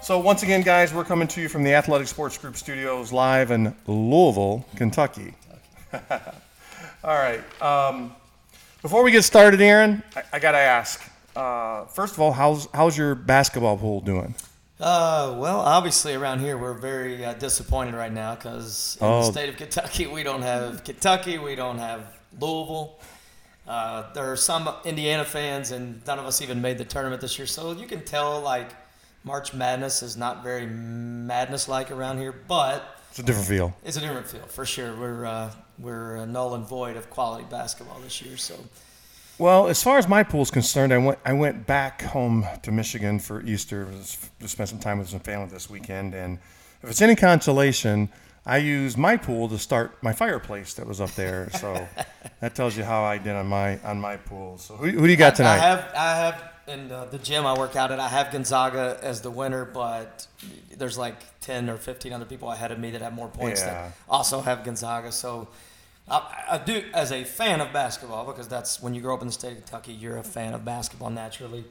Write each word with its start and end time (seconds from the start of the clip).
So 0.00 0.18
once 0.18 0.42
again, 0.42 0.62
guys, 0.62 0.92
we're 0.92 1.04
coming 1.04 1.28
to 1.28 1.40
you 1.40 1.48
from 1.48 1.62
the 1.62 1.70
Athletx 1.70 2.08
Sports 2.08 2.36
Group 2.36 2.56
studios 2.56 3.12
live 3.12 3.50
in 3.52 3.74
Louisville, 3.86 4.66
Kentucky. 4.76 5.34
All 7.04 7.16
right. 7.16 7.40
Um, 7.62 8.12
before 8.80 9.04
we 9.04 9.12
get 9.12 9.22
started, 9.22 9.60
Aaron, 9.60 10.02
I, 10.16 10.22
I 10.34 10.38
got 10.40 10.52
to 10.52 10.58
ask. 10.58 11.08
Uh, 11.36 11.84
first 11.86 12.14
of 12.14 12.20
all, 12.20 12.32
how's 12.32 12.66
how's 12.74 12.96
your 12.98 13.14
basketball 13.14 13.76
pool 13.78 14.00
doing? 14.00 14.34
Uh, 14.80 15.36
well, 15.38 15.60
obviously 15.60 16.14
around 16.14 16.40
here 16.40 16.58
we're 16.58 16.74
very 16.74 17.24
uh, 17.24 17.32
disappointed 17.34 17.94
right 17.94 18.12
now 18.12 18.34
because 18.34 18.98
in 19.00 19.06
Oh. 19.06 19.20
the 19.24 19.30
state 19.32 19.48
of 19.48 19.56
Kentucky 19.56 20.06
we 20.08 20.24
don't 20.24 20.42
have 20.42 20.82
Kentucky, 20.82 21.38
we 21.38 21.54
don't 21.54 21.78
have 21.78 22.00
Louisville. 22.40 22.98
Uh, 23.68 24.12
there 24.12 24.30
are 24.32 24.36
some 24.36 24.68
Indiana 24.84 25.24
fans, 25.24 25.70
and 25.70 26.04
none 26.04 26.18
of 26.18 26.26
us 26.26 26.42
even 26.42 26.60
made 26.60 26.76
the 26.78 26.84
tournament 26.84 27.20
this 27.22 27.38
year. 27.38 27.46
So 27.46 27.70
you 27.72 27.86
can 27.86 28.04
tell 28.04 28.40
like 28.40 28.70
March 29.24 29.54
Madness 29.54 30.02
is 30.02 30.16
not 30.16 30.42
very 30.42 30.66
madness-like 30.66 31.90
around 31.90 32.18
here, 32.18 32.32
but 32.32 32.98
It's 33.10 33.18
a 33.18 33.22
different 33.22 33.48
feel. 33.48 33.74
it's 33.84 33.96
a 33.96 34.00
different 34.00 34.26
feel 34.26 34.42
for 34.46 34.64
sure. 34.66 34.94
We're 34.96 35.24
uh, 35.26 35.50
we're 35.78 36.18
uh, 36.18 36.24
null 36.26 36.54
and 36.54 36.66
void 36.66 36.96
of 36.96 37.08
quality 37.10 37.44
basketball 37.50 37.98
this 38.00 38.20
year. 38.22 38.36
So 38.36 38.54
Well, 39.38 39.68
as 39.68 39.82
far 39.82 39.98
as 39.98 40.08
my 40.08 40.22
pool 40.22 40.42
is 40.42 40.50
concerned, 40.50 40.92
I 40.92 40.98
went 40.98 41.18
I 41.24 41.32
went 41.32 41.66
back 41.66 42.02
home 42.02 42.46
to 42.62 42.72
Michigan 42.72 43.18
for 43.18 43.42
Easter 43.42 43.86
to 44.40 44.48
spend 44.48 44.68
some 44.68 44.78
time 44.78 44.98
with 44.98 45.08
some 45.08 45.20
family 45.20 45.48
this 45.48 45.70
weekend, 45.70 46.14
and 46.14 46.38
if 46.82 46.90
it's 46.90 47.00
any 47.02 47.14
consolation, 47.14 48.08
I 48.44 48.56
used 48.56 48.98
my 48.98 49.16
pool 49.16 49.48
to 49.50 49.58
start 49.58 50.02
my 50.02 50.12
fireplace 50.12 50.74
that 50.74 50.86
was 50.86 51.00
up 51.00 51.12
there. 51.12 51.48
So 51.52 51.86
that 52.40 52.56
tells 52.56 52.76
you 52.76 52.82
how 52.82 53.04
I 53.04 53.18
did 53.18 53.36
on 53.36 53.46
my 53.46 53.78
on 53.84 54.00
my 54.00 54.16
pool. 54.16 54.58
So 54.58 54.74
who, 54.74 54.86
who 54.90 55.02
do 55.06 55.10
you 55.10 55.16
got 55.16 55.34
I 55.34 55.36
tonight? 55.36 55.58
have 55.58 55.92
I 55.94 56.16
have 56.16 56.51
in 56.66 56.90
uh, 56.92 57.04
the 57.06 57.18
gym 57.18 57.46
I 57.46 57.58
work 57.58 57.76
out 57.76 57.90
at. 57.90 57.98
I 58.00 58.08
have 58.08 58.30
Gonzaga 58.32 58.98
as 59.02 59.20
the 59.20 59.30
winner, 59.30 59.64
but 59.64 60.26
there's 60.76 60.96
like 60.98 61.16
ten 61.40 61.68
or 61.68 61.76
fifteen 61.76 62.12
other 62.12 62.24
people 62.24 62.50
ahead 62.50 62.70
of 62.72 62.78
me 62.78 62.90
that 62.92 63.02
have 63.02 63.12
more 63.12 63.28
points 63.28 63.60
Yeah. 63.60 63.72
that 63.72 63.92
also 64.08 64.40
have 64.40 64.64
Gonzaga. 64.64 65.12
So 65.12 65.48
I, 66.08 66.44
I 66.52 66.58
do 66.58 66.82
as 66.94 67.12
a 67.12 67.24
fan 67.24 67.60
of 67.60 67.72
basketball 67.72 68.24
because 68.26 68.48
that's 68.48 68.82
when 68.82 68.94
you 68.94 69.00
grow 69.00 69.14
up 69.14 69.20
in 69.20 69.26
the 69.26 69.32
state 69.32 69.52
of 69.52 69.58
Kentucky, 69.58 69.92
you're 69.92 70.18
a 70.18 70.24
fan 70.24 70.54
of 70.54 70.64
basketball 70.64 71.10
naturally. 71.10 71.64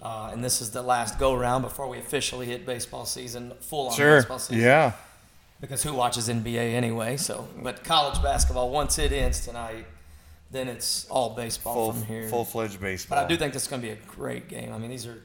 Uh, 0.00 0.30
and 0.32 0.44
this 0.44 0.60
is 0.60 0.70
the 0.70 0.82
last 0.82 1.18
go 1.18 1.34
round 1.34 1.62
before 1.62 1.88
we 1.88 1.98
officially 1.98 2.46
hit 2.46 2.64
baseball 2.64 3.04
season, 3.04 3.52
full 3.60 3.88
on 3.88 3.94
sure. 3.94 4.16
baseball 4.18 4.38
season. 4.38 4.62
Yeah. 4.62 4.92
Because 5.60 5.82
who 5.82 5.92
watches 5.92 6.28
NBA 6.28 6.72
anyway? 6.74 7.16
So, 7.16 7.48
but 7.60 7.82
college 7.82 8.22
basketball 8.22 8.70
once 8.70 8.96
it 9.00 9.10
ends 9.10 9.44
tonight, 9.44 9.86
then 10.50 10.68
it's 10.68 11.06
all 11.10 11.34
baseball 11.34 11.74
Full 11.74 11.92
from 11.92 12.04
here. 12.04 12.28
full 12.28 12.44
fledged 12.44 12.80
baseball. 12.80 13.18
But 13.18 13.24
I 13.24 13.28
do 13.28 13.36
think 13.36 13.52
this 13.52 13.62
is 13.62 13.68
going 13.68 13.82
to 13.82 13.86
be 13.88 13.92
a 13.92 13.96
great 14.06 14.48
game. 14.48 14.72
I 14.72 14.78
mean, 14.78 14.90
these 14.90 15.06
are 15.06 15.22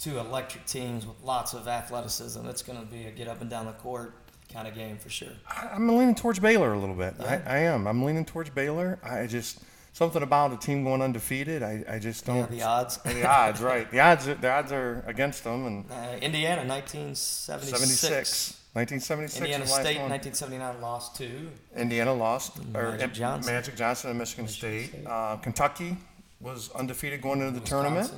two 0.00 0.18
electric 0.18 0.66
teams 0.66 1.06
with 1.06 1.16
lots 1.22 1.54
of 1.54 1.66
athleticism. 1.68 2.46
It's 2.48 2.62
going 2.62 2.78
to 2.78 2.84
be 2.84 3.04
a 3.06 3.10
get 3.10 3.26
up 3.28 3.40
and 3.40 3.48
down 3.48 3.66
the 3.66 3.72
court 3.72 4.14
kind 4.52 4.68
of 4.68 4.74
game 4.74 4.98
for 4.98 5.08
sure. 5.08 5.28
I- 5.48 5.70
I'm 5.72 5.88
leaning 5.88 6.14
towards 6.14 6.38
Baylor 6.38 6.72
a 6.74 6.78
little 6.78 6.94
bit. 6.94 7.14
Yeah. 7.18 7.42
I, 7.46 7.54
I 7.54 7.58
am. 7.60 7.86
I'm 7.86 8.02
leaning 8.04 8.24
towards 8.24 8.50
Baylor. 8.50 8.98
I 9.02 9.26
just 9.26 9.60
something 9.94 10.22
about 10.22 10.52
a 10.52 10.56
team 10.58 10.84
going 10.84 11.00
undefeated. 11.00 11.62
I, 11.62 11.84
I 11.88 11.98
just 11.98 12.26
don't. 12.26 12.50
the 12.50 12.62
odds. 12.62 12.98
the 12.98 13.26
odds, 13.26 13.62
right? 13.62 13.90
The 13.90 14.00
odds. 14.00 14.28
are- 14.28 14.34
The 14.34 14.50
odds 14.50 14.72
are 14.72 15.02
against 15.06 15.44
them, 15.44 15.66
and 15.66 15.90
Uh, 15.90 16.16
Indiana, 16.20 16.64
1976. 16.66 17.80
76. 18.00 18.60
1976. 18.74 19.40
Indiana 19.40 19.66
State, 19.66 20.00
one. 20.00 20.10
1979, 20.10 20.80
lost 20.80 21.16
to 21.16 21.30
Indiana 21.76 22.12
lost. 22.12 22.58
or 22.74 22.90
Magic 22.90 23.02
and- 23.02 23.14
Johnson. 23.14 23.54
Magic 23.54 23.76
Johnson 23.76 24.10
and 24.10 24.18
Michigan, 24.18 24.48
State. 24.48 24.90
Uh, 25.06 25.36
Kentucky 25.36 25.96
was 26.40 26.70
undefeated 26.72 27.22
going 27.22 27.40
into 27.40 27.58
the 27.58 27.64
tournament. 27.64 28.12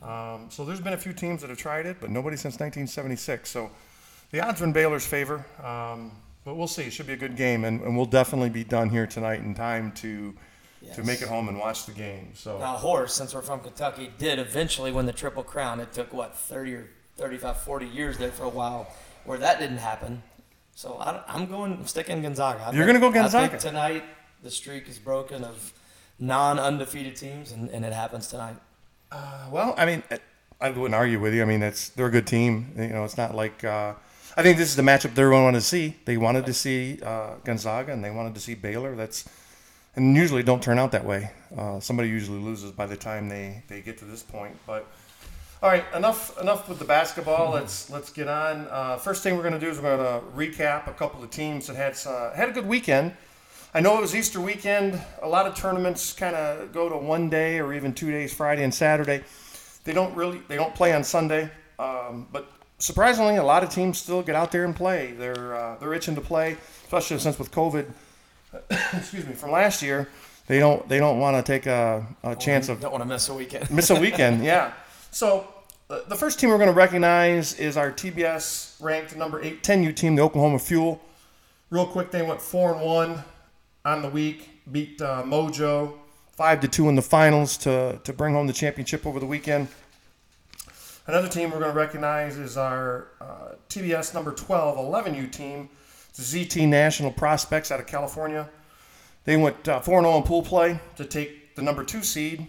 Um, 0.00 0.46
so 0.50 0.64
there's 0.64 0.80
been 0.80 0.92
a 0.92 0.98
few 0.98 1.12
teams 1.12 1.40
that 1.40 1.50
have 1.50 1.58
tried 1.58 1.84
it, 1.86 1.96
but 2.00 2.10
nobody 2.10 2.36
since 2.36 2.54
1976. 2.54 3.50
So 3.50 3.70
the 4.30 4.40
odds 4.40 4.62
are 4.62 4.64
in 4.64 4.72
Baylor's 4.72 5.04
favor. 5.06 5.44
Um, 5.62 6.12
but 6.44 6.54
we'll 6.54 6.68
see. 6.68 6.84
It 6.84 6.92
should 6.92 7.08
be 7.08 7.12
a 7.12 7.16
good 7.16 7.36
game, 7.36 7.64
and, 7.64 7.82
and 7.82 7.96
we'll 7.96 8.06
definitely 8.06 8.48
be 8.48 8.64
done 8.64 8.88
here 8.88 9.06
tonight 9.06 9.40
in 9.40 9.54
time 9.54 9.92
to 9.96 10.34
to 10.94 11.02
make 11.02 11.20
it 11.20 11.28
home 11.28 11.48
and 11.48 11.58
watch 11.58 11.84
the 11.86 11.92
game. 11.92 12.30
So 12.34 12.56
Now, 12.58 12.76
Horace, 12.76 13.12
since 13.12 13.34
we're 13.34 13.42
from 13.42 13.60
Kentucky, 13.60 14.10
did 14.16 14.38
eventually 14.38 14.92
win 14.92 15.06
the 15.06 15.12
Triple 15.12 15.42
Crown. 15.42 15.80
It 15.80 15.92
took, 15.92 16.12
what, 16.14 16.36
30 16.36 16.74
or 16.74 16.88
35, 17.16 17.58
40 17.60 17.86
years 17.86 18.16
there 18.16 18.30
for 18.30 18.44
a 18.44 18.48
while 18.48 18.86
where 19.28 19.38
that 19.38 19.60
didn't 19.60 19.78
happen. 19.78 20.22
So 20.74 20.96
I, 21.00 21.22
I'm 21.28 21.46
going, 21.46 21.72
I'm 21.72 21.86
sticking 21.86 22.22
Gonzaga. 22.22 22.64
I 22.66 22.72
You're 22.72 22.86
gonna 22.86 23.00
go 23.00 23.10
I 23.10 23.12
Gonzaga? 23.12 23.48
think 23.48 23.60
tonight 23.60 24.04
the 24.42 24.50
streak 24.50 24.88
is 24.88 24.98
broken 24.98 25.44
of 25.44 25.72
non 26.18 26.58
undefeated 26.58 27.16
teams, 27.16 27.52
and, 27.52 27.68
and 27.70 27.84
it 27.84 27.92
happens 27.92 28.28
tonight. 28.28 28.56
Uh, 29.12 29.48
well, 29.50 29.74
I 29.76 29.84
mean, 29.86 30.02
I 30.60 30.70
wouldn't 30.70 30.94
argue 30.94 31.20
with 31.20 31.34
you. 31.34 31.42
I 31.42 31.44
mean, 31.44 31.62
it's 31.62 31.90
they're 31.90 32.06
a 32.06 32.10
good 32.10 32.26
team. 32.26 32.72
You 32.76 32.88
know, 32.88 33.04
it's 33.04 33.18
not 33.18 33.34
like 33.34 33.64
uh, 33.64 33.94
I 34.36 34.42
think 34.42 34.56
this 34.56 34.68
is 34.68 34.76
the 34.76 34.82
matchup 34.82 35.14
they 35.14 35.26
wanted 35.26 35.58
to 35.58 35.64
see. 35.64 35.96
They 36.04 36.16
wanted 36.16 36.46
to 36.46 36.54
see 36.54 37.00
uh, 37.02 37.34
Gonzaga 37.44 37.92
and 37.92 38.02
they 38.04 38.10
wanted 38.10 38.34
to 38.34 38.40
see 38.40 38.54
Baylor. 38.54 38.94
That's 38.96 39.28
and 39.96 40.16
usually 40.16 40.42
don't 40.42 40.62
turn 40.62 40.78
out 40.78 40.92
that 40.92 41.04
way. 41.04 41.32
Uh, 41.56 41.80
somebody 41.80 42.08
usually 42.08 42.38
loses 42.38 42.70
by 42.70 42.86
the 42.86 42.96
time 42.96 43.28
they, 43.28 43.64
they 43.68 43.80
get 43.80 43.98
to 43.98 44.04
this 44.04 44.22
point. 44.22 44.56
But 44.66 44.86
all 45.60 45.68
right, 45.68 45.84
enough 45.94 46.40
enough 46.40 46.68
with 46.68 46.78
the 46.78 46.84
basketball. 46.84 47.52
Let's 47.52 47.90
let's 47.90 48.10
get 48.10 48.28
on. 48.28 48.68
Uh, 48.70 48.96
first 48.96 49.22
thing 49.22 49.36
we're 49.36 49.42
going 49.42 49.54
to 49.54 49.60
do 49.60 49.68
is 49.68 49.80
we're 49.80 49.96
going 49.96 50.20
to 50.20 50.26
recap 50.36 50.86
a 50.86 50.92
couple 50.92 51.22
of 51.22 51.30
teams 51.30 51.66
that 51.66 51.74
had 51.76 51.98
uh, 52.06 52.32
had 52.32 52.48
a 52.48 52.52
good 52.52 52.66
weekend. 52.66 53.12
I 53.74 53.80
know 53.80 53.98
it 53.98 54.00
was 54.00 54.14
Easter 54.14 54.40
weekend. 54.40 55.00
A 55.20 55.28
lot 55.28 55.46
of 55.46 55.54
tournaments 55.56 56.12
kind 56.12 56.36
of 56.36 56.72
go 56.72 56.88
to 56.88 56.96
one 56.96 57.28
day 57.28 57.58
or 57.58 57.74
even 57.74 57.92
two 57.92 58.10
days, 58.10 58.32
Friday 58.32 58.62
and 58.62 58.72
Saturday. 58.72 59.24
They 59.84 59.92
don't 59.92 60.14
really 60.14 60.40
they 60.46 60.56
don't 60.56 60.74
play 60.74 60.94
on 60.94 61.02
Sunday, 61.02 61.50
um, 61.78 62.28
but 62.30 62.50
surprisingly, 62.78 63.36
a 63.36 63.44
lot 63.44 63.64
of 63.64 63.70
teams 63.70 63.98
still 63.98 64.22
get 64.22 64.36
out 64.36 64.52
there 64.52 64.64
and 64.64 64.76
play. 64.76 65.12
They're 65.18 65.56
uh, 65.56 65.76
they're 65.80 65.92
itching 65.92 66.14
to 66.14 66.20
play, 66.20 66.56
especially 66.84 67.18
since 67.18 67.36
with 67.36 67.50
COVID. 67.50 67.90
excuse 68.96 69.26
me, 69.26 69.34
from 69.34 69.50
last 69.50 69.82
year, 69.82 70.08
they 70.46 70.60
don't 70.60 70.88
they 70.88 70.98
don't 70.98 71.18
want 71.18 71.36
to 71.36 71.52
take 71.52 71.66
a, 71.66 72.06
a 72.22 72.36
chance 72.36 72.68
of 72.68 72.80
Don't 72.80 72.92
want 72.92 73.02
to 73.02 73.08
miss 73.08 73.28
a 73.28 73.34
weekend. 73.34 73.70
miss 73.70 73.90
a 73.90 74.00
weekend. 74.00 74.44
Yeah. 74.44 74.72
So 75.10 75.48
uh, 75.90 76.00
the 76.08 76.16
first 76.16 76.38
team 76.38 76.50
we're 76.50 76.58
going 76.58 76.68
to 76.68 76.74
recognize 76.74 77.58
is 77.58 77.76
our 77.76 77.90
TBS 77.90 78.80
ranked 78.80 79.16
number 79.16 79.42
eight, 79.42 79.62
10U 79.62 79.94
team, 79.94 80.16
the 80.16 80.22
Oklahoma 80.22 80.58
Fuel. 80.58 81.00
Real 81.70 81.86
quick, 81.86 82.10
they 82.10 82.22
went 82.22 82.40
four 82.40 82.72
and 82.72 82.84
one 82.84 83.24
on 83.84 84.02
the 84.02 84.08
week, 84.08 84.48
beat 84.70 85.00
uh, 85.00 85.22
Mojo 85.24 85.94
five 86.38 86.60
to 86.60 86.68
two 86.68 86.88
in 86.88 86.94
the 86.94 87.02
finals 87.02 87.56
to 87.56 87.98
to 88.04 88.12
bring 88.12 88.32
home 88.32 88.46
the 88.46 88.52
championship 88.52 89.04
over 89.04 89.18
the 89.18 89.26
weekend. 89.26 89.66
Another 91.08 91.26
team 91.26 91.50
we're 91.50 91.58
going 91.58 91.72
to 91.72 91.76
recognize 91.76 92.36
is 92.36 92.56
our 92.56 93.08
uh, 93.20 93.54
TBS 93.68 94.14
number 94.14 94.30
12, 94.30 94.76
11U 94.76 95.32
team, 95.32 95.68
the 96.14 96.22
ZT 96.22 96.68
National 96.68 97.10
Prospects 97.10 97.72
out 97.72 97.80
of 97.80 97.86
California. 97.86 98.48
They 99.24 99.36
went 99.36 99.66
uh, 99.66 99.80
4 99.80 100.02
0 100.02 100.16
in 100.18 100.22
pool 100.22 100.42
play 100.42 100.78
to 100.94 101.04
take 101.04 101.56
the 101.56 101.62
number 101.62 101.82
two 101.82 102.04
seed. 102.04 102.46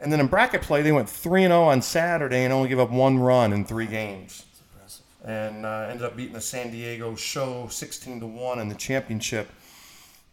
And 0.00 0.12
then 0.12 0.20
in 0.20 0.26
bracket 0.26 0.62
play, 0.62 0.82
they 0.82 0.92
went 0.92 1.08
3 1.08 1.42
0 1.42 1.62
on 1.62 1.80
Saturday 1.82 2.44
and 2.44 2.52
only 2.52 2.68
gave 2.68 2.78
up 2.78 2.90
one 2.90 3.18
run 3.18 3.52
in 3.52 3.64
three 3.64 3.86
games. 3.86 4.44
And 5.24 5.66
uh, 5.66 5.88
ended 5.90 6.04
up 6.04 6.16
beating 6.16 6.34
the 6.34 6.40
San 6.40 6.70
Diego 6.70 7.16
Show 7.16 7.66
16 7.68 8.20
to 8.20 8.26
1 8.26 8.60
in 8.60 8.68
the 8.68 8.76
championship. 8.76 9.48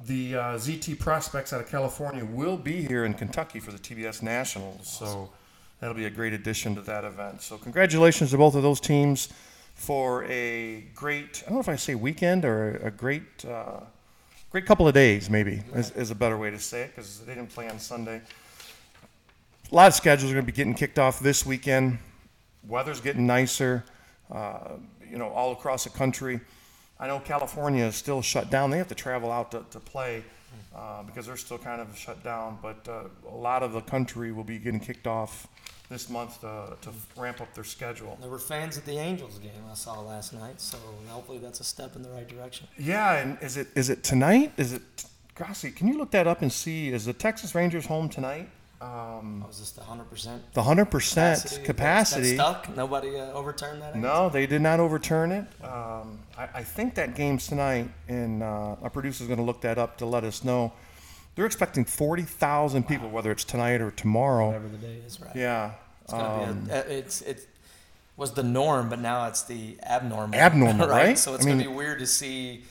The 0.05 0.35
uh, 0.35 0.41
ZT 0.57 0.99
Prospects 0.99 1.51
out 1.51 1.61
of 1.61 1.67
California 1.67 2.23
will 2.23 2.57
be 2.57 2.83
here 2.83 3.05
in 3.05 3.13
Kentucky 3.15 3.59
for 3.59 3.71
the 3.71 3.79
TBS 3.79 4.21
Nationals. 4.21 4.87
So 4.87 5.31
that'll 5.79 5.95
be 5.95 6.05
a 6.05 6.11
great 6.11 6.33
addition 6.33 6.75
to 6.75 6.81
that 6.81 7.05
event. 7.05 7.41
So 7.41 7.57
congratulations 7.57 8.31
to 8.31 8.37
both 8.37 8.53
of 8.53 8.61
those 8.61 8.79
teams 8.79 9.29
for 9.73 10.25
a 10.25 10.81
great, 10.93 11.41
I 11.43 11.49
don't 11.49 11.55
know 11.55 11.61
if 11.61 11.69
I 11.69 11.75
say 11.75 11.95
weekend 11.95 12.45
or 12.45 12.75
a 12.83 12.91
great, 12.91 13.45
uh, 13.45 13.79
great 14.51 14.65
couple 14.65 14.87
of 14.87 14.93
days, 14.93 15.29
maybe, 15.29 15.63
is, 15.73 15.91
is 15.91 16.11
a 16.11 16.15
better 16.15 16.37
way 16.37 16.51
to 16.51 16.59
say 16.59 16.83
it 16.83 16.95
because 16.95 17.19
they 17.21 17.33
didn't 17.33 17.49
play 17.49 17.67
on 17.67 17.79
Sunday. 17.79 18.21
A 19.73 19.75
lot 19.75 19.87
of 19.87 19.95
schedules 19.95 20.29
are 20.31 20.35
going 20.35 20.45
to 20.45 20.51
be 20.51 20.55
getting 20.55 20.75
kicked 20.75 20.99
off 20.99 21.19
this 21.19 21.47
weekend. 21.47 21.97
Weather's 22.67 23.01
getting 23.01 23.25
nicer, 23.25 23.83
uh, 24.31 24.73
you 25.09 25.17
know, 25.17 25.29
all 25.29 25.51
across 25.51 25.83
the 25.83 25.89
country. 25.89 26.39
I 26.99 27.07
know 27.07 27.17
California 27.17 27.83
is 27.85 27.95
still 27.95 28.21
shut 28.21 28.51
down. 28.51 28.69
They 28.69 28.77
have 28.77 28.89
to 28.89 28.95
travel 28.95 29.31
out 29.31 29.49
to, 29.49 29.65
to 29.71 29.79
play 29.79 30.23
uh, 30.75 31.01
because 31.01 31.25
they're 31.25 31.37
still 31.37 31.57
kind 31.57 31.81
of 31.81 31.97
shut 31.97 32.23
down. 32.23 32.59
But 32.61 32.87
uh, 32.87 33.05
a 33.27 33.35
lot 33.35 33.63
of 33.63 33.73
the 33.73 33.81
country 33.81 34.31
will 34.31 34.43
be 34.43 34.59
getting 34.59 34.79
kicked 34.79 35.07
off 35.07 35.47
this 35.89 36.07
month 36.07 36.41
to, 36.41 36.77
to 36.79 36.91
ramp 37.17 37.41
up 37.41 37.51
their 37.55 37.63
schedule. 37.63 38.15
There 38.21 38.29
were 38.29 38.37
fans 38.37 38.77
at 38.77 38.85
the 38.85 38.99
Angels 38.99 39.39
game 39.39 39.63
I 39.71 39.73
saw 39.73 39.99
last 40.01 40.33
night, 40.33 40.61
so 40.61 40.77
hopefully 41.07 41.39
that's 41.39 41.61
a 41.61 41.63
step 41.63 41.95
in 41.95 42.03
the 42.03 42.11
right 42.11 42.27
direction. 42.27 42.67
Yeah, 42.77 43.13
and 43.15 43.39
is 43.41 43.57
it 43.57 43.69
is 43.73 43.89
it 43.89 44.03
tonight? 44.03 44.53
Is 44.55 44.71
it 44.71 44.83
Grassi? 45.33 45.71
Can 45.71 45.87
you 45.87 45.97
look 45.97 46.11
that 46.11 46.27
up 46.27 46.43
and 46.43 46.53
see? 46.53 46.89
Is 46.89 47.05
the 47.05 47.13
Texas 47.13 47.55
Rangers 47.55 47.87
home 47.87 48.07
tonight? 48.07 48.49
Um, 48.83 49.45
Was 49.47 49.59
this 49.59 49.71
the 49.71 49.81
100% 49.81 50.39
the 50.53 50.63
hundred 50.63 50.85
percent 50.85 51.61
capacity? 51.63 52.35
That 52.35 52.63
stuck? 52.63 52.75
Nobody 52.75 53.17
uh, 53.17 53.31
overturned 53.31 53.81
that? 53.81 53.95
I 53.95 53.99
No, 53.99 54.27
they 54.27 54.45
did 54.45 54.61
not 54.61 54.81
overturn 54.81 55.31
it. 55.31 55.45
Um, 55.63 56.19
I, 56.37 56.49
I 56.55 56.63
think 56.63 56.95
that 56.95 57.15
game's 57.15 57.47
tonight, 57.47 57.89
and 58.09 58.43
uh, 58.43 58.75
our 58.81 58.89
producer's 58.89 59.27
going 59.27 59.37
to 59.37 59.43
look 59.43 59.61
that 59.61 59.77
up 59.77 59.97
to 59.99 60.05
let 60.05 60.25
us 60.25 60.43
know. 60.43 60.73
They're 61.35 61.45
expecting 61.45 61.85
forty 61.85 62.23
thousand 62.23 62.87
people, 62.87 63.09
whether 63.09 63.31
it's 63.31 63.45
tonight 63.45 63.79
or 63.79 63.89
tomorrow. 63.91 64.47
Whatever 64.47 64.67
the 64.67 64.77
day 64.77 64.97
is, 65.05 65.21
right? 65.21 65.35
Yeah. 65.35 65.71
It's 66.03 66.13
um, 66.13 66.65
be 66.65 66.71
a, 66.71 66.79
uh, 66.79 66.83
it's 66.87 67.21
it's 67.21 67.45
was 68.17 68.33
the 68.33 68.43
norm, 68.43 68.89
but 68.89 68.99
now 68.99 69.27
it's 69.27 69.43
the 69.43 69.77
abnormal. 69.83 70.37
Abnormal, 70.37 70.87
right? 70.89 71.17
So 71.17 71.35
it's 71.35 71.45
I 71.45 71.49
gonna 71.49 71.63
be 71.63 71.69
weird 71.69 71.99
to 71.99 72.07
see 72.07 72.63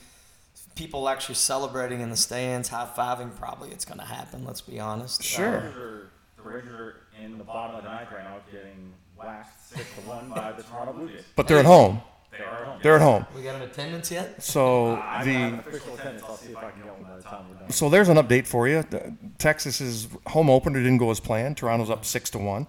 people 0.75 1.09
actually 1.09 1.35
celebrating 1.35 2.01
in 2.01 2.09
the 2.09 2.17
stands, 2.17 2.69
high 2.69 2.87
fiving. 2.95 3.35
Probably 3.35 3.71
it's 3.71 3.85
gonna 3.85 4.05
happen. 4.05 4.45
Let's 4.45 4.61
be 4.61 4.79
honest. 4.79 5.23
Sure. 5.23 5.59
Rangers 5.59 6.02
are- 6.45 6.49
The 6.49 6.55
Rangers 6.55 6.79
are 6.79 6.95
in 7.23 7.37
the 7.37 7.43
bottom 7.43 7.75
of 7.77 7.83
the 7.83 7.89
ninth 7.89 8.09
right 8.11 8.23
now, 8.23 8.37
getting 8.51 8.93
waxed 9.17 9.69
six 9.69 9.85
to 9.95 10.01
one 10.01 10.29
by 10.29 10.51
the 10.51 10.63
Toronto 10.63 10.93
Blue 10.93 11.09
Jays. 11.09 11.23
But 11.35 11.47
they're 11.47 11.59
at 11.59 11.65
home. 11.65 12.01
They 12.31 12.43
are 12.43 12.61
at 12.61 12.65
home. 12.65 12.79
They're 12.81 12.95
at 12.95 13.01
home. 13.01 13.25
We 13.35 13.43
got 13.43 13.55
an 13.57 13.61
attendance 13.61 14.09
yet? 14.09 14.41
So 14.41 14.95
I 14.95 15.23
the 15.23 15.33
have 15.33 15.59
official 15.67 15.93
attendance. 15.93 16.23
I'll 16.27 16.35
see 16.37 16.49
if 16.51 16.57
I 16.57 16.71
can 16.71 16.81
get 16.81 16.93
one 16.99 17.03
by 17.03 17.17
the 17.17 17.23
time 17.23 17.45
we're 17.49 17.59
done. 17.59 17.69
So 17.69 17.89
there's 17.89 18.09
an 18.09 18.17
update 18.17 18.47
for 18.47 18.67
you. 18.67 18.81
The- 18.89 19.13
Texas's 19.37 20.07
home 20.27 20.49
opener 20.49 20.79
didn't 20.81 20.97
go 20.97 21.11
as 21.11 21.19
planned. 21.19 21.57
Toronto's 21.57 21.91
up 21.91 22.05
six 22.05 22.29
to 22.31 22.39
one, 22.39 22.65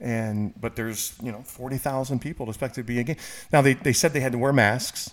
and 0.00 0.58
but 0.58 0.74
there's 0.76 1.14
you 1.22 1.30
know 1.32 1.42
forty 1.42 1.76
thousand 1.76 2.20
people 2.20 2.48
expected 2.48 2.80
to 2.80 2.84
be 2.84 2.98
a 2.98 3.02
game. 3.04 3.16
Now 3.52 3.60
they, 3.60 3.74
they 3.74 3.92
said 3.92 4.14
they 4.14 4.20
had 4.20 4.32
to 4.32 4.38
wear 4.38 4.54
masks, 4.54 5.10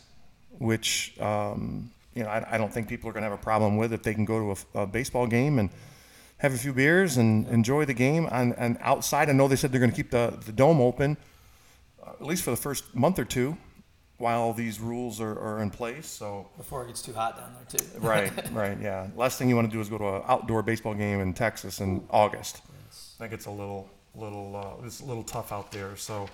which 0.57 1.13
um, 1.19 1.91
you 2.13 2.23
know 2.23 2.29
I, 2.29 2.55
I 2.55 2.57
don't 2.57 2.71
think 2.73 2.87
people 2.87 3.09
are 3.09 3.13
going 3.13 3.23
to 3.23 3.29
have 3.29 3.37
a 3.37 3.43
problem 3.43 3.75
with 3.75 3.91
if 3.91 4.03
they 4.03 4.13
can 4.13 4.23
go 4.23 4.53
to 4.55 4.61
a, 4.79 4.83
a 4.83 4.87
baseball 4.87 5.27
game 5.27 5.59
and 5.59 5.69
have 6.41 6.55
a 6.55 6.57
few 6.57 6.73
beers 6.73 7.17
and 7.17 7.47
enjoy 7.49 7.85
the 7.85 7.93
game. 7.93 8.27
And, 8.31 8.55
and 8.57 8.77
outside, 8.81 9.29
I 9.29 9.33
know 9.33 9.47
they 9.47 9.55
said 9.55 9.71
they're 9.71 9.79
going 9.79 9.91
to 9.91 9.95
keep 9.95 10.09
the, 10.09 10.37
the 10.43 10.51
dome 10.51 10.81
open 10.81 11.15
uh, 12.03 12.09
at 12.09 12.25
least 12.25 12.43
for 12.43 12.49
the 12.49 12.57
first 12.57 12.95
month 12.95 13.19
or 13.19 13.25
two 13.25 13.55
while 14.17 14.51
these 14.51 14.79
rules 14.79 15.21
are, 15.21 15.37
are 15.39 15.61
in 15.61 15.69
place. 15.69 16.07
So. 16.07 16.47
Before 16.57 16.83
it 16.83 16.87
gets 16.87 17.03
too 17.03 17.13
hot 17.13 17.37
down 17.37 17.53
there 17.53 17.79
too. 17.79 17.99
Right, 17.99 18.31
right, 18.51 18.77
yeah. 18.81 19.07
Last 19.15 19.37
thing 19.37 19.49
you 19.49 19.55
want 19.55 19.69
to 19.69 19.75
do 19.75 19.79
is 19.81 19.89
go 19.89 19.99
to 19.99 20.15
an 20.15 20.21
outdoor 20.27 20.63
baseball 20.63 20.95
game 20.95 21.19
in 21.19 21.33
Texas 21.33 21.79
in 21.79 22.07
August. 22.09 22.61
I 22.65 23.23
think 23.23 23.33
it's 23.33 23.45
a 23.45 23.51
little, 23.51 23.87
little, 24.15 24.55
uh, 24.55 24.85
it's 24.85 25.01
a 25.01 25.05
little 25.05 25.23
tough 25.23 25.51
out 25.51 25.71
there. 25.71 25.95
So, 25.95 26.27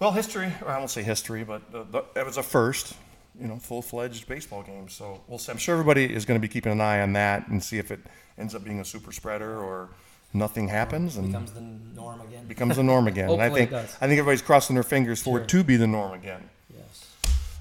well, 0.00 0.12
history. 0.12 0.52
Or 0.62 0.68
I 0.68 0.76
won't 0.76 0.90
say 0.90 1.02
history, 1.02 1.44
but 1.44 1.62
uh, 1.74 1.84
the, 1.90 2.04
it 2.14 2.26
was 2.26 2.36
a 2.36 2.42
first, 2.42 2.94
you 3.40 3.46
know, 3.46 3.56
full-fledged 3.56 4.28
baseball 4.28 4.62
game. 4.62 4.90
So 4.90 5.22
we'll 5.28 5.38
see. 5.38 5.50
I'm 5.50 5.58
sure 5.58 5.74
everybody 5.74 6.12
is 6.12 6.26
going 6.26 6.38
to 6.38 6.46
be 6.46 6.52
keeping 6.52 6.72
an 6.72 6.82
eye 6.82 7.00
on 7.00 7.14
that 7.14 7.48
and 7.48 7.62
see 7.62 7.78
if 7.78 7.90
it 7.90 8.00
ends 8.38 8.54
up 8.54 8.64
being 8.64 8.80
a 8.80 8.84
super 8.84 9.12
spreader 9.12 9.58
or 9.62 9.88
nothing 10.32 10.68
happens 10.68 11.16
and 11.16 11.28
Becomes 11.28 11.52
the 11.52 11.60
norm 11.60 12.20
again. 12.20 12.46
becomes 12.46 12.76
the 12.76 12.82
norm 12.82 13.06
again. 13.06 13.30
and 13.30 13.40
I 13.42 13.50
think. 13.50 13.72
I 13.72 13.82
think 13.84 14.12
everybody's 14.18 14.42
crossing 14.42 14.74
their 14.74 14.82
fingers 14.82 15.22
for 15.22 15.36
Sure. 15.38 15.40
it 15.42 15.48
to 15.48 15.62
be 15.64 15.76
the 15.76 15.86
norm 15.86 16.12
again. 16.12 16.48
yes. 16.76 17.06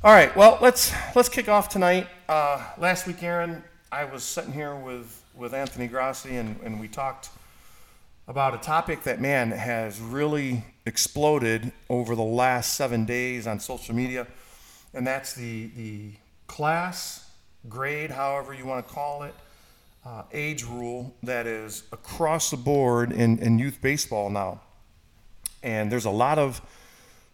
All 0.04 0.12
right, 0.14 0.36
well 0.36 0.58
let's 0.62 0.92
let's 1.16 1.30
kick 1.30 1.48
off 1.50 1.70
tonight. 1.70 2.08
Uh, 2.28 2.64
last 2.78 3.06
week, 3.08 3.22
Aaron, 3.24 3.64
I 3.92 4.06
was 4.06 4.24
sitting 4.24 4.54
here 4.54 4.75
with 4.75 5.22
with 5.36 5.54
Anthony 5.54 5.88
Grassi, 5.88 6.36
and, 6.38 6.60
and 6.64 6.80
we 6.80 6.88
talked 6.88 7.30
about 8.28 8.54
a 8.54 8.58
topic 8.58 9.04
that 9.04 9.20
man 9.20 9.52
has 9.52 10.00
really 10.00 10.64
exploded 10.86 11.72
over 11.90 12.16
the 12.16 12.22
last 12.24 12.74
seven 12.75 13.04
days 13.06 13.46
on 13.48 13.60
social 13.60 13.94
media, 13.96 14.25
and 14.94 15.06
that's 15.06 15.34
the 15.34 15.68
the 15.75 16.12
class 16.48 17.30
grade, 17.70 18.12
however 18.12 18.54
you 18.54 18.66
want 18.66 18.86
to 18.88 18.94
call 18.94 19.24
it, 19.24 19.34
uh, 20.06 20.24
age 20.32 20.64
rule 20.64 21.14
that 21.24 21.48
is 21.48 21.84
across 21.92 22.50
the 22.52 22.58
board 22.58 23.12
in, 23.12 23.40
in 23.40 23.58
youth 23.58 23.82
baseball 23.82 24.30
now. 24.30 24.62
And 25.62 25.92
there's 25.92 26.06
a 26.06 26.12
lot 26.12 26.40
of 26.40 26.62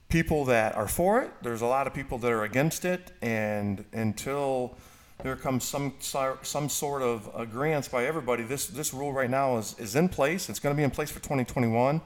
people 0.08 0.46
that 0.46 0.76
are 0.76 0.88
for 0.88 1.22
it. 1.22 1.32
There's 1.42 1.62
a 1.62 1.66
lot 1.66 1.88
of 1.88 1.94
people 1.94 2.18
that 2.20 2.32
are 2.32 2.44
against 2.44 2.86
it, 2.86 3.12
and 3.22 3.84
until 3.94 4.76
there 5.24 5.36
comes 5.36 5.66
some 5.66 5.94
some 6.00 6.70
sort 6.70 7.02
of 7.02 7.30
agreement 7.36 7.90
by 7.92 8.06
everybody, 8.06 8.44
this 8.44 8.68
this 8.68 8.94
rule 8.94 9.14
right 9.14 9.30
now 9.30 9.58
is 9.58 9.76
is 9.80 9.96
in 9.96 10.10
place. 10.10 10.50
It's 10.50 10.60
going 10.60 10.76
to 10.76 10.78
be 10.78 10.84
in 10.84 10.92
place 10.92 11.10
for 11.10 11.20
2021. 11.20 12.02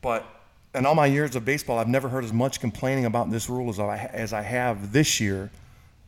But 0.00 0.24
in 0.74 0.86
all 0.86 0.94
my 0.94 1.06
years 1.06 1.36
of 1.36 1.44
baseball, 1.44 1.78
I've 1.78 1.88
never 1.88 2.08
heard 2.08 2.24
as 2.24 2.32
much 2.32 2.60
complaining 2.60 3.04
about 3.04 3.30
this 3.30 3.50
rule 3.50 3.68
as 3.68 3.78
I 3.78 3.96
as 4.12 4.32
I 4.32 4.42
have 4.42 4.92
this 4.92 5.20
year. 5.20 5.50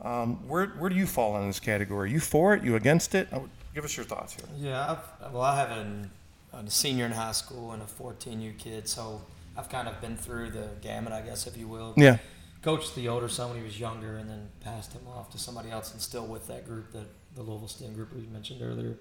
Um, 0.01 0.49
where 0.49 0.67
where 0.79 0.91
do 0.91 0.97
you 0.97 1.07
fall 1.07 1.37
in 1.41 1.47
this 1.47 1.61
category? 1.61 2.09
Are 2.09 2.13
You 2.13 2.21
for 2.21 2.55
it? 2.55 2.63
You 2.63 2.77
against 2.77 3.15
it? 3.15 3.29
I 3.77 3.81
would- 3.81 3.83
Give 3.83 3.85
us 3.85 3.97
your 3.97 4.07
thoughts 4.07 4.35
here. 4.35 4.45
Yeah, 4.59 4.93
I've, 4.93 5.33
well, 5.33 5.43
I 5.43 5.57
have 5.57 5.71
an, 5.71 6.11
a 6.53 6.71
senior 6.71 7.05
in 7.05 7.13
high 7.13 7.33
school 7.33 7.73
and 7.73 7.83
a 7.83 7.87
14U 7.87 8.59
kid, 8.59 8.89
so 8.89 9.23
I've 9.57 9.69
kind 9.69 9.89
of 9.89 10.01
been 10.01 10.17
through 10.17 10.51
the 10.51 10.69
gamut, 10.81 11.13
I 11.13 11.21
guess, 11.21 11.47
if 11.47 11.57
you 11.57 11.69
will. 11.69 11.95
Yeah. 11.97 12.19
Coached 12.63 12.95
the 12.95 13.09
older 13.09 13.29
son 13.29 13.51
when 13.51 13.59
he 13.59 13.65
was 13.65 13.79
younger, 13.79 14.17
and 14.17 14.29
then 14.29 14.49
passed 14.61 14.93
him 14.93 15.03
off 15.07 15.31
to 15.33 15.39
somebody 15.39 15.71
else, 15.71 15.93
and 15.93 16.01
still 16.01 16.27
with 16.27 16.47
that 16.49 16.67
group, 16.67 16.93
that 16.93 17.07
the 17.35 17.43
Louisville 17.43 17.69
STEM 17.69 17.93
group 17.95 18.13
we 18.15 18.23
mentioned 18.33 18.63
earlier. 18.63 18.97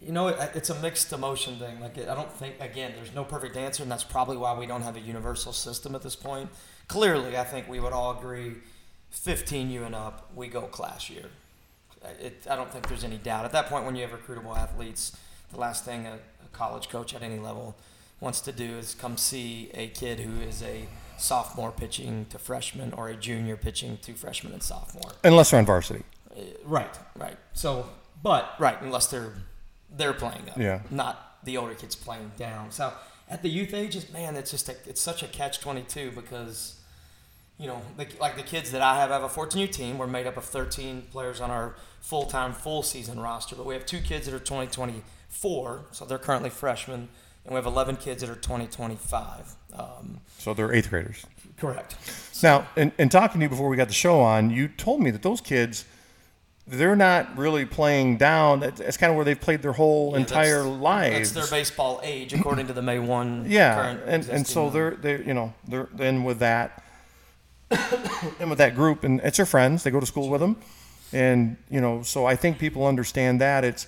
You 0.00 0.12
know, 0.12 0.28
it, 0.28 0.50
it's 0.54 0.68
a 0.70 0.74
mixed 0.82 1.12
emotion 1.12 1.58
thing. 1.58 1.80
Like, 1.80 1.96
I 1.96 2.14
don't 2.14 2.30
think 2.32 2.56
again, 2.60 2.92
there's 2.96 3.14
no 3.14 3.24
perfect 3.24 3.56
answer, 3.56 3.82
and 3.82 3.90
that's 3.90 4.04
probably 4.04 4.36
why 4.36 4.58
we 4.58 4.66
don't 4.66 4.82
have 4.82 4.96
a 4.96 5.00
universal 5.00 5.52
system 5.52 5.94
at 5.94 6.02
this 6.02 6.16
point. 6.16 6.50
Clearly, 6.88 7.36
I 7.38 7.44
think 7.44 7.68
we 7.68 7.80
would 7.80 7.92
all 7.92 8.18
agree, 8.18 8.54
15U 9.14 9.86
and 9.86 9.94
up, 9.94 10.30
we 10.34 10.48
go 10.48 10.62
class 10.62 11.08
year. 11.08 11.26
It, 12.20 12.42
I 12.48 12.56
don't 12.56 12.70
think 12.70 12.88
there's 12.88 13.04
any 13.04 13.16
doubt. 13.18 13.44
At 13.44 13.52
that 13.52 13.66
point, 13.66 13.84
when 13.84 13.96
you 13.96 14.06
have 14.06 14.10
recruitable 14.18 14.56
athletes, 14.56 15.16
the 15.52 15.58
last 15.58 15.84
thing 15.84 16.06
a, 16.06 16.14
a 16.14 16.48
college 16.52 16.88
coach 16.88 17.14
at 17.14 17.22
any 17.22 17.38
level 17.38 17.76
wants 18.20 18.40
to 18.42 18.52
do 18.52 18.64
is 18.78 18.94
come 18.94 19.16
see 19.16 19.70
a 19.74 19.88
kid 19.88 20.20
who 20.20 20.40
is 20.40 20.62
a 20.62 20.86
sophomore 21.18 21.72
pitching 21.72 22.26
to 22.30 22.38
freshman 22.38 22.92
or 22.92 23.08
a 23.08 23.16
junior 23.16 23.56
pitching 23.56 23.98
to 24.02 24.14
freshman 24.14 24.52
and 24.52 24.62
sophomore. 24.62 25.12
Unless 25.24 25.50
they're 25.50 25.60
on 25.60 25.66
varsity. 25.66 26.04
Uh, 26.30 26.40
right, 26.64 26.98
right. 27.16 27.36
So, 27.54 27.88
but 28.22 28.50
right, 28.58 28.80
unless 28.82 29.06
they're 29.08 29.32
they're 29.96 30.12
playing 30.12 30.48
up, 30.50 30.58
Yeah. 30.58 30.80
not 30.90 31.38
the 31.44 31.56
older 31.56 31.74
kids 31.74 31.94
playing 31.94 32.32
down. 32.36 32.70
So 32.70 32.92
at 33.30 33.42
the 33.42 33.48
youth 33.48 33.72
ages, 33.72 34.12
man, 34.12 34.36
it's 34.36 34.50
just 34.50 34.68
a, 34.68 34.76
it's 34.86 35.00
such 35.00 35.22
a 35.22 35.26
catch 35.26 35.60
twenty 35.60 35.82
two 35.82 36.10
because 36.12 36.75
you 37.58 37.66
know, 37.66 37.80
the, 37.96 38.06
like 38.20 38.36
the 38.36 38.42
kids 38.42 38.70
that 38.72 38.82
I 38.82 38.96
have, 39.00 39.10
I 39.10 39.14
have 39.14 39.22
a 39.24 39.28
14U 39.28 39.70
team. 39.72 39.98
We're 39.98 40.06
made 40.06 40.26
up 40.26 40.36
of 40.36 40.44
13 40.44 41.02
players 41.10 41.40
on 41.40 41.50
our 41.50 41.74
full 42.00 42.26
time, 42.26 42.52
full 42.52 42.82
season 42.82 43.18
roster, 43.20 43.56
but 43.56 43.64
we 43.66 43.74
have 43.74 43.86
two 43.86 44.00
kids 44.00 44.26
that 44.26 44.34
are 44.34 44.38
2024, 44.38 45.86
so 45.92 46.04
they're 46.04 46.18
currently 46.18 46.50
freshmen, 46.50 47.08
and 47.44 47.52
we 47.52 47.54
have 47.56 47.66
11 47.66 47.96
kids 47.96 48.20
that 48.20 48.30
are 48.30 48.34
2025. 48.36 49.54
Um, 49.74 50.20
So 50.38 50.54
they're 50.54 50.72
eighth 50.72 50.90
graders. 50.90 51.24
correct. 51.56 51.96
Now, 52.42 52.66
in, 52.76 52.92
in 52.98 53.08
talking 53.08 53.40
to 53.40 53.44
you 53.46 53.48
before 53.50 53.68
we 53.68 53.76
got 53.76 53.88
the 53.88 53.94
show 53.94 54.20
on, 54.20 54.50
you 54.50 54.68
told 54.68 55.00
me 55.00 55.10
that 55.10 55.22
those 55.22 55.40
kids, 55.40 55.84
they're 56.66 56.96
not 56.96 57.36
really 57.38 57.64
playing 57.64 58.18
down. 58.18 58.60
That's 58.60 58.96
kind 58.96 59.10
of 59.10 59.16
where 59.16 59.24
they've 59.24 59.40
played 59.40 59.62
their 59.62 59.72
whole 59.72 60.12
Yeah, 60.12 60.18
entire 60.18 60.62
that's- 60.62 60.80
lives. 60.80 61.32
That's 61.32 61.48
their 61.50 61.58
baseball 61.58 62.00
age, 62.02 62.32
according 62.34 62.66
to 62.66 62.72
the 62.74 62.82
May 62.82 62.98
1 62.98 63.46
yeah, 63.48 63.74
current 63.74 64.00
and, 64.06 64.28
and 64.28 64.46
so 64.46 64.68
they're 64.70 64.90
they 64.92 65.22
you 65.24 65.32
know 65.34 65.54
they're 65.68 65.88
then 65.94 66.24
with 66.24 66.40
that 66.40 66.82
and 68.40 68.48
with 68.48 68.58
that 68.58 68.74
group 68.74 69.04
and 69.04 69.20
it's 69.20 69.36
their 69.36 69.46
friends. 69.46 69.82
They 69.82 69.90
go 69.90 70.00
to 70.00 70.06
school 70.06 70.28
with 70.28 70.40
them, 70.40 70.56
and 71.12 71.56
you 71.70 71.80
know 71.80 72.02
so 72.02 72.26
I 72.26 72.36
think 72.36 72.58
people 72.58 72.86
understand 72.86 73.40
that 73.40 73.64
it's 73.64 73.86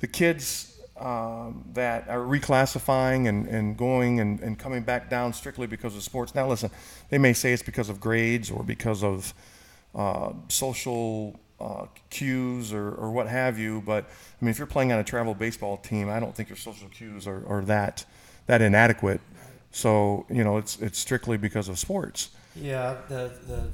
the 0.00 0.06
kids. 0.06 0.68
Um, 1.00 1.64
that 1.72 2.08
are 2.08 2.20
reclassifying 2.20 3.28
and, 3.28 3.48
and 3.48 3.76
going 3.76 4.20
and, 4.20 4.38
and 4.38 4.56
coming 4.56 4.84
back 4.84 5.10
down 5.10 5.32
strictly 5.32 5.66
because 5.66 5.96
of 5.96 6.02
sports. 6.04 6.32
Now, 6.32 6.46
listen, 6.46 6.70
they 7.08 7.18
may 7.18 7.32
say 7.32 7.52
it's 7.52 7.62
because 7.62 7.88
of 7.88 7.98
grades 7.98 8.52
or 8.52 8.62
because 8.62 9.02
of 9.02 9.34
uh, 9.96 10.32
social 10.48 11.40
uh, 11.62 11.86
cues 12.10 12.72
or, 12.72 12.92
or 12.92 13.10
what 13.10 13.28
have 13.28 13.58
you. 13.58 13.82
But 13.84 14.04
I 14.04 14.44
mean, 14.44 14.50
if 14.50 14.58
you're 14.58 14.66
playing 14.66 14.92
on 14.92 14.98
a 14.98 15.04
travel 15.04 15.34
baseball 15.34 15.76
team, 15.76 16.08
I 16.08 16.20
don't 16.20 16.34
think 16.34 16.48
your 16.48 16.56
social 16.56 16.88
cues 16.88 17.26
are, 17.26 17.46
are 17.46 17.62
that 17.62 18.04
that 18.46 18.60
inadequate. 18.62 19.20
So 19.70 20.26
you 20.28 20.44
know, 20.44 20.58
it's 20.58 20.78
it's 20.80 20.98
strictly 20.98 21.36
because 21.36 21.68
of 21.68 21.78
sports. 21.78 22.30
Yeah, 22.54 22.96
the 23.08 23.32
the 23.46 23.68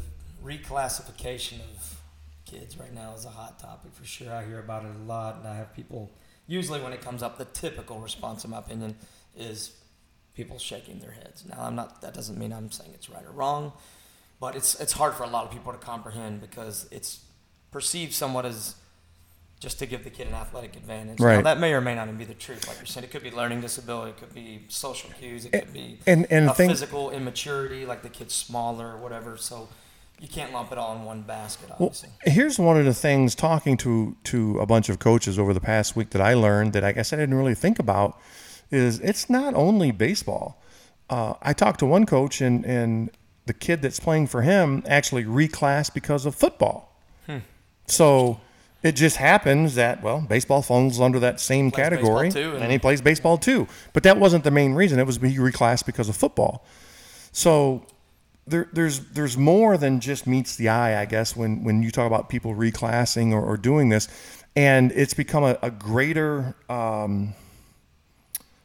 reclassification 0.45 1.61
of 1.61 2.01
kids 2.45 2.79
right 2.79 2.95
now 2.95 3.15
is 3.15 3.25
a 3.25 3.31
hot 3.31 3.59
topic 3.59 3.93
for 3.93 4.05
sure. 4.05 4.33
I 4.33 4.45
hear 4.45 4.61
about 4.61 4.85
it 4.85 4.93
a 4.95 5.05
lot, 5.05 5.37
and 5.37 5.49
I 5.49 5.57
have 5.57 5.75
people. 5.75 6.11
Usually, 6.47 6.81
when 6.81 6.93
it 6.93 7.01
comes 7.03 7.23
up, 7.23 7.39
the 7.39 7.45
typical 7.45 7.99
response, 8.01 8.45
in 8.45 8.51
my 8.51 8.59
opinion, 8.59 8.97
is 9.37 9.73
people 10.35 10.59
shaking 10.59 11.01
their 11.01 11.11
heads. 11.11 11.45
Now, 11.47 11.57
I'm 11.61 11.75
not. 11.75 12.01
That 12.03 12.15
doesn't 12.15 12.39
mean 12.39 12.53
I'm 12.53 12.71
saying 12.71 12.93
it's 12.95 13.11
right 13.11 13.25
or 13.25 13.33
wrong, 13.33 13.73
but 14.41 14.55
it's 14.55 14.79
it's 14.81 14.93
hard 14.93 15.15
for 15.15 15.25
a 15.25 15.29
lot 15.29 15.45
of 15.45 15.51
people 15.51 15.73
to 15.73 15.79
comprehend 15.79 16.41
because 16.41 16.89
it's 16.91 17.21
perceived 17.71 18.15
somewhat 18.15 18.47
as 18.47 18.77
just 19.61 19.79
to 19.81 19.87
give 19.87 20.05
the 20.05 20.11
kid 20.11 20.29
an 20.29 20.35
athletic 20.35 20.77
advantage. 20.77 21.19
Now, 21.19 21.27
Right. 21.27 21.45
that 21.45 21.59
may 21.59 21.73
or 21.73 21.81
may 21.81 21.95
not 21.95 22.07
even 22.07 22.17
be 22.19 22.25
the 22.25 22.35
truth. 22.35 22.67
Like 22.69 22.77
you're 22.79 22.87
saying, 22.87 23.05
it 23.05 23.11
could 23.11 23.23
be 23.25 23.31
learning 23.31 23.61
disability, 23.61 24.11
it 24.13 24.17
could 24.19 24.35
be 24.35 24.65
social 24.69 25.11
cues, 25.19 25.45
it 25.47 25.53
could 25.53 25.73
be 25.73 25.99
And 26.07 26.27
and 26.31 26.49
a 26.51 26.55
thing, 26.55 26.69
physical 26.71 27.11
immaturity, 27.11 27.85
like 27.85 28.03
the 28.03 28.09
kid's 28.09 28.35
smaller 28.35 28.93
or 28.95 28.99
whatever. 28.99 29.37
So 29.37 29.69
you 30.21 30.29
can't 30.29 30.53
lump 30.53 30.71
it 30.73 30.79
all 30.79 30.95
in 30.97 31.05
one 31.05 31.23
basket, 31.23 31.69
Well, 31.79 31.89
obviously. 31.89 32.11
here's 32.25 32.59
one 32.59 32.77
of 32.77 32.85
the 32.85 32.95
things 32.95 33.35
talking 33.35 33.77
to 33.79 34.17
to 34.25 34.59
a 34.61 34.67
bunch 34.67 34.89
of 34.89 34.99
coaches 34.99 35.39
over 35.39 35.53
the 35.53 35.61
past 35.61 35.97
week 35.97 36.11
that 36.11 36.23
I 36.23 36.35
learned 36.35 36.73
that 36.75 36.85
I 36.85 36.93
guess 36.93 37.13
I 37.13 37.17
didn't 37.17 37.35
really 37.37 37.55
think 37.55 37.79
about 37.79 38.19
is 38.71 39.01
it's 39.01 39.29
not 39.31 39.55
only 39.55 39.91
baseball. 39.91 40.61
Uh, 41.11 41.35
I 41.43 41.53
talked 41.53 41.81
to 41.81 41.87
one 41.87 42.07
coach 42.07 42.41
and 42.41 42.65
and 42.65 43.11
the 43.47 43.55
kid 43.55 43.81
that's 43.83 43.99
playing 43.99 44.27
for 44.29 44.43
him 44.43 44.83
actually 44.87 45.25
reclassed 45.25 45.95
because 45.95 46.27
of 46.27 46.35
football. 46.35 46.85
So 47.87 48.39
it 48.89 48.97
just 48.97 49.17
happens 49.17 49.75
that 49.75 50.03
well, 50.03 50.21
baseball 50.21 50.63
falls 50.63 50.99
under 51.01 51.21
that 51.21 51.41
same 51.41 51.71
Plays 51.71 51.85
category, 51.85 52.31
too, 52.31 52.55
and, 52.55 52.63
and- 52.65 52.73
he 52.73 52.79
plays 52.79 53.01
baseball 53.03 53.37
too. 53.37 53.69
But 53.93 54.03
that 54.05 54.19
wasn't 54.19 54.45
the 54.45 54.51
main 54.51 54.73
reason. 54.75 54.99
It 54.99 55.07
was 55.07 55.17
he 55.19 55.37
reclassed 55.37 55.85
because 55.85 56.09
of 56.09 56.17
football. 56.17 56.65
So 57.33 57.85
there, 58.47 58.69
there's 58.73 59.01
there's 59.11 59.37
more 59.37 59.77
than 59.77 60.01
just 60.01 60.27
meets 60.27 60.57
the 60.57 60.71
eye, 60.71 61.01
I 61.01 61.05
guess, 61.05 61.37
when 61.37 61.65
when 61.65 61.83
you 61.83 61.91
talk 61.91 62.07
about 62.07 62.29
people 62.31 62.55
reclassing 62.55 63.33
or, 63.33 63.43
or 63.45 63.57
doing 63.59 63.91
this, 63.91 64.09
and 64.57 64.91
it's 64.93 65.15
become 65.15 65.45
a, 65.45 65.59
a 65.63 65.71
greater 65.71 66.57
um, 66.71 67.35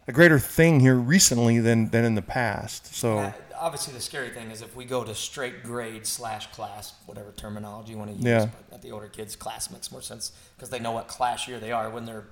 a 0.07 0.11
greater 0.13 0.39
thing 0.39 0.79
here 0.79 0.95
recently 0.95 1.59
than 1.59 1.89
than 1.89 2.05
in 2.05 2.15
the 2.15 2.21
past. 2.21 2.95
So 2.95 3.33
obviously, 3.63 3.93
the 3.93 4.01
scary 4.01 4.29
thing 4.29 4.51
is 4.51 4.61
if 4.61 4.75
we 4.75 4.83
go 4.83 5.03
to 5.05 5.15
straight 5.15 5.63
grade 5.63 6.05
slash 6.05 6.47
class, 6.47 6.93
whatever 7.05 7.31
terminology 7.31 7.93
you 7.93 7.97
want 7.97 8.11
to 8.11 8.15
use. 8.15 8.25
Yeah. 8.25 8.47
But 8.69 8.75
at 8.75 8.81
the 8.81 8.91
older 8.91 9.07
kids, 9.07 9.35
class 9.37 9.71
makes 9.71 9.91
more 9.91 10.01
sense 10.01 10.33
because 10.55 10.69
they 10.69 10.79
know 10.79 10.91
what 10.91 11.07
class 11.07 11.47
year 11.47 11.59
they 11.59 11.71
are. 11.71 11.89
When 11.89 12.05
they're 12.05 12.25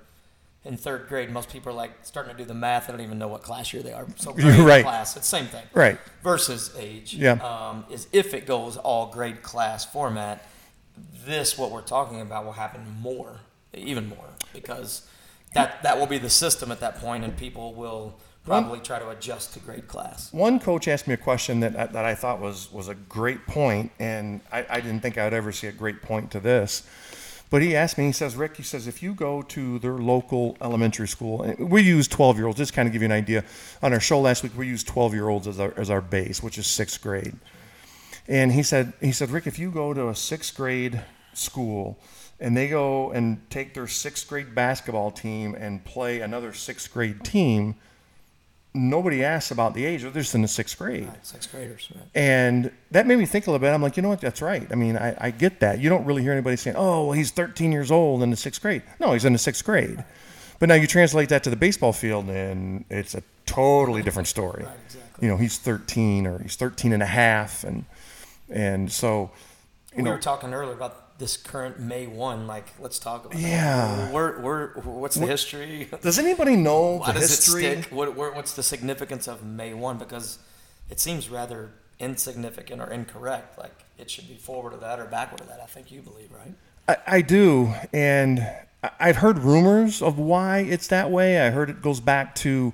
in 0.64 0.76
third 0.76 1.08
grade, 1.08 1.30
most 1.30 1.48
people 1.48 1.72
are 1.72 1.74
like 1.74 1.92
starting 2.02 2.32
to 2.32 2.38
do 2.38 2.44
the 2.44 2.54
math. 2.54 2.86
They 2.86 2.92
don't 2.92 3.00
even 3.00 3.18
know 3.18 3.28
what 3.28 3.42
class 3.42 3.72
year 3.72 3.82
they 3.82 3.94
are. 3.94 4.06
So 4.16 4.32
grade 4.34 4.60
right. 4.60 4.84
class, 4.84 5.16
it's 5.16 5.30
the 5.30 5.36
same 5.36 5.46
thing. 5.46 5.64
right, 5.72 5.98
Versus 6.22 6.74
age. 6.78 7.14
Yeah. 7.14 7.32
Um, 7.32 7.86
is 7.90 8.08
if 8.12 8.34
it 8.34 8.46
goes 8.46 8.76
all 8.76 9.06
grade 9.06 9.42
class 9.42 9.86
format, 9.86 10.46
this 11.24 11.56
what 11.56 11.70
we're 11.70 11.80
talking 11.80 12.20
about 12.20 12.44
will 12.44 12.52
happen 12.52 12.84
more, 13.00 13.40
even 13.72 14.06
more, 14.06 14.28
because 14.52 15.08
that 15.54 15.82
that 15.82 15.98
will 15.98 16.06
be 16.06 16.18
the 16.18 16.30
system 16.30 16.70
at 16.70 16.80
that 16.80 17.00
point, 17.00 17.24
and 17.24 17.34
people 17.38 17.72
will 17.72 18.18
probably 18.44 18.80
try 18.80 18.98
to 18.98 19.08
adjust 19.10 19.52
to 19.54 19.60
grade 19.60 19.86
class. 19.88 20.32
One 20.32 20.58
coach 20.58 20.88
asked 20.88 21.06
me 21.06 21.14
a 21.14 21.18
question 21.18 21.60
that 21.60 21.76
I- 21.78 21.86
that 21.86 22.04
I 22.04 22.14
thought 22.14 22.40
was 22.40 22.70
was 22.72 22.88
a 22.88 22.94
great 22.94 23.46
point, 23.46 23.92
and 23.98 24.40
I, 24.50 24.66
I 24.68 24.80
didn't 24.80 25.00
think 25.00 25.16
I 25.18 25.24
would 25.24 25.34
ever 25.34 25.52
see 25.52 25.66
a 25.68 25.72
great 25.72 26.02
point 26.02 26.30
to 26.32 26.40
this. 26.40 26.82
But 27.50 27.60
he 27.60 27.76
asked 27.76 27.98
me, 27.98 28.06
he 28.06 28.12
says, 28.12 28.34
Rick, 28.34 28.56
he 28.56 28.62
says, 28.62 28.86
if 28.86 29.02
you 29.02 29.12
go 29.12 29.42
to 29.42 29.78
their 29.80 29.98
local 29.98 30.56
elementary 30.62 31.06
school, 31.06 31.44
eh, 31.44 31.54
we 31.58 31.82
use 31.82 32.08
12 32.08 32.38
year 32.38 32.46
olds, 32.46 32.56
just 32.56 32.72
kind 32.72 32.86
of 32.86 32.94
give 32.94 33.02
you 33.02 33.06
an 33.06 33.12
idea. 33.12 33.44
On 33.82 33.92
our 33.92 34.00
show 34.00 34.18
last 34.20 34.42
week, 34.42 34.56
we 34.56 34.66
used 34.66 34.86
12 34.86 35.12
year 35.12 35.28
olds 35.28 35.46
as 35.46 35.60
our, 35.60 35.74
as 35.76 35.90
our 35.90 36.00
base, 36.00 36.42
which 36.42 36.56
is 36.56 36.66
sixth 36.66 37.02
grade. 37.02 37.36
And 38.26 38.52
he 38.52 38.62
said, 38.62 38.94
he 39.02 39.12
said, 39.12 39.28
Rick, 39.30 39.46
if 39.46 39.58
you 39.58 39.70
go 39.70 39.92
to 39.92 40.08
a 40.08 40.14
sixth 40.14 40.56
grade 40.56 41.02
school 41.34 41.98
and 42.40 42.56
they 42.56 42.68
go 42.68 43.10
and 43.10 43.38
take 43.50 43.74
their 43.74 43.86
sixth 43.86 44.26
grade 44.28 44.54
basketball 44.54 45.10
team 45.10 45.54
and 45.54 45.84
play 45.84 46.20
another 46.20 46.54
sixth 46.54 46.90
grade 46.90 47.22
team, 47.22 47.74
nobody 48.74 49.24
asks 49.24 49.50
about 49.50 49.74
the 49.74 49.84
age. 49.84 50.02
They're 50.02 50.10
just 50.10 50.34
in 50.34 50.42
the 50.42 50.48
sixth 50.48 50.78
grade. 50.78 51.10
Sixth 51.22 51.50
graders, 51.50 51.88
right? 51.94 52.04
And 52.14 52.70
that 52.90 53.06
made 53.06 53.18
me 53.18 53.26
think 53.26 53.46
a 53.46 53.50
little 53.50 53.64
bit. 53.64 53.72
I'm 53.72 53.82
like, 53.82 53.96
you 53.96 54.02
know 54.02 54.08
what? 54.08 54.20
That's 54.20 54.42
right. 54.42 54.66
I 54.70 54.74
mean, 54.74 54.96
I, 54.96 55.16
I 55.18 55.30
get 55.30 55.60
that. 55.60 55.80
You 55.80 55.88
don't 55.88 56.04
really 56.04 56.22
hear 56.22 56.32
anybody 56.32 56.56
saying, 56.56 56.76
oh, 56.76 57.06
well, 57.06 57.12
he's 57.12 57.30
13 57.30 57.72
years 57.72 57.90
old 57.90 58.22
in 58.22 58.30
the 58.30 58.36
sixth 58.36 58.62
grade. 58.62 58.82
No, 59.00 59.12
he's 59.12 59.24
in 59.24 59.32
the 59.32 59.38
sixth 59.38 59.64
grade. 59.64 60.04
But 60.58 60.68
now 60.68 60.76
you 60.76 60.86
translate 60.86 61.28
that 61.30 61.42
to 61.44 61.50
the 61.50 61.56
baseball 61.56 61.92
field, 61.92 62.28
and 62.28 62.84
it's 62.88 63.14
a 63.14 63.22
totally 63.46 64.02
different 64.02 64.28
story. 64.28 64.64
Right, 64.64 64.76
exactly. 64.86 65.26
You 65.26 65.32
know, 65.32 65.36
he's 65.36 65.58
13 65.58 66.26
or 66.26 66.38
he's 66.38 66.56
13 66.56 66.92
and 66.92 67.02
a 67.02 67.06
half. 67.06 67.64
And, 67.64 67.84
and 68.48 68.90
so, 68.90 69.32
you 69.90 69.98
we 69.98 70.02
know, 70.04 70.12
were 70.12 70.18
talking 70.18 70.54
earlier 70.54 70.74
about 70.74 71.01
this 71.18 71.36
current 71.36 71.78
May 71.78 72.06
one. 72.06 72.46
Like, 72.46 72.66
let's 72.78 72.98
talk 72.98 73.24
about. 73.24 73.38
It. 73.38 73.42
Yeah. 73.42 73.96
That. 73.96 74.12
Where, 74.12 74.40
where, 74.40 74.68
what's 74.84 75.16
the 75.16 75.26
history? 75.26 75.88
does 76.02 76.18
anybody 76.18 76.56
know 76.56 76.96
Why 76.96 77.12
the 77.12 77.20
does 77.20 77.30
history? 77.30 77.66
it 77.66 77.82
stick? 77.82 77.92
What, 77.92 78.16
where, 78.16 78.32
what's 78.32 78.54
the 78.54 78.62
significance 78.62 79.28
of 79.28 79.44
May 79.44 79.74
one? 79.74 79.98
Because 79.98 80.38
it 80.90 81.00
seems 81.00 81.28
rather 81.28 81.70
insignificant 81.98 82.80
or 82.80 82.90
incorrect. 82.90 83.58
Like 83.58 83.74
it 83.98 84.10
should 84.10 84.28
be 84.28 84.34
forward 84.34 84.72
of 84.74 84.80
that 84.80 84.98
or 84.98 85.06
backward 85.06 85.40
of 85.40 85.48
that. 85.48 85.60
I 85.62 85.66
think 85.66 85.90
you 85.90 86.02
believe, 86.02 86.30
right? 86.32 86.54
I, 86.88 87.16
I 87.18 87.22
do, 87.22 87.72
and 87.92 88.46
I've 88.98 89.16
heard 89.16 89.38
rumors 89.38 90.02
of 90.02 90.18
why 90.18 90.58
it's 90.58 90.88
that 90.88 91.10
way. 91.10 91.40
I 91.40 91.50
heard 91.50 91.70
it 91.70 91.80
goes 91.80 92.00
back 92.00 92.34
to 92.36 92.72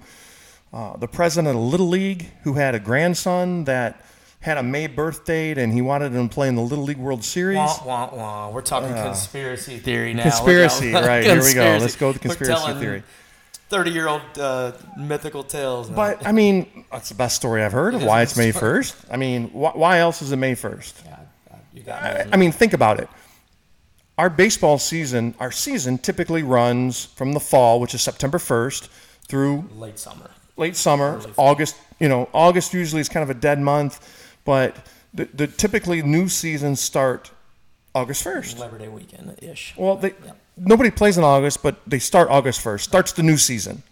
uh, 0.73 0.97
the 0.97 1.09
president 1.09 1.57
of 1.57 1.63
Little 1.63 1.89
League 1.89 2.31
who 2.45 2.55
had 2.55 2.75
a 2.75 2.79
grandson 2.81 3.65
that 3.65 4.05
had 4.41 4.57
a 4.57 4.63
May 4.63 4.87
birth 4.87 5.25
date, 5.25 5.59
and 5.59 5.73
he 5.73 5.83
wanted 5.83 6.13
him 6.13 6.29
to 6.29 6.35
play 6.35 6.49
in 6.49 6.55
the 6.55 6.63
Little 6.63 6.85
League 6.85 6.99
World 6.99 7.25
Series. 7.25 7.57
Wah, 7.57 7.85
wah, 7.85 8.11
wah. 8.15 8.51
We're 8.51 8.63
talking 8.63 8.91
conspiracy 8.91 9.79
theory 9.79 10.15
now. 10.15 10.23
Conspiracy, 10.23 10.95
out. 10.95 11.05
right? 11.05 11.25
Here 11.25 11.43
we 11.43 11.55
go. 11.55 11.79
Let's 11.81 11.97
go 11.97 12.09
with 12.09 12.21
the 12.21 12.29
We're 12.29 12.37
conspiracy 12.37 12.79
theory. 12.79 13.03
Thirty-year-old 13.69 14.23
uh, 14.41 14.73
mythical 14.97 15.43
tales. 15.43 15.91
now. 15.91 15.97
But 15.97 16.27
I 16.27 16.33
mean, 16.33 16.85
that's 16.91 17.11
the 17.11 17.15
best 17.15 17.37
story 17.37 17.63
I've 17.63 17.73
heard 17.73 17.95
of 17.95 18.03
It 18.03 18.07
why 18.07 18.23
it's 18.23 18.37
May 18.37 18.51
first. 18.53 18.97
I 19.11 19.17
mean, 19.19 19.49
wh- 19.51 19.77
why 19.77 19.99
else 19.99 20.23
is 20.23 20.33
it 20.33 20.37
May 20.37 20.55
first? 20.55 21.03
Yeah, 21.05 21.19
uh, 21.51 21.57
you 21.75 21.83
got 21.83 22.03
I. 22.03 22.27
I 22.33 22.37
mean, 22.37 22.53
think 22.53 22.73
about 22.73 22.99
it. 23.01 23.09
Our 24.17 24.31
baseball 24.31 24.79
season, 24.79 25.35
our 25.39 25.53
season 25.53 25.99
typically 25.99 26.43
runs 26.43 27.05
from 27.05 27.33
the 27.33 27.41
fall, 27.41 27.79
which 27.79 27.95
is 27.95 28.03
September 28.03 28.39
1st, 28.39 28.89
through 29.29 29.69
late 29.77 29.99
summer. 29.99 30.31
late 30.57 30.75
summer, 30.75 31.21
August. 31.37 31.77
You 32.01 32.09
know, 32.09 32.29
August 32.33 32.73
usually 32.73 33.01
is 33.01 33.09
kind 33.09 33.23
of 33.23 33.31
a 33.31 33.39
dead 33.39 33.61
month, 33.61 34.01
but 34.49 34.75
the, 35.13 35.27
the 35.35 35.47
typically 35.47 36.01
new 36.01 36.27
seasons 36.27 36.81
start 36.81 37.31
August 37.95 38.25
1st. 38.25 38.59
Labor 38.59 38.79
Day 38.79 38.89
weekend 38.89 39.37
ish. 39.43 39.75
Well, 39.77 39.97
they, 39.97 40.15
Yeah. 40.25 40.33
nobody 40.57 40.91
plays 40.91 41.19
in 41.19 41.25
August, 41.25 41.63
but 41.63 41.77
they 41.87 41.99
start 41.99 42.31
August 42.31 42.65
1st. 42.65 42.81
Starts 42.81 43.13
the 43.13 43.23
new 43.23 43.37
season. 43.37 43.83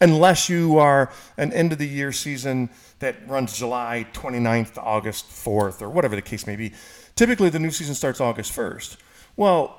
Unless 0.00 0.48
you 0.48 0.78
are 0.78 1.12
an 1.36 1.52
end 1.52 1.70
of 1.70 1.78
the 1.78 1.86
year 1.86 2.10
season 2.10 2.70
that 2.98 3.14
runs 3.28 3.56
July 3.56 4.04
29th 4.12 4.74
to 4.74 4.80
August 4.80 5.28
4th 5.28 5.80
or 5.80 5.88
whatever 5.88 6.16
the 6.16 6.22
case 6.22 6.44
may 6.44 6.56
be. 6.56 6.72
Typically, 7.14 7.48
the 7.48 7.60
new 7.60 7.70
season 7.70 7.94
starts 7.94 8.20
August 8.20 8.50
1st. 8.52 8.96
Well, 9.36 9.76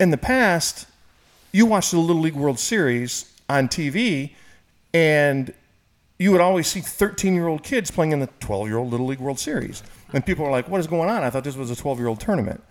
in 0.00 0.10
the 0.10 0.16
past, 0.16 0.86
you 1.52 1.66
watched 1.66 1.90
the 1.90 1.98
Little 1.98 2.22
League 2.22 2.36
World 2.36 2.58
Series 2.58 3.30
on 3.50 3.68
TV, 3.68 4.30
and 4.94 5.52
you 6.18 6.32
would 6.32 6.40
always 6.40 6.66
see 6.66 6.80
13 6.80 7.34
year 7.34 7.46
old 7.46 7.62
kids 7.62 7.90
playing 7.90 8.12
in 8.12 8.20
the 8.20 8.28
12 8.40 8.68
year 8.68 8.78
old 8.78 8.90
Little 8.90 9.06
League 9.06 9.20
World 9.20 9.38
Series. 9.38 9.82
And 10.12 10.24
people 10.24 10.44
are 10.44 10.50
like, 10.50 10.68
what 10.68 10.80
is 10.80 10.86
going 10.86 11.08
on? 11.08 11.22
I 11.22 11.30
thought 11.30 11.44
this 11.44 11.56
was 11.56 11.70
a 11.70 11.76
12 11.76 11.98
year 11.98 12.08
old 12.08 12.20
tournament. 12.20 12.62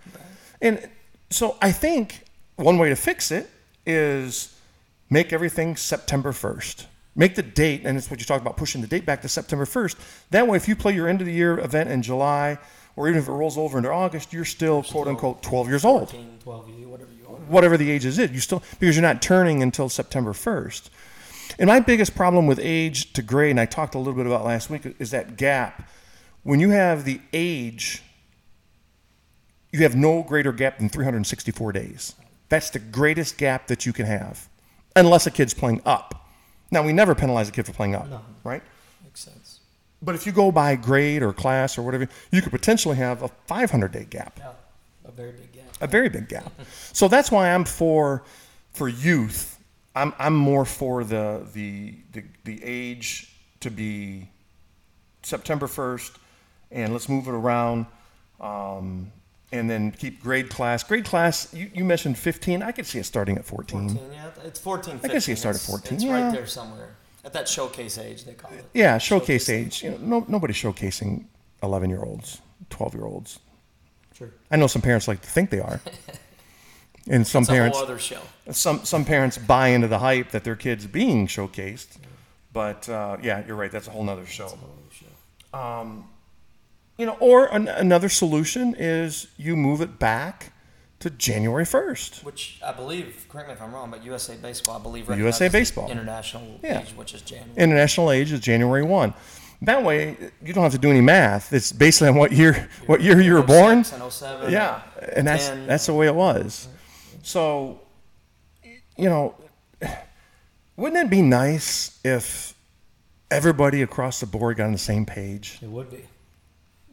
And 0.61 0.89
so 1.29 1.55
I 1.61 1.71
think 1.71 2.23
one 2.55 2.77
way 2.77 2.89
to 2.89 2.95
fix 2.95 3.31
it 3.31 3.49
is 3.85 4.55
make 5.09 5.31
everything 5.31 5.75
September 5.75 6.31
1st. 6.31 6.85
Make 7.15 7.35
the 7.35 7.41
date, 7.41 7.81
and 7.83 7.97
it's 7.97 8.11
what 8.11 8.19
you 8.19 8.25
talked 8.25 8.41
about, 8.41 8.57
pushing 8.57 8.81
the 8.81 8.87
date 8.87 9.05
back 9.05 9.21
to 9.23 9.29
September 9.29 9.65
1st. 9.65 9.95
That 10.29 10.47
way, 10.47 10.55
if 10.55 10.67
you 10.67 10.75
play 10.75 10.93
your 10.93 11.07
end 11.07 11.19
of 11.19 11.25
the 11.25 11.33
year 11.33 11.57
event 11.59 11.89
in 11.89 12.03
July, 12.03 12.59
or 12.95 13.07
even 13.07 13.19
if 13.19 13.27
it 13.27 13.31
rolls 13.31 13.57
over 13.57 13.77
into 13.77 13.91
August, 13.91 14.33
you're 14.33 14.45
still, 14.45 14.83
quote 14.83 15.07
unquote 15.07 15.41
12 15.41 15.67
years 15.67 15.85
old 15.85 16.09
12 16.43 16.69
U, 16.79 16.89
whatever 16.89 17.11
you 17.11 17.23
whatever 17.47 17.77
the 17.77 17.89
age 17.89 18.05
is, 18.05 18.19
it 18.19 18.31
you 18.31 18.39
still 18.39 18.61
because 18.79 18.95
you're 18.95 19.03
not 19.03 19.21
turning 19.21 19.63
until 19.63 19.89
September 19.89 20.33
1st. 20.33 20.89
And 21.59 21.67
my 21.67 21.79
biggest 21.79 22.15
problem 22.15 22.45
with 22.47 22.59
age 22.61 23.13
to 23.13 23.21
grade, 23.21 23.51
and 23.51 23.59
I 23.59 23.65
talked 23.65 23.95
a 23.95 23.97
little 23.97 24.13
bit 24.13 24.25
about 24.25 24.45
last 24.45 24.69
week, 24.69 24.83
is 24.99 25.11
that 25.11 25.37
gap. 25.37 25.89
When 26.43 26.59
you 26.59 26.69
have 26.69 27.03
the 27.03 27.19
age, 27.33 28.03
you 29.71 29.83
have 29.83 29.95
no 29.95 30.23
greater 30.23 30.51
gap 30.51 30.77
than 30.77 30.89
364 30.89 31.71
days. 31.71 32.15
That's 32.49 32.69
the 32.69 32.79
greatest 32.79 33.37
gap 33.37 33.67
that 33.67 33.85
you 33.85 33.91
can 33.93 34.05
have, 34.05 34.47
unless 34.95 35.27
a 35.27 35.31
kid's 35.31 35.53
playing 35.53 35.81
up. 35.85 36.29
Now 36.71 36.83
we 36.83 36.93
never 36.93 37.15
penalize 37.15 37.49
a 37.49 37.51
kid 37.51 37.65
for 37.65 37.73
playing 37.73 37.95
up, 37.95 38.07
No. 38.09 38.21
right? 38.43 38.61
Makes 39.03 39.21
sense. 39.21 39.59
But 40.01 40.15
if 40.15 40.25
you 40.25 40.31
go 40.31 40.51
by 40.51 40.75
grade 40.75 41.23
or 41.23 41.33
class 41.33 41.77
or 41.77 41.81
whatever, 41.81 42.07
you 42.31 42.41
could 42.41 42.51
potentially 42.51 42.97
have 42.97 43.23
a 43.23 43.29
500 43.47 43.91
day 43.91 44.05
gap 44.09 44.35
Yeah, 44.37 44.51
a 45.05 45.11
very 45.11 45.31
big 45.31 45.51
gap. 45.53 45.65
a 45.81 45.87
very 45.87 46.07
big 46.09 46.29
gap. 46.29 46.51
So 46.93 47.07
that's 47.07 47.31
why 47.31 47.51
I'm 47.53 47.65
for 47.65 48.23
for 48.73 48.87
youth. 48.87 49.56
I'm 49.97 50.13
I'm 50.19 50.35
more 50.35 50.65
for 50.65 51.03
the 51.03 51.45
the 51.53 51.95
the, 52.11 52.23
the 52.43 52.63
age 52.63 53.33
to 53.61 53.71
be 53.71 54.29
September 55.23 55.67
1st, 55.67 56.17
and 56.71 56.93
let's 56.93 57.09
move 57.09 57.27
it 57.27 57.31
around, 57.31 57.87
um, 58.39 59.11
and 59.51 59.69
then 59.69 59.91
keep 59.91 60.21
grade 60.21 60.49
class. 60.49 60.83
Grade 60.83 61.05
class. 61.05 61.51
You, 61.53 61.71
you 61.73 61.83
mentioned 61.83 62.17
15. 62.17 62.61
I 62.61 62.71
could 62.71 62.85
see 62.85 62.99
it 62.99 63.05
starting 63.05 63.37
at 63.37 63.45
14. 63.45 63.89
14, 63.89 64.11
yeah, 64.13 64.29
it's 64.45 64.59
14. 64.59 64.93
15. 64.93 65.09
I 65.09 65.13
could 65.13 65.23
see 65.23 65.31
it 65.31 65.37
start 65.37 65.55
at 65.55 65.61
14, 65.61 65.95
It's 65.95 66.03
yeah. 66.03 66.23
right 66.23 66.33
there 66.33 66.45
somewhere 66.45 66.95
at 67.27 67.33
that 67.33 67.47
showcase 67.47 67.97
age 67.97 68.23
they 68.23 68.33
call 68.33 68.51
it. 68.53 68.65
Yeah, 68.73 68.97
showcase 68.97 69.49
age. 69.49 69.83
You 69.83 69.91
know, 69.91 69.97
no, 69.97 70.25
nobody's 70.27 70.55
showcasing 70.55 71.25
11 71.61 71.89
year 71.89 72.01
olds, 72.03 72.41
12 72.69 72.93
year 72.95 73.05
olds. 73.05 73.39
Sure. 74.13 74.29
I 74.49 74.55
know 74.55 74.67
some 74.67 74.81
parents 74.81 75.07
like 75.07 75.21
to 75.21 75.29
think 75.29 75.49
they 75.49 75.59
are. 75.59 75.81
And 77.09 77.25
some 77.25 77.45
parents, 77.45 77.77
other 77.77 77.99
show. 77.99 78.19
some 78.51 78.83
some 78.85 79.05
parents 79.05 79.37
buy 79.37 79.69
into 79.69 79.87
the 79.87 79.99
hype 79.99 80.31
that 80.31 80.43
their 80.43 80.55
kids 80.55 80.85
being 80.85 81.27
showcased, 81.27 81.97
but 82.51 82.87
uh, 82.89 83.17
yeah, 83.21 83.43
you're 83.47 83.55
right. 83.55 83.71
That's 83.71 83.87
a 83.87 83.91
whole 83.91 84.03
nother 84.03 84.25
show. 84.25 84.47
Whole 84.47 84.57
other 84.57 84.93
show. 84.93 86.03
You 86.99 87.05
know, 87.05 87.15
or 87.19 87.45
an, 87.53 87.67
another 87.67 88.09
solution 88.09 88.73
is 88.77 89.27
you 89.37 89.55
move 89.55 89.81
it 89.81 89.99
back 89.99 90.51
to 90.99 91.11
January 91.11 91.63
1st. 91.63 92.23
Which 92.23 92.59
I 92.65 92.71
believe, 92.71 93.27
correct 93.29 93.47
me 93.49 93.53
if 93.53 93.61
I'm 93.61 93.71
wrong, 93.71 93.91
but 93.91 94.03
USA 94.03 94.35
Baseball, 94.35 94.79
I 94.79 94.81
believe, 94.81 95.07
USA 95.15 95.47
Baseball. 95.47 95.91
international 95.91 96.59
Yeah. 96.63 96.81
age, 96.81 96.89
which 96.95 97.13
is 97.13 97.21
January. 97.21 97.51
International 97.55 98.09
age 98.11 98.31
is 98.31 98.39
January 98.39 98.81
1. 98.83 99.13
That 99.61 99.83
way, 99.83 100.17
you 100.43 100.53
don't 100.53 100.63
have 100.63 100.71
to 100.71 100.79
do 100.79 100.89
any 100.89 101.01
math. 101.01 101.53
It's 101.53 101.71
based 101.71 102.01
on 102.01 102.15
what 102.15 102.31
year 102.31 102.67
what 102.87 103.01
year 103.01 103.21
you 103.21 103.35
were 103.35 103.43
born. 103.43 103.83
06 103.83 103.93
and 104.01 104.11
07, 104.11 104.51
Yeah, 104.51 104.81
and 105.13 105.27
that's 105.27 105.49
10. 105.49 105.67
that's 105.67 105.85
the 105.85 105.93
way 105.93 106.07
it 106.07 106.15
was. 106.15 106.67
So, 107.27 107.81
you 108.96 109.10
know, 109.10 109.36
wouldn't 110.77 111.07
it 111.07 111.10
be 111.10 111.22
nice 111.22 112.00
if 112.05 112.55
everybody 113.29 113.81
across 113.81 114.22
the 114.22 114.25
board 114.25 114.55
got 114.55 114.67
on 114.67 114.72
the 114.72 114.77
same 114.77 115.05
page. 115.05 115.60
It 115.62 115.69
would 115.69 115.91
be. 115.91 116.05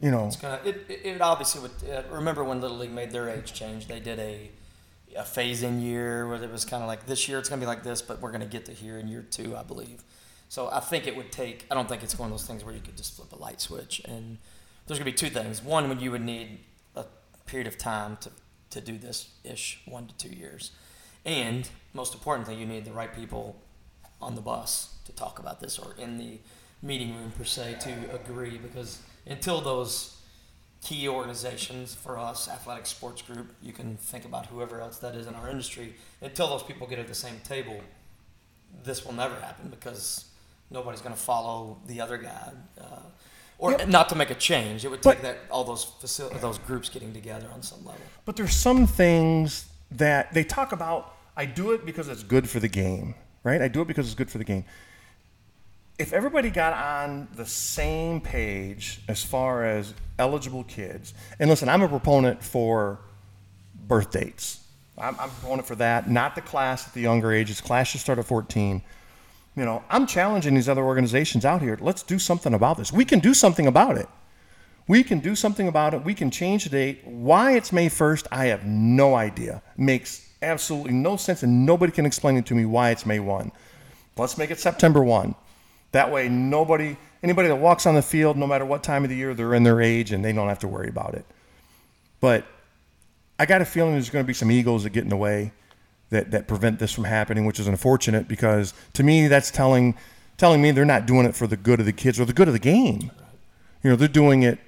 You 0.01 0.11
know, 0.11 0.27
It's 0.27 0.35
gonna. 0.35 0.59
It, 0.65 0.85
it, 0.89 1.05
it 1.05 1.21
obviously 1.21 1.61
would. 1.61 1.71
Uh, 1.89 2.03
remember 2.13 2.43
when 2.43 2.59
Little 2.59 2.77
League 2.77 2.91
made 2.91 3.11
their 3.11 3.29
age 3.29 3.53
change? 3.53 3.87
They 3.87 4.01
did 4.01 4.19
a 4.19 4.51
a 5.15 5.23
phase 5.23 5.63
in 5.63 5.79
year 5.79 6.27
where 6.27 6.43
it 6.43 6.51
was 6.51 6.65
kind 6.65 6.83
of 6.83 6.87
like 6.89 7.05
this 7.05 7.29
year 7.29 7.39
it's 7.39 7.47
gonna 7.47 7.61
be 7.61 7.65
like 7.65 7.83
this, 7.83 8.01
but 8.01 8.21
we're 8.21 8.33
gonna 8.33 8.45
get 8.45 8.65
to 8.65 8.73
here 8.73 8.99
in 8.99 9.07
year 9.07 9.25
two, 9.31 9.55
I 9.55 9.63
believe. 9.63 10.03
So 10.49 10.69
I 10.69 10.81
think 10.81 11.07
it 11.07 11.15
would 11.15 11.31
take. 11.31 11.65
I 11.71 11.75
don't 11.75 11.87
think 11.87 12.03
it's 12.03 12.19
one 12.19 12.29
of 12.29 12.33
those 12.33 12.45
things 12.45 12.65
where 12.65 12.73
you 12.73 12.81
could 12.81 12.97
just 12.97 13.15
flip 13.15 13.31
a 13.31 13.37
light 13.37 13.61
switch. 13.61 14.01
And 14.03 14.37
there's 14.85 14.99
gonna 14.99 15.09
be 15.09 15.15
two 15.15 15.29
things. 15.29 15.63
One, 15.63 15.87
when 15.87 16.01
you 16.01 16.11
would 16.11 16.25
need 16.25 16.59
a 16.97 17.05
period 17.45 17.67
of 17.67 17.77
time 17.77 18.17
to 18.17 18.31
to 18.75 18.81
do 18.81 18.97
this 18.97 19.29
ish, 19.43 19.81
one 19.85 20.07
to 20.07 20.15
two 20.15 20.35
years, 20.35 20.71
and 21.25 21.67
most 21.93 22.13
importantly, 22.13 22.55
you 22.55 22.65
need 22.65 22.85
the 22.85 22.93
right 22.93 23.13
people 23.13 23.59
on 24.21 24.35
the 24.35 24.41
bus 24.41 24.95
to 25.05 25.11
talk 25.11 25.39
about 25.39 25.59
this 25.59 25.79
or 25.79 25.95
in 25.97 26.17
the 26.17 26.37
meeting 26.81 27.15
room 27.15 27.31
per 27.37 27.43
se 27.43 27.77
to 27.81 27.93
agree 28.13 28.57
because 28.57 28.99
until 29.25 29.61
those 29.61 30.17
key 30.83 31.07
organizations 31.07 31.95
for 31.95 32.17
us 32.17 32.47
Athletx 32.47 32.87
Sports 32.87 33.21
Group 33.21 33.55
you 33.61 33.73
can 33.73 33.97
think 33.97 34.25
about 34.25 34.47
whoever 34.47 34.81
else 34.81 34.99
that 34.99 35.15
is 35.15 35.25
in 35.25 35.33
our 35.33 35.49
industry 35.49 35.95
until 36.21 36.47
those 36.47 36.63
people 36.63 36.85
get 36.85 36.99
at 36.99 37.07
the 37.07 37.15
same 37.15 37.39
table 37.43 37.81
this 38.83 39.05
will 39.05 39.13
never 39.13 39.35
happen 39.35 39.69
because 39.69 40.25
nobody's 40.69 41.01
going 41.01 41.15
to 41.15 41.21
follow 41.21 41.77
the 41.87 42.01
other 42.01 42.17
guy 42.17 42.51
uh, 42.79 42.99
or 43.57 43.71
Yep. 43.71 43.87
not 43.87 44.09
to 44.09 44.15
make 44.15 44.29
a 44.29 44.35
change 44.35 44.83
it 44.85 44.89
would 44.89 45.01
But- 45.01 45.13
take 45.15 45.21
that 45.23 45.37
all 45.49 45.63
those 45.63 45.87
those 46.41 46.57
groups 46.59 46.89
getting 46.89 47.13
together 47.13 47.47
on 47.53 47.61
some 47.63 47.85
level 47.85 48.01
But 48.25 48.35
there's 48.35 48.55
some 48.55 48.87
things 48.87 49.65
that 49.91 50.33
they 50.33 50.43
talk 50.43 50.71
about. 50.71 51.13
I 51.37 51.45
do 51.45 51.71
it 51.73 51.85
because 51.85 52.07
it's 52.07 52.23
good 52.23 52.49
for 52.49 52.59
the 52.59 52.67
game, 52.67 53.15
right? 53.43 53.61
I 53.61 53.67
do 53.67 53.81
it 53.81 53.87
because 53.87 54.05
it's 54.07 54.15
good 54.15 54.31
for 54.31 54.37
the 54.37 54.43
game. 54.43 54.65
If 55.97 56.11
everybody 56.11 56.49
got 56.49 56.73
on 56.73 57.27
the 57.35 57.45
same 57.45 58.19
page 58.19 59.01
as 59.07 59.23
far 59.23 59.63
as 59.65 59.93
eligible 60.19 60.63
kids, 60.65 61.13
and 61.39 61.49
listen, 61.49 61.69
I'm 61.69 61.81
a 61.81 61.87
proponent 61.87 62.43
for 62.43 62.99
birth 63.87 64.11
dates. 64.11 64.59
I'm, 64.97 65.15
I'm 65.19 65.29
a 65.29 65.33
proponent 65.33 65.67
for 65.67 65.75
that, 65.75 66.09
not 66.09 66.35
the 66.35 66.41
class 66.41 66.87
at 66.87 66.93
the 66.93 67.01
younger 67.01 67.31
ages. 67.31 67.61
Class 67.61 67.87
should 67.87 68.01
start 68.01 68.17
at 68.19 68.25
14. 68.25 68.81
You 69.55 69.63
know, 69.63 69.83
I'm 69.89 70.05
challenging 70.05 70.55
these 70.55 70.67
other 70.67 70.83
organizations 70.83 71.45
out 71.45 71.61
here. 71.61 71.77
Let's 71.79 72.03
do 72.03 72.19
something 72.19 72.53
about 72.53 72.77
this. 72.77 72.91
We 72.91 73.05
can 73.05 73.19
do 73.19 73.33
something 73.33 73.67
about 73.67 73.97
it. 73.97 74.09
We 74.87 75.03
can 75.03 75.19
do 75.19 75.35
something 75.35 75.67
about 75.67 75.93
it. 75.93 76.03
We 76.03 76.13
can 76.13 76.29
change 76.29 76.65
the 76.65 76.69
date. 76.69 77.01
Why 77.05 77.55
it's 77.55 77.71
May 77.71 77.87
1st, 77.87 78.27
I 78.31 78.47
have 78.47 78.65
no 78.65 79.15
idea. 79.15 79.63
Makes 79.77 80.29
absolutely 80.41 80.93
no 80.93 81.15
sense, 81.15 81.41
and 81.41 81.65
nobody 81.65 81.91
can 81.91 82.05
explain 82.05 82.37
it 82.37 82.45
to 82.47 82.55
me 82.55 82.65
why 82.65 82.91
it's 82.91 83.05
May 83.05 83.19
1. 83.19 83.51
Let's 84.17 84.37
make 84.37 84.51
it 84.51 84.59
September 84.59 85.03
1. 85.03 85.33
That 85.93 86.11
way, 86.11 86.27
nobody, 86.27 86.97
anybody 87.23 87.47
that 87.47 87.55
walks 87.55 87.85
on 87.85 87.95
the 87.95 88.01
field, 88.01 88.37
no 88.37 88.45
matter 88.45 88.65
what 88.65 88.83
time 88.83 89.03
of 89.03 89.09
the 89.09 89.15
year, 89.15 89.33
they're 89.33 89.53
in 89.53 89.63
their 89.63 89.81
age 89.81 90.11
and 90.11 90.23
they 90.23 90.33
don't 90.33 90.49
have 90.49 90.59
to 90.59 90.67
worry 90.67 90.89
about 90.89 91.15
it. 91.15 91.25
But 92.19 92.45
I 93.39 93.45
got 93.45 93.61
a 93.61 93.65
feeling 93.65 93.93
there's 93.93 94.09
going 94.09 94.23
to 94.23 94.27
be 94.27 94.33
some 94.33 94.51
egos 94.51 94.83
that 94.83 94.91
get 94.91 95.03
in 95.03 95.09
the 95.09 95.17
way 95.17 95.53
that, 96.15 96.31
that 96.31 96.47
prevent 96.47 96.79
this 96.79 96.93
from 96.93 97.03
happening, 97.03 97.45
which 97.45 97.59
is 97.59 97.67
unfortunate 97.67 98.27
because 98.27 98.73
to 98.93 99.03
me, 99.03 99.27
that's 99.27 99.51
telling, 99.51 99.95
telling 100.37 100.61
me 100.61 100.71
they're 100.71 100.85
not 100.85 101.05
doing 101.05 101.25
it 101.25 101.35
for 101.35 101.45
the 101.45 101.57
good 101.57 101.81
of 101.81 101.85
the 101.85 101.93
kids 101.93 102.19
or 102.19 102.25
the 102.25 102.33
good 102.33 102.47
of 102.47 102.53
the 102.53 102.59
game. 102.59 103.11
You 103.83 103.89
know, 103.89 103.95
they're 103.97 104.07
doing 104.07 104.43
it 104.43 104.59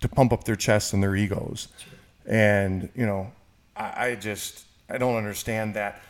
to 0.00 0.08
pump 0.08 0.32
up 0.32 0.42
their 0.42 0.56
chests 0.56 0.92
and 0.92 1.02
their 1.02 1.14
egos. 1.14 1.68
And, 2.26 2.88
you 2.96 3.06
know, 3.06 3.30
I, 3.76 4.08
I 4.08 4.14
just, 4.16 4.64
I 4.90 4.98
don't 4.98 5.16
understand 5.16 5.74
that. 5.74 6.02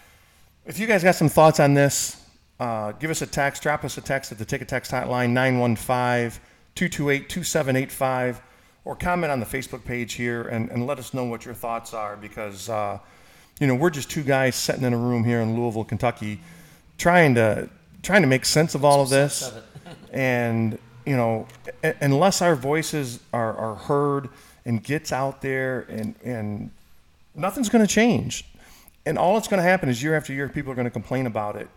If 0.65 0.79
you 0.79 0.87
guys 0.87 1.03
got 1.03 1.17
some 1.17 1.29
thoughts 1.29 1.61
on 1.61 1.75
this, 1.75 2.25
uh, 2.59 2.93
give 2.93 3.11
us 3.11 3.21
a 3.21 3.27
text, 3.27 3.63
drop 3.63 3.85
us 3.85 3.99
a 3.99 4.01
text 4.01 4.33
at 4.33 4.39
the 4.39 4.45
Ticket 4.45 4.69
Text 4.69 4.91
Hotline, 4.91 5.31
915 5.31 6.41
228 6.75 7.29
2785, 7.29 8.41
or 8.87 8.97
comment 8.97 9.31
on 9.31 9.41
the 9.41 9.47
Facebook 9.47 9.85
page 9.85 10.15
here 10.15 10.43
and, 10.43 10.71
and 10.71 10.87
let 10.87 10.99
us 10.99 11.13
know 11.13 11.25
what 11.25 11.45
your 11.45 11.55
thoughts 11.55 11.93
are 11.93 12.17
because, 12.17 12.71
uh, 12.71 12.99
you 13.63 13.69
know, 13.69 13.77
we're 13.77 13.91
just 13.91 14.11
two 14.11 14.25
guys 14.25 14.57
sitting 14.57 14.83
in 14.83 14.93
a 14.93 14.99
room 14.99 15.23
here 15.23 15.41
in 15.41 15.57
Louisville, 15.57 15.85
Kentucky, 15.85 16.41
trying 16.99 17.37
to 17.37 17.69
trying 18.03 18.23
to 18.23 18.27
make 18.27 18.45
sense 18.45 18.75
of 18.75 18.85
all 18.85 19.03
of 19.03 19.09
this. 19.09 19.35
Sense 19.35 19.53
of 19.53 19.59
it. 19.87 19.97
and 20.13 20.79
you 21.07 21.17
know 21.17 21.47
unless 22.01 22.43
our 22.43 22.57
voices 22.57 23.21
are, 23.33 23.57
are 23.57 23.77
heard 23.77 24.31
and 24.65 24.83
gets 24.83 25.13
out 25.13 25.43
there 25.43 25.87
and 25.89 26.17
and 26.25 26.73
nothing's 27.37 27.69
going 27.69 27.87
to 27.87 27.93
change. 27.93 28.45
And 29.07 29.17
all 29.17 29.35
that's 29.35 29.47
going 29.47 29.59
to 29.59 29.69
happen 29.69 29.89
is 29.89 30.03
year 30.03 30.17
after 30.17 30.33
year 30.33 30.49
people 30.49 30.73
are 30.73 30.75
going 30.75 30.87
to 30.87 30.91
complain 30.91 31.27
about 31.27 31.55
it. 31.55 31.69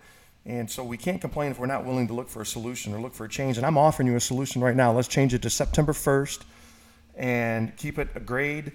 And 0.43 0.69
so 0.69 0.83
we 0.83 0.97
can't 0.97 1.21
complain 1.21 1.51
if 1.51 1.59
we're 1.59 1.67
not 1.67 1.85
willing 1.85 2.07
to 2.07 2.13
look 2.13 2.29
for 2.29 2.41
a 2.41 2.45
solution 2.47 2.95
or 2.95 2.99
look 2.99 3.13
for 3.13 3.25
a 3.25 3.29
change. 3.29 3.57
And 3.57 3.65
i'm 3.65 3.77
offering 3.77 4.07
you 4.07 4.15
a 4.15 4.19
solution 4.19 4.59
right 4.59 4.75
now. 4.75 4.91
Let's 4.91 5.07
change 5.07 5.35
it 5.35 5.43
to 5.43 5.51
september 5.51 5.93
1st 5.93 6.41
and 7.15 7.77
keep 7.77 7.99
it 7.99 8.07
a 8.15 8.19
grade 8.19 8.71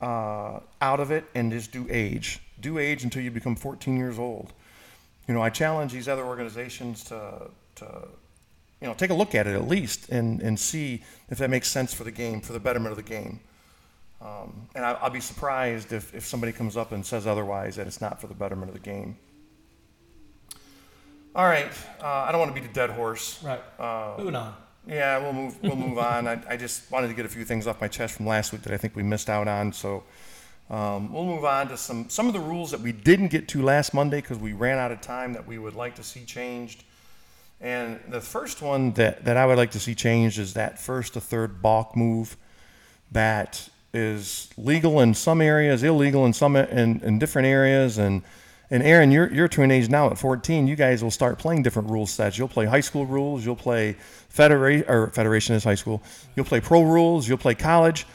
uh, 0.00 0.60
out 0.80 1.00
of 1.00 1.10
it 1.10 1.26
and 1.34 1.52
just 1.52 1.70
do 1.70 1.86
age 1.90 2.40
do 2.60 2.78
age 2.78 3.04
until 3.04 3.22
you 3.22 3.30
become 3.30 3.56
14 3.56 3.96
years 3.96 4.18
old 4.18 4.52
you 5.26 5.34
know, 5.34 5.42
I 5.42 5.50
challenge 5.50 5.92
these 5.92 6.08
other 6.08 6.24
organizations 6.24 7.04
to, 7.04 7.50
to 7.76 8.08
you 8.80 8.86
know, 8.86 8.94
take 8.94 9.10
a 9.10 9.14
look 9.14 9.34
at 9.34 9.46
it 9.46 9.54
at 9.54 9.66
least 9.66 10.10
and, 10.10 10.40
and 10.42 10.58
see 10.58 11.02
if 11.30 11.38
that 11.38 11.50
makes 11.50 11.68
sense 11.68 11.94
for 11.94 12.04
the 12.04 12.10
game, 12.10 12.40
for 12.40 12.52
the 12.52 12.60
betterment 12.60 12.92
of 12.92 12.96
the 12.96 13.02
game. 13.02 13.40
Um, 14.20 14.68
and 14.74 14.84
I, 14.84 14.92
I'll 14.92 15.10
be 15.10 15.20
surprised 15.20 15.92
if, 15.92 16.14
if 16.14 16.26
somebody 16.26 16.52
comes 16.52 16.76
up 16.76 16.92
and 16.92 17.04
says 17.04 17.26
otherwise, 17.26 17.76
that 17.76 17.86
it's 17.86 18.00
not 18.00 18.20
for 18.20 18.26
the 18.26 18.34
betterment 18.34 18.68
of 18.68 18.74
the 18.74 18.80
game. 18.80 19.16
All 21.34 21.46
right, 21.46 21.72
uh, 22.00 22.06
I 22.06 22.30
don't 22.30 22.40
want 22.40 22.54
to 22.54 22.60
beat 22.60 22.70
a 22.70 22.72
dead 22.72 22.90
horse. 22.90 23.42
right 23.42 23.60
Uh, 23.78 24.14
moving 24.18 24.36
on 24.36 24.54
yeah, 24.86 25.18
we'll 25.18 25.32
move. 25.32 25.62
We'll 25.62 25.76
move 25.76 25.98
on. 25.98 26.28
I, 26.28 26.42
I 26.48 26.56
just 26.56 26.90
wanted 26.90 27.08
to 27.08 27.14
get 27.14 27.24
a 27.24 27.28
few 27.28 27.44
things 27.44 27.66
off 27.66 27.80
my 27.80 27.88
chest 27.88 28.14
from 28.14 28.26
last 28.26 28.52
week 28.52 28.62
that 28.62 28.72
I 28.72 28.76
think 28.76 28.94
we 28.94 29.02
missed 29.02 29.30
out 29.30 29.48
on. 29.48 29.72
So 29.72 30.04
um, 30.70 31.12
we'll 31.12 31.26
move 31.26 31.44
on 31.44 31.68
to 31.68 31.76
some 31.76 32.08
some 32.08 32.26
of 32.26 32.32
the 32.32 32.40
rules 32.40 32.70
that 32.70 32.80
we 32.80 32.92
didn't 32.92 33.28
get 33.28 33.48
to 33.48 33.62
last 33.62 33.92
Monday 33.92 34.20
because 34.20 34.38
we 34.38 34.52
ran 34.52 34.78
out 34.78 34.92
of 34.92 35.00
time 35.00 35.34
that 35.34 35.46
we 35.46 35.58
would 35.58 35.74
like 35.74 35.96
to 35.96 36.02
see 36.02 36.24
changed. 36.24 36.84
And 37.60 38.00
the 38.08 38.20
first 38.20 38.62
one 38.62 38.92
that, 38.92 39.24
that 39.24 39.36
I 39.36 39.46
would 39.46 39.56
like 39.56 39.70
to 39.70 39.80
see 39.80 39.94
changed 39.94 40.38
is 40.38 40.54
that 40.54 40.78
first 40.78 41.14
to 41.14 41.20
third 41.20 41.62
balk 41.62 41.96
move 41.96 42.36
that 43.12 43.68
is 43.92 44.50
legal 44.56 45.00
in 45.00 45.14
some 45.14 45.40
areas, 45.40 45.82
illegal 45.82 46.26
in 46.26 46.32
some 46.32 46.56
in, 46.56 47.00
in 47.00 47.18
different 47.18 47.46
areas. 47.46 47.98
And 47.98 48.22
and 48.70 48.82
Aaron, 48.82 49.10
you're 49.10 49.32
you're 49.32 49.48
to 49.48 49.62
an 49.62 49.70
age 49.70 49.88
now 49.88 50.10
at 50.10 50.18
14. 50.18 50.66
You 50.66 50.76
guys 50.76 51.02
will 51.02 51.10
start 51.10 51.38
playing 51.38 51.62
different 51.62 51.90
rule 51.90 52.06
sets. 52.06 52.36
You'll 52.36 52.48
play 52.48 52.64
high 52.64 52.80
school 52.80 53.06
rules. 53.06 53.44
You'll 53.44 53.54
play 53.54 53.96
federation 54.28 54.88
or 54.88 55.10
federation 55.10 55.54
is 55.54 55.62
high 55.62 55.74
school. 55.74 56.02
You'll 56.34 56.46
play 56.46 56.60
pro 56.60 56.82
rules. 56.82 57.28
You'll 57.28 57.38
play 57.38 57.54
college. 57.54 58.06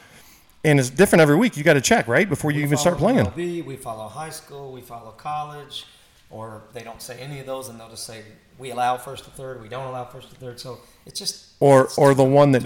And 0.64 0.78
it's 0.78 0.90
different 0.90 1.22
every 1.22 1.36
week. 1.36 1.56
You 1.56 1.64
got 1.64 1.74
to 1.74 1.80
check 1.80 2.06
right 2.06 2.28
before 2.28 2.50
you 2.50 2.58
We 2.58 2.64
even 2.64 2.76
start 2.78 2.98
playing. 2.98 3.24
MLB, 3.26 3.64
we 3.64 3.76
follow 3.76 4.06
high 4.08 4.28
school, 4.30 4.72
we 4.72 4.82
follow 4.82 5.12
college, 5.12 5.86
or 6.30 6.64
they 6.74 6.82
don't 6.82 7.00
say 7.00 7.18
any 7.18 7.40
of 7.40 7.46
those, 7.46 7.68
and 7.70 7.80
they'll 7.80 7.88
just 7.88 8.04
say 8.04 8.22
we 8.58 8.70
allow 8.70 8.98
first 8.98 9.24
to 9.24 9.30
third, 9.30 9.62
we 9.62 9.68
don't 9.68 9.86
allow 9.86 10.04
first 10.04 10.28
to 10.30 10.36
third. 10.36 10.60
So 10.60 10.78
it's 11.06 11.18
just 11.18 11.46
Or 11.60 11.84
it's 11.84 11.96
or 11.96 12.10
too- 12.10 12.16
the 12.16 12.24
one 12.24 12.52
that 12.52 12.62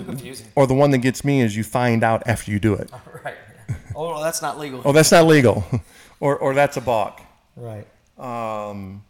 or 0.56 0.66
the 0.66 0.74
one 0.74 0.90
that 0.90 0.98
gets 0.98 1.24
me 1.24 1.40
is 1.40 1.56
you 1.56 1.62
find 1.62 2.02
out 2.02 2.24
after 2.26 2.50
you 2.50 2.58
do 2.58 2.74
it. 2.74 2.90
right. 3.24 3.36
Oh, 3.94 4.08
well, 4.10 4.22
that's 4.22 4.42
not 4.42 4.58
legal. 4.58 4.82
Oh, 4.84 4.90
that's 4.92 5.12
not 5.12 5.26
legal. 5.26 5.64
or 6.20 6.36
or 6.36 6.52
that's 6.54 6.76
a 6.76 6.80
balk. 6.80 7.20
right. 7.56 7.86
Um, 8.18 9.04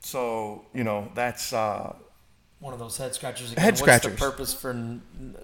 so 0.00 0.64
you 0.74 0.82
know 0.84 1.10
that's 1.14 1.52
uh, 1.52 1.94
One 2.60 2.72
of 2.72 2.78
those 2.80 2.96
head 2.96 3.14
scratchers. 3.14 3.52
Again. 3.52 3.62
Head 3.62 3.72
what's 3.74 3.80
scratchers. 3.80 4.12
the 4.12 4.18
purpose 4.18 4.52
for 4.52 4.74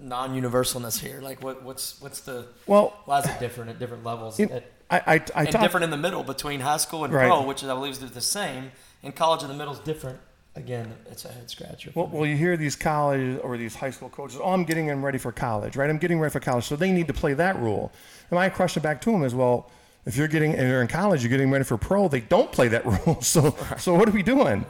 non-universalness 0.01 0.99
here? 0.99 1.21
Like, 1.21 1.41
what, 1.43 1.63
what's 1.63 2.01
what's 2.01 2.21
the 2.21 2.45
well. 2.67 2.93
why 3.05 3.19
is 3.19 3.25
it 3.25 3.39
different 3.39 3.69
at 3.69 3.79
different 3.79 4.03
levels? 4.03 4.39
It, 4.39 4.51
At- 4.51 4.71
I 4.89 4.97
I, 4.97 5.01
I 5.13 5.43
and 5.43 5.51
talk, 5.51 5.61
different 5.61 5.83
in 5.85 5.89
the 5.89 5.97
middle 5.97 6.23
between 6.23 6.59
high 6.59 6.77
school 6.77 7.05
and 7.05 7.13
Right. 7.13 7.27
pro, 7.27 7.41
which 7.43 7.63
I 7.63 7.67
believe 7.67 7.93
is 7.93 7.99
the 8.11 8.21
same. 8.21 8.71
And 9.01 9.15
college 9.15 9.41
in 9.43 9.47
the 9.47 9.53
middle 9.55 9.73
is 9.73 9.79
different. 9.79 10.19
Again, 10.57 10.93
it's 11.11 11.25
a 11.25 11.31
head 11.31 11.49
scratcher. 11.49 11.91
Well, 11.95 12.07
well, 12.07 12.25
you 12.25 12.37
hear 12.37 12.55
these 12.55 12.75
college 12.77 13.39
or 13.43 13.57
these 13.57 13.75
high 13.75 13.89
school 13.89 14.09
coaches. 14.09 14.39
Oh, 14.41 14.51
I'm 14.53 14.63
getting 14.63 14.87
them 14.87 15.03
ready 15.03 15.17
for 15.17 15.31
college, 15.31 15.75
right? 15.75 15.89
I'm 15.89 15.97
getting 15.97 16.19
ready 16.19 16.31
for 16.31 16.39
college, 16.39 16.63
so 16.65 16.75
they 16.77 16.91
need 16.91 17.07
to 17.07 17.13
play 17.13 17.33
that 17.33 17.59
rule. 17.59 17.91
And 18.29 18.37
my 18.37 18.47
question 18.49 18.81
back 18.81 19.01
to 19.01 19.11
them 19.11 19.23
is, 19.23 19.35
well, 19.35 19.69
if 20.05 20.15
you're 20.15 20.29
getting, 20.29 20.53
if 20.53 20.61
you're 20.61 20.81
in 20.81 20.87
college, 20.87 21.21
you're 21.23 21.29
getting 21.29 21.51
ready 21.51 21.65
for 21.65 21.77
pro. 21.77 22.07
They 22.07 22.21
don't 22.21 22.51
play 22.53 22.67
that 22.69 22.85
rule. 23.05 23.21
So, 23.21 23.55
so 23.77 23.95
what 23.95 24.07
are 24.07 24.11
we 24.13 24.23
doing? 24.23 24.65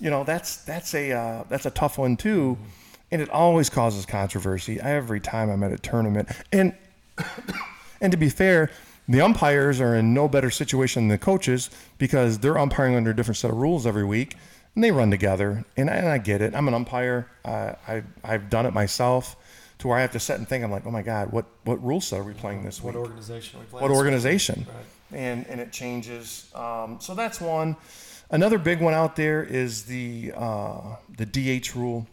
You 0.00 0.10
know, 0.10 0.24
that's 0.24 0.58
that's 0.64 0.94
a 0.94 1.12
uh, 1.12 1.44
that's 1.48 1.64
a 1.66 1.70
tough 1.70 1.96
one 1.98 2.16
too, 2.16 2.58
and 3.10 3.22
it 3.22 3.30
always 3.30 3.70
causes 3.70 4.04
controversy 4.04 4.78
every 4.80 5.20
time 5.20 5.48
I'm 5.50 5.62
at 5.62 5.72
a 5.72 5.78
tournament. 5.78 6.28
And 6.52 6.74
and 8.00 8.10
to 8.12 8.18
be 8.18 8.28
fair, 8.28 8.70
the 9.08 9.20
umpires 9.20 9.80
are 9.80 9.94
in 9.94 10.12
no 10.12 10.28
better 10.28 10.50
situation 10.50 11.08
than 11.08 11.18
the 11.18 11.24
coaches 11.24 11.70
because 11.98 12.38
they're 12.40 12.58
umpiring 12.58 12.94
under 12.94 13.10
a 13.10 13.16
different 13.16 13.38
set 13.38 13.50
of 13.50 13.56
rules 13.56 13.86
every 13.86 14.04
week, 14.04 14.36
and 14.74 14.84
they 14.84 14.90
run 14.90 15.10
together. 15.10 15.64
And, 15.76 15.88
I- 15.88 15.94
and 15.94 16.08
I 16.08 16.18
get 16.18 16.42
it. 16.42 16.54
I'm 16.54 16.68
an 16.68 16.74
umpire. 16.74 17.28
Uh, 17.44 17.72
I 17.88 18.02
I've 18.22 18.50
done 18.50 18.66
it 18.66 18.74
myself, 18.74 19.34
to 19.78 19.88
where 19.88 19.96
I 19.96 20.02
have 20.02 20.12
to 20.12 20.20
sit 20.20 20.36
and 20.38 20.46
think. 20.46 20.62
I'm 20.62 20.70
like, 20.70 20.86
oh 20.86 20.90
my 20.90 21.02
god, 21.02 21.32
what 21.32 21.46
what 21.64 21.82
rule 21.82 22.02
set 22.02 22.20
are 22.20 22.24
we 22.24 22.34
playing 22.34 22.64
this 22.64 22.82
what 22.82 22.94
week? 22.94 23.02
organization 23.02 23.58
are 23.58 23.62
we 23.62 23.66
playing? 23.66 23.82
what 23.82 23.90
organization 23.96 24.66
Right. 24.68 25.18
and 25.18 25.46
and 25.46 25.58
it 25.60 25.72
changes 25.72 26.50
um, 26.54 26.98
so 27.00 27.14
that's 27.14 27.40
one 27.40 27.76
another 28.30 28.58
big 28.58 28.80
one 28.80 28.94
out 28.94 29.16
there 29.16 29.42
is 29.42 29.84
the 29.84 30.32
uh, 30.36 30.96
the 31.16 31.26
DH 31.26 31.74
rule 31.74 32.06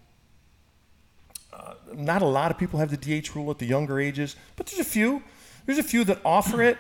Uh, 1.54 1.74
not 1.94 2.22
a 2.22 2.26
lot 2.26 2.50
of 2.52 2.58
people 2.58 2.80
have 2.80 2.90
the 2.90 2.98
DH 2.98 3.36
rule 3.36 3.52
at 3.52 3.60
the 3.60 3.66
younger 3.66 4.00
ages, 4.00 4.36
but 4.56 4.66
there's 4.66 4.80
a 4.80 4.90
few. 4.90 5.22
There's 5.66 5.78
a 5.78 5.84
few 5.84 6.04
that 6.06 6.20
offer 6.26 6.62
it. 6.64 6.78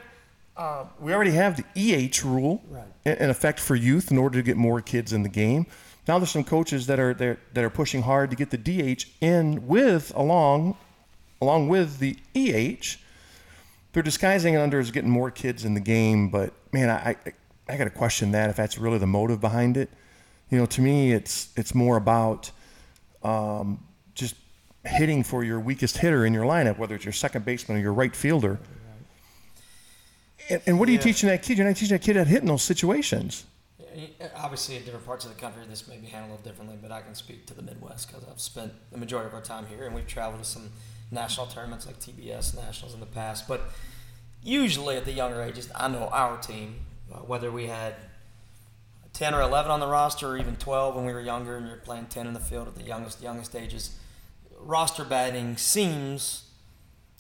Uh, 0.58 0.86
we 1.00 1.14
already 1.14 1.32
have 1.32 1.56
the 1.58 1.66
EH 1.76 2.24
rule 2.26 2.62
Right. 2.70 2.84
in, 3.22 3.30
effect 3.30 3.60
for 3.60 3.76
youth 3.76 4.12
in 4.12 4.18
order 4.18 4.38
to 4.40 4.44
get 4.44 4.58
more 4.58 4.82
kids 4.82 5.14
in 5.14 5.24
the 5.24 5.30
game. 5.30 5.66
Now 6.08 6.20
there's 6.20 6.32
some 6.32 6.44
coaches 6.44 6.86
that 6.88 7.00
are 7.00 7.14
there 7.14 7.38
that 7.54 7.64
are 7.64 7.70
pushing 7.70 8.02
hard 8.04 8.30
to 8.32 8.36
get 8.36 8.50
the 8.50 8.58
DH 8.58 9.06
in 9.22 9.68
with 9.68 10.12
along 10.16 10.76
along 11.42 11.70
with 11.70 12.00
the 12.00 12.18
EH. 12.36 12.98
They're 13.94 14.04
disguising 14.04 14.56
it 14.56 14.58
under 14.58 14.80
as 14.80 14.92
getting 14.92 15.10
more 15.12 15.32
kids 15.32 15.64
in 15.66 15.76
the 15.76 15.80
game, 15.80 16.30
but 16.30 16.54
man, 16.72 16.90
I 16.90 17.12
I, 17.12 17.16
I 17.68 17.78
got 17.78 17.86
to 17.86 17.90
question 17.90 18.32
that 18.32 18.50
if 18.50 18.56
that's 18.56 18.78
really 18.78 18.98
the 18.98 19.08
motive 19.08 19.40
behind 19.40 19.78
it. 19.78 19.90
You 20.50 20.58
know, 20.58 20.66
to 20.68 20.82
me, 20.82 21.14
it's 21.14 21.50
it's 21.56 21.74
more 21.74 21.98
about 21.98 22.52
um, 23.24 23.84
just 24.14 24.36
hitting 24.86 25.24
for 25.24 25.44
your 25.44 25.60
weakest 25.60 25.98
hitter 25.98 26.26
in 26.26 26.34
your 26.34 26.44
lineup, 26.44 26.78
whether 26.78 26.94
it's 26.96 27.06
your 27.06 27.14
second 27.14 27.46
baseman 27.46 27.78
or 27.78 27.82
your 27.82 27.94
right 27.94 28.16
fielder. 28.16 28.60
And, 30.50 30.62
and 30.68 30.78
what 30.80 30.90
are 30.90 30.92
you 30.92 30.98
Yeah. 30.98 31.04
teaching 31.04 31.30
that 31.30 31.42
kid? 31.42 31.58
You're 31.58 31.66
not 31.68 31.78
teaching 31.78 31.96
that 31.96 32.02
kid 32.04 32.18
how 32.18 32.26
to 32.26 32.30
hit 32.30 32.42
in 32.42 32.48
those 32.48 32.64
situations. 32.64 33.46
Obviously, 34.36 34.76
in 34.76 34.84
different 34.84 35.06
parts 35.06 35.24
of 35.24 35.34
the 35.34 35.40
country, 35.40 35.64
this 35.70 35.88
may 35.88 35.98
be 35.98 36.08
handled 36.08 36.44
differently, 36.44 36.78
but 36.82 36.92
I 36.92 37.02
can 37.02 37.16
speak 37.16 37.46
to 37.46 37.54
the 37.54 37.62
Midwest 37.62 38.08
because 38.08 38.24
I've 38.30 38.42
spent 38.42 38.74
the 38.92 38.98
majority 38.98 39.28
of 39.28 39.34
our 39.36 39.42
time 39.42 39.68
here, 39.68 39.86
and 39.86 39.94
we've 39.96 40.08
traveled 40.08 40.44
to 40.44 40.50
some 40.50 40.70
national 41.12 41.46
tournaments 41.48 41.86
like 41.86 42.00
TBS 42.00 42.56
nationals 42.56 42.94
in 42.96 43.00
the 43.00 43.06
past. 43.06 43.48
But 43.48 43.62
usually, 44.42 44.98
at 44.98 45.06
the 45.06 45.12
younger 45.14 45.42
ages, 45.42 45.70
I 45.76 45.88
know 45.90 46.10
our 46.12 46.38
team, 46.38 46.78
whether 47.20 47.52
we 47.52 47.68
had 47.68 47.96
ten 49.14 49.34
or 49.34 49.42
eleven 49.42 49.72
on 49.72 49.80
the 49.80 49.88
roster, 49.88 50.30
or 50.30 50.38
even 50.38 50.56
twelve 50.56 50.96
when 50.96 51.06
we 51.06 51.14
were 51.14 51.22
younger, 51.22 51.58
and 51.58 51.68
you're 51.68 51.78
playing 51.78 52.08
ten 52.08 52.28
in 52.28 52.34
the 52.34 52.40
field 52.40 52.68
at 52.68 52.76
the 52.76 52.84
youngest 52.84 53.22
youngest 53.22 53.56
ages, 53.56 53.98
roster 54.60 55.04
batting 55.04 55.58
seems 55.58 56.50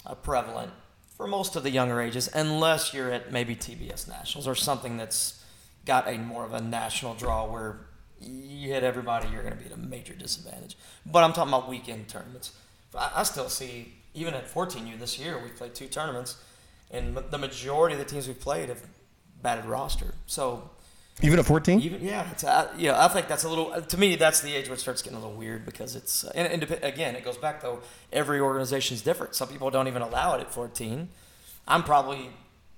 uh, 0.05 0.15
prevalent 0.15 0.71
for 1.15 1.27
most 1.27 1.55
of 1.55 1.63
the 1.63 1.69
younger 1.69 2.01
ages, 2.01 2.29
unless 2.33 2.93
you're 2.93 3.11
at 3.11 3.31
maybe 3.31 3.55
TBS 3.55 4.07
Nationals 4.07 4.47
or 4.47 4.55
something 4.55 4.97
that's 4.97 5.43
got 5.85 6.07
a 6.07 6.17
more 6.17 6.43
of 6.43 6.53
a 6.53 6.61
national 6.61 7.13
draw 7.13 7.49
where 7.49 7.81
you 8.19 8.69
hit 8.69 8.83
everybody, 8.83 9.27
you're 9.29 9.43
going 9.43 9.55
to 9.55 9.59
be 9.59 9.65
at 9.65 9.73
a 9.73 9.77
major 9.77 10.13
disadvantage. 10.13 10.77
But 11.05 11.23
I'm 11.23 11.33
talking 11.33 11.53
about 11.53 11.69
weekend 11.69 12.07
tournaments. 12.07 12.53
I, 12.97 13.11
I 13.17 13.23
still 13.23 13.49
see, 13.49 13.93
even 14.13 14.33
at 14.33 14.51
14U 14.51 14.97
this 14.99 15.19
year, 15.19 15.39
we've 15.41 15.55
played 15.55 15.75
two 15.75 15.87
tournaments, 15.87 16.37
and 16.89 17.15
the 17.15 17.37
majority 17.37 17.93
of 17.93 17.99
the 17.99 18.05
teams 18.05 18.27
we've 18.27 18.39
played 18.39 18.69
have 18.69 18.81
batted 19.43 19.65
roster. 19.65 20.15
So 20.25 20.69
Even 21.21 21.37
at 21.39 21.45
14? 21.45 21.79
even 21.81 22.03
yeah, 22.03 22.29
it's, 22.31 22.43
uh, 22.43 22.71
you 22.77 22.87
know, 22.87 22.97
I 22.97 23.07
think 23.09 23.27
that's 23.27 23.43
a 23.43 23.49
little. 23.49 23.79
To 23.81 23.97
me, 23.97 24.15
that's 24.15 24.41
the 24.41 24.55
age 24.55 24.67
where 24.67 24.75
it 24.75 24.79
starts 24.79 25.01
getting 25.01 25.17
a 25.17 25.21
little 25.21 25.35
weird 25.35 25.65
because 25.65 25.95
it's. 25.95 26.23
Uh, 26.23 26.31
and, 26.33 26.63
and 26.63 26.83
again, 26.83 27.15
it 27.15 27.23
goes 27.23 27.37
back 27.37 27.61
though. 27.61 27.81
Every 28.11 28.39
organization's 28.39 29.01
different. 29.01 29.35
Some 29.35 29.49
people 29.49 29.69
don't 29.69 29.87
even 29.87 30.01
allow 30.01 30.33
it 30.35 30.41
at 30.41 30.51
14. 30.51 31.09
I'm 31.67 31.83
probably 31.83 32.29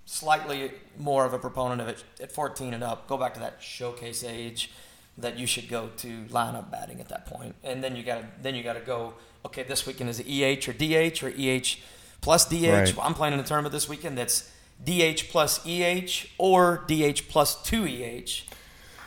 slightly 0.06 0.72
more 0.98 1.26
of 1.26 1.34
a 1.34 1.40
proponent 1.40 1.82
of 1.82 1.88
it 1.88 2.04
at 2.22 2.32
14 2.32 2.74
and 2.74 2.84
up. 2.84 3.08
Go 3.08 3.18
back 3.18 3.34
to 3.36 3.40
that 3.40 3.58
showcase 3.62 4.24
age 4.24 4.72
that 5.18 5.40
you 5.40 5.48
should 5.48 5.70
go 5.70 5.90
to 5.98 6.26
lineup 6.26 6.70
batting 6.70 7.00
at 7.00 7.08
that 7.10 7.26
point. 7.26 7.56
and 7.64 7.82
then 7.84 7.96
you 7.96 8.04
got 8.04 8.20
to 8.20 8.28
then 8.42 8.54
you 8.56 8.64
got 8.64 8.74
to 8.74 8.82
go. 8.82 9.14
Okay, 9.46 9.64
this 9.64 9.86
weekend 9.88 10.10
is 10.10 10.20
EH 10.20 10.68
or 10.68 10.74
DH 10.74 11.24
or 11.24 11.30
EH 11.30 11.78
plus 12.22 12.46
DH. 12.50 12.54
Right. 12.68 12.96
I'm 13.02 13.14
playing 13.14 13.34
in 13.36 13.40
a 13.40 13.44
tournament 13.44 13.72
this 13.72 13.88
weekend 13.88 14.18
that's 14.18 14.52
DH 14.84 15.30
plus 15.30 15.66
EH 15.66 16.28
or 16.38 16.84
DH 16.88 17.28
plus 17.30 17.56
2EH. 17.68 18.44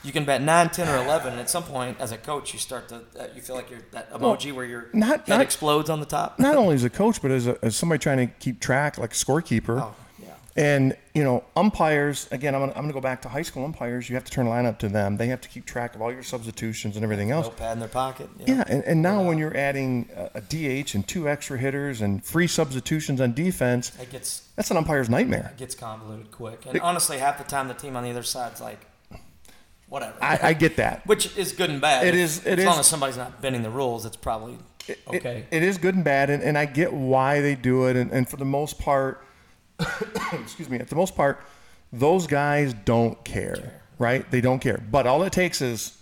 You 0.04 0.12
can 0.12 0.24
bet 0.24 0.40
9, 0.40 0.70
10, 0.70 0.88
or 0.88 0.96
11, 1.04 1.33
and 1.33 1.40
at 1.40 1.50
some 1.50 1.64
point, 1.64 2.00
as 2.00 2.12
a 2.12 2.16
coach, 2.16 2.52
you 2.52 2.59
start 2.59 2.88
to, 2.88 3.02
uh, 3.18 3.26
you 3.35 3.42
feel 3.42 3.57
like 3.57 3.68
you're 3.68 3.81
that 3.90 4.12
emoji 4.12 4.52
where 4.52 4.64
your 4.64 4.87
not- 4.92 5.09
head 5.09 5.28
not- 5.28 5.40
explodes 5.40 5.90
on 5.90 6.00
the 6.00 6.07
top. 6.07 6.38
Not 6.38 6.57
only 6.57 6.76
as 6.76 6.85
a 6.85 6.90
coach, 6.90 7.20
but 7.20 7.31
as, 7.33 7.46
a, 7.48 7.59
as 7.62 7.74
somebody 7.76 7.98
trying 7.98 8.18
to 8.18 8.26
keep 8.38 8.61
track, 8.61 8.96
like 8.96 9.11
a 9.12 9.16
scorekeeper. 9.16 9.81
Oh. 9.83 9.94
And, 10.58 10.96
you 11.14 11.22
know, 11.22 11.44
umpires, 11.54 12.26
again, 12.32 12.52
I'm 12.52 12.60
going 12.60 12.72
to 12.72 12.76
I'm 12.76 12.82
gonna 12.82 12.92
go 12.92 13.00
back 13.00 13.22
to 13.22 13.28
high 13.28 13.42
school 13.42 13.64
umpires. 13.64 14.08
You 14.08 14.16
have 14.16 14.24
to 14.24 14.30
turn 14.32 14.46
a 14.46 14.50
line 14.50 14.66
up 14.66 14.80
to 14.80 14.88
them. 14.88 15.16
They 15.16 15.28
have 15.28 15.40
to 15.42 15.48
keep 15.48 15.64
track 15.66 15.94
of 15.94 16.02
all 16.02 16.12
your 16.12 16.24
substitutions 16.24 16.96
and 16.96 17.04
everything 17.04 17.30
else. 17.30 17.46
Notepad 17.46 17.74
in 17.74 17.78
their 17.78 17.88
pocket. 17.88 18.28
Yeah, 18.44 18.64
and, 18.66 18.82
and 18.82 19.00
now 19.00 19.22
when 19.22 19.36
uh, 19.36 19.38
you're 19.38 19.56
adding 19.56 20.08
a, 20.16 20.30
a 20.34 20.40
DH 20.40 20.96
and 20.96 21.06
two 21.06 21.28
extra 21.28 21.56
hitters 21.56 22.00
and 22.00 22.24
free 22.24 22.48
substitutions 22.48 23.20
on 23.20 23.34
defense, 23.34 23.92
It 24.02 24.10
gets 24.10 24.48
that's 24.56 24.72
an 24.72 24.76
umpire's 24.78 25.08
nightmare. 25.08 25.52
it 25.54 25.58
gets 25.58 25.76
convoluted 25.76 26.32
quick. 26.32 26.66
And 26.66 26.80
honestly, 26.80 27.18
half 27.18 27.38
the 27.38 27.44
time, 27.44 27.68
the 27.68 27.74
team 27.74 27.94
on 27.94 28.02
the 28.02 28.10
other 28.10 28.24
side's 28.24 28.60
like, 28.60 28.80
whatever. 29.88 30.14
I, 30.20 30.40
I 30.42 30.52
get 30.54 30.76
that. 30.78 31.06
Which 31.06 31.36
is 31.38 31.52
good 31.52 31.70
and 31.70 31.80
bad. 31.80 32.04
It 32.04 32.16
is- 32.16 32.44
it 32.44 32.58
as 32.58 32.64
long 32.64 32.80
as 32.80 32.86
somebody's 32.88 33.16
not 33.16 33.40
bending 33.40 33.62
the 33.62 33.70
rules, 33.70 34.04
it's 34.04 34.16
probably 34.16 34.58
It- 34.88 34.98
okay. 35.06 35.44
it 35.52 35.62
is 35.62 35.78
good 35.78 35.94
and 35.94 36.02
bad, 36.02 36.30
and, 36.30 36.42
and 36.42 36.58
I 36.58 36.64
get 36.64 36.92
why 36.92 37.40
they 37.40 37.54
do 37.54 37.86
it. 37.86 37.94
And, 37.94 38.10
and 38.10 38.28
for 38.28 38.36
the 38.38 38.44
most 38.44 38.80
part, 38.80 39.24
excuse 40.32 40.68
me, 40.68 40.78
at 40.78 40.88
the 40.88 40.96
most 40.96 41.14
part, 41.16 41.40
those 41.92 42.26
guys 42.26 42.74
don't 42.74 43.22
care, 43.24 43.80
right? 43.98 44.28
They 44.30 44.40
don't 44.40 44.58
care. 44.60 44.82
But 44.90 45.06
all 45.06 45.22
it 45.22 45.32
takes 45.32 45.60
is 45.62 45.96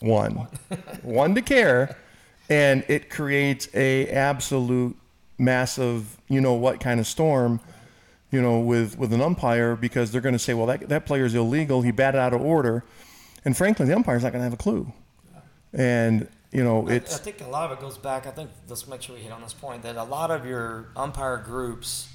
one, 0.00 0.34
one 1.02 1.34
to 1.34 1.42
care, 1.42 1.96
and 2.48 2.84
it 2.88 3.10
creates 3.10 3.68
a 3.74 4.08
absolute 4.08 4.96
massive, 5.38 6.16
you 6.28 6.40
know 6.40 6.54
what 6.54 6.80
kind 6.80 6.98
of 7.00 7.06
storm, 7.06 7.60
you 8.30 8.40
know, 8.40 8.60
with 8.60 8.98
with 8.98 9.12
an 9.12 9.20
umpire 9.20 9.76
because 9.76 10.10
they're 10.10 10.20
going 10.20 10.34
to 10.34 10.38
say, 10.38 10.54
well, 10.54 10.66
that 10.66 10.88
that 10.88 11.06
player's 11.06 11.34
illegal. 11.34 11.82
He 11.82 11.90
batted 11.90 12.18
out 12.20 12.32
of 12.32 12.40
order, 12.40 12.84
and 13.44 13.56
frankly, 13.56 13.86
the 13.86 13.94
umpire's 13.94 14.22
not 14.22 14.32
going 14.32 14.40
to 14.40 14.44
have 14.44 14.54
a 14.54 14.56
clue. 14.56 14.92
And 15.72 16.28
you 16.50 16.62
know, 16.64 16.88
I- 16.88 16.94
it's 16.94 17.14
I 17.14 17.18
think 17.18 17.40
a 17.40 17.46
lot 17.48 17.70
of 17.70 17.78
it 17.78 17.80
goes 17.80 17.96
back. 17.98 18.26
I 18.26 18.30
think 18.30 18.50
let's 18.68 18.86
make 18.88 19.02
sure 19.02 19.14
we 19.14 19.22
hit 19.22 19.32
on 19.32 19.40
this 19.42 19.54
point 19.54 19.82
that 19.84 19.96
a 19.96 20.04
lot 20.04 20.30
of 20.30 20.44
your 20.46 20.88
umpire 20.96 21.38
groups, 21.38 22.08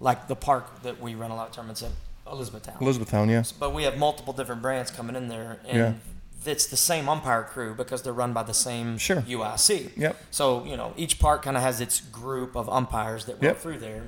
like 0.00 0.28
the 0.28 0.36
park 0.36 0.82
that 0.82 1.00
we 1.00 1.14
run 1.14 1.30
a 1.30 1.36
lot 1.36 1.48
of 1.48 1.54
tournaments 1.54 1.82
at 1.82 1.90
Elizabethtown, 2.30 2.76
Elizabethtown, 2.80 3.28
yes. 3.28 3.52
but 3.52 3.72
we 3.72 3.84
have 3.84 3.96
multiple 3.98 4.32
different 4.32 4.60
brands 4.62 4.90
coming 4.90 5.14
in 5.16 5.28
there, 5.28 5.60
and 5.68 6.00
it's 6.44 6.66
the 6.66 6.76
same 6.76 7.08
umpire 7.08 7.42
crew 7.44 7.74
because 7.74 8.02
they're 8.02 8.12
run 8.12 8.32
by 8.32 8.42
the 8.42 8.54
same 8.54 8.98
Sure. 8.98 9.22
UIC. 9.22 9.96
Yep. 9.96 10.16
So 10.30 10.64
you 10.64 10.76
know 10.76 10.92
each 10.96 11.18
park 11.18 11.42
kind 11.42 11.56
of 11.56 11.62
has 11.62 11.80
its 11.80 12.00
group 12.00 12.56
of 12.56 12.68
umpires 12.68 13.24
that 13.26 13.34
run 13.34 13.42
Yep. 13.44 13.58
through 13.58 13.78
there, 13.78 14.04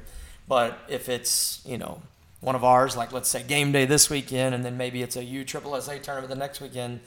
but 0.48 0.78
if 0.88 1.08
it's 1.08 1.60
you 1.64 1.78
know 1.78 2.00
one 2.40 2.54
of 2.54 2.62
ours, 2.64 2.96
like 2.96 3.12
let's 3.12 3.28
say 3.28 3.42
game 3.42 3.72
day 3.72 3.84
this 3.84 4.08
weekend, 4.10 4.54
and 4.54 4.64
then 4.64 4.76
maybe 4.76 5.02
it's 5.02 5.16
a 5.16 5.24
U 5.24 5.44
Triple 5.44 5.80
SA 5.80 5.98
tournament 6.02 6.28
the 6.30 6.36
next 6.36 6.60
weekend. 6.60 7.00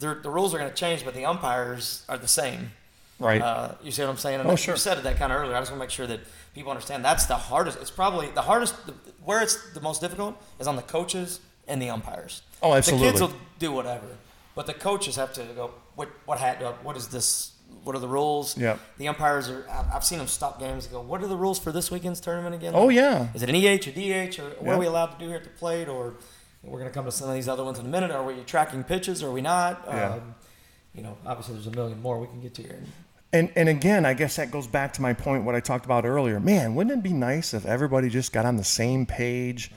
The 0.00 0.14
rules 0.24 0.52
are 0.54 0.58
going 0.58 0.68
to 0.68 0.76
change, 0.76 1.04
but 1.04 1.14
the 1.14 1.24
umpires 1.24 2.04
are 2.08 2.18
the 2.18 2.28
same. 2.28 2.72
Right. 3.18 3.40
Uh, 3.40 3.76
you 3.82 3.90
see 3.92 4.02
what 4.02 4.10
I'm 4.10 4.16
saying? 4.18 4.40
And 4.40 4.48
Oh, 4.48 4.52
you 4.52 4.56
sure. 4.58 4.76
said 4.76 4.98
that 5.02 5.16
kind 5.16 5.32
of 5.32 5.40
earlier. 5.40 5.54
I 5.56 5.60
just 5.60 5.70
want 5.70 5.80
to 5.80 5.84
make 5.84 5.90
sure 5.90 6.06
that 6.08 6.20
people 6.54 6.70
understand 6.70 7.04
that's 7.04 7.26
the 7.26 7.36
hardest. 7.36 7.78
It's 7.80 7.90
probably 7.90 8.28
the 8.30 8.42
hardest. 8.42 8.74
Where 9.24 9.42
it's 9.42 9.72
the 9.72 9.80
most 9.80 10.00
difficult 10.00 10.40
is 10.60 10.66
on 10.66 10.76
the 10.76 10.82
coaches 10.82 11.40
and 11.66 11.80
the 11.80 11.90
umpires. 11.90 12.42
Oh, 12.62 12.74
absolutely. 12.74 13.06
The 13.06 13.12
kids 13.12 13.20
will 13.22 13.32
do 13.58 13.72
whatever, 13.72 14.06
but 14.54 14.66
the 14.66 14.74
coaches 14.74 15.16
have 15.16 15.32
to 15.34 15.42
go. 15.56 15.70
What 15.94 16.08
what 16.26 16.38
hat? 16.38 16.62
uh, 16.62 16.72
What 16.82 16.96
is 16.96 17.08
this? 17.08 17.52
What 17.82 17.96
are 17.96 17.98
the 17.98 18.08
rules? 18.08 18.56
Yep. 18.56 18.78
The 18.98 19.08
umpires 19.08 19.48
are. 19.48 19.66
I've- 19.68 20.04
seen 20.04 20.18
them 20.18 20.28
stop 20.28 20.58
games 20.60 20.84
and 20.84 20.92
go. 20.92 21.00
What 21.00 21.22
are 21.22 21.26
the 21.26 21.36
rules 21.36 21.58
for 21.58 21.72
this 21.72 21.90
weekend's 21.90 22.20
tournament 22.20 22.54
again? 22.54 22.72
oh 22.74 22.88
yeah. 22.90 23.28
Is 23.34 23.42
it 23.42 23.48
an 23.48 23.56
EH 23.56 23.88
or 23.88 23.92
DH 23.92 24.38
or 24.38 24.44
what 24.44 24.64
Yeah. 24.64 24.74
are 24.74 24.78
we 24.78 24.86
allowed 24.86 25.06
to 25.06 25.18
do 25.18 25.26
here 25.28 25.36
at 25.36 25.44
the 25.44 25.50
plate 25.50 25.88
or 25.88 26.14
we're 26.62 26.78
going 26.78 26.90
to 26.90 26.94
come 26.94 27.04
to 27.04 27.12
some 27.12 27.28
of 27.28 27.34
these 27.34 27.48
other 27.48 27.62
ones 27.64 27.78
in 27.78 27.84
a 27.86 27.88
minute. 27.88 28.10
Are 28.10 28.24
we 28.24 28.34
tracking 28.44 28.84
pitches 28.84 29.22
or 29.22 29.28
are 29.28 29.32
we 29.32 29.40
not? 29.42 29.84
Yeah. 29.86 30.12
Um, 30.14 30.34
you 30.94 31.02
know, 31.02 31.16
obviously 31.26 31.54
there's 31.54 31.66
a 31.66 31.70
million 31.72 32.00
more 32.00 32.18
we 32.20 32.26
can 32.26 32.40
get 32.40 32.54
to 32.54 32.62
here. 32.62 32.82
And 33.34 33.50
and 33.56 33.68
again, 33.68 34.06
I 34.06 34.14
guess 34.14 34.36
that 34.36 34.52
goes 34.52 34.68
back 34.68 34.92
to 34.92 35.02
my 35.02 35.12
point 35.12 35.42
what 35.42 35.56
I 35.56 35.60
talked 35.60 35.84
about 35.84 36.04
earlier. 36.04 36.38
Man, 36.38 36.76
wouldn't 36.76 36.96
it 36.96 37.02
be 37.02 37.12
nice 37.12 37.52
if 37.52 37.66
everybody 37.66 38.08
just 38.08 38.32
got 38.32 38.46
on 38.46 38.56
the 38.56 38.64
same 38.64 39.06
page 39.06 39.72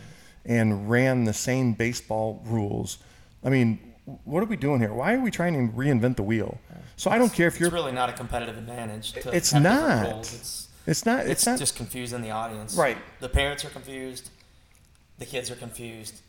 and 0.45 0.87
ran 0.87 1.23
the 1.23 1.33
same 1.33 1.73
baseball 1.73 2.39
rules? 2.45 2.99
I 3.43 3.49
mean, 3.49 3.79
what 4.25 4.43
are 4.43 4.45
we 4.45 4.57
doing 4.57 4.79
here? 4.79 4.93
Why 4.93 5.15
are 5.15 5.19
we 5.19 5.31
trying 5.31 5.53
to 5.53 5.73
reinvent 5.75 6.17
the 6.17 6.23
wheel? 6.23 6.59
So 6.97 7.09
I 7.09 7.17
don't 7.17 7.33
care 7.33 7.47
if 7.47 7.59
you're 7.59 7.67
It's 7.67 7.73
really 7.73 7.91
not 7.91 8.09
a 8.09 8.13
competitive 8.13 8.59
advantage. 8.59 9.13
To 9.13 9.35
It's 9.35 9.51
not. 9.53 10.05
It's, 10.05 10.67
it's 10.85 11.05
not 11.07 11.21
it's, 11.21 11.31
it's, 11.31 11.45
not 11.47 11.57
just 11.57 11.75
confusing 11.75 12.21
the 12.21 12.31
audience. 12.31 12.75
Right. 12.75 12.97
The 13.21 13.29
parents 13.29 13.65
are 13.65 13.69
confused. 13.69 14.29
The 15.17 15.25
kids 15.25 15.49
are 15.49 15.55
confused. 15.55 16.21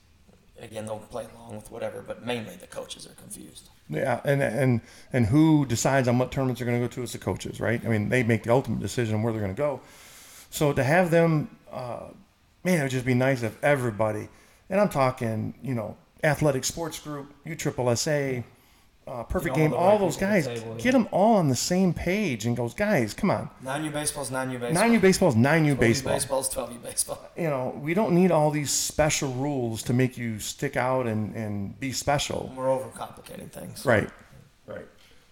Again, 0.61 0.87
they'll 0.87 0.99
play 0.99 1.27
along 1.37 1.57
with 1.57 1.71
whatever, 1.71 2.03
but 2.03 2.27
mainly 2.27 2.57
the 2.57 2.67
coaches 2.67 3.07
are 3.07 3.15
confused. 3.15 3.69
Yeah, 3.89 4.21
and 4.25 4.43
and 4.43 4.81
and 5.13 5.27
who 5.27 5.65
decides 5.65 6.09
on 6.09 6.19
what 6.19 6.31
tournaments 6.33 6.61
they're 6.61 6.69
going 6.69 6.81
to 6.81 6.87
go 6.87 6.93
to 6.95 7.03
is 7.03 7.13
the 7.13 7.19
coaches, 7.19 7.61
right? 7.61 7.85
I 7.85 7.89
mean, 7.89 8.09
they 8.09 8.23
make 8.23 8.43
the 8.43 8.51
ultimate 8.51 8.81
decision 8.81 9.15
on 9.15 9.23
where 9.23 9.33
they're 9.33 9.43
going 9.43 9.55
to 9.55 9.59
go. 9.59 9.81
So 10.51 10.73
to 10.73 10.83
have 10.83 11.11
them, 11.11 11.57
uh, 11.71 12.09
man, 12.65 12.81
it 12.81 12.83
would 12.83 12.91
just 12.91 13.07
be 13.07 13.15
nice 13.15 13.43
if 13.43 13.63
everybody, 13.63 14.29
and 14.69 14.81
I'm 14.81 14.89
talking, 14.89 15.55
you 15.63 15.75
know, 15.75 15.97
Athletx 16.25 16.65
Sports 16.65 16.99
Group, 16.99 17.33
USSSA, 17.47 18.45
uh, 19.09 19.25
perfect 19.25 19.55
game, 19.57 19.73
all 19.73 19.99
the 19.99 20.05
those 20.05 20.17
guys, 20.17 20.47
the 20.47 20.55
table, 20.55 20.75
yeah. 20.77 20.83
get 20.83 20.93
them 20.93 21.09
all 21.11 21.37
on 21.37 21.49
the 21.49 21.57
same 21.57 21.95
page 21.95 22.47
and 22.47 22.57
goes, 22.57 22.75
guys, 22.75 23.15
come 23.15 23.31
on, 23.31 23.51
Nine 23.63 23.85
U 23.85 23.91
baseball 23.91 24.23
is 24.23 24.31
nine 24.31 24.51
U 24.51 24.59
baseball. 24.59 24.83
nine 24.83 24.93
U 24.93 25.01
baseball 25.01 25.29
is 25.31 25.37
nine 25.37 25.65
U 25.65 25.75
12U 25.75 25.81
baseball. 25.81 26.13
baseball 26.15 26.43
twelve 26.45 26.73
U 26.73 26.79
baseball. 26.79 27.19
You 27.37 27.49
know, 27.49 27.79
we 27.83 27.95
don't 27.95 28.15
need 28.15 28.31
all 28.31 28.51
these 28.51 28.71
special 28.71 29.33
rules 29.33 29.83
to 29.85 29.93
make 29.93 30.19
you 30.19 30.39
stick 30.39 30.77
out 30.77 31.07
and 31.07 31.35
and 31.35 31.79
be 31.81 31.93
special. 31.93 32.53
We're 32.57 32.67
overcomplicating 32.67 33.51
things. 33.51 33.85
Right. 33.85 34.11
Right. 34.67 34.87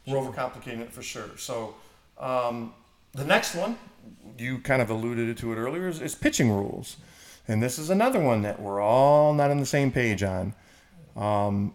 We're 0.07 0.17
overcomplicating 0.19 0.81
it 0.81 0.93
for 0.93 1.03
sure. 1.03 1.31
So, 1.37 1.75
um, 2.19 2.73
the 3.13 3.25
next 3.25 3.55
one, 3.55 3.77
you 4.39 4.59
kind 4.59 4.81
of 4.81 4.89
alluded 4.91 5.37
to 5.39 5.53
it 5.53 5.57
earlier, 5.57 5.89
is, 5.89 6.01
is 6.01 6.15
pitching 6.15 6.51
rules. 6.51 6.97
And 7.49 7.63
this 7.63 7.79
is 7.79 7.91
another 7.91 8.21
one 8.21 8.43
that 8.43 8.61
we're 8.61 8.81
all 8.81 9.35
not 9.35 9.51
on 9.51 9.59
the 9.59 9.67
same 9.67 9.91
page 9.93 10.23
on. 10.23 10.55
Um, 11.17 11.75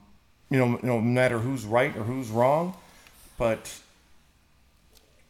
you 0.52 0.58
know, 0.60 0.78
no 0.84 1.02
matter 1.02 1.40
who's 1.40 1.66
right 1.66 1.96
or 1.96 2.04
who's 2.04 2.30
wrong, 2.30 2.76
but 3.38 3.74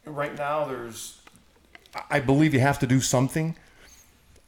right 0.04 0.36
now 0.36 0.66
there's, 0.66 1.22
I 2.10 2.20
believe 2.20 2.54
you 2.54 2.60
have 2.60 2.80
to 2.80 2.88
do 2.88 3.00
something 3.00 3.56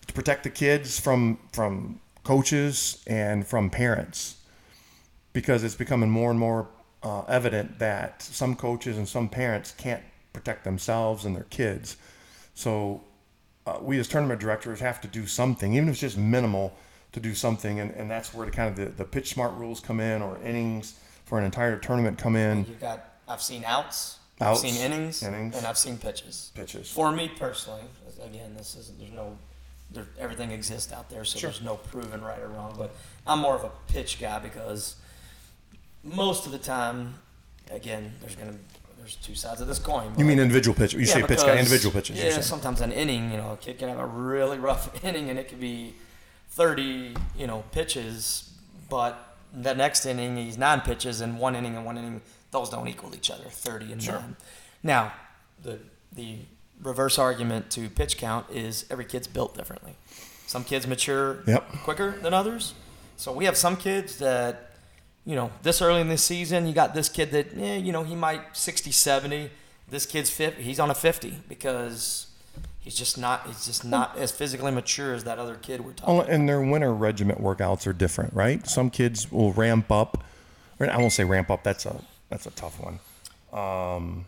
to 0.08 0.14
protect 0.14 0.44
the 0.44 0.50
kids 0.50 1.00
from 1.00 1.38
from 1.54 2.00
coaches 2.24 3.04
and 3.06 3.46
from 3.46 3.70
parents 3.70 4.38
because 5.34 5.64
it's 5.64 5.76
becoming 5.76 6.10
more 6.10 6.32
and 6.32 6.40
more 6.40 6.68
uh, 7.04 7.22
evident 7.28 7.80
that 7.80 8.22
some 8.22 8.56
coaches 8.56 8.98
and 8.98 9.08
some 9.08 9.30
parents 9.30 9.74
can't 9.78 10.02
protect 10.32 10.64
themselves 10.64 11.26
and 11.26 11.36
their 11.36 11.46
kids. 11.46 11.98
So 12.56 13.02
uh, 13.68 13.78
we 13.82 14.00
as 14.00 14.08
tournament 14.08 14.40
directors 14.40 14.80
have 14.80 15.02
to 15.02 15.08
do 15.08 15.28
something, 15.28 15.74
even 15.74 15.90
if 15.90 15.94
it's 15.94 16.02
just 16.02 16.18
minimal, 16.18 16.74
to 17.14 17.20
do 17.20 17.34
something, 17.34 17.80
and, 17.80 17.92
and 17.92 18.10
that's 18.12 18.34
where 18.34 18.46
the 18.46 18.52
kind 18.52 18.70
of 18.70 18.76
the, 18.76 18.86
the 18.92 19.06
pitch 19.06 19.30
smart 19.34 19.54
rules 19.56 19.80
come 19.80 20.00
in, 20.00 20.22
or 20.22 20.38
innings 20.44 21.00
for 21.26 21.40
an 21.40 21.46
entire 21.46 21.78
tournament 21.78 22.18
come 22.18 22.36
in. 22.36 22.66
You've 22.66 22.80
got. 22.82 23.10
I've 23.28 23.42
seen 23.42 23.64
outs. 23.66 24.18
Outs, 24.42 24.64
I've 24.64 24.70
seen 24.70 24.82
innings, 24.82 25.24
innings. 25.24 25.56
and 25.56 25.66
I've 25.66 25.78
seen 25.78 25.98
pitches. 25.98 26.52
Pitches. 26.56 26.92
For 26.92 27.12
me 27.12 27.32
personally, 27.40 27.84
again, 28.26 28.56
this 28.58 28.76
isn't 28.76 29.00
there's 29.00 29.12
no, 29.12 29.38
there, 29.92 30.08
everything 30.20 30.52
exists 30.52 30.92
out 30.92 31.10
there, 31.10 31.24
so 31.24 31.40
Sure. 31.40 31.50
there's 31.52 31.62
no 31.64 31.76
proven 31.78 32.22
right 32.22 32.40
or 32.40 32.50
wrong. 32.50 32.76
But 32.78 32.94
I'm 33.26 33.40
more 33.40 33.56
of 33.56 33.64
a 33.64 33.72
pitch 33.88 34.20
guy 34.20 34.40
because 34.40 34.96
most 36.04 36.46
of 36.46 36.52
the 36.52 36.58
time, 36.58 37.16
again, 37.72 38.14
there's 38.22 38.36
gonna 38.36 38.56
there's 38.98 39.16
two 39.18 39.36
sides 39.36 39.62
of 39.62 39.68
this 39.68 39.80
coin. 39.80 40.14
You 40.18 40.26
mean 40.26 40.40
individual 40.40 40.76
pitch? 40.76 40.94
You 40.94 41.02
Yeah, 41.02 41.06
say 41.14 41.24
pitch 41.24 41.40
guy, 41.40 41.58
individual 41.58 41.94
pitches. 41.94 42.18
Yeah, 42.18 42.40
sometimes 42.42 42.82
an 42.82 42.92
inning, 42.92 43.32
you 43.32 43.38
know, 43.38 43.52
a 43.52 43.58
kid 43.58 43.78
can 43.78 43.90
have 43.90 44.00
a 44.00 44.06
really 44.06 44.58
rough 44.58 45.04
inning 45.06 45.30
and 45.30 45.38
it 45.38 45.48
could 45.50 45.60
be 45.60 45.94
30, 46.56 47.16
you 47.38 47.48
know, 47.48 47.64
pitches, 47.72 48.52
but 48.90 49.36
the 49.54 49.74
next 49.74 50.06
inning 50.06 50.38
he's 50.38 50.58
nine 50.58 50.82
pitches 50.82 51.22
and 51.22 51.40
one 51.40 51.56
inning 51.56 51.76
and 51.76 51.86
one 51.86 51.98
inning, 51.98 52.22
those 52.52 52.70
don't 52.70 52.88
equal 52.88 53.14
each 53.16 53.32
other, 53.32 53.46
30 53.46 53.92
and 53.92 54.04
Sure. 54.04 54.20
nine. 54.20 54.36
Now, 54.84 55.14
the 55.62 55.80
the 56.12 56.38
reverse 56.82 57.18
argument 57.18 57.72
to 57.72 57.90
pitch 57.90 58.18
count 58.18 58.46
is 58.52 58.86
every 58.92 59.06
kid's 59.06 59.26
built 59.28 59.56
differently. 59.58 59.96
Some 60.46 60.64
kids 60.64 60.86
mature 60.86 61.40
Yep. 61.48 61.72
quicker 61.84 62.12
than 62.22 62.34
others. 62.36 62.74
So 63.18 63.32
we 63.32 63.46
have 63.46 63.58
some 63.58 63.76
kids 63.78 64.18
that, 64.18 64.72
you 65.26 65.36
know, 65.36 65.50
this 65.64 65.82
early 65.82 66.02
in 66.02 66.10
the 66.10 66.18
season, 66.20 66.68
you 66.68 66.74
got 66.74 66.94
this 66.94 67.10
kid 67.10 67.32
that, 67.32 67.58
eh, 67.58 67.78
you 67.78 67.92
know, 67.92 68.04
he 68.04 68.14
might 68.16 68.56
60, 68.56 68.92
70. 68.92 69.50
This 69.90 70.06
kid's 70.06 70.30
50, 70.30 70.62
he's 70.62 70.80
on 70.80 70.92
a 70.92 70.96
50 70.96 71.40
because 71.50 72.28
he's 72.84 72.96
just 72.96 73.18
not, 73.18 73.48
he's 73.48 73.66
just 73.66 73.86
not 73.86 74.18
as 74.18 74.32
physically 74.32 74.72
mature 74.72 75.14
as 75.14 75.24
that 75.24 75.40
other 75.40 75.56
kid 75.56 75.82
we're 75.86 75.94
talking 75.94 76.18
Well, 76.18 76.26
and 76.28 76.48
their 76.48 76.62
winter 76.62 76.94
regiment 76.94 77.42
workouts 77.42 77.88
are 77.88 77.94
different, 77.94 78.34
right? 78.34 78.68
Some 78.68 78.90
kids 78.90 79.32
will 79.32 79.54
ramp 79.54 79.92
up, 79.92 80.24
or 80.80 80.90
I 80.90 80.98
won't 80.98 81.14
say 81.14 81.24
ramp 81.24 81.50
up. 81.50 81.64
That's 81.64 81.86
a 81.86 81.96
that's 82.30 82.46
a 82.46 82.52
tough 82.52 82.80
one. 82.80 83.00
Um, 83.52 84.26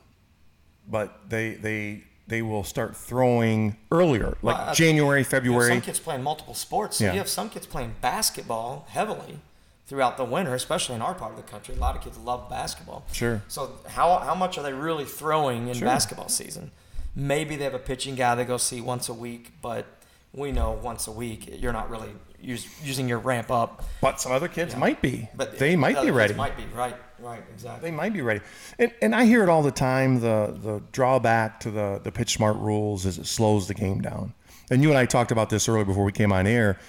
but 0.88 1.30
they 1.30 1.56
they 1.56 2.04
they 2.28 2.42
will 2.42 2.64
start 2.64 2.96
throwing 2.96 3.76
earlier, 3.92 4.30
like 4.42 4.58
Well, 4.58 4.70
I- 4.70 4.74
January, 4.74 5.24
February. 5.24 5.70
some 5.70 5.82
kids 5.82 6.00
playing 6.00 6.24
multiple 6.24 6.54
sports. 6.56 6.98
So 6.98 7.06
Yeah. 7.06 7.12
You 7.14 7.18
have 7.20 7.30
some 7.30 7.50
kids 7.50 7.66
playing 7.68 7.96
basketball 8.02 8.88
heavily 8.90 9.40
throughout 9.86 10.18
the 10.18 10.24
winter, 10.24 10.56
especially 10.56 10.96
in 10.96 11.02
our 11.04 11.14
part 11.14 11.32
of 11.32 11.38
the 11.38 11.44
country. 11.44 11.76
A 11.76 11.78
lot 11.80 11.96
of 11.96 12.02
kids 12.04 12.18
love 12.18 12.50
basketball. 12.50 13.04
Sure. 13.12 13.44
So 13.48 13.74
how, 13.90 14.18
how 14.18 14.34
much 14.34 14.58
are 14.58 14.64
they 14.64 14.74
really 14.74 15.06
throwing 15.06 15.68
in 15.68 15.76
Sure. 15.76 15.88
basketball 15.88 16.28
season? 16.30 16.72
Maybe 17.16 17.56
they 17.56 17.64
have 17.64 17.74
a 17.74 17.80
pitching 17.80 18.16
guy 18.16 18.36
they 18.36 18.46
go 18.46 18.58
see 18.58 18.82
once 18.82 19.08
a 19.10 19.14
week, 19.14 19.54
but 19.62 19.86
we 20.34 20.52
know 20.52 20.72
once 20.84 21.08
a 21.08 21.12
week 21.12 21.50
you're 21.62 21.72
not 21.74 21.90
really 21.90 22.10
use, 22.42 22.68
using 22.84 23.08
your 23.08 23.20
ramp 23.20 23.50
up. 23.50 23.84
But 24.02 24.20
some 24.20 24.32
other 24.32 24.48
kids 24.48 24.76
might 24.76 25.02
be. 25.02 25.30
But 25.36 25.58
they 25.58 25.76
might 25.76 26.02
be 26.02 26.12
ready. 26.12 26.34
Might 26.34 26.58
be 26.58 26.66
right, 26.76 26.96
right, 27.20 27.44
exactly. 27.54 27.90
They 27.90 27.96
might 27.96 28.14
be 28.14 28.22
ready. 28.22 28.42
And, 28.78 28.92
and 29.02 29.16
I 29.16 29.26
hear 29.26 29.44
it 29.44 29.50
all 29.50 29.64
the 29.64 29.72
time. 29.72 30.20
The 30.20 30.58
the 30.62 30.82
drawback 30.92 31.62
to 31.62 31.72
the 31.72 32.02
the 32.04 32.12
pitch 32.12 32.34
smart 32.34 32.58
rules 32.58 33.06
is 33.06 33.18
it 33.18 33.28
slows 33.28 33.68
the 33.68 33.74
game 33.74 34.02
down. 34.02 34.34
And 34.70 34.82
you 34.82 34.90
and 34.90 34.98
I 34.98 35.06
talked 35.06 35.32
about 35.32 35.50
this 35.50 35.70
earlier 35.70 35.86
before 35.86 36.04
we 36.04 36.12
came 36.12 36.34
on 36.34 36.48
air. 36.48 36.80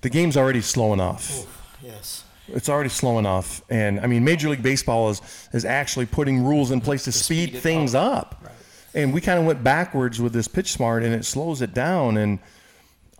The 0.00 0.08
game's 0.08 0.36
already 0.36 0.62
slow 0.62 0.92
enough. 0.92 1.46
yes. 1.82 2.24
It's 2.48 2.68
already 2.68 2.88
slow 2.88 3.18
enough. 3.18 3.62
And 3.70 4.00
I 4.00 4.06
mean, 4.08 4.24
Major 4.24 4.48
League 4.48 4.62
Baseball 4.62 5.10
is 5.10 5.22
is 5.52 5.64
actually 5.64 6.06
putting 6.06 6.42
rules 6.42 6.72
in 6.72 6.80
place 6.80 7.04
to, 7.04 7.12
speed, 7.12 7.50
speed 7.50 7.54
it 7.56 7.60
things 7.60 7.94
up. 7.94 8.40
Right. 8.42 8.52
And 8.94 9.12
we 9.14 9.20
kind 9.20 9.38
of 9.38 9.44
went 9.44 9.62
backwards 9.62 10.20
with 10.20 10.32
this 10.32 10.48
pitch 10.48 10.72
smart, 10.72 11.02
and 11.04 11.14
it 11.14 11.24
slows 11.24 11.62
it 11.62 11.72
down. 11.72 12.16
And 12.16 12.38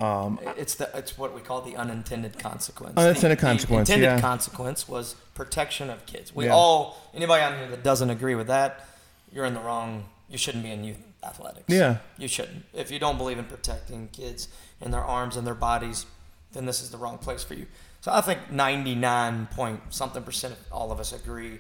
um, 0.01 0.41
It's 0.57 0.75
the 0.75 0.91
it's 0.95 1.17
what 1.19 1.35
we 1.35 1.41
call 1.41 1.61
the 1.63 1.77
unintended 1.77 2.39
consequence. 2.39 2.97
Unintended 2.97 3.39
The- 3.39 3.41
the 3.43 3.47
consequence, 3.47 3.89
intended 3.89 4.07
yeah. 4.07 4.21
consequence 4.21 4.89
was 4.89 5.15
protection 5.35 5.91
of 5.91 6.05
kids. 6.07 6.35
We 6.35 6.47
Yeah. 6.47 6.55
all 6.55 6.97
anybody 7.15 7.43
on 7.45 7.57
here 7.59 7.69
that 7.69 7.83
doesn't 7.85 8.11
agree 8.11 8.35
with 8.35 8.47
that, 8.49 8.85
you're 9.33 9.45
in 9.45 9.55
the 9.55 9.61
wrong. 9.61 10.07
You 10.29 10.39
shouldn't 10.39 10.65
be 10.65 10.71
in 10.71 10.85
youth 10.85 10.99
athletics. 11.23 11.65
Yeah. 11.69 11.99
you 12.17 12.29
shouldn't. 12.29 12.65
If 12.73 12.91
you 12.91 12.99
don't 12.99 13.19
believe 13.19 13.39
in 13.39 13.45
protecting 13.45 14.09
kids 14.09 14.49
and 14.81 14.93
their 14.95 15.05
arms 15.05 15.37
and 15.37 15.47
their 15.47 15.55
bodies, 15.55 16.07
then 16.53 16.65
this 16.67 16.83
is 16.83 16.91
the 16.91 16.97
wrong 16.97 17.19
place 17.19 17.45
for 17.45 17.55
you. 17.55 17.67
So 18.01 18.11
I 18.11 18.23
think 18.23 18.51
99 18.51 19.49
point 19.55 19.81
something 19.91 20.23
percent 20.23 20.55
of 20.55 20.59
all 20.73 20.91
of 20.91 20.99
us 20.99 21.13
agree. 21.13 21.59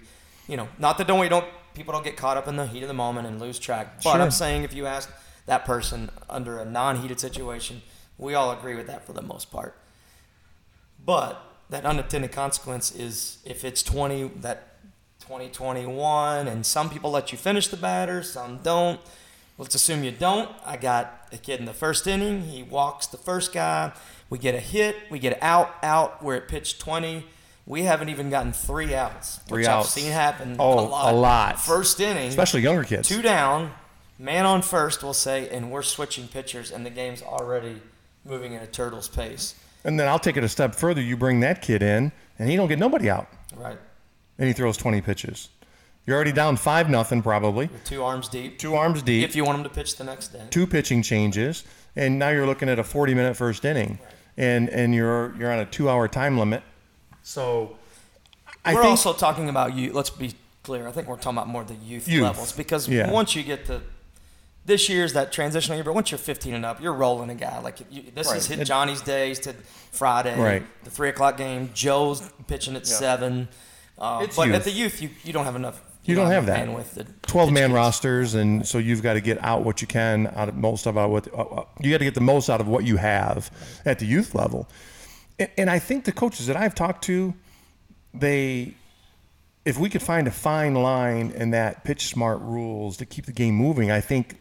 You 0.48 0.56
know, 0.56 0.68
not 0.78 0.96
that 0.98 1.06
don't 1.06 1.18
we 1.20 1.28
don't 1.28 1.44
people 1.74 1.92
don't 1.92 2.04
get 2.04 2.16
caught 2.16 2.36
up 2.36 2.48
in 2.48 2.56
the 2.56 2.66
heat 2.66 2.82
of 2.82 2.88
the 2.88 2.94
moment 2.94 3.26
and 3.26 3.40
lose 3.40 3.58
track. 3.58 4.02
But 4.02 4.12
Sure. 4.12 4.20
I'm 4.20 4.30
saying 4.30 4.64
if 4.64 4.74
you 4.74 4.86
ask 4.86 5.10
that 5.46 5.64
person 5.64 6.10
under 6.28 6.58
a 6.58 6.64
non-heated 6.64 7.20
situation, 7.20 7.82
we 8.18 8.34
all 8.34 8.52
agree 8.52 8.74
with 8.74 8.86
that 8.86 9.06
for 9.06 9.12
the 9.12 9.22
most 9.22 9.50
part. 9.50 9.76
But 11.04 11.42
that 11.70 11.84
unintended 11.84 12.32
consequence 12.32 12.94
is 12.94 13.38
if 13.44 13.64
it's 13.64 13.82
20 13.82 14.28
that 14.40 14.66
2021 15.20 16.48
and 16.48 16.66
some 16.66 16.90
people 16.90 17.10
let 17.10 17.32
you 17.32 17.38
finish 17.38 17.68
the 17.68 17.76
batter, 17.76 18.22
some 18.22 18.58
don't. 18.58 19.00
Let's 19.58 19.74
assume 19.74 20.02
you 20.02 20.10
don't. 20.10 20.50
I 20.64 20.76
got 20.76 21.28
a 21.32 21.36
kid 21.36 21.60
in 21.60 21.66
the 21.66 21.74
first 21.74 22.06
inning. 22.06 22.42
He 22.44 22.62
walks 22.62 23.06
the 23.06 23.18
first 23.18 23.52
guy. 23.52 23.92
We 24.30 24.38
get 24.38 24.54
a 24.54 24.60
hit. 24.60 24.96
We 25.10 25.18
get 25.18 25.40
out, 25.42 25.74
out. 25.82 26.22
We're 26.22 26.36
at 26.36 26.48
pitch 26.48 26.78
20. 26.78 27.26
We 27.70 27.84
haven't 27.84 28.08
even 28.08 28.30
gotten 28.30 28.52
three 28.52 28.94
outs, 28.94 29.36
Three 29.46 29.60
which 29.60 29.68
outs. 29.68 29.96
I've 29.96 30.02
seen 30.02 30.10
happen 30.10 30.56
Oh, 30.58 30.80
a 30.80 30.82
lot. 30.88 31.12
a 31.14 31.16
lot. 31.16 31.60
First 31.60 32.00
inning, 32.00 32.28
especially 32.28 32.62
younger 32.62 32.82
kids. 32.82 33.06
two 33.08 33.22
down, 33.22 33.70
man 34.18 34.44
on 34.44 34.60
first, 34.62 35.04
we'll 35.04 35.12
say, 35.14 35.48
and 35.50 35.70
we're 35.70 35.82
switching 35.82 36.26
pitchers, 36.26 36.72
and 36.72 36.84
the 36.84 36.90
game's 36.90 37.22
already 37.22 37.80
moving 38.24 38.56
at 38.56 38.62
a 38.64 38.66
turtle's 38.66 39.06
pace. 39.06 39.54
And 39.84 40.00
then 40.00 40.08
I'll 40.08 40.18
take 40.18 40.36
it 40.36 40.42
a 40.42 40.48
step 40.48 40.74
further. 40.74 41.00
You 41.00 41.16
bring 41.16 41.38
that 41.40 41.62
kid 41.62 41.80
in, 41.80 42.10
and 42.40 42.50
he 42.50 42.56
don't 42.56 42.66
get 42.68 42.80
nobody 42.80 43.08
out, 43.08 43.28
Right. 43.56 43.78
and 44.36 44.48
he 44.48 44.52
throws 44.52 44.76
20 44.76 45.00
pitches. 45.00 45.48
You're 46.06 46.16
already 46.16 46.32
down 46.32 46.56
five 46.56 46.90
nothing 46.90 47.22
probably. 47.22 47.66
With 47.68 47.84
two 47.84 48.02
arms 48.02 48.28
deep. 48.28 48.58
Two 48.58 48.74
arms 48.74 49.00
deep. 49.00 49.22
If 49.22 49.36
you 49.36 49.44
want 49.44 49.58
him 49.58 49.62
to 49.64 49.70
pitch 49.70 49.96
the 49.96 50.02
next 50.02 50.32
day. 50.32 50.42
two 50.50 50.66
pitching 50.66 51.04
changes, 51.04 51.62
and 51.94 52.18
now 52.18 52.30
you're 52.30 52.46
looking 52.46 52.68
at 52.68 52.80
a 52.80 52.84
40 52.84 53.14
minute 53.14 53.36
first 53.36 53.64
inning, 53.64 54.00
and 54.36 54.68
and 54.70 54.92
you're 54.92 55.36
you're 55.38 55.52
on 55.52 55.60
a 55.60 55.66
two 55.66 55.88
hour 55.88 56.08
time 56.08 56.36
limit. 56.36 56.64
So, 57.34 57.76
I 58.64 58.74
we're 58.74 58.80
think 58.82 58.90
also 58.90 59.12
talking 59.12 59.48
about 59.48 59.76
you. 59.76 59.92
Let's 59.92 60.10
be 60.10 60.34
clear. 60.64 60.88
I 60.88 60.90
think 60.90 61.06
we're 61.06 61.14
talking 61.14 61.38
about 61.38 61.46
more 61.46 61.62
the 61.62 61.74
youth, 61.76 62.08
Youth. 62.08 62.24
levels 62.24 62.50
because 62.50 62.88
Yeah. 62.88 63.08
once 63.12 63.36
you 63.36 63.44
get 63.44 63.66
to 63.66 63.82
this 64.66 64.88
year's 64.88 65.12
that 65.12 65.30
transitional 65.30 65.76
year, 65.76 65.84
but 65.84 65.94
once 65.94 66.10
you're 66.10 66.18
15 66.18 66.54
and 66.54 66.66
up, 66.66 66.82
you're 66.82 66.92
rolling 66.92 67.30
a 67.30 67.36
guy. 67.36 67.60
Like 67.60 67.78
you, 67.88 68.02
this 68.16 68.32
is 68.32 68.48
hit 68.48 68.66
Johnny's 68.66 69.00
days 69.00 69.38
to 69.40 69.54
Friday, 69.92 70.36
Right. 70.38 70.64
the 70.82 70.90
three 70.90 71.08
o'clock 71.08 71.36
game. 71.36 71.70
Joe's 71.72 72.28
pitching 72.48 72.74
at 72.74 72.88
Yeah. 72.88 72.96
seven. 72.96 73.48
Uh, 73.96 74.22
It's 74.24 74.34
but 74.34 74.48
youth. 74.48 74.56
at 74.56 74.64
the 74.64 74.72
youth, 74.72 75.00
you, 75.00 75.10
you 75.22 75.32
don't 75.32 75.44
have 75.44 75.54
enough. 75.56 75.80
You 76.04 76.16
don't 76.16 76.30
have 76.32 76.46
that. 76.46 76.66
bandwidth 76.66 76.94
to 76.94 77.04
12 77.28 77.52
man 77.52 77.72
rosters, 77.72 78.34
and 78.34 78.66
so 78.66 78.78
you've 78.78 79.02
got 79.04 79.12
to 79.14 79.20
get 79.20 79.38
out 79.44 79.62
what 79.62 79.80
you 79.80 79.86
can 79.86 80.26
out 80.34 80.48
of 80.48 80.56
most 80.56 80.86
of 80.86 80.96
what 80.96 81.28
uh, 81.32 81.36
uh, 81.42 81.64
you 81.78 81.92
got 81.92 81.98
to 81.98 82.04
get 82.04 82.14
the 82.14 82.20
most 82.20 82.50
out 82.50 82.60
of 82.60 82.66
what 82.66 82.82
you 82.84 82.96
have 82.96 83.50
at 83.86 84.00
the 84.00 84.06
youth 84.06 84.34
level. 84.34 84.66
And, 85.40 85.50
and 85.58 85.70
I 85.70 85.80
think 85.80 86.04
the 86.04 86.12
coaches 86.12 86.46
that 86.46 86.56
I've 86.56 86.74
talked 86.74 87.02
to, 87.04 87.34
they, 88.14 88.74
if 89.64 89.78
we 89.78 89.88
could 89.88 90.02
find 90.02 90.28
a 90.28 90.30
fine 90.30 90.74
line 90.74 91.32
in 91.32 91.50
that 91.50 91.82
pitch 91.82 92.06
smart 92.06 92.40
rules 92.42 92.96
to 92.98 93.06
keep 93.06 93.26
the 93.26 93.32
game 93.32 93.54
moving, 93.54 93.90
I 93.90 94.00
think 94.00 94.38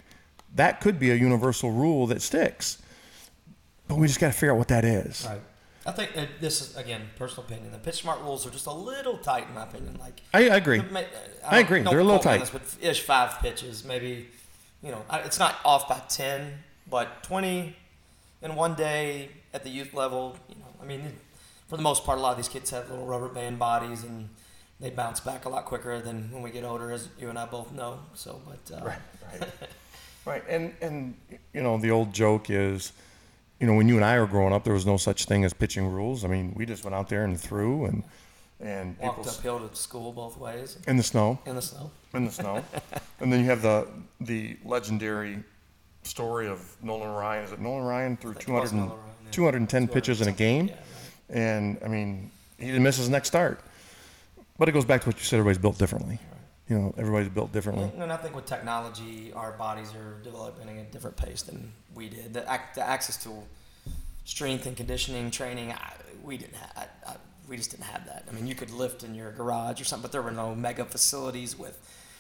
that 0.55 0.81
could 0.81 0.99
be 0.99 1.09
a 1.09 1.15
universal 1.15 1.71
rule 1.71 2.05
that 2.07 2.21
sticks. 2.21 2.81
But 3.87 3.95
we 3.95 4.05
just 4.05 4.19
got 4.19 4.27
to 4.27 4.33
figure 4.33 4.51
out 4.51 4.57
what 4.57 4.67
that 4.67 4.85
is. 4.85 5.25
Right. 5.27 5.41
I 5.85 5.91
think 5.91 6.15
uh, 6.15 6.25
this 6.39 6.61
is 6.61 6.77
again 6.77 7.09
personal 7.15 7.45
opinion. 7.45 7.71
The 7.71 7.79
pitch 7.79 8.01
smart 8.01 8.21
rules 8.21 8.45
are 8.45 8.51
just 8.51 8.67
a 8.67 8.71
little 8.71 9.17
tight 9.17 9.47
in 9.47 9.55
my 9.55 9.63
opinion. 9.63 9.97
Like 9.99 10.21
I, 10.33 10.49
I 10.49 10.57
agree. 10.57 10.83
Ma- 10.91 11.01
I 11.47 11.59
agree. 11.59 11.81
They're 11.81 11.99
a 11.99 12.03
little 12.03 12.19
quote 12.19 12.25
me 12.25 12.31
on 12.33 12.37
tight. 12.45 12.51
this, 12.51 12.77
but 12.79 12.87
ish 12.87 13.01
five 13.01 13.39
pitches, 13.39 13.83
maybe. 13.83 14.27
You 14.83 14.91
know, 14.91 15.03
it's 15.11 15.39
not 15.39 15.55
off 15.65 15.89
by 15.89 16.01
ten, 16.09 16.59
but 16.87 17.23
twenty 17.23 17.75
in 18.43 18.55
one 18.55 18.75
day 18.75 19.29
at 19.53 19.63
the 19.63 19.69
youth 19.69 19.93
level. 19.93 20.37
You 20.47 20.55
know, 20.55 20.68
I 20.81 20.85
mean, 20.85 21.13
for 21.67 21.77
the 21.77 21.83
most 21.83 22.03
part, 22.03 22.17
a 22.17 22.21
lot 22.21 22.31
of 22.31 22.37
these 22.37 22.49
kids 22.49 22.69
have 22.71 22.89
little 22.89 23.05
rubber 23.05 23.29
band 23.29 23.59
bodies 23.59 24.03
and 24.03 24.29
they 24.79 24.89
bounce 24.89 25.19
back 25.19 25.45
a 25.45 25.49
lot 25.49 25.65
quicker 25.65 25.99
than 25.99 26.31
when 26.31 26.41
we 26.41 26.51
get 26.51 26.63
older, 26.63 26.91
as 26.91 27.09
you 27.19 27.29
and 27.29 27.37
I 27.37 27.45
both 27.45 27.71
know. 27.71 27.99
So, 28.13 28.41
but 28.47 28.75
uh, 28.75 28.85
Right, 28.85 29.43
right, 30.25 30.43
and 30.49 30.73
and 30.81 31.15
you 31.53 31.61
know 31.61 31.77
the 31.77 31.91
old 31.91 32.13
joke 32.13 32.49
is, 32.49 32.93
you 33.59 33.67
know, 33.67 33.73
when 33.73 33.87
you 33.87 33.97
and 33.97 34.05
I 34.05 34.19
were 34.19 34.27
growing 34.27 34.53
up, 34.53 34.63
there 34.63 34.73
was 34.73 34.85
no 34.85 34.97
such 34.97 35.25
thing 35.25 35.43
as 35.43 35.53
pitching 35.53 35.87
rules. 35.87 36.23
I 36.23 36.27
mean, 36.27 36.53
we 36.55 36.65
just 36.65 36.83
went 36.83 36.95
out 36.95 37.09
there 37.09 37.25
and 37.25 37.39
threw 37.39 37.85
and 37.85 38.03
and 38.61 38.99
people 38.99 39.15
Walked 39.17 39.29
uphill 39.29 39.67
to 39.67 39.75
school 39.75 40.11
both 40.11 40.37
ways 40.37 40.77
in 40.87 40.97
the 40.97 41.03
snow, 41.03 41.39
in 41.45 41.55
the 41.55 41.61
snow. 41.61 41.91
in 42.13 42.25
the 42.25 42.31
snow, 42.31 42.63
and 43.19 43.31
then 43.31 43.39
you 43.41 43.45
have 43.45 43.61
the 43.61 43.87
the 44.21 44.57
legendary 44.65 45.43
story 46.03 46.47
of 46.47 46.75
Nolan 46.81 47.09
Ryan. 47.09 47.43
Is 47.45 47.51
it 47.51 47.59
Nolan 47.59 47.85
Ryan 47.85 48.17
threw 48.17 48.33
think 48.33 48.49
it 48.49 48.89
200 49.31 49.61
was 49.61 49.71
and- 49.71 49.71
Nolan 49.71 49.87
Ryan, 49.87 49.87
yeah. 49.87 49.87
210 49.87 49.87
pitches 49.87 50.21
in 50.21 50.27
a 50.27 50.31
game, 50.31 50.71
and 51.29 51.77
I 51.83 51.87
mean, 51.87 52.31
he 52.57 52.67
didn't 52.67 52.83
miss 52.83 52.97
his 52.97 53.09
next 53.09 53.27
start. 53.29 53.61
But 54.57 54.67
it 54.67 54.73
goes 54.73 54.85
back 54.85 55.01
to 55.01 55.07
what 55.07 55.17
you 55.17 55.23
said. 55.23 55.39
Everybody's 55.39 55.61
built 55.61 55.77
differently. 55.77 56.19
You 56.67 56.77
know, 56.77 56.93
everybody's 56.97 57.29
built 57.29 57.51
differently. 57.51 57.89
And 57.97 58.11
I 58.11 58.17
think 58.17 58.35
with 58.35 58.45
technology, 58.45 59.31
our 59.33 59.53
bodies 59.53 59.93
are 59.95 60.21
developing 60.23 60.67
at 60.69 60.87
a 60.87 60.91
different 60.91 61.17
pace 61.17 61.41
than 61.41 61.71
we 61.95 62.09
did. 62.09 62.33
The, 62.33 62.41
the 62.75 62.87
access 62.87 63.17
to 63.23 63.31
strength 64.25 64.67
and 64.67 64.77
conditioning 64.77 65.31
training, 65.31 65.71
I, 65.71 65.93
we 66.23 66.37
didn't 66.37 66.55
have. 66.55 66.71
I, 66.75 67.11
I, 67.11 67.15
we 67.47 67.57
just 67.57 67.71
didn't 67.71 67.85
have 67.85 68.05
that. 68.05 68.25
I 68.29 68.35
mean, 68.35 68.45
you 68.45 68.53
could 68.53 68.69
lift 68.69 69.03
in 69.03 69.15
your 69.15 69.31
garage 69.31 69.81
or 69.81 69.85
something, 69.85 70.03
but 70.03 70.11
there 70.11 70.21
were 70.21 70.31
no 70.31 70.53
mega 70.53 70.85
facilities 70.85 71.57
with 71.57 71.79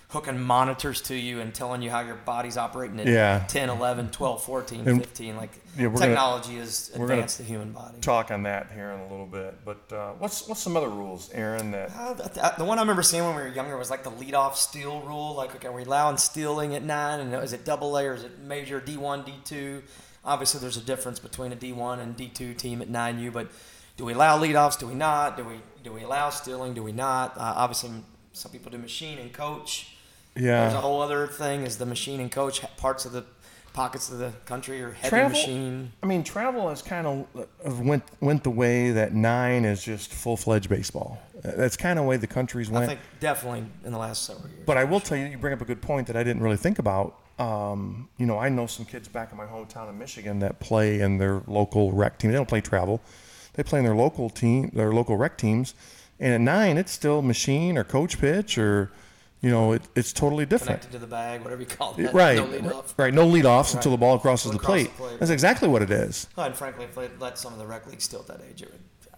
hooking 0.09 0.39
monitors 0.41 1.01
to 1.01 1.15
you 1.15 1.39
and 1.39 1.53
telling 1.53 1.83
you 1.83 1.89
how 1.91 1.99
your 1.99 2.15
body's 2.15 2.57
operating 2.57 2.99
at 2.99 3.05
Yeah. 3.05 3.43
10, 3.47 3.69
11, 3.69 4.09
12, 4.09 4.43
14, 4.43 4.87
And- 4.87 4.99
15. 4.99 5.37
Like 5.37 5.51
Yeah, 5.77 5.85
gonna- 5.85 5.99
technology 5.99 6.57
gonna 6.57 7.03
advanced 7.03 7.37
the 7.37 7.43
human 7.43 7.71
body. 7.73 7.99
Talk 8.01 8.31
on 8.31 8.41
that 8.43 8.71
here 8.73 8.89
in 8.89 9.01
a 9.01 9.07
little 9.07 9.27
bit. 9.27 9.63
But 9.63 9.93
uh, 9.95 10.13
what's 10.17 10.47
what's 10.47 10.61
some 10.61 10.75
other 10.75 10.89
rules, 10.89 11.29
Aaron? 11.31 11.69
That 11.71 11.91
Uh, 11.95 12.13
the, 12.13 12.23
the- 12.29 12.53
the 12.57 12.65
one 12.65 12.79
I 12.79 12.81
remember 12.81 13.03
seeing 13.03 13.23
when 13.23 13.35
we 13.35 13.43
were 13.43 13.47
younger 13.49 13.77
was 13.77 13.91
like 13.91 14.03
the 14.03 14.09
leadoff 14.11 14.55
steal 14.55 15.01
rule. 15.01 15.35
Like, 15.35 15.53
okay, 15.55 15.67
are 15.67 15.71
we 15.71 15.83
allowing 15.83 16.17
stealing 16.17 16.73
at 16.75 16.83
nine? 16.83 17.19
And 17.19 17.31
is 17.43 17.53
it 17.53 17.63
double 17.63 17.95
A 17.95 18.05
or 18.07 18.13
is 18.15 18.23
it 18.23 18.39
major 18.39 18.81
D1, 18.81 19.23
D2? 19.23 19.83
Obviously, 20.25 20.59
there's 20.59 20.75
a 20.77 20.81
difference 20.81 21.19
between 21.19 21.51
a 21.53 21.55
D1 21.55 21.99
and 21.99 22.17
D2 22.17 22.55
team 22.57 22.81
at 22.81 22.89
9U, 22.89 23.31
but 23.31 23.47
do 23.95 24.05
we 24.05 24.13
allow 24.13 24.39
leadoffs? 24.39 24.77
Do 24.79 24.87
we 24.87 24.95
not? 24.95 25.37
Do 25.37 25.43
we 25.43 25.61
do 25.83 25.93
we 25.93 26.01
allow 26.01 26.31
stealing? 26.31 26.73
Do 26.73 26.81
we 26.81 26.91
not? 26.93 27.37
Uh, 27.37 27.53
obviously, 27.57 27.91
some 28.33 28.51
people 28.51 28.71
do 28.71 28.79
machine 28.79 29.19
and 29.19 29.31
coach. 29.31 29.95
There's 30.45 30.73
a 30.73 30.81
whole 30.81 31.01
other 31.01 31.27
thing 31.27 31.63
is 31.63 31.77
the 31.77 31.85
machine 31.85 32.19
and 32.19 32.31
coach 32.31 32.61
parts 32.77 33.05
of 33.05 33.11
the 33.11 33.25
pockets 33.73 34.11
of 34.11 34.17
the 34.17 34.33
country 34.45 34.81
are 34.81 34.91
heavy 34.91 35.09
Travel? 35.09 35.29
machine. 35.29 35.91
I 36.03 36.05
mean, 36.05 36.23
travel 36.23 36.69
has 36.69 36.81
kind 36.81 37.07
of 37.07 37.79
went 37.79 38.03
went 38.19 38.43
the 38.43 38.49
way 38.49 38.91
that 38.91 39.13
nine 39.13 39.65
is 39.65 39.83
just 39.83 40.11
full 40.13 40.37
fledged 40.37 40.69
baseball. 40.69 41.19
Uh, 41.37 41.51
That's 41.55 41.77
kind 41.77 41.97
of 41.97 42.03
the 42.03 42.09
way 42.09 42.17
the 42.17 42.27
countries 42.27 42.69
went. 42.69 42.85
I 42.85 42.87
think 42.87 42.99
definitely 43.19 43.65
in 43.85 43.91
the 43.91 43.97
last 43.97 44.25
several 44.25 44.49
years. 44.49 44.63
But 44.65 44.77
I 44.77 44.83
will 44.83 44.99
tell 44.99 45.17
you, 45.17 45.25
you 45.25 45.37
bring 45.37 45.53
up 45.53 45.61
a 45.61 45.65
good 45.65 45.81
point 45.81 46.07
that 46.07 46.15
I 46.15 46.23
didn't 46.23 46.41
really 46.41 46.57
think 46.57 46.79
about. 46.79 47.17
Um, 47.37 48.09
you 48.17 48.25
know, 48.25 48.37
I 48.37 48.49
know 48.49 48.67
some 48.67 48.85
kids 48.85 49.07
back 49.07 49.31
in 49.31 49.37
my 49.37 49.45
hometown 49.45 49.87
in 49.89 49.97
Michigan 49.97 50.39
that 50.39 50.59
play 50.59 50.99
in 50.99 51.17
their 51.17 51.41
local 51.47 51.93
rec 51.93 52.17
team. 52.17 52.31
They 52.31 52.37
don't 52.37 52.49
play 52.49 52.61
travel; 52.61 53.01
they 53.53 53.63
play 53.63 53.79
in 53.79 53.85
their 53.85 53.95
local 53.95 54.29
team, 54.29 54.71
their 54.73 54.91
local 54.91 55.15
rec 55.15 55.37
teams. 55.37 55.73
And 56.19 56.33
at 56.33 56.41
nine, 56.41 56.77
it's 56.77 56.91
still 56.91 57.21
machine 57.21 57.77
or 57.77 57.85
coach 57.85 58.19
pitch, 58.19 58.57
or 58.57 58.91
you 59.41 59.49
know, 59.49 59.71
it, 59.73 59.81
it's 59.95 60.11
totally 60.11 60.45
different. 60.45 60.81
connected 60.81 60.91
to 60.91 60.99
the 60.99 61.07
bag, 61.07 61.41
whatever 61.41 61.61
you 61.61 61.67
call 61.67 61.95
it. 61.97 62.13
Right, 62.13 62.35
No 62.37 62.45
leadoff. 62.45 62.93
right. 62.97 63.13
No 63.13 63.25
leadoffs 63.27 63.65
Right. 63.67 63.75
until 63.75 63.91
the 63.91 63.97
ball 63.97 64.19
crosses 64.19 64.51
the 64.51 64.59
plate. 64.59 64.95
the 64.95 65.03
plate. 65.03 65.19
That's 65.19 65.31
exactly 65.31 65.67
what 65.69 65.81
it 65.81 65.91
is. 65.91 66.27
Well, 66.35 66.47
and 66.47 66.55
frankly, 66.55 66.85
if 66.85 66.95
they 66.95 67.09
let 67.19 67.37
some 67.37 67.53
of 67.53 67.59
the 67.59 67.65
rec 67.67 67.87
leagues 67.87 68.03
still 68.03 68.19
at 68.21 68.27
that 68.27 68.41
age, 68.49 68.61
it 68.61 68.69
would, 68.71 68.81
uh, 69.13 69.17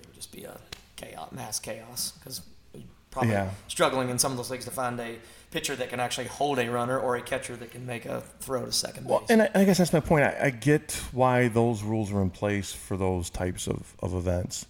it 0.00 0.06
would 0.06 0.14
just 0.14 0.32
be 0.32 0.44
a 0.44 0.56
chaos, 0.96 1.30
mass 1.32 1.60
chaos. 1.60 2.12
Because 2.18 2.40
probably 3.10 3.30
Yeah. 3.32 3.50
struggling 3.68 4.08
in 4.08 4.18
some 4.18 4.32
of 4.32 4.36
those 4.38 4.50
leagues 4.50 4.64
to 4.64 4.72
find 4.72 4.98
a 4.98 5.18
pitcher 5.52 5.76
that 5.76 5.88
can 5.88 6.00
actually 6.00 6.26
hold 6.26 6.58
a 6.58 6.68
runner 6.68 6.98
or 6.98 7.14
a 7.14 7.22
catcher 7.22 7.54
that 7.54 7.70
can 7.70 7.86
make 7.86 8.06
a 8.06 8.24
throw 8.40 8.64
to 8.64 8.72
second 8.72 9.04
base. 9.04 9.10
Well, 9.12 9.24
and 9.28 9.42
I, 9.42 9.50
I 9.54 9.64
guess 9.64 9.78
that's 9.78 9.92
my 9.92 10.00
point. 10.00 10.24
I, 10.24 10.46
I 10.46 10.50
get 10.50 11.00
why 11.12 11.46
those 11.46 11.84
rules 11.84 12.10
are 12.12 12.20
in 12.20 12.30
place 12.30 12.72
for 12.72 12.96
those 12.96 13.30
types 13.30 13.68
of, 13.68 13.94
of 14.00 14.14
events 14.14 14.66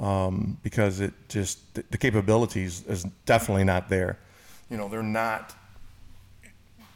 um, 0.00 0.58
because 0.62 1.00
it 1.00 1.12
just 1.28 1.74
the, 1.74 1.84
the 1.90 1.98
capabilities 1.98 2.84
is 2.86 3.04
definitely 3.26 3.64
not 3.64 3.88
there. 3.88 4.18
You 4.70 4.76
know, 4.76 4.88
they're 4.88 5.02
not. 5.02 5.54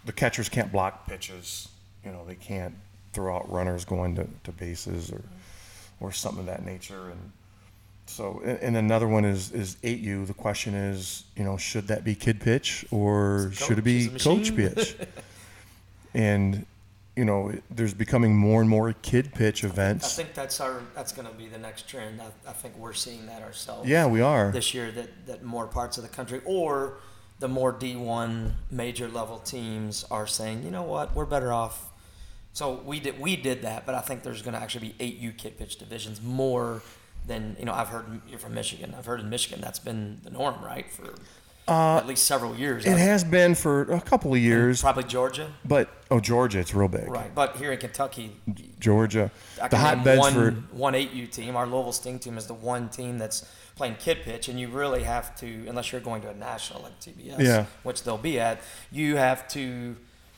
The 0.07 0.13
catchers 0.13 0.49
can't 0.49 0.73
block 0.73 1.07
pitches. 1.07 1.69
You 2.05 2.13
know, 2.13 2.25
they 2.27 2.35
can't 2.35 2.75
throw 3.13 3.37
out 3.37 3.51
runners 3.51 3.85
going 3.85 4.17
to, 4.17 4.27
to 4.45 4.53
bases 4.53 5.11
or 5.11 5.23
or 6.01 6.13
something 6.13 6.41
of 6.41 6.47
that 6.47 6.65
nature. 6.65 7.11
And 7.11 7.33
so, 8.07 8.43
and, 8.45 8.59
and 8.61 8.77
another 8.77 9.09
one 9.09 9.25
is 9.25 9.53
is 9.53 9.77
eight 9.83 10.01
U. 10.01 10.25
The 10.25 10.35
question 10.35 10.75
is, 10.75 11.25
you 11.37 11.45
know, 11.45 11.57
should 11.57 11.89
that 11.89 12.05
be 12.05 12.15
kid 12.15 12.41
pitch 12.41 12.85
or 12.91 13.51
should 13.53 13.79
it 13.79 13.85
be 13.85 14.09
coach 14.09 14.55
pitch? 14.55 14.97
and 16.15 16.67
you 17.17 17.25
know, 17.25 17.53
there's 17.71 17.95
becoming 17.95 18.35
more 18.35 18.61
and 18.61 18.69
more 18.69 18.93
kid 18.93 19.33
pitch 19.35 19.63
events. 19.63 20.19
I 20.19 20.23
think 20.23 20.35
that's 20.35 20.61
our 20.61 20.83
that's 20.95 21.13
going 21.13 21.29
to 21.29 21.35
be 21.35 21.47
the 21.47 21.59
next 21.59 21.89
trend. 21.89 22.21
I, 22.21 22.51
I 22.51 22.53
think 22.53 22.77
we're 22.77 22.93
seeing 22.93 23.27
that 23.27 23.43
ourselves. 23.43 23.89
Yeah, 23.89 24.07
we 24.07 24.21
are. 24.21 24.51
this 24.51 24.75
year 24.75 24.91
that, 24.93 25.27
that 25.27 25.45
more 25.45 25.67
parts 25.67 25.97
of 25.97 26.03
the 26.03 26.09
country 26.09 26.41
or 26.45 26.99
the 27.39 27.49
more 27.49 27.73
D1 27.73 28.53
major 28.71 29.09
level 29.09 29.39
teams 29.39 30.05
are 30.11 30.27
saying, 30.27 30.63
you 30.65 30.71
know 30.71 30.83
what, 30.83 31.15
we're 31.15 31.25
better 31.25 31.53
off. 31.53 31.91
So 32.53 32.81
we 32.85 33.01
did 33.01 33.21
we 33.21 33.37
did 33.37 33.63
that, 33.63 33.87
but 33.87 33.95
I 33.95 34.01
think 34.01 34.23
there's 34.23 34.43
going 34.43 34.55
to 34.55 34.61
actually 34.61 34.89
be 34.89 34.95
eight 35.01 35.17
U 35.19 35.33
kid 35.33 35.57
pitch 35.59 35.77
divisions 35.77 36.21
more 36.21 36.83
than 37.27 37.57
you 37.59 37.65
know. 37.65 37.73
I've 37.73 37.89
heard 37.89 38.23
you're 38.29 38.39
from 38.39 38.55
Michigan. 38.55 38.95
I've 38.97 39.07
heard 39.07 39.21
in 39.21 39.31
Michigan 39.31 39.61
that's 39.61 39.79
been 39.79 40.21
the 40.23 40.31
norm, 40.31 40.65
right, 40.65 40.91
for 40.91 41.15
at 41.69 42.07
least 42.07 42.27
several 42.27 42.55
years. 42.57 42.87
Uh, 42.87 42.91
It 42.91 42.99
has 42.99 43.25
been 43.25 43.55
for 43.55 43.83
a 43.93 44.01
couple 44.01 44.33
of 44.35 44.41
years, 44.41 44.81
probably 44.83 45.05
Georgia, 45.05 45.53
but 45.65 45.89
oh, 46.11 46.21
Georgia, 46.21 46.59
it's 46.61 46.75
real 46.75 46.89
big. 46.89 47.09
right? 47.09 47.35
But 47.35 47.57
here 47.57 47.73
in 47.73 47.79
Kentucky, 47.79 48.37
Georgia, 48.81 49.31
I 49.63 49.69
the 49.69 49.77
hotbeds 49.79 50.19
one, 50.21 50.33
for 50.33 50.51
one 50.77 50.95
8U 50.95 51.31
team. 51.31 51.57
Our 51.57 51.67
Louisville 51.67 51.93
Sting 51.93 52.19
team 52.19 52.37
is 52.39 52.47
the 52.47 52.55
one 52.55 52.89
team 52.89 53.19
that's 53.19 53.47
playing 53.77 53.97
kid 53.97 54.19
pitch, 54.23 54.49
and 54.49 54.61
you 54.61 54.69
really 54.69 55.03
have 55.03 55.35
to, 55.41 55.47
unless 55.69 55.91
you're 55.91 56.01
going 56.01 56.23
to 56.23 56.29
a 56.31 56.35
national 56.35 56.83
like 56.83 57.01
TBS, 57.01 57.41
Yeah. 57.41 57.67
which 57.83 58.03
they'll 58.05 58.19
be 58.19 58.39
at, 58.39 58.61
you 58.93 59.17
have 59.17 59.49
to 59.49 59.97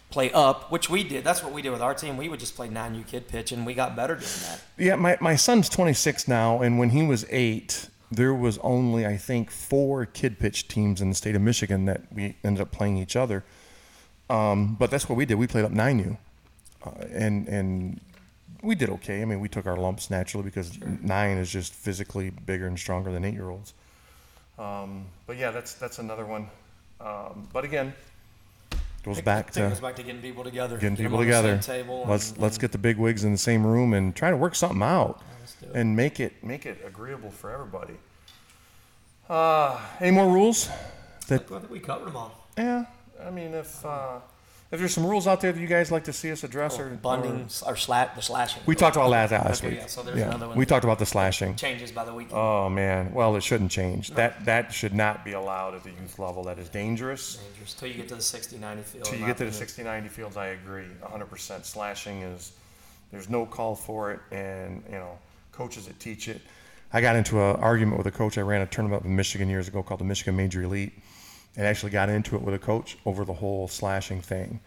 play 0.09 0.31
up, 0.33 0.71
which 0.71 0.89
we 0.89 1.03
did. 1.03 1.25
That's 1.25 1.43
what 1.43 1.53
we 1.53 1.61
did 1.61 1.71
with 1.71 1.83
our 1.83 1.93
team. 1.93 2.17
We 2.17 2.29
would 2.29 2.39
just 2.41 2.55
play 2.55 2.69
9U 2.69 3.03
kid 3.07 3.27
pitch, 3.29 3.51
and 3.53 3.67
we 3.67 3.75
got 3.75 3.97
better 3.97 4.15
doing 4.15 4.31
that. 4.45 4.61
Yeah, 4.79 4.95
my, 4.95 5.19
my 5.21 5.35
son's 5.37 5.69
26 5.69 6.29
now, 6.29 6.63
and 6.63 6.79
when 6.79 6.91
he 6.91 7.03
was 7.03 7.27
eight, 7.29 7.89
there 8.11 8.35
was 8.35 8.59
only, 8.59 9.07
I 9.07 9.17
think, 9.17 9.51
four 9.51 10.07
kid 10.07 10.39
pitch 10.39 10.69
teams 10.69 11.01
in 11.01 11.09
the 11.09 11.15
state 11.15 11.35
of 11.35 11.43
Michigan 11.43 11.87
that 11.87 12.03
we 12.13 12.37
ended 12.45 12.63
up 12.63 12.71
playing 12.71 12.99
each 12.99 13.17
other. 13.17 13.45
Um, 14.31 14.75
but 14.79 14.91
that's 14.91 15.09
what 15.09 15.17
we 15.17 15.27
did. 15.27 15.35
We 15.37 15.47
played 15.47 15.65
up 15.65 15.73
9U. 15.73 16.19
Uh, 16.85 16.91
and, 17.13 17.49
and 17.49 18.01
we 18.63 18.75
did 18.75 18.91
okay. 18.91 19.23
I 19.23 19.25
mean, 19.25 19.41
we 19.41 19.49
took 19.49 19.67
our 19.67 19.77
lumps 19.77 20.11
naturally 20.11 20.45
because 20.45 20.79
nine 20.81 21.39
is 21.39 21.51
just 21.51 21.75
physically 21.75 22.31
bigger 22.31 22.67
and 22.67 22.79
stronger 22.79 23.13
than 23.13 23.25
eight 23.25 23.35
year 23.35 23.51
olds. 23.51 23.75
Um, 24.59 25.07
but 25.27 25.37
yeah, 25.37 25.51
that's, 25.51 25.75
that's 25.75 25.99
another 25.99 26.25
one. 26.25 26.49
Um, 27.01 27.49
but 27.53 27.65
again, 27.65 27.93
goes 29.07 29.21
back 29.21 29.51
to 29.53 29.61
goes 29.61 29.81
back 29.81 29.95
to 29.97 30.03
getting 30.03 30.21
people 30.21 30.43
together, 30.43 30.79
getting 30.79 30.97
people 30.97 31.19
together. 31.19 31.59
table. 31.59 32.05
let's 32.09 32.31
and- 32.31 32.41
let's 32.41 32.59
get 32.59 32.73
the 32.73 32.79
big 32.79 32.97
wigs 32.97 33.23
in 33.25 33.33
the 33.33 33.39
same 33.39 33.67
room 33.67 33.93
and 33.93 34.17
try 34.17 34.31
to 34.31 34.37
work 34.37 34.55
something 34.55 34.83
out 34.83 35.23
it. 35.67 35.77
and 35.77 35.95
make 35.97 36.21
it 36.21 36.43
make 36.45 36.67
it 36.67 36.79
agreeable 36.87 37.31
for 37.31 37.51
everybody. 37.51 37.95
Uh, 39.29 39.79
any 40.01 40.13
more 40.13 40.31
rules? 40.33 40.69
That 41.29 41.43
I 41.51 41.59
think 41.59 41.71
we 41.71 41.81
covered 41.81 42.07
them 42.07 42.17
all. 42.17 42.47
yeah, 42.57 42.85
I 43.25 43.31
mean 43.31 43.55
if 43.55 43.85
uh, 43.85 44.19
if 44.71 44.79
there's 44.81 44.95
some 44.95 45.05
rules 45.07 45.27
out 45.27 45.41
there 45.41 45.53
that 45.53 45.61
you 45.61 45.67
guys 45.67 45.91
like 45.91 46.05
to 46.05 46.13
see 46.13 46.31
us 46.33 46.43
address 46.45 46.79
or, 46.79 46.91
Oh, 46.93 46.97
Bunding 46.97 47.43
or 47.67 47.75
sla- 47.75 48.13
the 48.15 48.21
slashing. 48.23 48.63
we 48.67 48.75
talked 48.77 48.97
about 48.97 49.11
that 49.31 49.45
last 49.45 49.61
Okay, 49.63 49.71
week. 49.75 49.81
yeah, 49.81 49.87
so 49.87 50.03
there's 50.03 50.21
another 50.21 50.49
one. 50.49 50.57
We 50.57 50.67
talked 50.67 50.85
about 50.85 50.99
the 51.01 51.07
slashing. 51.07 51.55
changes 51.57 51.91
by 51.93 52.05
the 52.05 52.13
weekend. 52.15 52.39
Oh 52.39 52.69
man, 52.69 53.13
well 53.13 53.35
it 53.37 53.43
shouldn't 53.43 53.73
change. 53.73 54.11
That 54.11 54.45
that 54.45 54.73
should 54.73 54.95
not 54.95 55.25
be 55.25 55.33
allowed 55.33 55.75
at 55.75 55.83
the 55.83 55.91
youth 55.91 56.19
level. 56.21 56.45
That 56.45 56.59
is 56.61 56.69
dangerous. 56.69 57.37
Dangerous 57.37 57.75
till 57.75 57.89
you 57.89 57.95
get 57.95 58.09
to 58.09 58.15
the 58.17 58.23
60, 58.23 58.59
90 58.59 58.83
field. 58.83 59.05
Till 59.07 59.19
you 59.19 59.27
get 59.27 59.37
to 59.39 59.45
the 59.45 59.53
60, 59.53 59.83
90 59.83 60.09
fields, 60.09 60.37
I 60.37 60.47
agree. 60.49 60.87
100% 61.03 61.65
slashing 61.65 62.23
is, 62.23 62.53
there's 63.11 63.29
no 63.29 63.45
call 63.47 63.75
for 63.75 64.13
it. 64.13 64.21
And, 64.31 64.83
you 64.89 64.95
know, 64.99 65.19
coaches 65.57 65.87
that 65.87 65.99
teach 65.99 66.29
it. 66.29 66.41
I 66.93 67.01
got 67.01 67.17
into 67.17 67.41
an 67.41 67.57
argument 67.57 67.99
with 67.99 68.07
a 68.07 68.11
coach. 68.13 68.39
I 68.39 68.43
ran 68.43 68.61
a 68.61 68.67
tournament 68.67 69.05
in 69.05 69.17
Michigan 69.17 69.49
years 69.49 69.69
ago 69.69 69.83
called 69.83 70.01
the 70.01 70.05
Michigan 70.05 70.37
Major 70.37 70.63
Elite 70.63 70.93
and 71.57 71.67
actually 71.67 71.91
got 71.91 72.09
into 72.09 72.37
it 72.37 72.43
with 72.43 72.55
a 72.55 72.59
coach 72.59 72.99
over 73.07 73.25
the 73.25 73.33
whole 73.33 73.67
slashing 73.67 74.21
thing. 74.21 74.61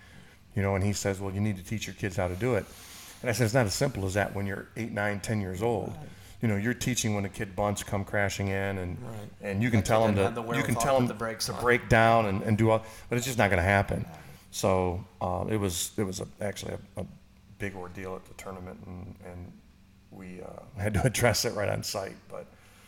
You 0.56 0.64
know, 0.64 0.76
and 0.76 0.84
he 0.84 0.94
says, 0.94 1.20
well, 1.22 1.34
you 1.34 1.40
need 1.40 1.58
to 1.58 1.64
teach 1.64 1.88
your 1.88 1.94
kids 1.94 2.18
how 2.18 2.28
to 2.28 2.36
do 2.36 2.56
it. 2.56 2.66
And 3.22 3.30
I 3.30 3.34
said, 3.34 3.46
it's 3.46 3.54
not 3.54 3.66
as 3.66 3.74
simple 3.74 4.06
as 4.06 4.16
that 4.16 4.34
when 4.36 4.46
you're 4.48 4.68
eight, 4.76 4.92
nine, 4.92 5.20
ten 5.20 5.40
years 5.40 5.62
old. 5.62 5.94
You 6.42 6.48
know, 6.48 6.56
you're 6.56 6.74
teaching 6.74 7.16
when 7.16 7.26
a 7.26 7.30
kid 7.30 7.56
bunts 7.56 7.84
come 7.84 8.06
crashing 8.06 8.48
in, 8.48 8.78
and 8.78 8.98
Right. 9.02 9.30
and 9.42 9.62
you 9.62 9.70
can 9.70 9.84
tell 9.84 10.06
them 10.06 10.16
to 10.16 10.32
the 10.34 10.56
you 10.56 10.64
can 10.64 10.76
tell 10.76 10.96
them 10.96 11.06
the 11.08 11.14
brakes 11.14 11.48
to 11.48 11.54
on. 11.54 11.62
break 11.62 11.90
down 11.90 12.28
and, 12.28 12.42
and 12.44 12.58
do 12.58 12.70
all, 12.70 12.82
but 13.10 13.18
it's 13.18 13.26
just 13.26 13.38
not 13.38 13.50
going 13.50 13.62
to 13.62 13.70
happen. 13.70 14.06
So 14.52 15.04
uh, 15.20 15.46
it 15.50 15.58
was 15.58 15.92
it 15.98 16.04
was 16.04 16.22
a, 16.22 16.28
actually 16.40 16.76
a, 16.96 17.02
a 17.02 17.06
big 17.60 17.76
ordeal 17.76 18.16
at 18.16 18.24
the 18.26 18.34
tournament, 18.42 18.80
and, 18.88 19.16
and 19.26 19.52
we 20.12 20.42
uh, 20.42 20.62
had 20.82 20.94
to 20.96 21.04
address 21.06 21.46
it 21.46 21.54
right 21.56 21.70
on 21.70 21.84
site. 21.84 22.16
But 22.30 22.46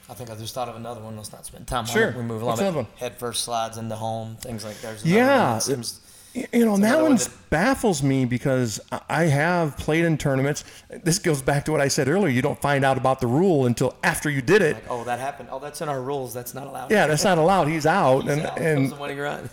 I 0.09 0.13
think 0.13 0.29
I 0.29 0.35
just 0.35 0.53
thought 0.53 0.69
of 0.69 0.75
another 0.75 1.01
one. 1.01 1.15
Let's 1.15 1.31
not 1.31 1.45
spend 1.45 1.67
time 1.67 1.85
Sure. 1.85 2.07
on 2.07 2.13
it. 2.13 2.17
We 2.17 2.23
move 2.23 2.41
along. 2.41 2.59
Another 2.59 2.77
one? 2.77 2.87
Head 2.97 3.17
first 3.17 3.43
slides 3.43 3.77
into 3.77 3.95
home, 3.95 4.35
things 4.37 4.63
like 4.65 4.79
that. 4.81 5.05
Yeah. 5.05 5.51
One 5.53 5.61
seems 5.61 5.99
You 6.33 6.63
know, 6.65 6.75
and 6.75 6.83
that 6.85 7.01
one 7.01 7.15
that- 7.17 7.29
baffles 7.49 8.01
me 8.01 8.23
because 8.23 8.79
I- 9.09 9.25
have 9.25 9.77
played 9.77 10.05
in 10.05 10.17
tournaments. 10.17 10.63
This 10.89 11.19
goes 11.19 11.41
back 11.41 11.65
to 11.65 11.71
what 11.73 11.81
I 11.81 11.89
said 11.89 12.07
earlier. 12.07 12.29
You 12.29 12.41
don't 12.41 12.59
find 12.61 12.85
out 12.85 12.97
about 12.97 13.19
the 13.19 13.27
rule 13.27 13.65
until 13.65 13.95
after 14.03 14.29
you 14.29 14.41
did 14.41 14.61
it. 14.61 14.75
Like, 14.75 14.85
oh, 14.89 15.03
that 15.03 15.19
happened. 15.19 15.49
Oh, 15.51 15.59
that's 15.59 15.81
in 15.81 15.89
our 15.89 16.01
rules. 16.01 16.33
That's 16.33 16.53
not 16.53 16.67
allowed. 16.67 16.89
Yeah, 16.89 17.07
that's 17.07 17.25
not 17.25 17.37
allowed. 17.37 17.67
He's 17.67 17.85
out, 17.85 18.21
He's 18.23 18.31
and 18.31 18.41
out. 18.43 18.57
and 18.59 18.91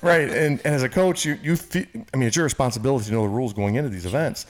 right, 0.02 0.28
and, 0.30 0.60
and 0.64 0.74
as 0.74 0.84
a 0.84 0.88
coach, 0.88 1.24
you 1.24 1.36
you 1.42 1.56
feel, 1.56 1.84
I 2.14 2.16
mean, 2.16 2.28
it's 2.28 2.36
your 2.36 2.44
responsibility 2.44 3.06
to 3.06 3.12
know 3.12 3.22
the 3.22 3.28
rules 3.28 3.52
going 3.52 3.74
into 3.74 3.90
these 3.90 4.06
events. 4.06 4.46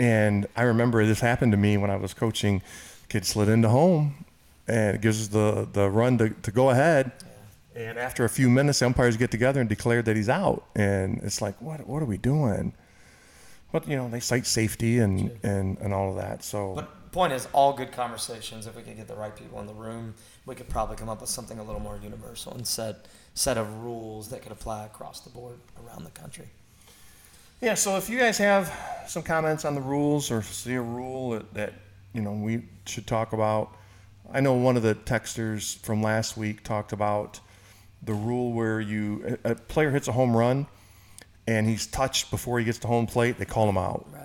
And 0.00 0.46
I 0.56 0.62
remember 0.62 1.04
this 1.04 1.20
happened 1.20 1.52
to 1.52 1.58
me 1.58 1.76
when 1.76 1.90
I 1.90 1.96
was 1.96 2.14
coaching. 2.14 2.62
Kid 3.10 3.26
slid 3.26 3.50
into 3.50 3.68
home, 3.68 4.24
and 4.66 4.96
it 4.96 5.02
gives 5.02 5.20
us 5.20 5.28
the 5.28 5.68
the 5.70 5.90
run 5.90 6.16
to, 6.18 6.30
to 6.30 6.50
go 6.50 6.70
ahead. 6.70 7.12
And 7.76 7.98
after 7.98 8.24
a 8.24 8.28
few 8.30 8.48
minutes, 8.48 8.78
the 8.78 8.86
umpires 8.86 9.18
get 9.18 9.30
together 9.30 9.60
and 9.60 9.68
declare 9.68 10.00
that 10.00 10.16
he's 10.16 10.30
out. 10.30 10.64
And 10.74 11.20
it's 11.22 11.42
like, 11.42 11.60
what 11.60 11.86
what 11.86 12.02
are 12.02 12.06
we 12.06 12.16
doing? 12.16 12.72
But 13.72 13.86
you 13.86 13.96
know, 13.96 14.08
they 14.08 14.20
cite 14.20 14.46
safety 14.46 15.00
and 15.00 15.38
and 15.42 15.76
and 15.78 15.92
all 15.92 16.08
of 16.08 16.16
that. 16.16 16.44
So 16.44 16.72
But 16.76 17.12
point 17.12 17.34
is, 17.34 17.46
all 17.52 17.74
good 17.74 17.92
conversations. 17.92 18.66
If 18.66 18.76
we 18.76 18.82
could 18.82 18.96
get 18.96 19.06
the 19.06 19.16
right 19.16 19.36
people 19.36 19.60
in 19.60 19.66
the 19.66 19.74
room, 19.74 20.14
we 20.46 20.54
could 20.54 20.70
probably 20.70 20.96
come 20.96 21.10
up 21.10 21.20
with 21.20 21.30
something 21.30 21.58
a 21.58 21.62
little 21.62 21.82
more 21.82 22.00
universal 22.02 22.54
and 22.54 22.66
set 22.66 23.06
set 23.34 23.58
of 23.58 23.84
rules 23.84 24.30
that 24.30 24.40
could 24.40 24.52
apply 24.52 24.86
across 24.86 25.20
the 25.20 25.30
board 25.30 25.58
around 25.84 26.04
the 26.04 26.10
country. 26.10 26.48
Yeah, 27.60 27.74
so 27.74 27.96
if 27.96 28.08
you 28.08 28.18
guys 28.18 28.38
have 28.38 28.72
some 29.06 29.22
comments 29.22 29.64
on 29.64 29.74
the 29.74 29.80
rules 29.82 30.30
or 30.30 30.42
see 30.42 30.74
a 30.74 30.82
rule 30.82 31.30
that, 31.30 31.52
that 31.54 31.74
you 32.14 32.22
know 32.22 32.32
we 32.32 32.62
should 32.86 33.06
talk 33.06 33.32
about, 33.32 33.76
I 34.32 34.40
know 34.40 34.54
one 34.54 34.76
of 34.76 34.82
the 34.82 34.94
texters 34.94 35.78
from 35.80 36.02
last 36.02 36.36
week 36.36 36.64
talked 36.64 36.92
about 36.92 37.40
the 38.02 38.14
rule 38.14 38.52
where 38.52 38.80
you 38.80 39.38
a 39.44 39.50
a 39.52 39.54
player 39.54 39.90
hits 39.90 40.08
a 40.08 40.12
home 40.12 40.34
run 40.34 40.66
and 41.46 41.66
he's 41.68 41.86
touched 41.86 42.30
before 42.30 42.58
he 42.58 42.64
gets 42.64 42.78
to 42.78 42.86
home 42.86 43.06
plate, 43.06 43.38
they 43.38 43.44
call 43.44 43.68
him 43.68 43.76
out. 43.76 44.06
Right. 44.12 44.22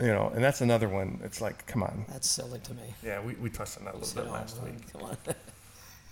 You 0.00 0.12
know, 0.12 0.30
and 0.34 0.42
that's 0.44 0.60
another 0.60 0.88
one. 0.88 1.20
It's 1.24 1.40
like, 1.40 1.66
come 1.66 1.82
on. 1.82 2.04
That's 2.08 2.28
silly 2.28 2.58
to 2.60 2.74
me. 2.74 2.94
Yeah, 3.02 3.20
we, 3.20 3.34
we 3.34 3.48
touched 3.48 3.78
on 3.78 3.84
that 3.86 3.94
a 3.94 3.98
little 3.98 4.22
bit 4.22 4.30
last 4.30 4.58
on, 4.58 4.64
week. 4.66 4.92
Come 4.92 5.02
on. 5.02 5.16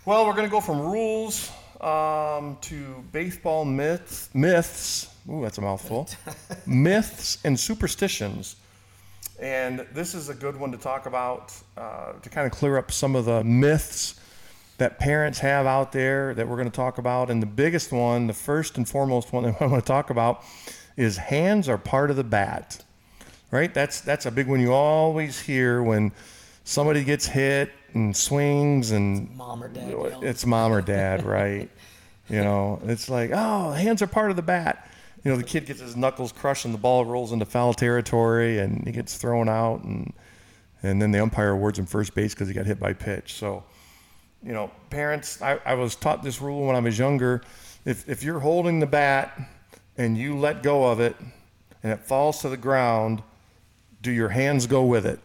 Well, 0.05 0.27
we're 0.27 0.35
going 0.35 0.47
to 0.47 0.51
go 0.51 0.61
from 0.61 0.81
rules 0.81 1.51
um, 1.81 2.59
to 2.63 3.05
baseball 3.13 3.65
myths. 3.65 4.31
Myths. 4.35 5.12
Ooh, 5.31 5.43
that's 5.43 5.59
a 5.59 5.61
mouthful. 5.61 6.09
myths 6.67 7.39
and 7.45 7.59
superstitions. 7.59 8.57
And 9.41 9.87
this 9.93 10.15
is 10.15 10.29
a 10.29 10.35
good 10.35 10.57
one 10.57 10.73
to 10.73 10.79
talk 10.79 11.07
about 11.07 11.53
uh, 11.77 12.13
to 12.13 12.29
kind 12.29 12.47
of 12.47 12.53
clear 12.53 12.79
up 12.79 12.93
some 12.93 13.17
of 13.17 13.25
the 13.25 13.43
myths 13.45 14.19
that 14.79 14.99
parents 14.99 15.39
have 15.41 15.67
out 15.67 15.93
there 15.93 16.35
that 16.35 16.47
we're 16.47 16.57
going 16.57 16.71
to 16.71 16.75
talk 16.77 16.99
about. 16.99 17.31
And 17.31 17.43
the 17.43 17.47
biggest 17.47 17.93
one, 17.93 18.27
the 18.27 18.35
first 18.35 18.77
and 18.77 18.89
foremost 18.89 19.33
one 19.33 19.43
that 19.45 19.61
I 19.61 19.67
want 19.67 19.83
to 19.83 19.87
talk 19.87 20.11
about, 20.11 20.43
is 20.97 21.17
hands 21.17 21.69
are 21.69 21.79
part 21.79 22.11
of 22.11 22.17
the 22.17 22.25
bat. 22.25 22.85
Right? 23.51 23.73
That's 23.73 24.01
that's 24.01 24.27
a 24.27 24.31
big 24.31 24.47
one 24.47 24.61
you 24.61 24.73
always 24.73 25.41
hear 25.41 25.83
when 25.83 26.13
somebody 26.65 27.05
gets 27.05 27.27
hit 27.27 27.71
and 27.93 28.17
swings 28.17 28.93
and 28.93 29.35
Mom 29.37 29.63
or 29.63 29.69
dad. 29.69 30.23
it's 30.23 30.47
mom 30.47 30.73
or 30.73 30.81
dad, 30.81 31.25
right? 31.25 31.69
you 32.29 32.43
know, 32.43 32.81
it's 32.85 33.11
like, 33.11 33.31
oh, 33.35 33.73
hands 33.73 34.01
are 34.01 34.07
part 34.07 34.31
of 34.31 34.37
the 34.37 34.43
bat. 34.43 34.89
You 35.25 35.31
know, 35.31 35.37
the 35.37 35.45
kid 35.45 35.67
gets 35.67 35.81
his 35.81 35.97
knuckles 35.97 36.33
crushed 36.33 36.65
and 36.65 36.75
the 36.75 36.79
ball 36.79 37.05
rolls 37.05 37.33
into 37.33 37.45
foul 37.45 37.75
territory 37.75 38.59
and 38.59 38.85
he 38.85 38.93
gets 38.93 39.17
thrown 39.17 39.49
out 39.49 39.85
and 39.85 40.13
and 40.83 41.01
then 41.01 41.13
the 41.13 41.23
umpire 41.23 41.51
awards 41.51 41.79
him 41.79 41.87
first 41.87 42.13
base 42.13 42.35
because 42.35 42.49
he 42.49 42.55
got 42.55 42.67
hit 42.67 42.81
by 42.81 42.93
pitch. 42.93 43.35
So, 43.35 43.63
you 44.43 44.53
know, 44.53 44.73
parents, 44.91 45.41
I, 45.41 45.61
I 45.65 45.75
was 45.75 45.95
taught 45.95 46.25
this 46.25 46.41
rule 46.41 46.67
when 46.67 46.75
I 46.75 46.81
was 46.81 46.99
younger. 46.99 47.43
If 47.85 48.09
if 48.09 48.25
you're 48.25 48.41
holding 48.41 48.81
the 48.81 48.87
bat 48.87 49.41
and 49.97 50.19
you 50.19 50.37
let 50.37 50.63
go 50.63 50.91
of 50.91 50.99
it 50.99 51.15
and 51.83 51.93
it 51.93 52.01
falls 52.01 52.41
to 52.41 52.49
the 52.49 52.57
ground, 52.57 53.23
do 54.01 54.11
your 54.11 54.31
hands 54.31 54.67
go 54.67 54.85
with 54.85 55.07
it? 55.07 55.21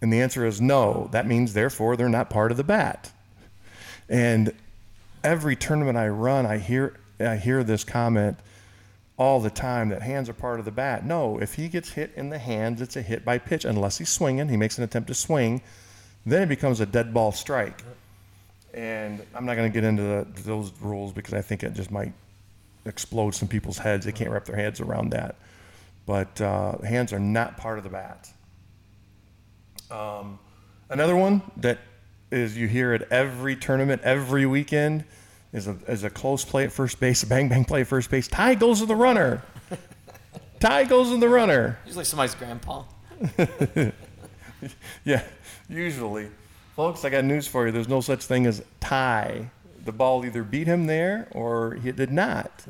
And 0.00 0.12
the 0.12 0.20
answer 0.20 0.44
is 0.46 0.60
no. 0.60 1.08
That 1.12 1.26
means, 1.26 1.54
therefore, 1.54 1.96
they're 1.96 2.08
not 2.08 2.30
part 2.30 2.50
of 2.50 2.56
the 2.56 2.64
bat. 2.64 3.10
And 4.08 4.54
every 5.24 5.56
tournament 5.56 5.98
I 5.98 6.08
run, 6.08 6.46
I 6.46 6.58
hear 6.58 6.94
I 7.18 7.36
hear 7.36 7.64
this 7.64 7.82
comment 7.82 8.38
all 9.18 9.40
the 9.40 9.50
time 9.50 9.88
that 9.88 10.00
hands 10.00 10.28
are 10.28 10.32
part 10.32 10.60
of 10.60 10.64
the 10.64 10.70
bat. 10.70 11.04
No, 11.04 11.38
if 11.38 11.54
he 11.54 11.68
gets 11.68 11.90
hit 11.90 12.12
in 12.16 12.30
the 12.30 12.38
hands, 12.38 12.80
it's 12.80 12.96
a 12.96 13.02
hit 13.02 13.24
by 13.24 13.36
pitch. 13.36 13.64
Unless 13.64 13.98
he's 13.98 14.08
swinging, 14.08 14.48
he 14.48 14.56
makes 14.56 14.78
an 14.78 14.84
attempt 14.84 15.08
to 15.08 15.14
swing, 15.14 15.60
then 16.24 16.42
it 16.42 16.48
becomes 16.48 16.80
a 16.80 16.86
dead 16.86 17.12
ball 17.12 17.32
strike. 17.32 17.82
And 18.72 19.20
I'm 19.34 19.44
not 19.44 19.56
going 19.56 19.70
to 19.70 19.74
get 19.74 19.82
into 19.82 20.02
the, 20.02 20.26
those 20.42 20.72
rules 20.80 21.12
because 21.12 21.34
I 21.34 21.42
think 21.42 21.64
it 21.64 21.74
just 21.74 21.90
might 21.90 22.12
explode 22.84 23.34
some 23.34 23.48
people's 23.48 23.78
heads. 23.78 24.06
They 24.06 24.12
can't 24.12 24.30
wrap 24.30 24.44
their 24.44 24.56
heads 24.56 24.80
around 24.80 25.10
that. 25.10 25.34
But 26.06 26.40
uh, 26.40 26.78
hands 26.78 27.12
are 27.12 27.18
not 27.18 27.56
part 27.56 27.78
of 27.78 27.84
the 27.84 27.90
bat. 27.90 28.30
Um, 29.90 30.38
another 30.90 31.16
one 31.16 31.42
that 31.56 31.78
is 32.30 32.56
you 32.56 32.68
hear 32.68 32.92
at 32.92 33.10
every 33.10 33.56
tournament, 33.56 34.02
every 34.04 34.46
weekend, 34.46 35.04
is 35.52 35.66
a, 35.66 35.76
is 35.88 36.04
a 36.04 36.10
close 36.10 36.44
play 36.44 36.64
at 36.64 36.72
first 36.72 37.00
base, 37.00 37.22
a 37.22 37.26
bang 37.26 37.48
bang 37.48 37.64
play 37.64 37.82
at 37.82 37.86
first 37.86 38.10
base. 38.10 38.28
Tie 38.28 38.54
goes 38.54 38.80
to 38.80 38.86
the 38.86 38.96
runner. 38.96 39.42
Tie 40.60 40.84
goes 40.84 41.10
to 41.10 41.16
the 41.18 41.28
runner. 41.28 41.78
Usually 41.86 42.04
somebody's 42.04 42.34
grandpa. 42.34 42.84
Yeah, 45.04 45.22
usually. 45.68 46.28
Folks, 46.76 47.04
I 47.04 47.10
got 47.10 47.24
news 47.24 47.46
for 47.46 47.66
you. 47.66 47.72
There's 47.72 47.88
no 47.88 48.00
such 48.00 48.24
thing 48.24 48.46
as 48.46 48.62
tie. 48.80 49.50
The 49.84 49.92
ball 49.92 50.24
either 50.24 50.44
beat 50.44 50.66
him 50.66 50.86
there 50.86 51.28
or 51.32 51.74
he 51.74 51.92
did 51.92 52.12
not. 52.12 52.64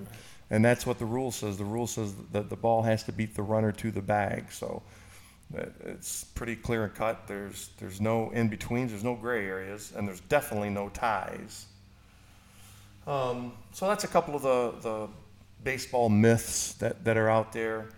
And 0.51 0.65
that's 0.65 0.87
what 0.87 0.99
the 0.99 1.05
rule 1.05 1.31
says. 1.31 1.59
The 1.59 1.65
rule 1.65 1.87
says 1.87 2.15
that 2.33 2.49
the 2.49 2.57
ball 2.57 2.83
has 2.83 3.03
to 3.05 3.13
beat 3.13 3.35
the 3.35 3.43
runner 3.43 3.73
to 3.73 3.91
the 3.91 4.01
bag. 4.01 4.51
So 4.51 4.83
uh, 5.57 5.65
it's 5.85 6.25
pretty 6.25 6.57
clear 6.57 6.85
and 6.85 6.95
cut. 6.95 7.27
There's 7.27 7.71
there's 7.79 8.01
no 8.01 8.31
in 8.31 8.49
betweens. 8.49 8.93
There's 8.93 9.05
no 9.05 9.15
gray 9.15 9.47
areas, 9.47 9.93
and 9.95 10.09
there's 10.09 10.21
definitely 10.21 10.71
no 10.71 10.89
ties. 10.89 11.67
Um, 13.09 13.53
so 13.73 13.89
that's 13.89 14.05
a 14.05 14.09
couple 14.09 14.37
of 14.37 14.43
the 14.43 14.75
the 14.83 15.09
baseball 15.65 16.09
myths 16.11 16.75
that 16.75 17.05
that 17.05 17.17
are 17.17 17.29
out 17.29 17.53
there. 17.53 17.89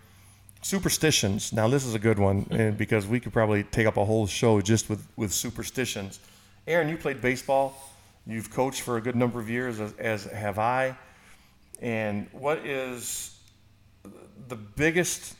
Superstitions. 0.61 1.51
Now 1.51 1.67
this 1.67 1.85
is 1.85 1.93
a 1.93 1.99
good 1.99 2.17
one, 2.17 2.47
and 2.49 2.77
because 2.83 3.05
we 3.05 3.19
could 3.19 3.33
probably 3.33 3.63
take 3.63 3.85
up 3.85 3.97
a 3.97 4.05
whole 4.05 4.25
show 4.25 4.61
just 4.61 4.89
with 4.89 5.05
with 5.17 5.33
superstitions. 5.33 6.19
Aaron, 6.65 6.87
you 6.87 6.97
played 6.97 7.21
baseball. 7.21 7.75
You've 8.25 8.51
coached 8.51 8.81
for 8.81 8.97
a 8.97 9.01
good 9.01 9.15
number 9.15 9.39
of 9.39 9.49
years, 9.49 9.79
as, 9.79 9.93
as 9.93 10.23
have 10.25 10.59
I. 10.59 10.95
And 11.81 12.27
what 12.31 12.59
is 12.59 13.35
the 14.47 14.55
biggest 14.55 15.35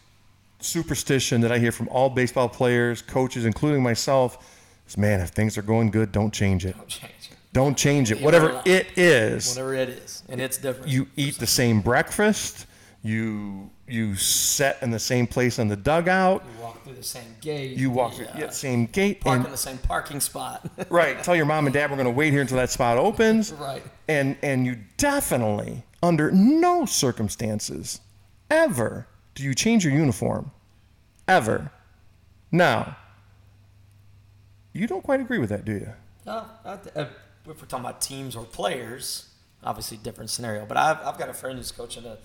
superstition 0.59 1.41
that 1.41 1.51
I 1.51 1.59
hear 1.59 1.71
from 1.71 1.87
all 1.89 2.09
baseball 2.09 2.49
players, 2.49 3.03
coaches, 3.03 3.45
including 3.45 3.83
myself, 3.83 4.59
is 4.87 4.97
man, 4.97 5.19
if 5.19 5.29
things 5.29 5.59
are 5.59 5.61
going 5.61 5.91
good, 5.91 6.11
don't 6.11 6.33
change 6.33 6.65
it. 6.65 6.75
Don't 6.75 6.87
change 6.87 7.13
it. 7.29 7.30
Don't 7.53 7.77
change 7.77 8.11
it. 8.11 8.21
Whatever 8.21 8.61
it 8.65 8.97
is, 8.97 9.49
Whatever 9.49 9.73
it 9.73 9.89
is, 9.89 10.23
and 10.29 10.39
it's 10.39 10.57
different. 10.57 10.89
you 10.89 11.07
eat 11.17 11.37
the 11.37 11.47
same 11.47 11.81
breakfast. 11.81 12.65
You 13.03 13.69
you 13.87 14.15
sit 14.15 14.77
in 14.81 14.89
the 14.89 14.99
same 14.99 15.27
place 15.27 15.59
in 15.59 15.67
the 15.67 15.75
dugout. 15.75 16.43
You 16.45 16.63
walk 16.63 16.83
through 16.83 16.93
the 16.93 17.03
same 17.03 17.35
gate. 17.41 17.77
You 17.77 17.89
walk 17.89 18.13
through 18.13 18.27
the 18.27 18.51
same 18.51 18.85
gate. 18.85 19.19
park 19.19 19.37
And, 19.37 19.45
in 19.45 19.51
the 19.51 19.57
same 19.57 19.79
parking 19.79 20.21
spot. 20.21 20.69
right. 20.89 21.21
Tell 21.23 21.35
your 21.35 21.45
mom 21.45 21.65
and 21.65 21.73
dad 21.73 21.89
we're 21.89 21.97
going 21.97 22.05
to 22.05 22.11
wait 22.11 22.31
here 22.31 22.41
until 22.41 22.57
that 22.57 22.69
spot 22.69 22.97
opens. 22.97 23.51
right. 23.59 23.83
And 24.07 24.37
and 24.41 24.65
you 24.65 24.77
definitely, 24.97 25.83
under 26.01 26.31
no 26.31 26.85
circumstances, 26.85 27.99
ever 28.49 29.07
do 29.35 29.43
you 29.43 29.53
change 29.53 29.83
your 29.83 29.93
uniform. 29.93 30.51
Ever. 31.27 31.71
Now, 32.51 32.97
you 34.73 34.87
don't 34.87 35.03
quite 35.03 35.19
agree 35.19 35.37
with 35.37 35.49
that, 35.49 35.65
do 35.65 35.73
you? 35.73 35.89
Uh, 36.27 36.45
I 36.65 36.77
uh, 36.99 37.05
if 37.49 37.61
we're 37.61 37.67
talking 37.67 37.85
about 37.85 38.01
teams 38.01 38.35
or 38.35 38.45
players, 38.45 39.27
obviously 39.63 39.97
different 39.97 40.29
scenario. 40.29 40.65
But 40.65 40.77
I've, 40.77 40.97
I've 41.05 41.17
got 41.17 41.29
a 41.29 41.33
friend 41.33 41.57
who's 41.57 41.71
coaching 41.71 42.05
a 42.05 42.17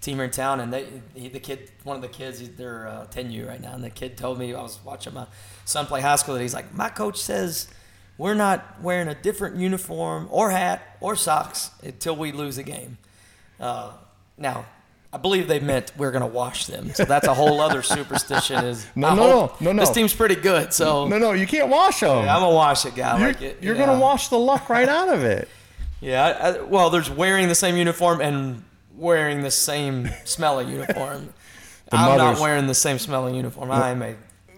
team 0.00 0.16
here 0.16 0.24
in 0.24 0.30
town, 0.30 0.60
and 0.60 0.72
they 0.72 0.86
he, 1.14 1.28
the 1.28 1.40
kid, 1.40 1.70
one 1.84 1.96
of 1.96 2.02
the 2.02 2.08
kids, 2.08 2.46
they're 2.50 2.86
uh, 2.86 3.06
10U 3.10 3.46
right 3.46 3.60
now, 3.60 3.74
and 3.74 3.84
the 3.84 3.90
kid 3.90 4.16
told 4.16 4.38
me 4.38 4.54
I 4.54 4.62
was 4.62 4.78
watching 4.84 5.14
my 5.14 5.26
son 5.64 5.86
play 5.86 6.00
high 6.00 6.16
school 6.16 6.34
that 6.34 6.40
he's 6.40 6.54
like, 6.54 6.74
my 6.74 6.88
coach 6.88 7.18
says 7.18 7.68
we're 8.16 8.34
not 8.34 8.80
wearing 8.82 9.08
a 9.08 9.14
different 9.14 9.56
uniform 9.56 10.28
or 10.30 10.50
hat 10.50 10.96
or 11.00 11.16
socks 11.16 11.70
until 11.82 12.16
we 12.16 12.32
lose 12.32 12.58
a 12.58 12.62
game. 12.62 12.98
Uh, 13.58 13.92
now. 14.36 14.66
I 15.12 15.16
believe 15.18 15.48
they 15.48 15.58
meant 15.58 15.92
we're 15.96 16.12
going 16.12 16.20
to 16.22 16.26
wash 16.28 16.66
them, 16.66 16.92
so 16.94 17.04
that's 17.04 17.26
a 17.26 17.34
whole 17.34 17.60
other 17.60 17.82
superstition. 17.82 18.64
Is 18.64 18.86
No, 18.94 19.08
I 19.08 19.14
no, 19.16 19.52
no, 19.60 19.72
no, 19.72 19.80
This 19.82 19.90
team's 19.90 20.14
pretty 20.14 20.36
good, 20.36 20.72
so 20.72 21.08
No, 21.08 21.18
no, 21.18 21.32
you 21.32 21.46
can't 21.48 21.68
wash 21.68 22.00
them. 22.00 22.28
I'm 22.28 22.42
a 22.44 22.50
wash 22.50 22.86
it 22.86 22.94
guy. 22.94 23.18
you're 23.18 23.28
like 23.28 23.42
it, 23.42 23.58
you're 23.60 23.74
yeah. 23.74 23.86
going 23.86 23.98
to 23.98 24.00
wash 24.02 24.28
the 24.28 24.38
luck 24.38 24.68
right 24.68 24.88
out 24.88 25.08
of 25.08 25.24
it. 25.24 25.48
Yeah, 26.02 26.24
I, 26.24 26.48
I, 26.48 26.62
well, 26.62 26.88
there's 26.88 27.10
wearing 27.10 27.48
the 27.48 27.54
same 27.54 27.76
uniform 27.76 28.22
and 28.22 28.64
wearing 28.96 29.42
the 29.42 29.50
same 29.50 30.08
smelling 30.24 30.70
uniform. 30.70 31.34
I'm 31.92 32.16
not 32.16 32.40
wearing 32.40 32.66
the 32.66 32.74
same 32.74 32.98
smelling 32.98 33.34
uniform. 33.34 33.70
I'm 33.70 34.00
a 34.00 34.14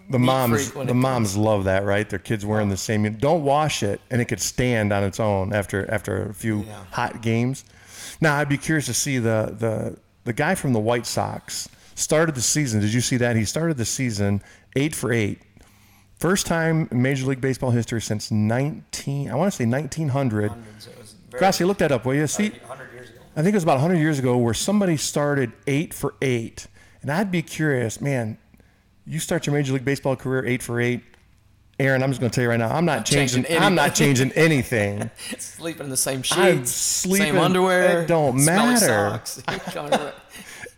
The 0.09 0.19
moms, 0.19 0.71
the 0.71 0.93
moms 0.93 1.35
love 1.35 1.65
that, 1.65 1.83
right? 1.83 2.09
Their 2.09 2.19
kids 2.19 2.45
wearing 2.45 2.69
the 2.69 2.77
same. 2.77 3.11
Don't 3.15 3.43
wash 3.43 3.83
it, 3.83 3.99
and 4.09 4.21
it 4.21 4.25
could 4.25 4.39
stand 4.39 4.93
on 4.93 5.03
its 5.03 5.19
own 5.19 5.51
after 5.51 5.89
after 5.91 6.29
a 6.29 6.33
few 6.33 6.61
Yeah. 6.63 6.85
hot 6.91 7.21
games. 7.21 7.65
Now, 8.21 8.37
I'd 8.37 8.47
be 8.47 8.57
curious 8.57 8.85
to 8.85 8.93
see 8.93 9.17
the 9.17 9.53
the 9.57 9.97
the 10.23 10.33
guy 10.33 10.55
from 10.55 10.73
the 10.73 10.79
White 10.79 11.05
Sox 11.05 11.69
started 11.95 12.35
the 12.35 12.41
season. 12.41 12.81
Did 12.81 12.93
you 12.93 13.01
see 13.01 13.17
that? 13.17 13.35
He 13.35 13.45
started 13.45 13.77
the 13.77 13.85
season 13.85 14.41
eight 14.75 14.95
for 14.95 15.11
eight. 15.11 15.41
First 16.17 16.45
time 16.45 16.87
in 16.91 17.01
Major 17.01 17.25
League 17.25 17.41
Baseball 17.41 17.71
history 17.71 18.01
since 18.01 18.31
19, 18.31 19.29
I 19.29 19.35
want 19.35 19.51
to 19.51 19.57
say 19.57 19.65
1900. 19.65 20.49
Hundreds. 20.49 20.87
It 20.87 20.97
was 20.97 21.15
Grassy, 21.31 21.65
look 21.65 21.79
that 21.79 21.91
up, 21.91 22.05
will 22.05 22.13
you? 22.13 22.27
See. 22.27 22.53
I 23.35 23.41
think 23.41 23.53
it 23.53 23.55
was 23.55 23.63
about 23.63 23.79
100 23.79 23.95
years 23.97 24.19
ago 24.19 24.37
where 24.37 24.53
somebody 24.53 24.95
started 24.95 25.51
eight 25.67 25.93
for 25.93 26.13
eight. 26.21 26.67
And 27.01 27.11
I'd 27.11 27.31
be 27.31 27.41
curious, 27.41 27.99
man, 27.99 28.37
you 29.05 29.19
start 29.19 29.45
your 29.45 29.55
Major 29.55 29.73
League 29.73 29.83
Baseball 29.83 30.15
career 30.15 30.45
eight 30.45 30.63
for 30.63 30.79
eight. 30.79 31.03
Aaron, 31.79 32.03
I'm 32.03 32.11
just 32.11 32.19
going 32.21 32.29
to 32.29 32.35
tell 32.35 32.43
you 32.43 32.49
right 32.49 32.59
now, 32.59 32.69
I'm 32.73 32.85
not 32.85 33.05
changing. 33.05 33.43
changing 33.43 33.61
I'm 33.61 33.73
not 33.75 33.99
anything. 33.99 34.15
changing 34.15 34.31
anything. 34.35 35.11
Sleeping 35.39 35.85
in 35.85 35.89
the 35.89 35.97
same 35.97 36.21
sheets, 36.21 36.37
I'm 36.37 36.65
sleeping- 36.65 37.27
same 37.33 37.37
underwear. 37.37 38.03
it 38.03 38.07
don't 38.07 38.43
matter. 38.45 39.19
Socks. 39.25 39.41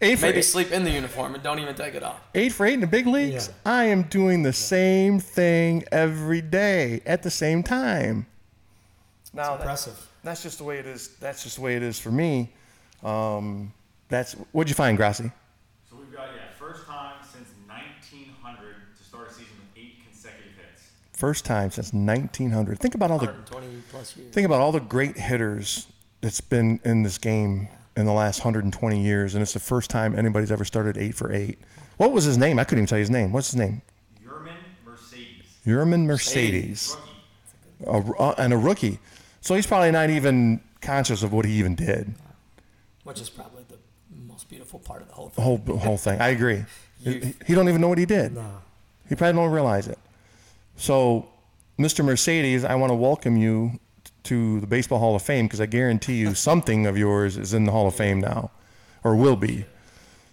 Eight 0.01 0.19
for 0.19 0.25
Maybe 0.25 0.39
eight, 0.39 0.41
sleep 0.43 0.71
in 0.73 0.83
the 0.83 0.91
uniform 0.91 1.35
and 1.35 1.43
don't 1.43 1.57
even 1.59 1.73
take 1.73 1.95
it 1.95 2.03
off. 2.03 2.19
eight 2.35 2.51
for 2.51 2.65
eight 2.65 2.73
in 2.73 2.81
the 2.81 2.87
big 2.87 3.07
leagues. 3.07 3.47
Yeah. 3.47 3.71
I 3.71 3.85
am 3.85 4.03
doing 4.03 4.43
the 4.43 4.51
same 4.51 5.19
thing 5.21 5.85
every 5.91 6.41
day 6.41 7.01
at 7.05 7.23
the 7.23 7.31
same 7.31 7.63
time. 7.63 8.25
Now 9.33 9.51
that- 9.51 9.61
Impressive. 9.61 10.07
that's 10.21 10.43
just 10.43 10.57
the 10.57 10.65
way 10.65 10.79
it 10.79 10.85
is. 10.85 11.09
That's 11.21 11.43
just 11.43 11.55
the 11.55 11.61
way 11.61 11.77
it 11.77 11.81
is 11.83 11.97
for 11.97 12.11
me. 12.11 12.51
Um, 13.05 13.71
that's 14.09 14.33
what'd 14.51 14.69
you 14.69 14.75
find, 14.75 14.97
Grassi? 14.97 15.31
So 15.89 15.95
we've 15.95 16.11
got, 16.13 16.27
yeah, 16.35 16.41
first 16.59 16.85
time 16.85 17.15
since 17.23 17.47
1900 17.67 18.75
to 18.97 19.03
start 19.03 19.29
a 19.29 19.33
season 19.33 19.53
with 19.59 19.81
eight 19.81 19.95
consecutive 20.05 20.51
hits. 20.57 20.89
First 21.15 21.45
time 21.45 21.71
since 21.71 21.93
1900. 21.93 22.77
Think 22.77 22.93
about 22.93 23.09
all 23.09 23.19
the 23.19 23.33
plus 23.89 24.17
years. 24.17 24.33
think 24.33 24.45
about 24.45 24.59
all 24.59 24.73
the 24.73 24.81
great 24.81 25.17
hitters 25.17 25.87
that's 26.19 26.41
been 26.41 26.79
in 26.83 27.03
this 27.03 27.17
game 27.17 27.69
in 27.95 28.05
the 28.05 28.11
last 28.11 28.39
120 28.39 29.01
years, 29.01 29.33
and 29.33 29.41
it's 29.41 29.53
the 29.53 29.59
first 29.59 29.89
time 29.89 30.17
anybody's 30.17 30.51
ever 30.51 30.65
started 30.65 30.97
eight 30.97 31.15
for 31.15 31.31
eight. 31.31 31.57
What 31.95 32.11
was 32.11 32.25
his 32.25 32.37
name? 32.37 32.59
I 32.59 32.65
couldn't 32.65 32.79
even 32.79 32.87
tell 32.87 32.97
you 32.97 33.03
his 33.03 33.09
name. 33.09 33.31
What's 33.31 33.51
his 33.51 33.55
name? 33.55 33.81
Yermín 34.25 34.55
Mercedes. 34.85 35.45
Yermín 35.65 36.05
Mercedes, 36.05 36.97
Rookie. 37.79 38.11
a, 38.17 38.21
uh, 38.21 38.35
and 38.37 38.51
a 38.51 38.57
rookie. 38.57 38.99
So 39.39 39.55
he's 39.55 39.65
probably 39.67 39.91
not 39.91 40.09
even 40.09 40.59
conscious 40.81 41.23
of 41.23 41.31
what 41.31 41.45
he 41.45 41.53
even 41.53 41.75
did. 41.75 42.13
which 43.05 43.21
is 43.21 43.29
probably 43.29 43.63
the 43.69 43.77
most 44.27 44.49
beautiful 44.49 44.79
part 44.79 45.01
of 45.01 45.07
the 45.07 45.13
whole 45.13 45.29
thing. 45.29 45.43
whole 45.45 45.57
the 45.59 45.77
whole 45.77 45.97
thing. 45.97 46.19
I 46.19 46.29
agree. 46.29 46.65
He, 47.03 47.35
he 47.45 47.53
don't 47.53 47.69
even 47.69 47.81
know 47.81 47.89
what 47.89 47.99
he 47.99 48.05
did. 48.05 48.33
No. 48.33 48.61
He 49.07 49.13
probably 49.13 49.39
don't 49.39 49.51
realize 49.51 49.87
it. 49.87 49.99
So, 50.77 51.27
Mr. 51.79 52.03
Mercedes, 52.03 52.63
I 52.65 52.75
want 52.75 52.91
to 52.91 52.95
welcome 52.95 53.37
you 53.37 53.79
to 54.23 54.59
the 54.59 54.67
Baseball 54.67 54.99
Hall 54.99 55.15
of 55.15 55.21
Fame 55.21 55.45
because 55.45 55.61
I 55.61 55.65
guarantee 55.65 56.15
you 56.17 56.33
something 56.35 56.85
of 56.85 56.97
yours 56.97 57.37
is 57.37 57.53
in 57.53 57.65
the 57.65 57.71
Hall 57.71 57.87
of 57.87 57.95
Fame 57.95 58.19
now, 58.19 58.51
or 59.03 59.15
will 59.15 59.35
be. 59.35 59.65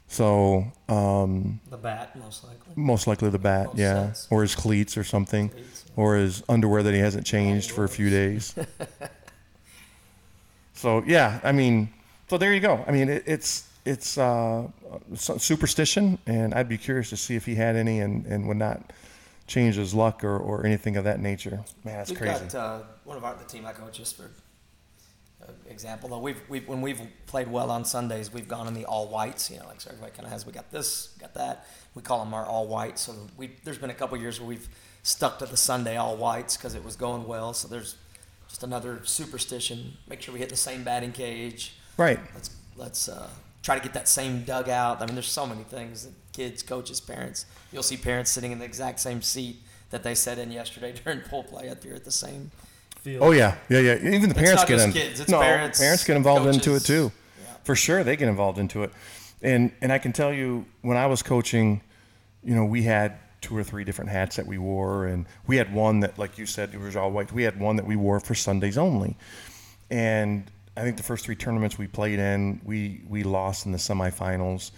So, 0.08 0.70
um, 0.88 1.60
The 1.70 1.76
bat, 1.78 2.14
most 2.16 2.44
likely. 2.44 2.72
most 2.76 3.06
likely 3.06 3.30
the 3.30 3.38
bat, 3.38 3.68
Most 3.68 3.78
yeah, 3.78 4.06
sets. 4.08 4.28
or 4.30 4.42
his 4.42 4.54
cleats 4.54 4.96
or 4.98 5.04
something, 5.04 5.48
Cleats, 5.48 5.84
yeah. 5.86 5.92
or 5.96 6.16
his 6.16 6.42
underwear 6.50 6.82
that 6.82 6.92
he 6.92 7.00
hasn't 7.00 7.26
changed 7.26 7.70
for 7.70 7.84
a 7.84 7.88
few 7.88 8.10
days. 8.10 8.54
so 10.74 11.02
yeah, 11.06 11.40
I 11.42 11.52
mean, 11.52 11.88
so 12.28 12.36
there 12.36 12.52
you 12.52 12.60
go. 12.60 12.84
I 12.86 12.90
mean, 12.92 13.08
it, 13.08 13.22
it's 13.26 13.68
it's 13.86 14.18
uh, 14.18 14.68
superstition, 15.14 16.18
and 16.26 16.52
I'd 16.54 16.68
be 16.68 16.76
curious 16.78 17.08
to 17.10 17.16
see 17.16 17.34
if 17.34 17.46
he 17.46 17.54
had 17.54 17.74
any 17.74 18.00
and, 18.00 18.26
and 18.26 18.46
would 18.48 18.58
not 18.58 18.92
change 19.46 19.76
his 19.76 19.94
luck 19.94 20.24
or, 20.24 20.36
or 20.36 20.64
anything 20.64 20.96
of 20.96 21.04
that 21.04 21.20
nature. 21.20 21.60
Man, 21.84 21.98
that's 21.98 22.10
We've 22.10 22.18
crazy. 22.18 22.44
got 22.46 22.54
uh, 22.54 22.82
one 23.04 23.16
of 23.16 23.24
our 23.24 23.34
the 23.34 23.44
team 23.44 23.66
I 23.66 23.72
coach 23.72 23.98
just 23.98 24.16
for 24.16 24.30
uh, 25.42 25.50
example. 25.68 26.08
Though 26.08 26.18
we've, 26.20 26.40
we've 26.48 26.66
when 26.68 26.80
we've 26.80 27.00
played 27.26 27.48
well 27.48 27.70
on 27.70 27.84
Sundays, 27.84 28.32
we've 28.32 28.48
gone 28.48 28.66
in 28.68 28.74
the 28.74 28.84
all 28.84 29.08
whites. 29.08 29.50
You 29.50 29.58
know, 29.58 29.66
like 29.66 29.80
so 29.80 29.90
everybody 29.90 30.12
kind 30.12 30.26
of 30.26 30.32
has. 30.32 30.46
We 30.46 30.52
got 30.52 30.70
this, 30.70 31.08
got 31.20 31.34
that. 31.34 31.66
We 31.94 32.02
call 32.02 32.24
them 32.24 32.32
our 32.34 32.46
all 32.46 32.66
whites. 32.66 33.02
So 33.02 33.14
we 33.36 33.50
there's 33.64 33.78
been 33.78 33.90
a 33.90 33.94
couple 33.94 34.16
years 34.18 34.40
where 34.40 34.48
we've 34.48 34.68
stuck 35.02 35.38
to 35.40 35.46
the 35.46 35.56
Sunday 35.56 35.96
all 35.96 36.16
whites 36.16 36.56
because 36.56 36.74
it 36.74 36.84
was 36.84 36.96
going 36.96 37.26
well. 37.26 37.52
So 37.52 37.66
there's 37.68 37.96
just 38.48 38.62
another 38.62 39.00
superstition. 39.04 39.94
Make 40.08 40.22
sure 40.22 40.32
we 40.32 40.40
hit 40.40 40.48
the 40.50 40.56
same 40.56 40.84
batting 40.84 41.12
cage. 41.12 41.74
right. 41.96 42.20
Let's 42.34 42.50
let's 42.76 43.08
uh, 43.08 43.28
try 43.62 43.76
to 43.76 43.82
get 43.82 43.94
that 43.94 44.08
same 44.08 44.44
dugout. 44.44 45.02
I 45.02 45.06
mean, 45.06 45.14
there's 45.14 45.26
so 45.26 45.46
many 45.46 45.64
things 45.64 46.04
that 46.04 46.12
kids, 46.32 46.62
coaches, 46.62 47.00
parents. 47.00 47.46
You'll 47.72 47.82
see 47.82 47.96
parents 47.96 48.30
sitting 48.30 48.52
in 48.52 48.58
the 48.58 48.64
exact 48.64 49.00
same 49.00 49.22
seat 49.22 49.62
that 49.90 50.02
they 50.02 50.14
sat 50.14 50.38
in 50.38 50.50
yesterday 50.50 50.92
during 51.04 51.20
pool 51.20 51.44
play 51.44 51.68
up 51.68 51.82
here 51.82 51.94
at 51.94 52.04
the 52.04 52.12
same 52.12 52.50
field. 53.02 53.22
Oh 53.22 53.30
yeah, 53.32 53.56
yeah, 53.68 53.78
yeah. 53.80 53.94
Even 53.96 54.28
the 54.28 54.34
parents 54.34 54.64
get 54.64 54.80
in. 54.80 54.92
kids, 54.92 55.28
no, 55.28 55.40
parents, 55.40 56.04
get 56.04 56.16
involved 56.16 56.46
into 56.46 56.74
it 56.74 56.80
too. 56.80 57.12
Yeah. 57.40 57.54
For 57.64 57.74
sure, 57.74 58.02
they 58.04 58.16
get 58.16 58.28
involved 58.28 58.58
into 58.58 58.82
it. 58.82 58.92
And 59.42 59.72
and 59.80 59.92
I 59.92 59.98
can 59.98 60.12
tell 60.12 60.32
you, 60.32 60.66
when 60.82 60.96
I 60.96 61.06
was 61.06 61.22
coaching, 61.22 61.82
you 62.42 62.54
know, 62.54 62.64
we 62.64 62.82
had 62.82 63.18
two 63.40 63.56
or 63.56 63.64
three 63.64 63.82
different 63.82 64.08
hats 64.10 64.36
that 64.36 64.46
we 64.46 64.56
wore, 64.56 65.06
and 65.06 65.26
we 65.46 65.56
had 65.56 65.74
one 65.74 66.00
that, 66.00 66.16
like 66.16 66.38
you 66.38 66.46
said, 66.46 66.70
it 66.72 66.80
was 66.80 66.96
all 66.96 67.10
white. 67.10 67.32
We 67.32 67.42
had 67.42 67.58
one 67.58 67.76
that 67.76 67.86
we 67.86 67.96
wore 67.96 68.20
for 68.20 68.34
Sundays 68.34 68.78
only, 68.78 69.16
and 69.90 70.50
I 70.76 70.82
think 70.82 70.96
the 70.96 71.02
first 71.02 71.24
three 71.24 71.36
tournaments 71.36 71.76
we 71.76 71.88
played 71.88 72.18
in, 72.18 72.60
we 72.64 73.02
we 73.08 73.24
lost 73.24 73.66
in 73.66 73.72
the 73.72 73.78
semifinals, 73.78 74.70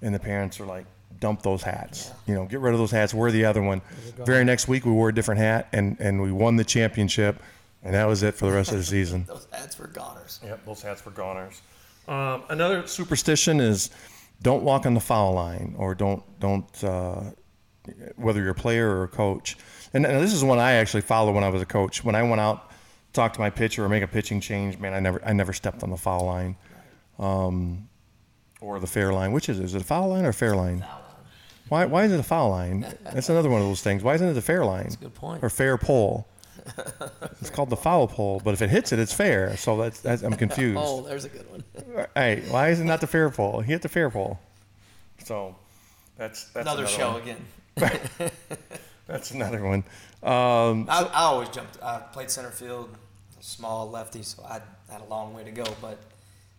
and 0.00 0.14
the 0.14 0.20
parents 0.20 0.60
are 0.60 0.66
like, 0.66 0.86
dump 1.22 1.40
those 1.40 1.62
hats. 1.62 2.10
You 2.26 2.34
know, 2.34 2.44
get 2.44 2.60
rid 2.60 2.74
of 2.74 2.80
those 2.80 2.90
hats. 2.90 3.14
Wear 3.14 3.30
the 3.30 3.44
other 3.46 3.62
one. 3.62 3.80
Very 4.26 4.44
next 4.44 4.68
week, 4.68 4.84
we 4.84 4.92
wore 4.92 5.08
a 5.08 5.14
different 5.14 5.40
hat, 5.40 5.68
and 5.72 5.96
and 6.00 6.20
we 6.20 6.32
won 6.32 6.56
the 6.56 6.64
championship, 6.64 7.40
and 7.82 7.94
that 7.94 8.06
was 8.06 8.22
it 8.22 8.34
for 8.34 8.46
the 8.46 8.52
rest 8.52 8.72
of 8.72 8.78
the 8.78 8.84
season. 8.84 9.24
Those 9.28 9.46
hats 9.50 9.78
were 9.78 9.86
goners. 9.86 10.40
Yep, 10.44 10.66
those 10.66 10.82
hats 10.82 11.04
were 11.04 11.12
goners. 11.12 11.62
Um, 12.08 12.42
another 12.50 12.86
superstition 12.86 13.60
is 13.60 13.90
don't 14.42 14.64
walk 14.64 14.84
on 14.84 14.94
the 14.94 15.00
foul 15.00 15.32
line 15.34 15.74
or 15.78 15.94
don't 15.94 16.22
don't 16.40 16.84
uh, 16.84 17.22
whether 18.16 18.40
you're 18.40 18.50
a 18.50 18.54
player 18.54 18.90
or 18.90 19.04
a 19.04 19.08
coach. 19.08 19.56
And, 19.94 20.04
and 20.04 20.22
this 20.22 20.32
is 20.32 20.42
one 20.42 20.58
I 20.58 20.72
actually 20.72 21.02
followed 21.02 21.32
when 21.32 21.44
I 21.44 21.48
was 21.48 21.62
a 21.62 21.66
coach. 21.66 22.02
When 22.02 22.14
I 22.14 22.22
went 22.22 22.40
out, 22.40 22.70
talk 23.12 23.32
to 23.34 23.40
my 23.40 23.50
pitcher 23.50 23.84
or 23.84 23.88
make 23.88 24.02
a 24.02 24.08
pitching 24.08 24.40
change, 24.40 24.78
man, 24.78 24.92
I 24.94 25.00
never 25.00 25.24
I 25.24 25.32
never 25.32 25.52
stepped 25.52 25.82
on 25.84 25.90
the 25.90 25.96
foul 25.96 26.24
line, 26.26 26.56
um, 27.18 27.88
or 28.60 28.80
the 28.80 28.86
fair 28.86 29.12
line. 29.12 29.32
Which 29.32 29.48
is 29.48 29.60
it? 29.60 29.64
Is 29.64 29.74
it 29.74 29.82
a 29.82 29.84
foul 29.84 30.08
line 30.08 30.24
or 30.24 30.30
a 30.30 30.34
fair 30.34 30.56
line? 30.56 30.84
Why 31.72 31.86
why 31.86 32.04
isn't 32.04 32.18
it 32.18 32.20
a 32.20 32.22
foul 32.22 32.50
line? 32.50 32.84
That's 33.02 33.30
another 33.30 33.48
one 33.48 33.62
of 33.62 33.66
those 33.66 33.80
things. 33.80 34.02
Why 34.02 34.12
isn't 34.12 34.28
it 34.28 34.36
a 34.36 34.42
fair 34.42 34.62
line? 34.62 34.88
a 34.92 34.96
good 34.96 35.14
point. 35.14 35.42
Or 35.42 35.48
fair 35.48 35.78
pole. 35.78 36.26
It's 37.40 37.48
called 37.48 37.70
the 37.70 37.78
foul 37.78 38.08
pole, 38.08 38.42
but 38.44 38.52
if 38.52 38.60
it 38.60 38.68
hits 38.68 38.92
it, 38.92 38.98
it's 38.98 39.14
fair. 39.14 39.56
So 39.56 39.78
that's, 39.78 40.00
that's 40.00 40.22
I'm 40.22 40.34
confused. 40.34 40.78
Oh, 40.82 41.00
there's 41.00 41.24
a 41.24 41.30
good 41.30 41.50
one. 41.50 41.64
Hey, 42.14 42.42
why 42.50 42.68
is 42.68 42.78
it 42.78 42.84
not 42.84 43.00
the 43.00 43.06
fair 43.06 43.30
pole? 43.30 43.62
He 43.62 43.72
hit 43.72 43.80
the 43.80 43.88
fair 43.88 44.10
pole. 44.10 44.38
So 45.24 45.56
that's 46.18 46.44
that's 46.50 46.66
another, 46.66 46.86
show 46.86 47.12
one. 47.12 47.22
again. 47.22 47.40
That's 49.06 49.30
another 49.30 49.64
one. 49.64 49.82
Um, 50.22 50.86
I, 50.90 51.08
I 51.12 51.22
always 51.22 51.48
jumped. 51.48 51.82
I 51.82 52.00
played 52.00 52.30
center 52.30 52.50
field, 52.50 52.94
small 53.40 53.88
lefty, 53.88 54.22
so 54.22 54.44
I 54.44 54.60
had 54.92 55.00
a 55.00 55.06
long 55.08 55.32
way 55.32 55.44
to 55.44 55.50
go. 55.50 55.64
But 55.80 55.98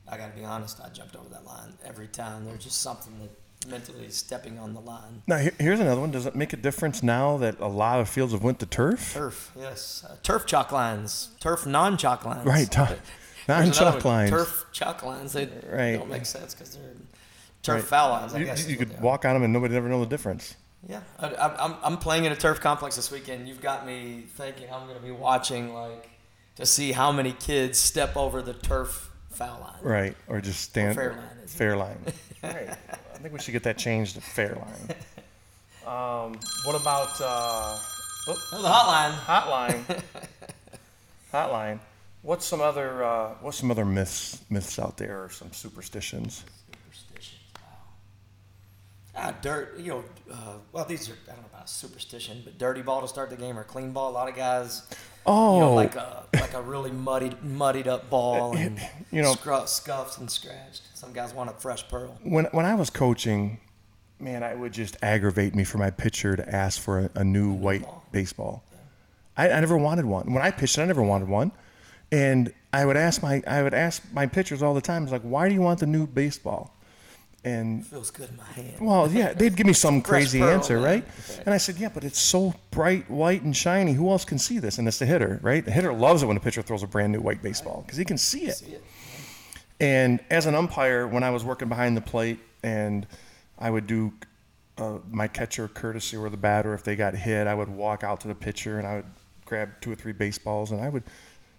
I 0.07 0.17
got 0.17 0.33
to 0.33 0.37
be 0.37 0.43
honest, 0.43 0.81
I 0.81 0.89
jumped 0.89 1.15
over 1.15 1.29
that 1.29 1.45
line 1.45 1.73
every 1.85 2.07
time. 2.07 2.45
There's 2.45 2.63
just 2.63 2.81
something 2.81 3.13
that 3.21 3.29
mentally 3.67 4.09
stepping 4.09 4.57
on 4.59 4.73
the 4.73 4.79
line. 4.81 5.23
now 5.27 5.37
here- 5.37 5.53
here's 5.59 5.79
another 5.79 6.01
one. 6.01 6.11
Does 6.11 6.25
it 6.25 6.35
make 6.35 6.53
a 6.53 6.57
difference 6.57 7.01
now 7.03 7.37
that 7.37 7.59
a 7.59 7.67
lot 7.67 7.99
of 7.99 8.09
fields 8.09 8.33
have 8.33 8.43
went 8.43 8.59
to 8.59 8.65
turf? 8.65 9.13
Turf, 9.13 9.51
yes. 9.57 10.05
Uh, 10.07 10.15
turf 10.23 10.45
chalk 10.45 10.71
lines. 10.71 11.29
Turf 11.39 11.65
non-chalk 11.65 12.25
lines. 12.25 12.45
Right, 12.45 12.69
There's 12.71 12.99
non-chalk 13.47 14.03
lines. 14.05 14.29
Turf 14.29 14.65
chalk 14.71 15.03
lines. 15.03 15.33
They 15.33 15.45
Right. 15.69 15.97
don't 15.97 16.09
make 16.09 16.25
sense 16.25 16.53
because 16.53 16.75
they're 16.75 16.83
turf 17.61 17.75
Right. 17.81 17.83
foul 17.83 18.09
lines. 18.11 18.33
I 18.33 18.39
You, 18.39 18.45
guess 18.45 18.67
you 18.67 18.77
could 18.77 18.99
walk 19.01 19.25
on 19.25 19.33
them 19.35 19.43
and 19.43 19.53
nobody'd 19.53 19.75
ever 19.75 19.87
know 19.89 19.99
the 19.99 20.05
difference. 20.05 20.55
Yeah, 20.87 20.99
I, 21.17 21.27
I, 21.29 21.63
I'm, 21.65 21.75
I'm 21.81 21.97
playing 21.97 22.25
in 22.25 22.33
a 22.33 22.35
turf 22.35 22.59
complex 22.59 22.97
this 22.97 23.09
weekend. 23.09 23.47
You've 23.47 23.61
got 23.61 23.85
me 23.85 24.25
thinking 24.35 24.67
I'm 24.69 24.85
going 24.85 24.97
to 24.99 25.03
be 25.03 25.11
watching 25.11 25.73
like 25.73 26.09
to 26.57 26.65
see 26.65 26.91
how 26.91 27.11
many 27.11 27.31
kids 27.31 27.79
step 27.79 28.17
over 28.17 28.41
the 28.41 28.53
turf 28.53 29.09
foul 29.29 29.61
line. 29.61 29.79
Right, 29.81 30.17
or 30.27 30.41
just 30.41 30.59
stand 30.59 30.95
fair 30.95 31.11
line, 31.11 31.19
isn't 31.37 31.43
it? 31.45 31.49
Fair 31.49 31.77
line. 31.77 31.97
right. 32.43 32.69
I 32.69 33.17
think 33.17 33.33
we 33.33 33.39
should 33.39 33.51
get 33.53 33.63
that 33.63 33.77
changed 33.77 34.15
to 34.15 34.21
fair 34.21 34.55
line. 34.55 34.97
Um, 35.85 36.39
what 36.63 36.79
about 36.79 37.19
uh, 37.19 37.77
oh, 38.29 38.33
the 38.51 38.69
hotline. 38.69 39.11
hotline? 39.25 40.03
hotline. 41.33 41.79
What's 42.21 42.45
some 42.45 42.61
other 42.61 43.03
uh, 43.03 43.31
what's 43.41 43.57
some 43.57 43.69
other 43.69 43.83
myths 43.83 44.41
myths 44.49 44.79
out 44.79 44.95
there 44.95 45.25
or 45.25 45.29
some 45.29 45.51
superstitions? 45.51 46.35
Superstitions. 46.37 46.52
Ah, 49.15 49.33
dirt. 49.41 49.77
You 49.79 49.87
know, 49.89 50.03
uh, 50.31 50.53
well, 50.71 50.85
these 50.85 51.09
are 51.09 51.13
I 51.27 51.33
don't 51.33 51.41
know 51.41 51.47
about 51.53 51.69
superstition, 51.69 52.41
but 52.43 52.57
dirty 52.57 52.81
ball 52.81 53.01
to 53.01 53.07
start 53.07 53.29
the 53.29 53.35
game 53.35 53.57
or 53.59 53.63
clean 53.63 53.91
ball. 53.91 54.09
A 54.09 54.13
lot 54.13 54.27
of 54.27 54.35
guys. 54.35 54.83
Oh, 55.25 55.53
You 55.55 55.59
know, 55.61 55.73
like 55.75 55.95
a 55.95 56.25
like 56.33 56.53
a 56.53 56.61
really 56.61 56.91
muddied 56.91 57.41
muddied 57.43 57.87
up 57.87 58.09
ball 58.09 58.57
and 58.57 58.79
You 59.11 59.21
know- 59.21 59.35
scuffed 59.65 60.17
and 60.19 60.29
scratched. 60.29 60.81
Some 60.95 61.13
guys 61.13 61.33
want 61.33 61.49
a 61.49 61.53
fresh 61.53 61.87
pearl. 61.87 62.17
when 62.23 62.45
when 62.45 62.65
I 62.65 62.75
was 62.75 62.89
coaching, 62.89 63.59
man, 64.19 64.43
I 64.43 64.55
would 64.55 64.73
just 64.73 64.97
aggravate 65.01 65.53
me 65.55 65.63
for 65.63 65.77
my 65.77 65.91
pitcher 65.91 66.35
to 66.35 66.55
ask 66.55 66.81
for 66.81 66.99
a, 66.99 67.09
a 67.15 67.23
new 67.23 67.51
white 67.53 67.83
ball. 67.83 68.03
baseball. 68.11 68.63
I, 69.37 69.49
I 69.49 69.59
never 69.59 69.77
wanted 69.77 70.05
one. 70.05 70.33
When 70.33 70.43
I 70.43 70.51
pitched, 70.51 70.77
I 70.77 70.85
never 70.85 71.01
wanted 71.01 71.27
one, 71.29 71.51
and 72.11 72.53
I 72.73 72.85
would 72.85 72.97
ask 72.97 73.21
my 73.23 73.41
I 73.47 73.61
would 73.63 73.73
ask 73.73 74.01
my 74.11 74.25
pitchers 74.27 74.61
all 74.63 74.73
the 74.73 74.81
time. 74.81 75.03
It's 75.03 75.11
like, 75.11 75.21
why 75.21 75.47
do 75.47 75.53
you 75.53 75.61
want 75.61 75.79
the 75.79 75.87
new 75.87 76.05
baseball? 76.07 76.72
And 77.45 77.85
Feels 77.85 78.09
good 78.11 78.29
in 78.29 78.37
my 78.37 78.45
hand. 78.45 78.73
well, 78.79 79.09
yeah, 79.11 79.33
they'd 79.33 79.55
give 79.55 79.67
me 79.67 79.73
some 79.73 80.01
crazy 80.09 80.39
pearl, 80.39 80.49
answer, 80.49 80.75
man. 80.75 80.83
right? 80.83 81.05
And 81.45 81.53
I 81.53 81.57
said, 81.57 81.75
yeah, 81.77 81.89
but 81.89 82.03
it's 82.03 82.19
so 82.19 82.53
bright 82.71 83.09
white 83.09 83.41
and 83.43 83.55
shiny. 83.55 83.93
Who 83.93 84.09
else 84.09 84.23
can 84.25 84.39
see 84.39 84.59
this? 84.59 84.77
And 84.77 84.87
it's 84.87 84.99
the 84.99 85.05
hitter, 85.05 85.39
right? 85.43 85.63
The 85.63 85.71
hitter 85.71 85.93
loves 85.93 86.23
it 86.23 86.27
when 86.27 86.37
a 86.37 86.39
pitcher 86.39 86.61
throws 86.61 86.83
a 86.83 86.87
brand 86.87 87.11
new 87.11 87.19
white 87.19 87.41
baseball 87.41 87.83
because 87.85 87.97
he 87.97 88.05
can 88.05 88.17
see 88.17 88.45
it. 88.45 88.55
See 88.55 88.67
it? 88.73 88.83
And 89.79 90.19
as 90.29 90.45
an 90.45 90.55
umpire, 90.55 91.07
when 91.07 91.23
I 91.23 91.29
was 91.31 91.43
working 91.43 91.67
behind 91.67 91.97
the 91.97 92.01
plate 92.01 92.39
and 92.63 93.05
I 93.59 93.69
would 93.69 93.87
do 93.87 94.13
uh, 94.77 94.99
my 95.11 95.27
catcher 95.27 95.67
courtesy 95.67 96.15
or 96.15 96.29
the 96.29 96.37
batter, 96.37 96.73
if 96.73 96.83
they 96.83 96.95
got 96.95 97.13
hit, 97.15 97.47
I 97.47 97.53
would 97.53 97.69
walk 97.69 98.03
out 98.03 98.21
to 98.21 98.27
the 98.29 98.35
pitcher 98.35 98.77
and 98.79 98.87
I 98.87 98.95
would 98.97 99.05
grab 99.45 99.69
two 99.81 99.91
or 99.91 99.95
three 99.95 100.13
baseballs 100.13 100.71
and 100.71 100.79
I 100.79 100.87
would 100.87 101.03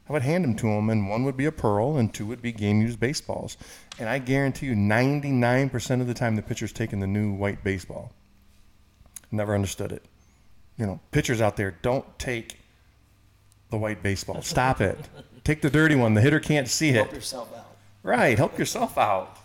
I 0.09 0.13
would 0.13 0.23
hand 0.23 0.45
them 0.45 0.55
to 0.57 0.67
them, 0.67 0.91
and 0.91 1.09
one 1.09 1.25
would 1.25 1.37
be 1.37 1.47
a 1.47 1.53
pearl 1.53 1.97
and 1.97 2.13
two 2.13 2.27
would 2.27 2.43
be 2.43 2.53
game 2.53 2.83
used 2.83 3.01
baseballs. 3.01 3.57
And 3.99 4.09
I 4.09 4.19
guarantee 4.19 4.67
you, 4.67 4.75
99% 4.75 6.01
of 6.01 6.07
the 6.07 6.15
time, 6.15 6.37
the 6.37 6.43
pitcher's 6.43 6.73
taking 6.73 7.01
the 7.01 7.07
new 7.07 7.33
white 7.33 7.65
baseball. 7.65 8.13
Never 9.31 9.55
understood 9.55 9.93
it. 9.93 10.05
You 10.77 10.87
know, 10.87 11.01
pitchers 11.11 11.41
out 11.41 11.57
there, 11.57 11.77
don't 11.83 12.19
take 12.19 12.59
the 13.71 13.79
white 13.79 14.03
baseball. 14.03 14.43
Stop 14.43 14.81
it. 14.81 14.99
Take 15.43 15.63
the 15.63 15.71
dirty 15.71 15.95
one. 15.95 16.15
The 16.15 16.21
hitter 16.21 16.41
can't 16.41 16.69
see 16.69 16.91
it. 16.91 16.95
Help 16.95 17.13
yourself 17.13 17.55
out. 17.57 17.77
Right, 18.03 18.37
help 18.37 18.59
yourself 18.59 18.99
out. 18.99 19.39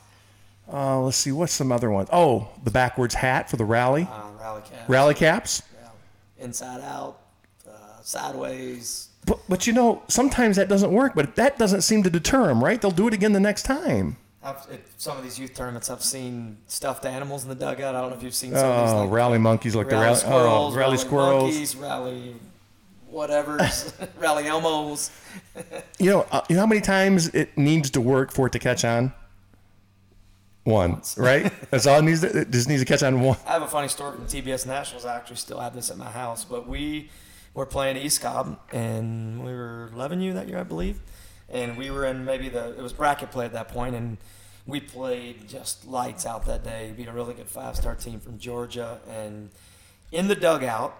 Uh, 0.72 1.00
let's 1.00 1.18
see, 1.18 1.32
what's 1.32 1.54
some 1.54 1.72
other 1.72 1.90
ones? 1.90 2.10
Oh, 2.12 2.50
the 2.64 2.72
backwards 2.72 3.16
hat 3.16 3.50
for 3.50 3.58
the 3.58 3.66
rally. 3.66 4.08
Uh, 4.10 4.30
rally 4.40 4.62
cap. 4.62 4.90
Rally 4.90 5.14
caps. 5.14 5.64
Yeah. 5.74 6.44
Inside 6.46 6.82
out, 6.82 7.20
uh, 7.68 8.02
sideways. 8.04 9.09
But, 9.30 9.40
but 9.48 9.68
you 9.68 9.74
know, 9.74 10.02
sometimes 10.08 10.56
that 10.56 10.68
doesn't 10.70 10.92
work, 10.92 11.14
but 11.14 11.36
that 11.36 11.60
doesn't 11.60 11.82
seem 11.82 12.02
to 12.02 12.10
deter 12.10 12.48
them, 12.48 12.64
right? 12.64 12.82
They'll 12.82 12.90
do 12.90 13.08
it 13.08 13.14
again 13.14 13.32
the 13.32 13.40
next 13.40 13.62
time. 13.62 14.18
I've, 14.42 14.56
at 14.72 14.82
some 14.98 15.18
of 15.18 15.24
these 15.24 15.38
youth 15.38 15.54
tournaments, 15.54 15.92
I've 15.92 16.04
seen 16.04 16.58
stuffed 16.66 17.06
animals 17.06 17.44
in 17.44 17.50
the 17.50 17.56
dugout. 17.56 17.94
I 17.94 18.02
don't 18.02 18.10
know 18.10 18.16
if 18.18 18.24
you've 18.24 18.34
seen 18.34 18.54
some 18.54 18.66
of 18.68 18.86
these. 18.88 18.94
Oh, 18.94 19.04
Like 19.04 19.12
rally 19.12 19.38
monkeys 19.38 19.76
like 19.76 19.92
rally 19.92 20.00
the 20.00 20.06
rally, 20.06 20.18
squirrels, 20.18 20.74
oh, 20.74 20.78
rally 20.80 20.98
squirrels. 20.98 21.44
monkeys, 21.52 21.76
rally 21.76 22.36
whatever's, 23.08 23.94
rally 24.18 24.46
elmos. 24.46 25.12
You 26.00 26.10
know, 26.10 26.28
uh, 26.32 26.42
you 26.50 26.56
know 26.56 26.62
how 26.64 26.68
many 26.68 26.82
times 26.82 27.28
it 27.30 27.56
needs 27.56 27.92
to 27.92 28.02
work 28.02 28.32
for 28.32 28.48
it 28.48 28.54
to 28.54 28.60
catch 28.60 28.84
on? 28.84 29.14
Once, 30.66 31.20
right? 31.20 31.54
That's 31.70 31.86
all 31.86 32.00
it 32.00 32.02
needs. 32.04 32.22
To, 32.22 32.36
it 32.36 32.50
just 32.50 32.68
needs 32.68 32.82
to 32.82 32.86
catch 32.86 33.04
on 33.04 33.22
one. 33.22 33.38
I 33.46 33.54
have 33.54 33.62
a 33.62 33.68
funny 33.68 33.90
story 33.90 34.16
from 34.16 34.26
TBS 34.26 34.66
Nationals. 34.66 35.06
I 35.06 35.16
actually 35.16 35.36
still 35.36 35.60
have 35.60 35.76
this 35.76 35.92
at 35.92 35.98
my 35.98 36.10
house, 36.10 36.46
but 36.46 36.68
we 36.68 37.10
were 37.54 37.66
playing 37.66 37.98
East 37.98 38.22
Cobb, 38.22 38.60
and 38.72 39.44
we 39.44 39.52
were 39.52 39.92
11U 39.96 40.34
that 40.34 40.48
year, 40.48 40.60
I 40.60 40.64
believe. 40.64 41.00
And 41.50 41.78
we 41.78 41.90
were 41.90 42.06
in 42.06 42.26
maybe 42.26 42.50
the 42.50 42.78
it 42.78 42.82
was 42.82 42.94
bracket 42.94 43.32
play 43.32 43.46
at 43.46 43.54
that 43.54 43.70
point, 43.70 43.96
and 43.96 44.18
we 44.68 44.80
played 44.80 45.48
just 45.48 45.86
lights 45.88 46.26
out 46.26 46.46
that 46.46 46.64
day. 46.64 46.88
We 46.92 47.04
Beat 47.04 47.08
a 47.08 47.14
really 47.14 47.34
good 47.34 47.50
five-star 47.50 47.96
team 47.96 48.20
from 48.20 48.38
Georgia, 48.38 49.00
and 49.10 49.50
in 50.12 50.28
the 50.28 50.36
dugout 50.36 50.96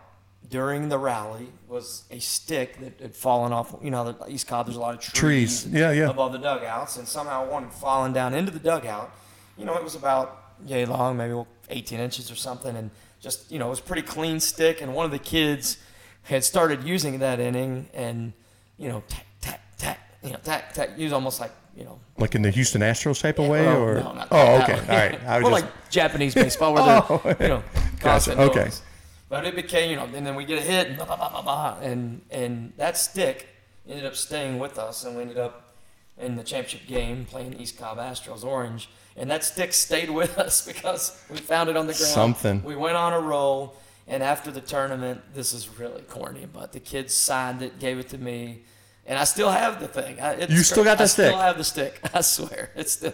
during 0.48 0.90
the 0.90 0.98
rally 0.98 1.50
was 1.68 2.04
a 2.10 2.20
stick 2.20 2.80
that 2.80 3.00
had 3.00 3.16
fallen 3.16 3.54
off. 3.54 3.76
You 3.84 3.92
know, 3.92 4.12
the 4.12 4.28
East 4.28 4.48
Cobb 4.48 4.66
there's 4.66 4.78
a 4.78 4.80
lot 4.80 4.96
of 4.96 5.02
trees, 5.02 5.64
Trees. 5.64 5.74
Yeah, 5.74 5.92
yeah. 5.92 6.10
above 6.10 6.32
the 6.32 6.40
dugouts, 6.40 6.98
and 6.98 7.08
somehow 7.08 7.50
one 7.50 7.64
had 7.64 7.74
fallen 7.74 8.14
down 8.14 8.34
into 8.34 8.52
the 8.52 8.60
dugout. 8.60 9.14
You 9.58 9.66
know, 9.66 9.76
it 9.76 9.84
was 9.84 9.96
about 9.96 10.54
yay 10.66 10.86
long, 10.86 11.18
maybe 11.18 11.40
18 11.70 12.00
inches 12.00 12.32
or 12.32 12.36
something, 12.36 12.76
and 12.76 12.90
just 13.20 13.52
you 13.52 13.60
know, 13.60 13.68
it 13.68 13.72
was 13.72 13.80
a 13.80 13.84
pretty 13.84 14.02
clean 14.02 14.40
stick. 14.40 14.82
And 14.82 14.96
one 14.96 15.06
of 15.06 15.12
the 15.12 15.20
kids 15.20 15.78
had 16.24 16.44
started 16.44 16.84
using 16.84 17.20
that 17.20 17.40
inning, 17.40 17.88
and 17.94 18.34
you 18.78 18.90
know, 18.90 19.04
tack, 19.10 19.26
tack, 19.42 19.62
tack, 19.78 20.00
you 20.24 20.32
know, 20.32 20.40
tack, 20.44 20.74
tack, 20.74 20.98
use 20.98 21.12
almost 21.14 21.40
like 21.40 21.52
you 21.76 21.84
know. 21.84 22.00
Like 22.18 22.36
in 22.36 22.42
the 22.42 22.52
Houston 22.52 22.82
Astros 22.82 23.22
type 23.22 23.40
of 23.40 23.48
way, 23.48 23.66
well, 23.66 23.82
or 23.82 23.96
no, 23.96 24.14
not 24.14 24.28
oh, 24.32 24.62
okay, 24.64 24.74
all 24.74 24.88
right. 24.88 25.24
I 25.26 25.38
was 25.38 25.42
More 25.42 25.52
just 25.60 25.64
like 25.64 25.90
Japanese 25.90 26.34
baseball, 26.34 26.74
where 26.74 26.84
they're 26.86 27.04
Oh, 27.10 27.36
you 27.40 27.48
know 27.48 27.64
gotcha, 28.00 28.00
constant 28.00 28.40
okay. 28.40 28.64
noise. 28.66 28.82
But 29.30 29.46
it 29.46 29.56
became, 29.56 29.92
you 29.92 29.96
know, 29.96 30.06
and 30.14 30.26
then 30.26 30.36
we 30.36 30.44
get 30.46 30.58
a 30.58 30.62
hit, 30.62 30.88
and 30.88 30.98
blah, 30.98 31.06
blah, 31.06 31.16
blah, 31.16 31.30
blah, 31.30 31.42
blah, 31.42 31.78
and 31.82 32.22
and 32.32 32.74
that 32.78 32.98
stick 32.98 33.48
ended 33.88 34.06
up 34.06 34.16
staying 34.16 34.60
with 34.60 34.78
us, 34.78 35.04
and 35.06 35.16
we 35.16 35.22
ended 35.22 35.38
up 35.38 35.74
in 36.18 36.36
the 36.36 36.44
championship 36.44 36.88
game 36.88 37.26
playing 37.26 37.54
East 37.60 37.78
Cobb 37.78 37.98
Astros 37.98 38.44
Orange, 38.44 38.90
and 39.16 39.30
that 39.32 39.44
stick 39.44 39.72
stayed 39.74 40.10
with 40.10 40.38
us 40.46 40.66
because 40.66 41.22
we 41.30 41.38
found 41.38 41.70
it 41.70 41.78
on 41.78 41.88
the 41.88 41.94
ground. 41.94 42.12
Something. 42.14 42.64
We 42.64 42.76
went 42.76 42.98
on 42.98 43.14
a 43.14 43.20
roll, 43.20 43.76
and 44.10 44.22
after 44.22 44.52
the 44.52 44.60
tournament, 44.62 45.22
this 45.34 45.54
is 45.54 45.70
really 45.80 46.02
corny, 46.02 46.46
but 46.52 46.74
the 46.74 46.80
kids 46.82 47.14
signed 47.14 47.62
it, 47.62 47.80
gave 47.80 47.98
it 48.00 48.10
to 48.10 48.18
me, 48.18 48.64
and 49.06 49.18
I 49.18 49.24
still 49.24 49.52
have 49.52 49.80
the 49.80 49.88
thing. 49.88 50.20
I, 50.20 50.34
it's 50.34 50.52
You 50.52 50.64
still 50.64 50.84
got 50.84 50.94
I 51.00 51.04
that 51.04 51.08
stick? 51.10 51.28
still 51.28 51.40
have 51.40 51.58
the 51.58 51.64
stick. 51.64 52.00
I 52.14 52.22
swear, 52.22 52.72
it's 52.76 52.98
the. 52.98 53.14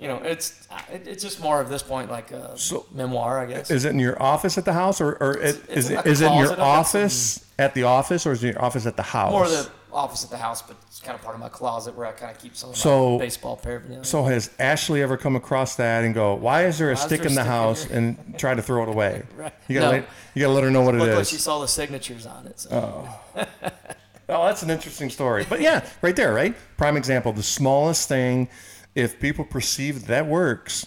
You 0.00 0.08
know, 0.08 0.16
it's 0.16 0.66
it, 0.92 1.06
it's 1.06 1.22
just 1.22 1.40
more 1.40 1.60
of 1.60 1.68
this 1.68 1.80
point 1.84 2.10
like 2.10 2.32
a 2.32 2.58
So- 2.58 2.86
memoir, 2.92 3.38
I 3.38 3.46
guess. 3.46 3.70
Is 3.70 3.84
it 3.84 3.90
in 3.90 4.00
your 4.00 4.20
office 4.20 4.58
at 4.58 4.64
the 4.64 4.72
house, 4.72 5.00
or, 5.00 5.12
or 5.20 5.38
it, 5.38 5.62
is 5.70 5.90
in 5.90 5.98
it 5.98 6.06
is 6.06 6.20
it 6.20 6.26
in 6.26 6.38
your 6.38 6.46
closet. 6.48 6.52
I've 6.52 6.56
got 6.58 6.86
some- 6.86 7.00
office 7.02 7.46
at 7.60 7.74
the 7.74 7.82
office, 7.84 8.26
or 8.26 8.32
is 8.32 8.42
it 8.42 8.48
in 8.48 8.52
your 8.54 8.64
office 8.64 8.84
at 8.86 8.96
the 8.96 9.02
house? 9.04 9.30
More 9.30 9.46
the 9.46 9.70
office 9.92 10.24
at 10.24 10.30
the 10.30 10.36
house, 10.38 10.62
but 10.62 10.76
it's 10.86 11.00
kind 11.00 11.14
of 11.14 11.22
part 11.22 11.34
of 11.34 11.40
my 11.40 11.48
closet 11.48 11.94
where 11.96 12.06
I 12.06 12.12
kind 12.12 12.34
of 12.34 12.40
keep 12.42 12.56
some 12.56 12.70
of 12.70 12.76
So- 12.76 13.12
my 13.18 13.24
baseball 13.24 13.56
paraphernalia. 13.56 14.04
So 14.04 14.24
has 14.24 14.50
Ashley 14.58 15.02
ever 15.02 15.16
come 15.16 15.36
across 15.36 15.76
that 15.76 16.04
and 16.04 16.14
go, 16.14 16.34
"Why 16.34 16.64
is 16.66 16.78
there 16.78 16.90
a 16.90 16.94
Why 16.94 17.00
stick 17.00 17.20
there 17.20 17.28
in 17.28 17.34
the 17.34 17.44
house?" 17.44 17.84
here? 17.84 17.96
and 17.98 18.38
try 18.38 18.54
to 18.54 18.62
throw 18.62 18.82
it 18.82 18.88
away? 18.88 19.22
Right. 19.36 19.52
You 19.68 19.78
gotta 19.80 19.86
No. 19.86 19.92
let, 20.02 20.08
you 20.34 20.40
gotta 20.42 20.52
let 20.54 20.64
her 20.64 20.70
know 20.70 20.82
what 20.82 20.94
it 20.94 20.98
Looked 20.98 21.14
like 21.14 21.26
she 21.26 21.36
saw 21.36 21.60
the 21.60 21.68
signatures 21.68 22.26
on 22.26 22.46
it. 22.46 22.60
So. 22.60 23.08
Oh. 23.36 23.44
oh, 24.28 24.46
that's 24.46 24.62
an 24.62 24.70
interesting 24.70 25.10
story. 25.10 25.46
But 25.48 25.60
yeah, 25.60 25.84
right 26.00 26.14
there, 26.16 26.32
right? 26.32 26.54
Prime 26.76 26.96
example. 26.96 27.32
The 27.32 27.42
smallest 27.42 28.08
thing, 28.08 28.48
if 28.94 29.18
people 29.20 29.44
perceive 29.44 30.06
that 30.06 30.26
works, 30.26 30.86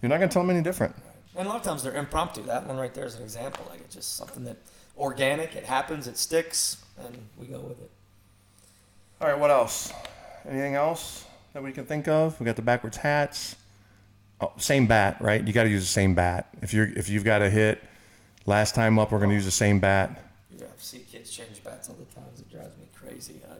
you're 0.00 0.08
not 0.08 0.16
gonna 0.18 0.28
tell 0.30 0.42
them 0.42 0.50
any 0.50 0.62
different. 0.62 0.94
And 1.36 1.46
a 1.46 1.50
lot 1.50 1.58
of 1.58 1.62
times 1.64 1.82
they're 1.82 1.94
impromptu. 1.94 2.42
That 2.44 2.66
one 2.66 2.76
right 2.78 2.94
there 2.94 3.04
is 3.04 3.16
an 3.16 3.22
example. 3.22 3.66
Like 3.70 3.80
it's 3.80 3.94
just 3.94 4.16
something 4.16 4.44
that 4.44 4.56
organic. 4.96 5.54
It 5.56 5.64
happens. 5.64 6.06
It 6.06 6.16
sticks, 6.16 6.78
and 6.98 7.28
we 7.36 7.46
go 7.46 7.60
with 7.60 7.80
it. 7.82 7.90
All 9.20 9.28
right, 9.28 9.38
what 9.38 9.50
else? 9.50 9.92
Anything 10.48 10.74
else 10.74 11.24
that 11.52 11.62
we 11.62 11.72
can 11.72 11.86
think 11.86 12.06
of? 12.08 12.38
We 12.38 12.44
got 12.46 12.56
the 12.56 12.62
backwards 12.62 12.96
hats. 12.98 13.56
Oh, 14.40 14.52
same 14.58 14.86
bat, 14.86 15.16
right? 15.20 15.44
You 15.46 15.52
got 15.52 15.62
to 15.64 15.70
use 15.70 15.82
the 15.82 15.88
same 15.88 16.14
bat. 16.14 16.48
If 16.60 16.74
you're 16.74 16.86
if 16.88 17.08
you've 17.08 17.24
got 17.24 17.40
a 17.40 17.48
hit, 17.48 17.82
last 18.44 18.74
time 18.74 18.98
up, 18.98 19.10
we're 19.10 19.18
going 19.18 19.30
to 19.30 19.34
use 19.34 19.46
the 19.46 19.50
same 19.50 19.80
bat. 19.80 20.22
Yeah, 20.56 20.66
I 20.66 20.68
see 20.76 20.98
kids 20.98 21.30
change 21.30 21.64
bats 21.64 21.88
all 21.88 21.96
the 21.96 22.04
time. 22.14 22.24
It 22.38 22.50
drives 22.50 22.76
me 22.78 22.88
crazy. 22.94 23.40
I, 23.50 23.54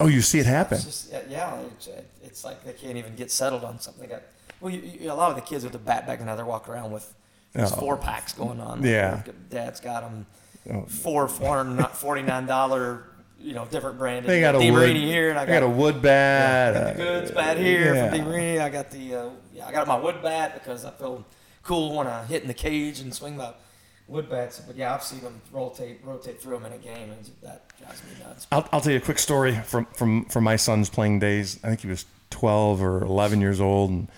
Oh, 0.00 0.08
you 0.08 0.20
see 0.20 0.40
it 0.40 0.46
happen. 0.46 0.78
Just 0.80 1.12
yeah, 1.28 1.60
it's, 1.60 1.88
it's 2.24 2.44
like 2.44 2.64
they 2.64 2.72
can't 2.72 2.96
even 2.96 3.14
get 3.14 3.30
settled 3.30 3.62
on 3.64 3.78
something. 3.80 4.02
They 4.02 4.12
got 4.14 4.22
well, 4.60 4.72
you, 4.72 4.80
you, 5.00 5.12
a 5.12 5.14
lot 5.14 5.30
of 5.30 5.36
the 5.36 5.42
kids 5.42 5.64
with 5.64 5.72
the 5.72 5.78
bat 5.78 6.06
bag 6.06 6.20
now 6.24 6.34
they 6.34 6.42
walk 6.42 6.68
around 6.68 6.90
with 6.92 7.12
these 7.54 7.72
Oh. 7.72 7.76
four 7.76 7.96
packs 7.96 8.32
going 8.32 8.60
on. 8.60 8.82
Yeah. 8.82 9.22
dad's 9.48 9.80
got 9.80 10.02
them 10.02 10.26
Oh. 10.70 10.82
four 10.82 11.26
four 11.28 11.56
hundred 11.56 11.86
forty 11.88 12.22
nine 12.22 12.46
dollar 12.46 13.04
you 13.42 13.54
know 13.54 13.66
different 13.66 13.98
brand. 13.98 14.26
They 14.26 14.40
got 14.40 14.54
a 14.54 14.58
wood. 14.58 14.72
Marini 14.72 15.06
here, 15.06 15.30
and 15.30 15.38
I 15.38 15.42
I 15.42 15.46
got 15.46 15.62
a 15.62 15.68
wood 15.68 15.96
yeah, 15.96 16.00
bat. 16.00 16.76
I 16.76 16.80
got 16.80 16.96
the 16.96 17.02
uh, 17.02 17.20
goods 17.20 17.30
bat 17.32 17.58
here 17.58 17.94
yeah. 17.94 18.10
from 18.10 18.18
DeMarini. 18.20 18.60
I 18.60 18.68
got 18.70 18.90
the 18.90 19.14
uh, 19.14 19.30
yeah, 19.54 19.66
I 19.66 19.72
got 19.72 19.86
my 19.86 19.98
wood 19.98 20.22
bat 20.22 20.54
because 20.54 20.84
I 20.84 20.90
feel 20.90 21.24
cool 21.62 21.96
when 21.96 22.06
I 22.06 22.24
hit 22.24 22.42
in 22.42 22.48
the 22.48 22.54
cage 22.54 23.00
and 23.00 23.12
swing 23.14 23.36
my 23.36 23.52
wood 24.08 24.30
bats. 24.30 24.60
But 24.60 24.76
yeah, 24.76 24.94
I've 24.94 25.02
seen 25.02 25.20
them 25.20 25.40
rotate 25.50 26.00
rotate 26.04 26.40
through 26.40 26.58
them 26.58 26.66
in 26.66 26.72
a 26.72 26.78
game, 26.78 27.10
and 27.10 27.30
that 27.42 27.64
drives 27.78 28.02
me 28.04 28.24
nuts. 28.24 28.46
I'll, 28.52 28.68
I'll 28.72 28.80
tell 28.80 28.92
you 28.92 28.98
a 28.98 29.02
quick 29.02 29.18
story 29.18 29.54
from, 29.54 29.86
from, 29.86 30.24
from 30.26 30.44
my 30.44 30.56
son's 30.56 30.88
playing 30.88 31.18
days. 31.18 31.58
I 31.64 31.68
think 31.68 31.80
he 31.80 31.88
was 31.88 32.04
12 32.30 32.82
or 32.82 33.02
11 33.02 33.40
years 33.40 33.60
old, 33.60 33.90
and 33.90 34.08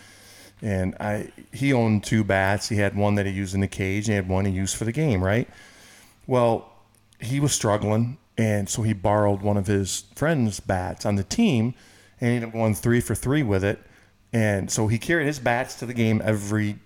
and 0.63 0.95
I 0.99 1.31
he 1.53 1.73
owned 1.73 2.05
two 2.05 2.25
bats. 2.25 2.69
He 2.69 2.77
had 2.77 2.97
one 2.97 3.17
that 3.17 3.27
he 3.27 3.33
used 3.33 3.55
in 3.55 3.61
the 3.61 3.69
cage, 3.69 4.09
and 4.09 4.13
he 4.13 4.17
had 4.17 4.29
one 4.29 4.45
he 4.45 4.53
used 4.53 4.77
for 4.77 4.85
the 4.85 4.93
game. 4.93 5.23
Right. 5.23 5.49
Well, 6.27 6.73
he 7.21 7.39
was 7.39 7.53
struggling, 7.53 8.19
and 8.37 8.69
so 8.69 8.83
he 8.83 8.93
borrowed 8.93 9.43
one 9.43 9.57
of 9.57 9.67
his 9.67 10.05
friends' 10.15 10.61
bats 10.61 11.07
on 11.07 11.17
the 11.17 11.25
team, 11.25 11.75
and 12.21 12.31
he 12.31 12.37
ended 12.37 12.49
up 12.49 12.53
going 12.55 12.75
three 12.75 13.01
for 13.01 13.15
three 13.15 13.43
with 13.43 13.65
it. 13.65 13.79
And 14.33 14.71
so 14.71 14.89
he 14.89 14.99
carried 14.99 15.27
his 15.27 15.39
bats 15.39 15.77
to 15.77 15.87
the 15.87 15.95
game 15.95 16.21
every 16.25 16.77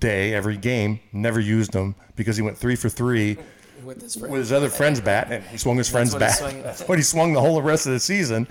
day, 0.00 0.34
every 0.34 0.56
game. 0.58 1.00
Never 1.12 1.40
used 1.40 1.72
them 1.72 1.94
because 2.16 2.36
he 2.36 2.42
went 2.42 2.58
three 2.58 2.76
for 2.76 2.88
three 2.90 3.38
With 3.84 4.12
friend. 4.12 4.30
with 4.32 4.40
his 4.40 4.52
other 4.52 4.68
friend's 4.68 5.00
bat, 5.00 5.28
and 5.30 5.42
he 5.44 5.56
swung 5.56 5.78
his 5.78 5.88
friend's 5.88 6.14
bat. 6.14 6.38
That's 6.62 6.82
what 6.88 6.98
he 6.98 7.02
swung 7.04 7.32
the 7.32 7.40
whole 7.40 7.60
rest 7.62 7.86
of 7.86 7.92
the 7.92 8.00
season. 8.00 8.46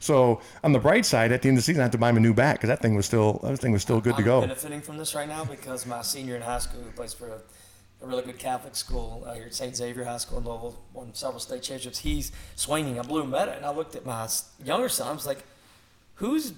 So 0.00 0.40
on 0.64 0.72
the 0.72 0.78
bright 0.80 1.04
side, 1.04 1.30
at 1.30 1.42
the 1.42 1.48
end 1.48 1.58
of 1.58 1.62
the 1.62 1.66
season, 1.66 1.80
I 1.80 1.84
had 1.84 1.92
to 1.92 1.98
buy 1.98 2.08
him 2.10 2.16
a 2.16 2.20
new 2.20 2.34
bat 2.34 2.56
because 2.56 2.68
that 2.68 2.80
thing 2.80 2.94
was 2.96 3.06
still 3.06 3.34
that 3.42 3.58
thing 3.58 3.72
was 3.72 3.82
still 3.82 4.00
good 4.00 4.14
to 4.14 4.18
I'm 4.20 4.24
go. 4.24 4.40
benefiting 4.40 4.80
from 4.80 4.96
this 4.96 5.14
right 5.14 5.28
now 5.28 5.44
because 5.44 5.84
my 5.86 6.00
senior 6.02 6.36
in 6.36 6.42
high 6.42 6.58
school, 6.58 6.80
who 6.80 6.90
plays 6.92 7.12
for 7.12 7.28
a, 8.02 8.06
really 8.06 8.22
good 8.22 8.38
Catholic 8.38 8.76
school 8.76 9.24
uh, 9.26 9.34
here 9.34 9.44
at 9.44 9.54
St. 9.54 9.76
Xavier 9.76 10.04
High 10.04 10.18
School 10.18 10.38
in 10.38 10.44
Louisville, 10.44 10.78
won 10.92 11.14
several 11.14 11.40
state 11.40 11.62
championships. 11.62 11.98
He's 11.98 12.32
swinging 12.56 12.98
a 12.98 13.04
blue 13.04 13.24
Meta, 13.24 13.54
and 13.54 13.64
I 13.64 13.72
looked 13.72 13.94
at 13.96 14.04
my 14.04 14.28
younger 14.64 14.88
son. 14.88 15.08
I 15.08 15.12
was 15.12 15.26
like, 15.26 15.44
"Who's 16.16 16.52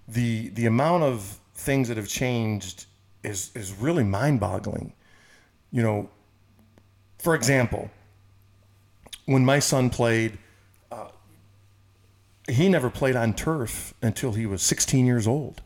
the, 0.07 0.49
the 0.49 0.65
amount 0.65 1.03
of 1.03 1.37
things 1.63 1.87
that 1.87 1.97
have 1.97 2.07
changed 2.07 2.85
is, 3.23 3.51
is 3.55 3.73
really 3.73 4.03
mind 4.03 4.39
boggling. 4.39 4.93
You 5.71 5.81
know, 5.81 6.09
for 7.17 7.35
example, 7.35 7.89
when 9.25 9.45
my 9.45 9.59
son 9.59 9.89
played, 9.89 10.37
uh, 10.91 11.07
he 12.49 12.69
never 12.69 12.89
played 12.89 13.15
on 13.15 13.33
turf 13.33 13.93
until 14.01 14.33
he 14.33 14.45
was 14.45 14.61
16 14.61 15.05
years 15.05 15.27
old. 15.27 15.61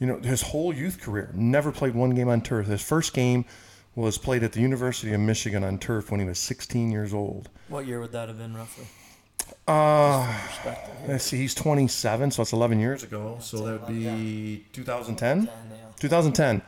You 0.00 0.06
know, 0.06 0.18
his 0.18 0.42
whole 0.42 0.72
youth 0.72 1.00
career, 1.00 1.30
never 1.34 1.72
played 1.72 1.94
one 1.94 2.10
game 2.10 2.28
on 2.28 2.40
turf. 2.40 2.66
His 2.68 2.82
first 2.82 3.14
game 3.14 3.44
was 3.96 4.16
played 4.16 4.44
at 4.44 4.52
the 4.52 4.60
University 4.60 5.12
of 5.12 5.20
Michigan 5.20 5.64
on 5.64 5.78
turf 5.78 6.10
when 6.10 6.20
he 6.20 6.26
was 6.26 6.38
16 6.38 6.92
years 6.92 7.12
old. 7.12 7.48
What 7.68 7.84
year 7.84 8.00
would 8.00 8.12
that 8.12 8.28
have 8.28 8.38
been 8.38 8.54
roughly? 8.54 8.86
Uh, 9.66 10.40
let's 11.06 11.24
see, 11.24 11.36
he's 11.36 11.54
27, 11.54 12.30
so 12.30 12.42
it's 12.42 12.52
11 12.52 12.80
years 12.80 13.02
ago. 13.02 13.36
So 13.40 13.58
that 13.58 13.80
would 13.80 13.88
be 13.88 14.64
2010? 14.72 15.48
2010 15.98 16.62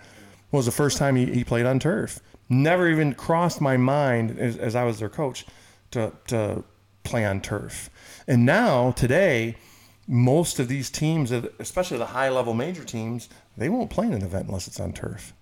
was 0.52 0.66
the 0.66 0.72
first 0.72 0.98
time 0.98 1.16
he, 1.16 1.26
he 1.26 1.44
played 1.44 1.66
on 1.66 1.78
turf. 1.78 2.20
Never 2.48 2.88
even 2.88 3.14
crossed 3.14 3.60
my 3.60 3.76
mind 3.76 4.38
as, 4.38 4.56
as 4.56 4.74
I 4.74 4.84
was 4.84 4.98
their 4.98 5.08
coach 5.08 5.46
to, 5.92 6.12
to 6.26 6.64
play 7.04 7.24
on 7.24 7.40
turf. 7.40 7.90
And 8.26 8.44
now, 8.44 8.90
today, 8.92 9.56
most 10.06 10.58
of 10.58 10.68
these 10.68 10.90
teams, 10.90 11.30
especially 11.30 11.98
the 11.98 12.06
high 12.06 12.28
level 12.28 12.52
major 12.54 12.84
teams, 12.84 13.28
they 13.56 13.68
won't 13.68 13.90
play 13.90 14.06
in 14.06 14.12
an 14.12 14.22
event 14.22 14.48
unless 14.48 14.66
it's 14.66 14.80
on 14.80 14.92
turf. 14.92 15.32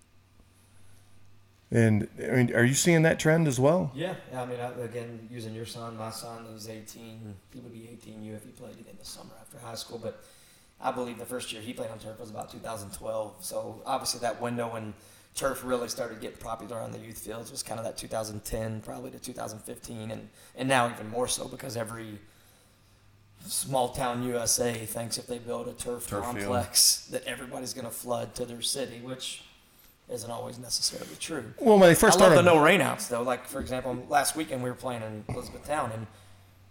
And 1.71 2.09
I 2.19 2.31
mean, 2.31 2.55
are 2.55 2.65
you 2.65 2.75
seeing 2.75 3.03
that 3.03 3.19
trend 3.19 3.47
as 3.47 3.61
well? 3.61 3.93
Yeah, 3.95 4.15
I 4.35 4.47
mean, 4.47 4.59
I, 4.59 4.71
again, 4.81 5.29
using 5.31 5.55
your 5.55 5.67
son, 5.67 5.99
my 5.99 6.11
son, 6.11 6.47
he's 6.53 6.69
18. 6.69 7.35
He 7.53 7.61
would 7.61 7.73
be 7.73 7.91
18 7.93 8.23
U 8.23 8.35
if 8.35 8.45
he 8.45 8.51
played 8.51 8.79
it 8.79 8.87
in 8.91 8.97
the 8.99 9.05
summer 9.05 9.33
after 9.41 9.59
high 9.59 9.75
school. 9.75 9.99
But 9.99 10.25
I 10.81 10.93
believe 10.93 11.19
the 11.19 11.27
first 11.27 11.53
year 11.53 11.61
he 11.61 11.75
played 11.75 11.91
on 11.91 11.99
turf 11.99 12.19
was 12.19 12.31
about 12.31 12.51
2012. 12.51 13.45
So 13.45 13.83
obviously 13.85 14.21
that 14.21 14.41
window 14.41 14.73
when 14.73 14.95
turf 15.35 15.63
really 15.63 15.89
started 15.89 16.21
getting 16.21 16.39
popular 16.39 16.79
on 16.79 16.91
the 16.91 16.99
youth 16.99 17.19
fields 17.19 17.51
was 17.51 17.63
kind 17.63 17.79
of 17.79 17.85
that 17.85 17.99
2010, 17.99 18.81
probably 18.81 19.11
to 19.11 19.19
2015, 19.19 20.11
and 20.11 20.29
and 20.57 20.69
now 20.69 20.91
even 20.91 21.09
more 21.11 21.29
so 21.29 21.49
because 21.49 21.77
every 21.77 22.19
small 23.47 23.91
town 23.91 24.23
USA 24.23 24.73
thinks 24.75 25.19
if 25.19 25.27
they 25.27 25.39
build 25.39 25.69
a 25.69 25.73
turf, 25.73 26.07
Turf 26.09 26.25
field. 26.25 26.37
complex 26.37 27.07
that 27.11 27.25
everybody's 27.25 27.75
going 27.75 27.85
to 27.87 27.91
flood 27.91 28.35
to 28.35 28.45
their 28.45 28.63
city, 28.63 29.01
which 29.01 29.43
isn't 30.11 30.31
always 30.31 30.59
necessarily 30.59 31.15
true. 31.21 31.53
Well, 31.61 31.79
when 31.79 31.89
they 31.89 31.95
first 31.95 32.19
I 32.19 32.23
love 32.25 32.33
started, 32.33 32.39
the 32.39 32.55
no 32.55 32.57
rainouts 32.61 33.09
though. 33.09 33.23
Like 33.23 33.47
for 33.47 33.61
example, 33.61 34.05
last 34.09 34.37
weekend 34.37 34.63
we 34.63 34.71
were 34.71 34.77
playing 34.77 35.03
in 35.03 35.25
Elizabethtown, 35.35 35.93
and 35.93 36.07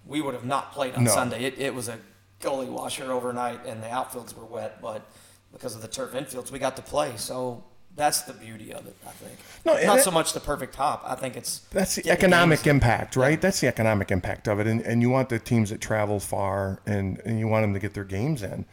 we 0.05 0.21
would 0.21 0.33
have 0.33 0.45
not 0.45 0.73
played 0.73 0.95
on 0.95 1.03
No. 1.03 1.11
Sunday. 1.11 1.43
It, 1.43 1.59
it 1.59 1.75
was 1.75 1.87
a 1.87 1.99
gully 2.39 2.67
washer 2.69 3.11
overnight, 3.11 3.65
and 3.65 3.81
the 3.83 3.87
outfields 3.87 4.35
were 4.35 4.45
wet, 4.45 4.81
but 4.81 5.09
because 5.53 5.75
of 5.75 5.81
the 5.81 5.87
turf 5.87 6.11
infields, 6.13 6.51
we 6.51 6.59
got 6.59 6.75
to 6.75 6.81
play. 6.81 7.13
So 7.17 7.63
that's 7.95 8.21
the 8.21 8.33
beauty 8.33 8.71
of 8.73 8.85
it. 8.85 8.95
I 9.07 9.11
think. 9.11 9.37
No, 9.65 9.81
not 9.85 10.01
so 10.01 10.11
much 10.11 10.33
the 10.33 10.39
perfect 10.39 10.75
hop. 10.75 11.03
I 11.05 11.15
think 11.15 11.35
it's 11.35 11.59
That's 11.71 11.95
the 11.95 12.09
economic 12.11 12.59
games- 12.59 12.67
impact, 12.75 13.15
right? 13.15 13.39
That's 13.41 13.59
the 13.59 13.67
economic 13.67 14.11
impact 14.11 14.47
of 14.47 14.59
it, 14.59 14.67
and, 14.67 14.81
and 14.81 15.01
you 15.01 15.09
want 15.09 15.29
the 15.29 15.39
teams 15.39 15.69
that 15.71 15.81
travel 15.81 16.19
far, 16.19 16.79
and, 16.85 17.19
and 17.25 17.39
you 17.39 17.47
want 17.47 17.63
them 17.63 17.73
to 17.73 17.79
get 17.79 17.93
their 17.93 18.03
games 18.03 18.43
in. 18.43 18.65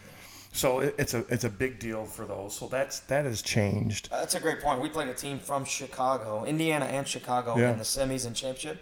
So 0.55 0.79
it, 0.79 0.95
it's 0.99 1.15
a 1.15 1.25
it's 1.29 1.43
a 1.45 1.51
big 1.51 1.79
deal 1.81 2.05
for 2.07 2.25
those. 2.27 2.55
So 2.57 2.69
that's 2.69 3.01
that 3.01 3.25
has 3.25 3.43
changed. 3.43 4.09
That's 4.11 4.37
a 4.37 4.41
great 4.41 4.61
point. 4.61 4.81
We 4.81 4.89
played 4.89 5.09
a 5.09 5.15
team 5.15 5.39
from 5.41 5.65
Chicago, 5.65 6.45
Indiana, 6.45 6.85
and 6.87 7.07
Chicago 7.07 7.57
Yeah. 7.59 7.73
in 7.73 7.79
the 7.79 7.85
semis 7.85 8.25
and 8.27 8.37
championship. 8.37 8.81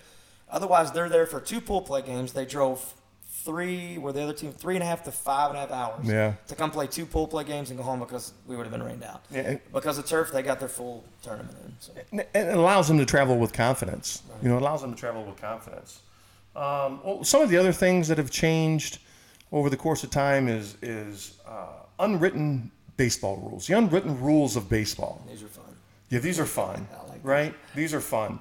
Otherwise, 0.50 0.92
they're 0.92 1.08
there 1.08 1.24
for 1.26 1.40
two 1.40 1.62
pool 1.62 1.80
play 1.80 2.02
games. 2.02 2.34
They 2.34 2.44
drove 2.44 2.92
three, 3.44 3.96
were 3.98 4.12
the 4.12 4.22
other 4.22 4.34
team 4.34 4.52
three 4.52 4.74
and 4.76 4.82
a 4.84 4.86
half 4.86 5.02
to 5.04 5.10
five 5.10 5.48
and 5.48 5.56
a 5.56 5.60
half 5.62 5.70
hours 5.72 6.06
Yeah. 6.06 6.34
to 6.46 6.54
come 6.54 6.70
play 6.70 6.86
two 6.86 7.06
pool 7.06 7.26
play 7.26 7.42
games 7.42 7.70
and 7.70 7.78
go 7.78 7.82
home 7.84 7.98
because 8.00 8.32
we 8.46 8.54
would 8.54 8.64
have 8.66 8.70
been 8.70 8.82
rained 8.82 9.02
out. 9.02 9.24
Yeah, 9.32 9.56
Because 9.72 9.96
of 9.98 10.06
turf, 10.06 10.30
they 10.30 10.42
got 10.42 10.60
their 10.60 10.68
full 10.68 11.02
tournament 11.22 11.56
in. 11.64 11.74
So. 11.80 11.92
And 12.12 12.20
it 12.34 12.54
allows 12.56 12.86
them 12.86 12.98
to 12.98 13.06
travel 13.06 13.38
with 13.38 13.52
confidence. 13.54 14.22
You 14.42 14.50
know, 14.50 14.56
it 14.58 14.62
allows 14.62 14.82
them 14.82 14.92
to 14.94 15.00
travel 15.00 15.24
with 15.24 15.40
confidence. 15.40 16.02
Um, 16.54 17.00
well, 17.02 17.24
some 17.24 17.40
of 17.42 17.48
the 17.48 17.56
other 17.56 17.72
things 17.72 18.06
that 18.08 18.18
have 18.18 18.30
changed 18.30 18.98
over 19.52 19.68
the 19.70 19.76
course 19.76 20.02
of 20.04 20.10
time 20.10 20.48
is 20.48 20.76
is 20.82 21.34
uh, 21.46 21.66
unwritten 21.98 22.70
baseball 22.96 23.36
rules. 23.36 23.66
The 23.66 23.76
unwritten 23.76 24.20
rules 24.20 24.56
of 24.56 24.68
baseball. 24.68 25.22
These 25.28 25.42
are 25.42 25.48
fun. 25.48 25.64
Yeah, 26.08 26.18
these 26.20 26.38
are 26.40 26.46
fun, 26.46 26.86
I 26.92 27.08
like 27.08 27.20
right? 27.22 27.54
These 27.74 27.94
are 27.94 28.00
fun. 28.00 28.38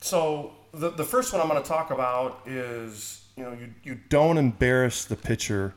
So 0.00 0.52
the 0.72 0.90
the 0.90 1.04
first 1.04 1.32
one 1.32 1.40
I'm 1.42 1.48
going 1.48 1.62
to 1.62 1.68
talk 1.68 1.90
about 1.90 2.40
is 2.46 3.22
you 3.36 3.44
know 3.44 3.52
you 3.52 3.72
you 3.82 3.98
don't 4.08 4.38
embarrass 4.38 5.04
the 5.04 5.16
pitcher 5.16 5.74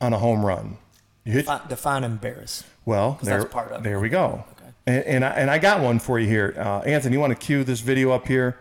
on 0.00 0.12
a 0.12 0.18
home 0.18 0.44
run. 0.44 0.76
You 1.24 1.32
hit 1.32 1.40
Define, 1.42 1.68
define 1.68 2.04
embarrass. 2.04 2.64
well. 2.86 3.18
There, 3.22 3.38
that's 3.40 3.52
part 3.52 3.70
of 3.72 3.80
it. 3.80 3.84
there 3.84 4.00
we 4.00 4.08
go. 4.08 4.44
Okay. 4.52 4.72
And 4.86 5.04
and 5.04 5.24
I, 5.24 5.28
and 5.30 5.50
I 5.50 5.58
got 5.58 5.80
one 5.82 5.98
for 5.98 6.18
you 6.18 6.26
here, 6.28 6.54
uh, 6.56 6.80
Anthony. 6.80 7.14
You 7.16 7.20
want 7.20 7.38
to 7.38 7.46
cue 7.46 7.64
this 7.64 7.80
video 7.80 8.12
up 8.12 8.26
here? 8.26 8.56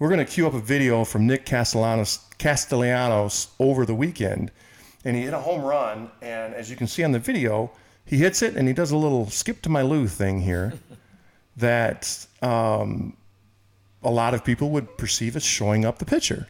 We're 0.00 0.08
going 0.08 0.24
to 0.24 0.32
cue 0.32 0.46
up 0.46 0.54
a 0.54 0.60
video 0.60 1.04
from 1.04 1.26
Nick 1.26 1.44
Castellanos 1.44 2.20
Castellanos 2.38 3.48
over 3.58 3.84
the 3.84 3.94
weekend, 3.94 4.50
and 5.04 5.14
he 5.14 5.24
hit 5.24 5.34
a 5.34 5.38
home 5.38 5.60
run. 5.60 6.10
And 6.22 6.54
as 6.54 6.70
you 6.70 6.76
can 6.76 6.86
see 6.86 7.04
on 7.04 7.12
the 7.12 7.18
video, 7.18 7.70
he 8.06 8.16
hits 8.16 8.40
it 8.40 8.56
and 8.56 8.66
he 8.66 8.72
does 8.72 8.92
a 8.92 8.96
little 8.96 9.28
skip 9.28 9.60
to 9.60 9.68
my 9.68 9.82
loo 9.82 10.08
thing 10.08 10.40
here 10.40 10.72
that 11.58 12.26
um, 12.40 13.14
a 14.02 14.10
lot 14.10 14.32
of 14.32 14.42
people 14.42 14.70
would 14.70 14.96
perceive 14.96 15.36
as 15.36 15.44
showing 15.44 15.84
up 15.84 15.98
the 15.98 16.06
pitcher. 16.06 16.48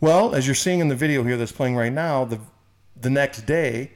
Well, 0.00 0.34
as 0.34 0.46
you're 0.46 0.54
seeing 0.54 0.80
in 0.80 0.88
the 0.88 0.96
video 0.96 1.22
here 1.24 1.36
that's 1.36 1.52
playing 1.52 1.76
right 1.76 1.92
now, 1.92 2.24
the 2.24 2.40
the 2.98 3.10
next 3.10 3.42
day, 3.42 3.90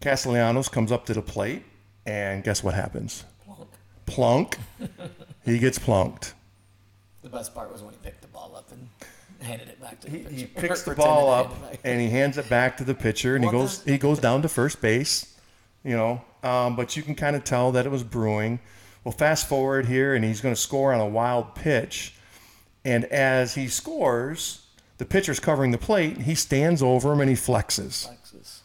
Castellanos 0.00 0.70
comes 0.70 0.90
up 0.90 1.04
to 1.06 1.12
the 1.12 1.22
plate, 1.22 1.64
and 2.06 2.42
guess 2.42 2.64
what 2.64 2.72
happens? 2.72 3.24
Plunk. 3.44 3.68
Plunk. 4.06 4.58
he 5.44 5.58
gets 5.58 5.78
plunked. 5.78 6.32
Best 7.34 7.54
part 7.54 7.72
was 7.72 7.82
when 7.82 7.92
he 7.92 7.98
picked 8.02 8.22
the 8.22 8.28
ball 8.28 8.54
up 8.56 8.70
and 8.70 8.88
handed 9.46 9.68
it 9.68 9.80
back 9.80 10.00
to 10.00 10.10
He, 10.10 10.18
the 10.18 10.24
pitcher. 10.30 10.36
he 10.36 10.46
picks 10.46 10.82
the 10.82 10.94
ball 10.94 11.30
up 11.30 11.52
and 11.82 12.00
he 12.00 12.08
hands 12.08 12.38
it 12.38 12.48
back 12.48 12.76
to 12.76 12.84
the 12.84 12.94
pitcher, 12.94 13.34
and 13.34 13.44
he 13.44 13.50
goes 13.50 13.82
the- 13.82 13.92
he 13.92 13.98
goes 13.98 14.20
down 14.20 14.42
to 14.42 14.48
first 14.48 14.80
base. 14.80 15.34
You 15.82 15.96
know, 15.96 16.22
um, 16.42 16.76
but 16.76 16.96
you 16.96 17.02
can 17.02 17.14
kind 17.14 17.36
of 17.36 17.44
tell 17.44 17.72
that 17.72 17.84
it 17.84 17.90
was 17.90 18.02
brewing. 18.02 18.60
Well, 19.02 19.12
fast 19.12 19.48
forward 19.48 19.84
here, 19.86 20.14
and 20.14 20.24
he's 20.24 20.40
going 20.40 20.54
to 20.54 20.60
score 20.60 20.94
on 20.94 21.00
a 21.00 21.06
wild 21.06 21.54
pitch, 21.54 22.14
and 22.86 23.04
as 23.06 23.54
he 23.54 23.68
scores, 23.68 24.64
the 24.98 25.04
pitcher's 25.04 25.40
covering 25.40 25.72
the 25.72 25.78
plate. 25.78 26.22
He 26.22 26.34
stands 26.34 26.82
over 26.82 27.12
him 27.12 27.20
and 27.20 27.28
he 27.28 27.36
flexes. 27.36 28.08
Texas. 28.08 28.62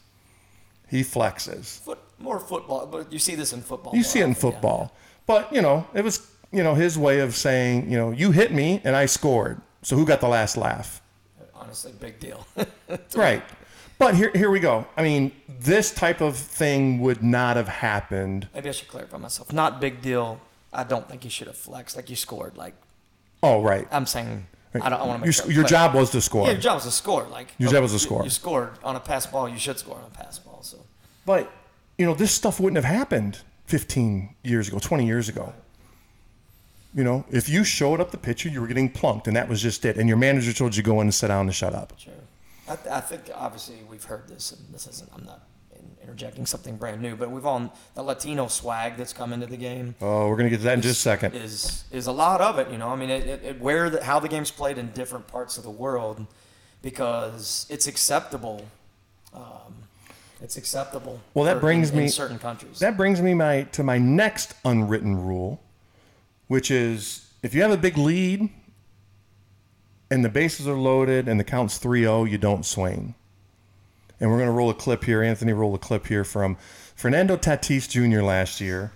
He 0.88 1.02
flexes. 1.02 1.80
Foot, 1.80 1.98
more 2.18 2.38
football, 2.40 2.86
but 2.86 3.12
you 3.12 3.18
see 3.18 3.34
this 3.34 3.52
in 3.52 3.60
football. 3.62 3.94
You 3.94 4.02
see 4.02 4.20
it 4.20 4.24
in 4.24 4.30
often, 4.30 4.46
yeah. 4.48 4.52
football. 4.52 4.92
But, 5.26 5.52
you 5.52 5.60
know, 5.60 5.86
it 5.94 6.02
was, 6.02 6.26
you 6.52 6.62
know, 6.62 6.74
his 6.74 6.98
way 6.98 7.20
of 7.20 7.34
saying, 7.34 7.90
you 7.90 7.96
know, 7.96 8.10
you 8.10 8.32
hit 8.32 8.52
me 8.52 8.80
and 8.84 8.96
I 8.96 9.06
scored. 9.06 9.60
So 9.82 9.96
who 9.96 10.04
got 10.04 10.20
the 10.20 10.28
last 10.28 10.56
laugh? 10.56 11.00
Honestly, 11.54 11.92
big 11.98 12.18
deal. 12.20 12.46
Right. 13.14 13.42
But 13.98 14.14
here 14.16 14.30
here 14.34 14.50
we 14.50 14.60
go. 14.60 14.86
I 14.96 15.02
mean, 15.02 15.30
this 15.46 15.92
type 15.92 16.20
of 16.20 16.36
thing 16.36 17.00
would 17.00 17.22
not 17.22 17.56
have 17.56 17.68
happened. 17.68 18.48
Maybe 18.54 18.68
I 18.68 18.72
should 18.72 18.88
clarify 18.88 19.18
myself. 19.18 19.52
Not 19.52 19.80
big 19.80 20.00
deal. 20.02 20.40
I 20.72 20.84
don't 20.84 21.06
think 21.08 21.22
you 21.22 21.30
should 21.30 21.46
have 21.48 21.56
flexed 21.56 21.96
like 21.96 22.08
you 22.10 22.16
scored. 22.16 22.56
Like 22.56 22.74
Oh, 23.42 23.62
right. 23.62 23.86
I'm 23.92 24.06
saying, 24.06 24.46
I 24.74 24.88
don't. 24.88 25.00
I 25.00 25.04
want 25.04 25.22
to 25.22 25.26
Your, 25.26 25.26
make 25.26 25.34
sure. 25.34 25.50
your 25.52 25.64
job 25.64 25.94
was 25.94 26.10
to 26.10 26.20
score. 26.20 26.46
Yeah, 26.46 26.52
your 26.52 26.60
job 26.60 26.74
was 26.76 26.84
to 26.84 26.90
score. 26.90 27.24
Like 27.24 27.48
Your 27.58 27.70
job 27.70 27.82
was 27.82 27.92
to 27.92 27.94
you- 27.96 27.98
score. 28.00 28.24
You 28.24 28.30
scored 28.30 28.70
on 28.82 28.96
a 28.96 29.00
pass 29.00 29.26
ball. 29.26 29.48
You 29.48 29.58
should 29.58 29.78
score 29.78 29.96
on 29.96 30.04
a 30.04 30.10
pass 30.16 30.38
ball. 30.38 30.60
So 30.62 30.78
But, 31.26 31.50
you 31.98 32.06
know, 32.06 32.14
this 32.14 32.32
stuff 32.32 32.58
wouldn't 32.58 32.82
have 32.82 32.92
happened 32.92 33.38
15 33.66 34.34
years 34.42 34.66
ago, 34.68 34.78
20 34.78 35.06
years 35.06 35.28
ago. 35.28 35.52
You 36.94 37.04
know, 37.04 37.24
if 37.30 37.48
you 37.48 37.62
showed 37.62 38.00
up 38.00 38.10
the 38.10 38.18
pitcher, 38.18 38.48
you 38.48 38.60
were 38.60 38.66
getting 38.66 38.88
plunked, 38.90 39.28
and 39.28 39.36
that 39.36 39.48
was 39.48 39.62
just 39.62 39.84
it. 39.84 39.96
And 39.96 40.08
your 40.08 40.18
manager 40.18 40.52
told 40.52 40.74
you 40.76 40.82
to 40.82 40.86
go 40.86 40.96
in 41.00 41.06
and 41.06 41.14
sit 41.14 41.28
down 41.28 41.46
and 41.46 41.54
shut 41.54 41.72
up. 41.74 41.92
Sure. 41.96 42.12
I, 42.68 42.76
th- 42.76 42.88
I 42.88 43.00
think 43.00 43.30
obviously 43.34 43.76
we've 43.88 44.02
heard 44.04 44.26
this, 44.28 44.52
and 44.52 44.74
this 44.74 44.86
isn't. 44.88 45.08
I'm 45.14 45.24
not 45.24 45.46
interjecting 46.02 46.46
something 46.46 46.76
brand 46.76 47.00
new, 47.00 47.14
but 47.14 47.30
we've 47.30 47.46
all 47.46 47.72
the 47.94 48.02
Latino 48.02 48.48
swag 48.48 48.96
that's 48.96 49.12
come 49.12 49.32
into 49.32 49.46
the 49.46 49.56
game 49.56 49.94
Oh, 50.00 50.28
we're 50.28 50.36
gonna 50.36 50.50
get 50.50 50.56
to 50.58 50.62
that 50.64 50.74
in 50.74 50.80
just 50.82 50.98
a 50.98 51.02
second. 51.02 51.34
is 51.36 51.84
is 51.92 52.06
a 52.08 52.12
lot 52.12 52.40
of 52.40 52.58
it. 52.58 52.68
You 52.72 52.78
know, 52.78 52.88
I 52.88 52.96
mean, 52.96 53.10
it, 53.10 53.26
it, 53.26 53.44
it 53.44 53.60
where 53.60 53.88
the, 53.90 54.02
how 54.02 54.18
the 54.18 54.28
game's 54.28 54.50
played 54.50 54.76
in 54.78 54.90
different 54.92 55.28
parts 55.28 55.58
of 55.58 55.62
the 55.62 55.70
world, 55.70 56.26
because 56.82 57.66
it's 57.70 57.86
acceptable. 57.86 58.64
Um, 59.34 59.74
it's 60.42 60.56
acceptable. 60.56 61.20
Well, 61.34 61.44
that 61.44 61.54
for- 61.56 61.60
brings 61.60 61.90
in, 61.90 61.98
me- 61.98 62.02
in 62.04 62.08
certain 62.10 62.38
countries. 62.38 62.78
That 62.80 62.96
brings 62.96 63.20
me 63.22 63.34
my 63.34 63.62
to 63.72 63.82
my 63.84 63.98
next 63.98 64.54
unwritten 64.64 65.16
rule, 65.24 65.60
which 66.50 66.68
is 66.68 67.30
if 67.44 67.54
you 67.54 67.62
have 67.62 67.70
a 67.70 67.76
big 67.76 67.96
lead 67.96 68.50
and 70.10 70.24
the 70.24 70.28
bases 70.28 70.66
are 70.66 70.74
loaded 70.74 71.28
and 71.28 71.38
the 71.38 71.44
count's 71.44 71.78
3-0, 71.78 72.28
you 72.28 72.38
don't 72.38 72.66
swing. 72.66 73.14
And 74.18 74.28
we're 74.28 74.38
going 74.38 74.48
to 74.48 74.52
roll 74.52 74.68
a 74.68 74.74
clip 74.74 75.04
here. 75.04 75.22
Anthony, 75.22 75.52
roll 75.52 75.76
a 75.76 75.78
clip 75.78 76.08
here 76.08 76.24
from 76.24 76.56
Fernando 76.96 77.36
Tatis 77.36 77.88
Jr. 77.88 78.20
last 78.20 78.60
year. 78.60 78.90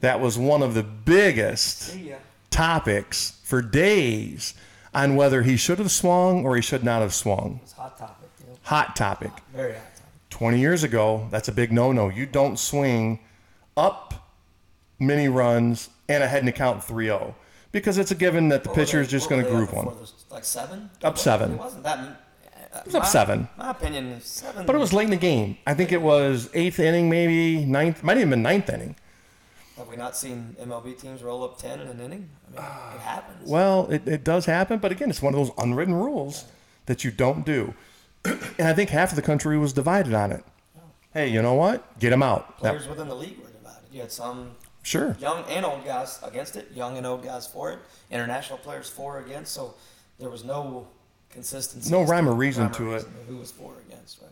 That 0.00 0.18
was 0.18 0.38
one 0.38 0.62
of 0.62 0.72
the 0.72 0.82
biggest 0.82 1.94
topics 2.48 3.38
for 3.44 3.60
days 3.60 4.54
on 4.94 5.14
whether 5.14 5.42
he 5.42 5.58
should 5.58 5.80
have 5.80 5.90
swung 5.90 6.46
or 6.46 6.56
he 6.56 6.62
should 6.62 6.84
not 6.84 7.02
have 7.02 7.12
swung. 7.12 7.60
Hot 7.76 7.98
topic. 7.98 8.30
You 8.40 8.46
know? 8.46 8.58
Hot 8.62 8.96
topic. 8.96 9.30
Very 9.52 9.74
hot 9.74 9.94
topic. 9.94 10.30
20 10.30 10.58
years 10.58 10.82
ago, 10.82 11.28
that's 11.30 11.48
a 11.48 11.52
big 11.52 11.70
no 11.70 11.92
no. 11.92 12.08
You 12.08 12.24
don't 12.24 12.58
swing 12.58 13.18
up 13.76 14.32
many 14.98 15.28
runs 15.28 15.90
and 16.08 16.22
ahead 16.22 16.40
in 16.40 16.46
the 16.46 16.52
count 16.52 16.84
3 16.84 17.06
0 17.06 17.34
because 17.72 17.98
it's 17.98 18.12
a 18.12 18.14
given 18.14 18.48
that 18.50 18.62
the 18.62 18.70
What 18.70 18.76
pitcher 18.76 19.00
is 19.00 19.08
just 19.08 19.28
going 19.28 19.44
to 19.44 19.50
groove 19.50 19.72
one. 19.72 19.88
Like 20.30 20.44
seven? 20.44 20.90
Up 21.02 21.18
seven. 21.18 21.54
It 21.54 21.58
wasn't 21.58 21.82
that. 21.82 22.20
It 22.76 22.86
was 22.86 22.94
up 22.94 23.06
seven. 23.06 23.48
My 23.56 23.70
opinion 23.70 24.12
is 24.12 24.24
seven. 24.24 24.64
But 24.64 24.76
it 24.76 24.78
was 24.78 24.92
late 24.92 25.04
in 25.04 25.10
the 25.10 25.16
game. 25.16 25.58
I 25.66 25.74
think 25.74 25.92
it 25.92 26.00
was 26.00 26.50
eighth 26.54 26.78
inning, 26.78 27.10
maybe 27.10 27.64
ninth, 27.64 28.02
might 28.02 28.16
have 28.16 28.30
been 28.30 28.42
ninth 28.42 28.70
inning. 28.70 28.96
Have 29.76 29.88
we 29.88 29.96
not 29.96 30.16
seen 30.16 30.54
MLB 30.60 31.00
teams 31.00 31.22
roll 31.22 31.42
up 31.42 31.58
ten 31.58 31.80
in 31.80 31.88
an 31.88 32.00
inning? 32.00 32.30
I 32.56 32.60
mean, 32.60 32.64
it 32.94 33.00
happens. 33.00 33.50
Well, 33.50 33.88
it, 33.90 34.06
it 34.06 34.24
does 34.24 34.46
happen, 34.46 34.78
but 34.78 34.92
again, 34.92 35.10
it's 35.10 35.20
one 35.20 35.34
of 35.34 35.38
those 35.40 35.50
unwritten 35.58 35.94
rules 35.94 36.44
that 36.86 37.02
you 37.02 37.10
don't 37.10 37.44
do. 37.44 37.74
and 38.24 38.68
I 38.68 38.72
think 38.72 38.90
half 38.90 39.10
of 39.10 39.16
the 39.16 39.22
country 39.22 39.58
was 39.58 39.72
divided 39.72 40.14
on 40.14 40.30
it. 40.30 40.44
Oh. 40.78 40.82
Hey, 41.12 41.26
you 41.28 41.42
know 41.42 41.54
what? 41.54 41.98
Get 41.98 42.12
him 42.12 42.22
out. 42.22 42.60
That- 42.60 42.70
Players 42.74 42.88
within 42.88 43.08
the 43.08 43.16
league 43.16 43.38
were 43.40 43.50
divided. 43.50 43.82
You 43.90 44.02
had 44.02 44.12
some 44.12 44.52
sure. 44.84 45.16
young 45.18 45.44
and 45.48 45.66
old 45.66 45.84
guys 45.84 46.20
against 46.22 46.54
it, 46.56 46.70
young 46.72 46.96
and 46.96 47.06
old 47.06 47.24
guys 47.24 47.46
for 47.46 47.72
it, 47.72 47.80
international 48.10 48.58
players 48.58 48.88
for 48.88 49.16
or 49.16 49.20
against. 49.20 49.52
So 49.52 49.74
there 50.20 50.30
was 50.30 50.44
no 50.44 50.86
consistency. 51.30 51.90
No 51.90 52.02
rhyme 52.02 52.28
or 52.28 52.34
reason 52.34 52.64
rhyme 52.64 52.72
or 52.72 52.76
to 52.76 52.90
it. 52.90 52.94
reason 52.94 53.12
Who 53.26 53.36
was 53.38 53.50
for 53.50 53.72
or 53.72 53.80
against, 53.88 54.22
right? 54.22 54.30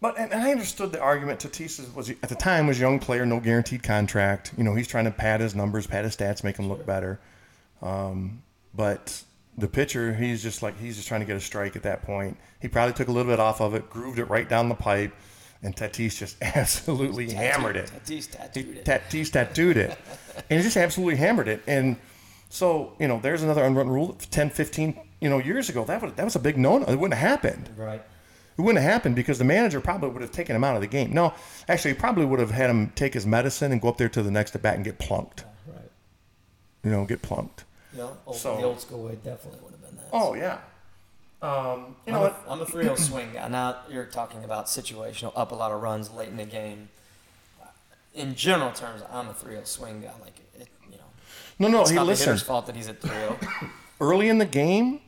But 0.00 0.18
and, 0.18 0.32
and 0.32 0.42
I 0.42 0.50
understood 0.50 0.90
the 0.90 1.00
argument. 1.00 1.38
Tatis 1.38 1.94
was 1.94 2.10
at 2.10 2.28
the 2.28 2.34
time 2.34 2.66
was 2.66 2.78
a 2.78 2.80
young 2.80 2.98
player, 2.98 3.24
no 3.24 3.38
guaranteed 3.38 3.82
contract. 3.82 4.52
You 4.56 4.64
know, 4.64 4.74
he's 4.74 4.88
trying 4.88 5.04
to 5.04 5.12
pad 5.12 5.40
his 5.40 5.54
numbers, 5.54 5.86
pad 5.86 6.04
his 6.04 6.16
stats, 6.16 6.42
make 6.42 6.56
him 6.56 6.68
look 6.68 6.84
better. 6.84 7.20
Um, 7.82 8.42
but 8.74 9.22
the 9.56 9.68
pitcher, 9.68 10.14
he's 10.14 10.42
just 10.42 10.62
like 10.62 10.78
he's 10.78 10.96
just 10.96 11.06
trying 11.06 11.20
to 11.20 11.26
get 11.26 11.36
a 11.36 11.40
strike 11.40 11.76
at 11.76 11.84
that 11.84 12.02
point. 12.02 12.36
He 12.60 12.68
probably 12.68 12.94
took 12.94 13.08
a 13.08 13.12
little 13.12 13.30
bit 13.30 13.38
off 13.38 13.60
of 13.60 13.74
it, 13.74 13.88
grooved 13.90 14.18
it 14.18 14.24
right 14.24 14.48
down 14.48 14.68
the 14.68 14.74
pipe, 14.74 15.14
and 15.62 15.74
Tatis 15.76 16.16
just 16.18 16.36
absolutely 16.42 17.30
hammered 17.32 17.76
it. 17.76 17.90
Tatis 18.04 18.30
tattooed 18.30 18.76
it. 18.78 18.84
Tatis 18.84 19.30
tattooed 19.30 19.76
it. 19.76 19.98
and 20.50 20.58
he 20.58 20.62
just 20.62 20.76
absolutely 20.76 21.16
hammered 21.16 21.48
it. 21.48 21.62
And 21.66 21.96
so, 22.48 22.94
you 22.98 23.08
know, 23.08 23.20
there's 23.20 23.42
another 23.42 23.64
unwritten 23.64 23.92
rule 23.92 24.16
10, 24.30 24.50
15, 24.50 24.98
you 25.20 25.30
know, 25.30 25.38
years 25.38 25.68
ago. 25.68 25.84
That 25.84 26.02
was, 26.02 26.12
that 26.14 26.24
was 26.24 26.36
a 26.36 26.40
big 26.40 26.58
no 26.58 26.78
no. 26.78 26.86
It 26.86 26.96
wouldn't 26.98 27.18
have 27.18 27.28
happened. 27.42 27.70
right. 27.76 28.02
It 28.58 28.60
wouldn't 28.60 28.82
have 28.84 28.92
happened 28.92 29.16
because 29.16 29.38
the 29.38 29.44
manager 29.44 29.80
probably 29.80 30.10
would 30.10 30.20
have 30.20 30.30
taken 30.30 30.54
him 30.54 30.62
out 30.62 30.74
of 30.74 30.82
the 30.82 30.86
game. 30.86 31.14
No, 31.14 31.32
actually, 31.68 31.92
he 31.94 31.98
probably 31.98 32.26
would 32.26 32.38
have 32.38 32.50
had 32.50 32.68
him 32.68 32.92
take 32.94 33.14
his 33.14 33.24
medicine 33.24 33.72
and 33.72 33.80
go 33.80 33.88
up 33.88 33.96
there 33.96 34.10
to 34.10 34.22
the 34.22 34.30
next 34.30 34.54
at 34.54 34.60
bat 34.60 34.74
and 34.74 34.84
get 34.84 34.98
plunked. 34.98 35.44
Right. 35.66 35.90
You 36.84 36.90
know, 36.90 37.06
get 37.06 37.22
plunked. 37.22 37.64
Know, 37.96 38.14
old, 38.26 38.36
So- 38.36 38.58
the 38.58 38.64
old 38.64 38.78
school 38.80 39.04
way 39.04 39.14
definitely 39.24 39.60
would 39.62 39.72
have 39.72 39.80
been 39.80 39.96
that. 39.96 40.08
Oh, 40.12 40.34
yeah. 40.34 40.58
Um, 41.42 41.96
you 42.06 42.12
know 42.12 42.24
a, 42.26 42.36
I'm 42.48 42.60
a 42.60 42.66
3 42.66 42.84
0 42.84 42.94
swing 42.94 43.30
guy. 43.34 43.48
Now, 43.48 43.78
you're 43.90 44.04
talking 44.06 44.44
about 44.44 44.66
situational, 44.66 45.32
up 45.34 45.50
a 45.50 45.54
lot 45.56 45.72
of 45.72 45.82
runs 45.82 46.10
late 46.12 46.28
in 46.28 46.36
the 46.36 46.44
game. 46.44 46.88
In 48.14 48.34
general 48.34 48.70
terms, 48.72 49.02
I'm 49.10 49.28
a 49.28 49.34
3 49.34 49.52
0 49.54 49.64
swing 49.64 50.00
guy. 50.02 50.12
Like, 50.22 50.38
it, 50.58 50.68
you 50.90 50.98
know, 50.98 51.04
No, 51.58 51.68
no, 51.68 51.80
it's 51.80 51.90
hey, 51.90 51.96
not 51.96 52.02
the 52.02 52.08
listen. 52.10 52.26
hitter's 52.28 52.42
fault 52.42 52.66
that 52.66 52.76
he's 52.76 52.88
at 52.88 53.00
3 53.00 53.10
0. 53.10 53.38
Early 54.00 54.28
in 54.28 54.38
the 54.38 54.46
game, 54.46 55.00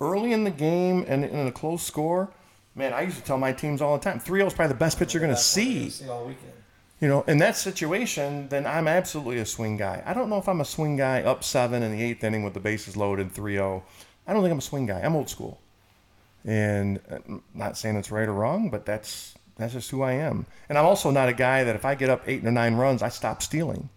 early 0.00 0.32
in 0.32 0.42
the 0.44 0.50
game 0.50 1.04
and 1.06 1.24
in 1.24 1.46
a 1.46 1.52
close 1.52 1.82
score, 1.82 2.30
man, 2.74 2.92
I 2.92 3.02
used 3.02 3.16
to 3.16 3.22
tell 3.22 3.38
my 3.38 3.52
teams 3.52 3.80
all 3.80 3.96
the 3.96 4.02
time 4.02 4.18
3 4.20 4.40
0 4.40 4.46
is 4.48 4.54
probably 4.54 4.72
the 4.72 4.78
best 4.78 4.98
pitch 4.98 5.14
you're 5.14 5.20
going 5.22 5.34
to 5.34 5.40
see. 5.40 5.90
see 5.90 6.08
all 6.08 6.24
weekend. 6.26 6.52
You 7.00 7.08
know, 7.08 7.22
in 7.22 7.38
that 7.38 7.56
situation, 7.56 8.48
then 8.48 8.66
I'm 8.66 8.86
absolutely 8.88 9.38
a 9.38 9.46
swing 9.46 9.76
guy. 9.76 10.02
I 10.06 10.14
don't 10.14 10.28
know 10.30 10.38
if 10.38 10.48
I'm 10.48 10.60
a 10.60 10.64
swing 10.64 10.96
guy 10.96 11.22
up 11.22 11.42
seven 11.44 11.82
in 11.82 11.92
the 11.92 12.02
eighth 12.02 12.22
inning 12.24 12.42
with 12.44 12.54
the 12.54 12.60
bases 12.60 12.96
loaded 12.96 13.32
3 13.32 13.54
0. 13.54 13.82
I 14.26 14.32
don't 14.32 14.42
think 14.42 14.52
I'm 14.52 14.58
a 14.58 14.62
swing 14.62 14.86
guy. 14.86 15.00
I'm 15.00 15.14
old 15.16 15.28
school. 15.28 15.60
And 16.44 17.00
uh, 17.10 17.18
not 17.54 17.78
saying 17.78 17.96
it's 17.96 18.10
right 18.10 18.28
or 18.28 18.32
wrong, 18.34 18.68
but 18.70 18.84
that's 18.84 19.34
that's 19.56 19.72
just 19.72 19.90
who 19.90 20.02
I 20.02 20.12
am. 20.12 20.46
And 20.68 20.76
I'm 20.76 20.84
also 20.84 21.10
not 21.10 21.28
a 21.28 21.32
guy 21.32 21.64
that 21.64 21.74
if 21.76 21.84
I 21.84 21.94
get 21.94 22.10
up 22.10 22.22
eight 22.26 22.44
or 22.44 22.50
nine 22.50 22.74
runs, 22.74 23.02
I 23.02 23.08
stop 23.08 23.42
stealing. 23.42 23.88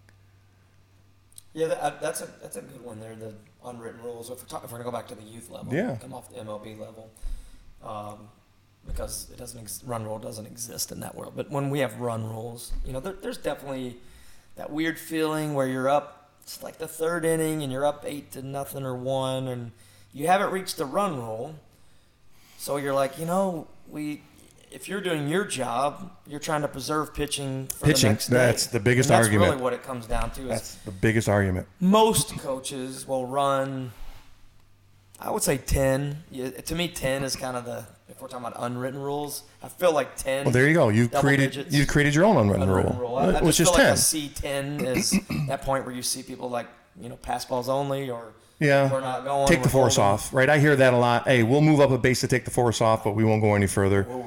Yeah, 1.53 1.67
that, 1.67 1.81
uh, 1.81 1.91
that's 2.01 2.21
a 2.21 2.27
that's 2.41 2.55
a 2.57 2.61
good 2.61 2.83
one 2.83 2.99
there. 2.99 3.15
The 3.15 3.33
unwritten 3.65 4.01
rules. 4.01 4.29
If 4.29 4.39
we're, 4.41 4.47
talk, 4.47 4.63
if 4.63 4.71
we're 4.71 4.77
gonna 4.77 4.89
go 4.91 4.95
back 4.95 5.07
to 5.07 5.15
the 5.15 5.23
youth 5.23 5.49
level, 5.49 5.73
Yeah. 5.73 5.95
come 5.97 6.13
off 6.13 6.29
the 6.29 6.39
MLB 6.39 6.79
level, 6.79 7.09
um, 7.83 8.29
because 8.85 9.29
it 9.31 9.37
doesn't 9.37 9.59
ex- 9.59 9.83
run 9.83 10.05
rule 10.05 10.19
doesn't 10.19 10.45
exist 10.45 10.91
in 10.91 10.99
that 11.01 11.15
world. 11.15 11.33
But 11.35 11.49
when 11.49 11.69
we 11.69 11.79
have 11.79 11.99
run 11.99 12.25
rules, 12.29 12.71
you 12.85 12.93
know, 12.93 12.99
there, 12.99 13.13
there's 13.13 13.37
definitely 13.39 13.97
that 14.55 14.71
weird 14.71 14.97
feeling 14.99 15.53
where 15.53 15.67
you're 15.67 15.89
up. 15.89 16.31
It's 16.43 16.63
like 16.63 16.77
the 16.77 16.87
third 16.87 17.25
inning 17.25 17.61
and 17.63 17.71
you're 17.71 17.85
up 17.85 18.05
eight 18.07 18.31
to 18.33 18.41
nothing 18.41 18.83
or 18.85 18.95
one, 18.95 19.47
and 19.49 19.71
you 20.13 20.27
haven't 20.27 20.51
reached 20.51 20.77
the 20.77 20.85
run 20.85 21.17
rule. 21.17 21.55
So 22.57 22.77
you're 22.77 22.93
like, 22.93 23.17
you 23.19 23.25
know, 23.25 23.67
we. 23.89 24.21
If 24.69 24.89
you're 24.89 24.99
doing 24.99 25.29
your 25.29 25.45
job, 25.45 26.11
you're 26.27 26.41
trying 26.41 26.61
to 26.61 26.67
preserve 26.67 27.13
pitching 27.13 27.67
for 27.67 27.85
Pitching, 27.85 28.09
the 28.09 28.13
next 28.15 28.27
day. 28.27 28.33
that's 28.35 28.67
the 28.67 28.81
biggest 28.81 29.07
that's 29.09 29.25
argument. 29.25 29.51
really 29.51 29.63
what 29.63 29.71
it 29.71 29.81
comes 29.81 30.05
down 30.07 30.29
to. 30.31 30.41
Is 30.41 30.47
That's 30.49 30.75
the 30.75 30.91
biggest 30.91 31.29
argument. 31.29 31.67
most 31.79 32.37
coaches 32.39 33.07
will 33.07 33.25
run 33.25 33.91
i 35.19 35.31
would 35.31 35.41
say 35.41 35.57
10 35.57 36.21
yeah, 36.29 36.49
to 36.51 36.75
me 36.75 36.87
10 36.89 37.23
is 37.23 37.35
kind 37.35 37.57
of 37.57 37.65
the 37.65 37.83
if 38.07 38.21
we're 38.21 38.27
talking 38.27 38.45
about 38.45 38.61
unwritten 38.63 38.99
rules 39.01 39.43
i 39.63 39.67
feel 39.67 39.91
like 39.91 40.15
10 40.15 40.43
Well, 40.45 40.51
there 40.53 40.67
you 40.67 40.75
go. 40.75 40.89
You 40.89 41.07
created 41.09 41.53
digits. 41.53 41.73
you 41.75 41.85
created 41.87 42.13
your 42.13 42.25
own 42.25 42.37
unwritten, 42.37 42.63
unwritten 42.69 42.97
rule, 42.99 43.07
rule 43.09 43.15
i, 43.17 43.25
I 43.39 43.41
which 43.41 43.55
just 43.57 43.71
is 43.79 44.11
ten. 44.41 44.77
like 44.77 44.85
a 44.91 44.97
c10 44.97 44.97
is 44.97 45.19
that 45.47 45.61
point 45.63 45.85
where 45.85 45.95
you 45.95 46.03
see 46.03 46.21
people 46.23 46.49
like 46.51 46.67
you 47.01 47.07
know 47.09 47.15
pass 47.15 47.45
balls 47.45 47.67
only 47.69 48.11
or 48.11 48.33
yeah. 48.59 48.91
we're 48.91 48.99
not 49.01 49.23
going 49.23 49.47
Take 49.47 49.63
the 49.63 49.69
force 49.69 49.95
holding. 49.97 50.13
off, 50.13 50.33
right? 50.33 50.49
I 50.49 50.59
hear 50.59 50.75
that 50.75 50.93
a 50.93 50.97
lot. 50.97 51.27
Hey, 51.27 51.43
we'll 51.43 51.61
move 51.61 51.79
up 51.79 51.91
a 51.91 51.97
base 51.97 52.21
to 52.21 52.27
take 52.27 52.45
the 52.45 52.51
force 52.51 52.81
off, 52.81 53.03
but 53.03 53.11
we 53.13 53.23
won't 53.23 53.41
go 53.41 53.55
any 53.55 53.67
further. 53.67 54.03
Right, 54.03 54.25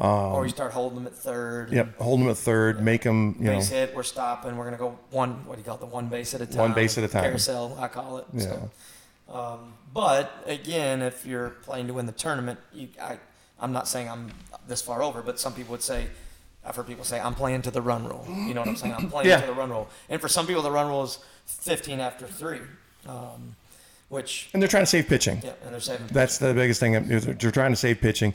or 0.34 0.44
you 0.44 0.50
start 0.50 0.72
holding 0.72 0.98
them 0.98 1.06
at 1.06 1.14
third 1.14 1.68
Um, 1.70 1.74
Yep, 1.74 1.98
hold 1.98 2.20
them 2.20 2.28
at 2.28 2.36
third, 2.36 2.82
make 2.82 3.02
them, 3.02 3.36
you 3.38 3.46
know, 3.46 3.52
base 3.52 3.68
hit 3.70 3.94
we're 3.94 4.02
stopping 4.02 4.56
we're 4.56 4.64
going 4.64 4.76
to 4.76 4.78
go 4.78 4.98
one 5.10 5.44
what 5.46 5.54
do 5.54 5.60
you 5.60 5.64
call 5.64 5.76
it 5.76 5.80
the 5.80 5.86
one 5.86 6.08
base 6.08 6.34
at 6.34 6.40
a 6.42 6.46
time 6.46 6.58
One 6.58 6.72
base 6.74 6.98
at 6.98 7.04
a 7.04 7.08
time. 7.08 7.22
carousel 7.24 7.76
i 7.80 7.88
call 7.88 8.18
it 8.18 8.26
yeah. 8.34 8.40
so. 8.42 8.70
Um, 9.32 9.72
but 9.92 10.30
again, 10.46 11.02
if 11.02 11.24
you're 11.26 11.50
playing 11.50 11.86
to 11.88 11.94
win 11.94 12.06
the 12.06 12.12
tournament, 12.12 12.60
you, 12.72 12.88
I, 13.00 13.18
I'm 13.58 13.72
not 13.72 13.88
saying 13.88 14.08
I'm 14.08 14.30
this 14.68 14.82
far 14.82 15.02
over, 15.02 15.22
but 15.22 15.40
some 15.40 15.52
people 15.54 15.72
would 15.72 15.82
say, 15.82 16.06
I've 16.64 16.76
heard 16.76 16.86
people 16.86 17.04
say, 17.04 17.18
I'm 17.18 17.34
playing 17.34 17.62
to 17.62 17.70
the 17.70 17.80
run 17.82 18.04
rule. 18.06 18.24
You 18.28 18.52
know 18.54 18.60
what 18.60 18.68
I'm 18.68 18.76
saying? 18.76 18.94
I'm 18.94 19.08
playing 19.08 19.28
Yeah. 19.30 19.40
to 19.40 19.46
the 19.46 19.52
run 19.54 19.70
rule. 19.70 19.88
And 20.10 20.20
for 20.20 20.28
some 20.28 20.46
people, 20.46 20.62
the 20.62 20.70
run 20.70 20.88
rule 20.88 21.02
is 21.04 21.18
15 21.46 21.98
after 22.00 22.26
three, 22.26 22.60
um, 23.08 23.56
which, 24.08 24.48
And 24.52 24.62
they're 24.62 24.68
trying 24.68 24.82
to 24.82 24.86
save 24.90 25.08
pitching. 25.08 25.40
yeah, 25.42 25.52
and 25.64 25.72
they're 25.72 25.80
saving. 25.80 26.06
That's 26.08 26.38
the 26.38 26.54
biggest 26.54 26.80
thing. 26.80 26.94
is 26.94 27.26
They're 27.26 27.50
trying 27.50 27.72
to 27.72 27.76
save 27.76 28.00
pitching. 28.00 28.34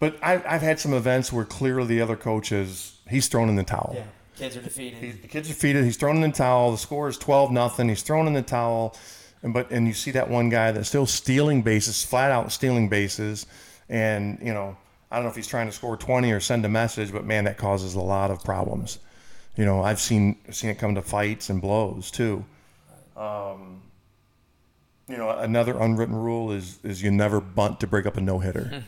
But 0.00 0.16
I've, 0.22 0.44
I've 0.46 0.62
had 0.62 0.78
some 0.78 0.94
events 0.94 1.32
where 1.32 1.44
clearly 1.44 1.86
the 1.86 2.00
other 2.00 2.14
coaches, 2.16 2.98
he's 3.10 3.26
thrown 3.26 3.48
in 3.48 3.56
the 3.56 3.64
towel. 3.64 3.94
yeah, 3.96 4.04
kids 4.36 4.56
are 4.56 4.62
defeated. 4.62 5.02
He, 5.02 5.10
the 5.10 5.26
kid's 5.26 5.50
are 5.50 5.52
defeated. 5.54 5.84
He's 5.84 5.96
thrown 5.96 6.16
in 6.16 6.22
the 6.22 6.30
towel. 6.36 6.70
The 6.70 6.78
score 6.78 7.08
is 7.08 7.18
twelve 7.18 7.50
nothing. 7.50 7.88
He's 7.88 8.02
thrown 8.02 8.28
in 8.28 8.32
the 8.32 8.42
towel, 8.42 8.96
and 9.42 9.52
but 9.52 9.70
and 9.72 9.88
you 9.88 9.94
see 9.94 10.12
that 10.12 10.30
one 10.30 10.50
guy 10.50 10.70
that's 10.70 10.88
still 10.88 11.04
stealing 11.06 11.62
bases, 11.62 12.04
flat 12.04 12.30
out 12.30 12.52
stealing 12.52 12.88
bases, 12.88 13.46
and 13.88 14.38
you 14.40 14.54
know 14.54 14.76
I 15.10 15.16
don't 15.16 15.24
know 15.24 15.30
if 15.30 15.36
he's 15.36 15.48
trying 15.48 15.66
to 15.66 15.72
score 15.72 15.96
twenty 15.96 16.30
or 16.30 16.38
send 16.38 16.64
a 16.64 16.68
message, 16.68 17.10
but 17.10 17.24
man, 17.24 17.42
that 17.44 17.56
causes 17.58 17.96
a 17.96 18.00
lot 18.00 18.30
of 18.30 18.44
problems. 18.44 19.00
You 19.56 19.64
know, 19.64 19.82
I've 19.82 19.98
seen 19.98 20.36
seen 20.52 20.70
it 20.70 20.78
come 20.78 20.94
to 20.94 21.02
fights 21.02 21.50
and 21.50 21.60
blows 21.60 22.12
too. 22.12 22.44
Um, 23.16 23.77
you 25.08 25.16
know, 25.16 25.30
another 25.30 25.78
unwritten 25.78 26.16
rule 26.16 26.52
is 26.52 26.78
is 26.82 27.02
you 27.02 27.10
never 27.10 27.40
bunt 27.40 27.80
to 27.80 27.86
break 27.86 28.06
up 28.06 28.16
a 28.16 28.20
no 28.20 28.38
hitter. 28.38 28.84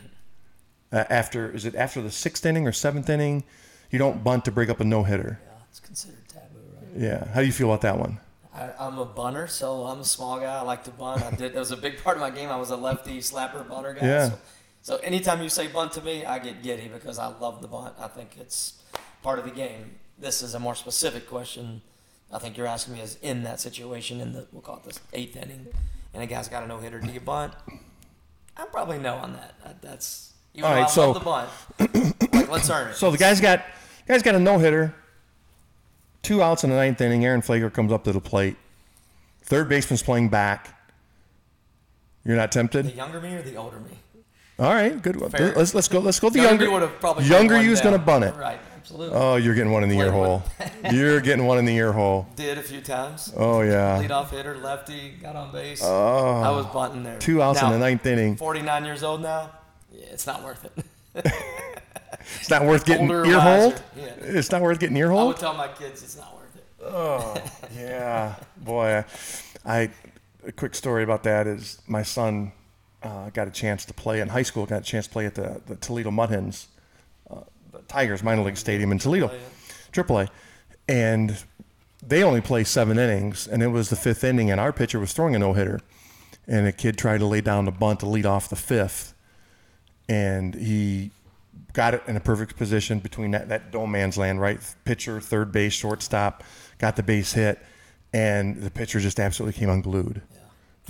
uh, 0.92 1.04
after 1.10 1.50
is 1.50 1.64
it 1.64 1.74
after 1.74 2.02
the 2.02 2.10
sixth 2.10 2.44
inning 2.44 2.66
or 2.66 2.72
seventh 2.72 3.08
inning? 3.08 3.44
You 3.90 3.98
don't 3.98 4.22
bunt 4.22 4.44
to 4.44 4.52
break 4.52 4.68
up 4.68 4.80
a 4.80 4.84
no 4.84 5.02
hitter. 5.02 5.40
Yeah, 5.42 5.52
it's 5.68 5.80
considered 5.80 6.28
taboo, 6.28 6.58
right? 6.76 6.96
Yeah. 6.96 7.26
How 7.32 7.40
do 7.40 7.46
you 7.46 7.52
feel 7.52 7.68
about 7.68 7.80
that 7.82 7.98
one? 7.98 8.20
I, 8.54 8.70
I'm 8.78 8.98
a 8.98 9.04
bunter, 9.04 9.46
so 9.46 9.84
I'm 9.84 10.00
a 10.00 10.04
small 10.04 10.38
guy. 10.38 10.58
I 10.58 10.62
like 10.62 10.84
to 10.84 10.90
bunt. 10.90 11.22
I 11.22 11.30
did. 11.30 11.54
That 11.54 11.58
was 11.58 11.70
a 11.70 11.76
big 11.76 12.02
part 12.02 12.16
of 12.16 12.20
my 12.20 12.30
game. 12.30 12.50
I 12.50 12.56
was 12.56 12.70
a 12.70 12.76
lefty 12.76 13.18
slapper 13.18 13.66
bunter 13.68 13.94
guy. 13.94 14.06
Yeah. 14.06 14.28
So, 14.28 14.38
so 14.82 14.96
anytime 14.98 15.42
you 15.42 15.48
say 15.48 15.68
bunt 15.68 15.92
to 15.92 16.02
me, 16.02 16.24
I 16.24 16.38
get 16.38 16.62
giddy 16.62 16.88
because 16.88 17.18
I 17.18 17.26
love 17.26 17.62
the 17.62 17.68
bunt. 17.68 17.94
I 17.98 18.08
think 18.08 18.36
it's 18.38 18.80
part 19.22 19.38
of 19.38 19.44
the 19.44 19.50
game. 19.50 19.92
This 20.18 20.42
is 20.42 20.54
a 20.54 20.58
more 20.58 20.74
specific 20.74 21.28
question. 21.28 21.82
I 22.32 22.38
think 22.38 22.56
you're 22.56 22.66
asking 22.66 22.94
me 22.94 23.00
is 23.00 23.18
in 23.22 23.42
that 23.44 23.60
situation 23.60 24.20
in 24.20 24.32
the 24.32 24.46
we'll 24.52 24.62
call 24.62 24.76
it 24.76 24.84
the 24.84 24.98
eighth 25.18 25.36
inning, 25.36 25.66
and 26.14 26.22
a 26.22 26.26
guy's 26.26 26.48
got 26.48 26.62
a 26.62 26.66
no 26.66 26.78
hitter. 26.78 27.00
Do 27.00 27.10
you 27.12 27.20
bunt? 27.20 27.52
I'm 28.56 28.68
probably 28.68 28.98
no 28.98 29.14
on 29.14 29.32
that. 29.34 29.54
That- 29.64 29.82
That's 29.82 30.32
even 30.54 30.68
All 30.68 30.74
though 30.76 30.82
I 30.82 30.86
so- 30.86 31.12
the 31.12 31.20
bunt. 31.20 31.48
like, 32.32 32.50
let's 32.50 32.68
earn 32.70 32.90
it. 32.90 32.94
So 32.96 33.10
the 33.10 33.18
guy's 33.18 33.40
got 33.40 33.64
guy's 34.06 34.22
got 34.22 34.34
a 34.34 34.38
no 34.40 34.58
hitter. 34.58 34.94
Two 36.22 36.42
outs 36.42 36.64
in 36.64 36.70
the 36.70 36.76
ninth 36.76 37.00
inning. 37.00 37.24
Aaron 37.24 37.40
Flaker 37.40 37.70
comes 37.70 37.92
up 37.92 38.04
to 38.04 38.12
the 38.12 38.20
plate. 38.20 38.56
Third 39.42 39.68
baseman's 39.68 40.02
playing 40.02 40.28
back. 40.28 40.76
You're 42.24 42.36
not 42.36 42.52
tempted. 42.52 42.84
the 42.86 42.90
younger 42.92 43.20
me 43.20 43.34
or 43.34 43.42
the 43.42 43.56
older 43.56 43.80
me? 43.80 43.92
All 44.58 44.74
right, 44.74 45.00
good. 45.00 45.16
Fair. 45.32 45.54
Let's 45.54 45.74
let's 45.74 45.88
go. 45.88 46.00
Let's 46.00 46.20
go. 46.20 46.28
The 46.28 46.40
Younger, 46.40 46.50
younger 46.50 46.66
me 46.66 46.72
would 46.72 46.82
have 46.82 47.00
probably 47.00 47.24
younger 47.24 47.62
you's 47.62 47.80
down. 47.80 47.92
gonna 47.92 48.04
bunt 48.04 48.24
it. 48.24 48.34
Right, 48.36 48.60
absolutely. 48.90 49.18
Oh, 49.18 49.36
you're 49.36 49.54
getting 49.54 49.72
one 49.72 49.82
in 49.82 49.88
the 49.88 49.98
ear 49.98 50.10
hole. 50.10 50.42
you're 50.92 51.20
getting 51.20 51.46
one 51.46 51.58
in 51.58 51.64
the 51.64 51.76
ear 51.76 51.92
hole. 51.92 52.26
Did 52.36 52.58
a 52.58 52.62
few 52.62 52.80
times. 52.80 53.32
Oh 53.36 53.60
yeah. 53.62 54.02
Leadoff 54.02 54.30
hitter, 54.30 54.56
lefty, 54.58 55.10
got 55.22 55.36
on 55.36 55.52
base. 55.52 55.80
Oh. 55.82 56.40
I 56.42 56.50
was 56.50 56.66
bunting 56.66 57.02
there. 57.02 57.18
Two 57.18 57.42
outs 57.42 57.62
in 57.62 57.70
the 57.70 57.78
ninth 57.78 58.04
inning. 58.06 58.36
49 58.36 58.84
years 58.84 59.02
old 59.02 59.22
now. 59.22 59.50
Yeah, 59.92 60.06
it's 60.06 60.26
not 60.26 60.42
worth 60.42 60.64
it. 60.64 61.32
It's 62.38 62.50
not 62.50 62.64
worth 62.64 62.84
getting 62.84 63.10
Older, 63.10 63.24
ear 63.24 63.40
holed. 63.40 63.82
Yeah. 63.96 64.12
It's 64.20 64.52
not 64.52 64.62
worth 64.62 64.78
getting 64.78 64.96
ear 64.96 65.10
hole. 65.10 65.20
I 65.20 65.24
would 65.24 65.36
tell 65.38 65.54
my 65.54 65.68
kids 65.68 66.02
it's 66.02 66.16
not 66.16 66.32
worth 66.36 66.54
it. 66.54 66.64
Oh, 66.84 67.34
yeah, 67.74 68.36
boy. 68.58 69.04
I 69.64 69.90
a 70.46 70.52
quick 70.52 70.74
story 70.74 71.02
about 71.02 71.22
that 71.24 71.46
is 71.46 71.80
my 71.86 72.02
son 72.02 72.52
uh, 73.02 73.30
got 73.30 73.48
a 73.48 73.50
chance 73.50 73.84
to 73.86 73.94
play 73.94 74.20
in 74.20 74.28
high 74.28 74.42
school. 74.42 74.66
Got 74.66 74.82
a 74.82 74.84
chance 74.84 75.06
to 75.06 75.12
play 75.12 75.26
at 75.26 75.34
the, 75.34 75.60
the 75.66 75.76
Toledo 75.76 76.10
Mud 76.10 76.30
Hens, 76.30 76.68
the 76.76 76.79
Tigers 77.88 78.22
minor 78.22 78.42
league 78.42 78.56
stadium 78.56 78.92
in 78.92 78.98
Toledo, 78.98 79.30
AAA, 79.92 80.28
and 80.88 81.36
they 82.02 82.22
only 82.22 82.40
play 82.40 82.64
seven 82.64 82.98
innings, 82.98 83.46
and 83.46 83.62
it 83.62 83.68
was 83.68 83.90
the 83.90 83.96
fifth 83.96 84.24
inning, 84.24 84.50
and 84.50 84.60
our 84.60 84.72
pitcher 84.72 84.98
was 84.98 85.12
throwing 85.12 85.34
a 85.34 85.38
no 85.38 85.52
hitter, 85.52 85.80
and 86.46 86.66
a 86.66 86.72
kid 86.72 86.96
tried 86.96 87.18
to 87.18 87.26
lay 87.26 87.40
down 87.40 87.64
the 87.64 87.72
bunt 87.72 88.00
to 88.00 88.06
lead 88.06 88.26
off 88.26 88.48
the 88.48 88.56
fifth, 88.56 89.14
and 90.08 90.54
he 90.54 91.10
got 91.72 91.94
it 91.94 92.02
in 92.06 92.16
a 92.16 92.20
perfect 92.20 92.56
position 92.56 92.98
between 92.98 93.30
that, 93.30 93.48
that 93.48 93.70
dome 93.70 93.92
man's 93.92 94.16
land, 94.16 94.40
right? 94.40 94.58
Pitcher, 94.84 95.20
third 95.20 95.52
base, 95.52 95.72
shortstop, 95.72 96.42
got 96.78 96.96
the 96.96 97.02
base 97.02 97.32
hit, 97.32 97.60
and 98.12 98.60
the 98.62 98.70
pitcher 98.70 98.98
just 98.98 99.20
absolutely 99.20 99.58
came 99.58 99.68
unglued. 99.68 100.22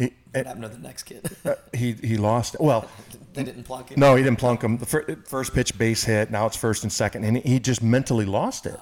He, 0.00 0.12
What 0.32 0.46
happened 0.46 0.62
to 0.62 0.68
the 0.68 0.78
next 0.78 1.02
kid? 1.04 1.30
uh, 1.44 1.54
he, 1.74 1.92
he 1.92 2.16
lost. 2.16 2.56
Well, 2.58 2.88
they 3.34 3.44
didn't 3.44 3.64
plunk 3.64 3.92
it. 3.92 3.98
no, 3.98 4.16
he 4.16 4.22
didn't 4.22 4.38
plunk 4.38 4.62
him. 4.62 4.78
The 4.78 4.86
fir- 4.86 5.16
first 5.26 5.54
pitch 5.54 5.76
base 5.76 6.04
hit. 6.04 6.30
Now 6.30 6.46
it's 6.46 6.56
first 6.56 6.82
and 6.82 6.92
second, 6.92 7.24
and 7.24 7.36
he 7.36 7.60
just 7.60 7.82
mentally 7.82 8.24
lost 8.24 8.66
it. 8.66 8.80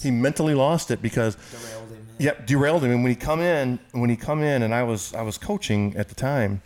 He 0.00 0.10
mentally 0.10 0.54
lost 0.54 0.90
it 0.90 1.00
because 1.00 1.36
Derailed 1.36 1.88
him. 1.88 2.06
Yep, 2.18 2.46
derailed 2.46 2.84
him. 2.84 2.90
And 2.90 3.02
when 3.02 3.10
he 3.10 3.16
come 3.16 3.40
in, 3.40 3.78
when 3.92 4.10
he 4.10 4.16
come 4.16 4.42
in, 4.42 4.62
and 4.62 4.74
I 4.74 4.82
was 4.82 5.14
I 5.14 5.22
was 5.22 5.38
coaching 5.38 5.96
at 5.96 6.08
the 6.08 6.14
time. 6.14 6.60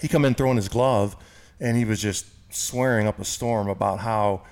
He 0.00 0.06
come 0.08 0.24
in 0.24 0.34
throwing 0.34 0.56
his 0.56 0.68
glove, 0.68 1.16
and 1.58 1.76
he 1.76 1.84
was 1.84 2.00
just 2.00 2.26
swearing 2.50 3.06
up 3.08 3.18
a 3.18 3.24
storm 3.24 3.68
about 3.68 3.98
how, 3.98 4.42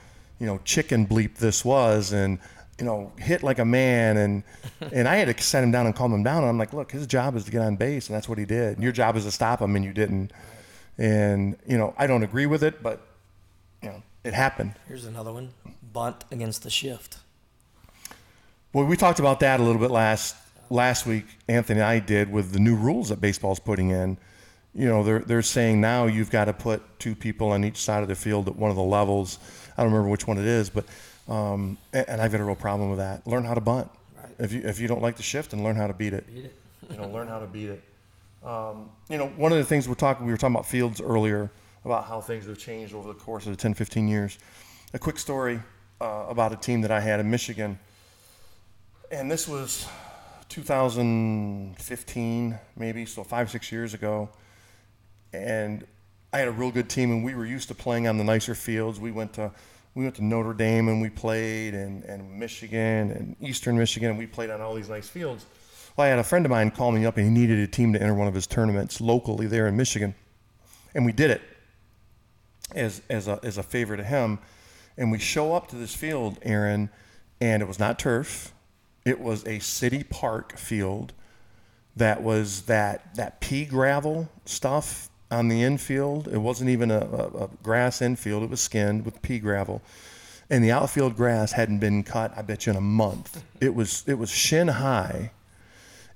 you 0.40 0.46
know, 0.46 0.58
chicken 0.64 1.06
bleep 1.06 1.36
this 1.36 1.64
was, 1.64 2.12
and 2.12 2.38
you 2.78 2.84
know, 2.84 3.12
hit 3.18 3.42
like 3.42 3.58
a 3.58 3.64
man, 3.64 4.16
and 4.16 4.42
and 4.92 5.08
I 5.08 5.16
had 5.16 5.34
to 5.34 5.42
set 5.42 5.64
him 5.64 5.70
down 5.70 5.86
and 5.86 5.94
calm 5.94 6.12
him 6.12 6.22
down. 6.22 6.38
And 6.38 6.48
I'm 6.48 6.58
like, 6.58 6.72
look, 6.72 6.92
his 6.92 7.06
job 7.06 7.36
is 7.36 7.44
to 7.44 7.50
get 7.50 7.62
on 7.62 7.76
base, 7.76 8.08
and 8.08 8.16
that's 8.16 8.28
what 8.28 8.38
he 8.38 8.44
did. 8.44 8.78
Your 8.78 8.92
job 8.92 9.16
is 9.16 9.24
to 9.24 9.30
stop 9.30 9.60
him, 9.60 9.76
and 9.76 9.84
you 9.84 9.92
didn't. 9.92 10.32
And 10.98 11.56
you 11.66 11.78
know, 11.78 11.94
I 11.96 12.06
don't 12.06 12.22
agree 12.22 12.46
with 12.46 12.62
it, 12.62 12.82
but 12.82 13.00
you 13.82 13.88
know, 13.88 14.02
it 14.24 14.34
happened. 14.34 14.74
Here's 14.88 15.04
another 15.04 15.32
one. 15.32 15.50
Bunt 15.92 16.24
against 16.30 16.62
the 16.62 16.70
shift. 16.70 17.18
Well, 18.72 18.84
we 18.84 18.96
talked 18.96 19.20
about 19.20 19.40
that 19.40 19.60
a 19.60 19.62
little 19.62 19.80
bit 19.80 19.90
last 19.90 20.36
last 20.68 21.06
week. 21.06 21.24
Anthony 21.48 21.80
and 21.80 21.88
I 21.88 21.98
did 21.98 22.30
with 22.30 22.52
the 22.52 22.58
new 22.58 22.74
rules 22.74 23.08
that 23.08 23.20
baseball's 23.20 23.60
putting 23.60 23.90
in. 23.90 24.18
You 24.74 24.86
know, 24.86 25.02
they're 25.02 25.20
they're 25.20 25.42
saying 25.42 25.80
now 25.80 26.06
you've 26.06 26.30
got 26.30 26.46
to 26.46 26.52
put 26.52 26.82
two 26.98 27.14
people 27.14 27.52
on 27.52 27.64
each 27.64 27.78
side 27.78 28.02
of 28.02 28.08
the 28.08 28.14
field 28.14 28.48
at 28.48 28.56
one 28.56 28.70
of 28.70 28.76
the 28.76 28.82
levels. 28.82 29.38
I 29.76 29.82
don't 29.82 29.92
remember 29.92 30.10
which 30.10 30.26
one 30.26 30.38
it 30.38 30.44
is, 30.44 30.68
but 30.68 30.84
um, 31.28 31.78
and, 31.92 32.08
and 32.08 32.20
I've 32.20 32.32
got 32.32 32.40
a 32.40 32.44
real 32.44 32.56
problem 32.56 32.90
with 32.90 32.98
that. 32.98 33.26
Learn 33.26 33.44
how 33.44 33.54
to 33.54 33.60
bunt. 33.60 33.88
Right. 34.16 34.32
If 34.38 34.52
you 34.52 34.62
if 34.64 34.80
you 34.80 34.88
don't 34.88 35.02
like 35.02 35.16
the 35.16 35.22
shift, 35.22 35.52
and 35.52 35.62
learn 35.64 35.76
how 35.76 35.86
to 35.86 35.94
beat 35.94 36.12
it. 36.12 36.26
Beat 36.32 36.46
it. 36.46 36.54
You 36.90 36.98
know, 36.98 37.08
learn 37.08 37.26
how 37.26 37.40
to 37.40 37.46
beat 37.46 37.70
it. 37.70 37.82
Um, 38.44 38.90
you 39.08 39.18
know, 39.18 39.26
one 39.30 39.50
of 39.50 39.58
the 39.58 39.64
things 39.64 39.88
we're 39.88 39.96
talking, 39.96 40.24
we 40.24 40.30
were 40.30 40.36
talking 40.36 40.54
about 40.54 40.66
fields 40.66 41.00
earlier, 41.00 41.50
about 41.84 42.04
how 42.04 42.20
things 42.20 42.46
have 42.46 42.58
changed 42.58 42.94
over 42.94 43.08
the 43.08 43.18
course 43.18 43.44
of 43.46 43.50
the 43.50 43.56
10, 43.56 43.74
15 43.74 44.06
years. 44.06 44.38
A 44.94 44.98
quick 45.00 45.18
story 45.18 45.60
uh, 46.00 46.26
about 46.28 46.52
a 46.52 46.56
team 46.56 46.82
that 46.82 46.92
I 46.92 47.00
had 47.00 47.18
in 47.18 47.28
Michigan, 47.28 47.80
and 49.10 49.28
this 49.28 49.48
was 49.48 49.88
2015, 50.48 52.58
maybe, 52.76 53.04
so 53.04 53.24
five, 53.24 53.50
six 53.50 53.72
years 53.72 53.94
ago. 53.94 54.28
And 55.32 55.84
I 56.32 56.38
had 56.38 56.46
a 56.48 56.52
real 56.52 56.70
good 56.70 56.88
team, 56.88 57.10
and 57.10 57.24
we 57.24 57.34
were 57.34 57.46
used 57.46 57.66
to 57.68 57.74
playing 57.74 58.06
on 58.06 58.18
the 58.18 58.24
nicer 58.24 58.54
fields. 58.54 59.00
We 59.00 59.10
went 59.10 59.32
to 59.34 59.50
we 59.96 60.04
went 60.04 60.14
to 60.14 60.24
Notre 60.24 60.52
Dame 60.52 60.88
and 60.88 61.00
we 61.00 61.08
played, 61.08 61.74
and, 61.74 62.04
and 62.04 62.38
Michigan 62.38 63.10
and 63.10 63.34
Eastern 63.40 63.78
Michigan, 63.78 64.10
and 64.10 64.18
we 64.18 64.26
played 64.26 64.50
on 64.50 64.60
all 64.60 64.74
these 64.74 64.90
nice 64.90 65.08
fields. 65.08 65.46
Well, 65.96 66.06
I 66.06 66.10
had 66.10 66.18
a 66.18 66.24
friend 66.24 66.44
of 66.44 66.50
mine 66.50 66.70
call 66.70 66.92
me 66.92 67.06
up, 67.06 67.16
and 67.16 67.24
he 67.24 67.32
needed 67.32 67.58
a 67.58 67.66
team 67.66 67.94
to 67.94 68.00
enter 68.00 68.12
one 68.12 68.28
of 68.28 68.34
his 68.34 68.46
tournaments 68.46 69.00
locally 69.00 69.46
there 69.46 69.66
in 69.66 69.74
Michigan, 69.74 70.14
and 70.94 71.06
we 71.06 71.12
did 71.12 71.30
it 71.30 71.40
as 72.74 73.00
as 73.08 73.26
a 73.26 73.40
as 73.42 73.56
a 73.56 73.62
favor 73.62 73.96
to 73.96 74.04
him. 74.04 74.38
And 74.98 75.10
we 75.10 75.18
show 75.18 75.54
up 75.54 75.68
to 75.68 75.76
this 75.76 75.94
field, 75.94 76.38
Aaron, 76.42 76.90
and 77.40 77.62
it 77.62 77.66
was 77.66 77.78
not 77.78 77.98
turf; 77.98 78.52
it 79.06 79.18
was 79.18 79.46
a 79.46 79.60
city 79.60 80.04
park 80.04 80.58
field 80.58 81.14
that 81.96 82.22
was 82.22 82.62
that 82.62 83.14
that 83.14 83.40
pea 83.40 83.64
gravel 83.64 84.28
stuff 84.44 85.08
on 85.30 85.48
the 85.48 85.62
infield. 85.62 86.28
It 86.28 86.38
wasn't 86.38 86.70
even 86.70 86.90
a, 86.90 87.00
a, 87.00 87.44
a 87.44 87.50
grass 87.62 88.02
infield; 88.02 88.42
it 88.42 88.50
was 88.50 88.60
skinned 88.60 89.04
with 89.04 89.22
pea 89.22 89.38
gravel, 89.38 89.82
and 90.50 90.62
the 90.62 90.72
outfield 90.72 91.16
grass 91.16 91.52
hadn't 91.52 91.78
been 91.78 92.02
cut. 92.02 92.32
I 92.36 92.42
bet 92.42 92.66
you 92.66 92.70
in 92.70 92.76
a 92.76 92.80
month. 92.82 93.42
It 93.60 93.74
was 93.74 94.04
it 94.06 94.18
was 94.18 94.30
shin 94.30 94.68
high, 94.68 95.32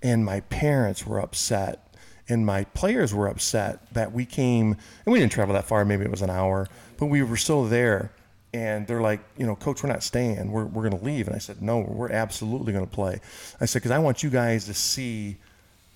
and 0.03 0.25
my 0.25 0.41
parents 0.41 1.07
were 1.07 1.21
upset. 1.21 1.87
And 2.29 2.47
my 2.47 2.63
players 2.63 3.13
were 3.13 3.27
upset 3.27 3.93
that 3.93 4.13
we 4.13 4.25
came, 4.25 4.77
and 5.05 5.13
we 5.13 5.19
didn't 5.19 5.33
travel 5.33 5.53
that 5.55 5.65
far. 5.65 5.85
Maybe 5.85 6.05
it 6.05 6.11
was 6.13 6.23
an 6.23 6.31
hour, 6.31 6.69
but 6.97 7.07
we 7.07 7.25
were 7.25 7.37
still 7.37 7.65
there. 7.65 8.13
And 8.53 8.87
they're 8.87 9.01
like, 9.01 9.19
you 9.37 9.47
know, 9.47 9.57
coach, 9.57 9.83
we're 9.83 9.89
not 9.89 10.05
staying. 10.05 10.53
We're, 10.53 10.67
we're 10.67 10.89
going 10.89 10.97
to 10.97 11.05
leave. 11.05 11.27
And 11.27 11.35
I 11.35 11.41
said, 11.41 11.61
no, 11.61 11.79
we're 11.79 12.13
absolutely 12.13 12.73
going 12.73 12.87
to 12.87 12.93
play. 12.93 13.21
I 13.61 13.65
said, 13.65 13.81
because 13.81 13.91
I 13.91 13.99
want 13.99 14.23
you 14.23 14.31
guys 14.31 14.67
to 14.67 14.75
see 14.75 15.39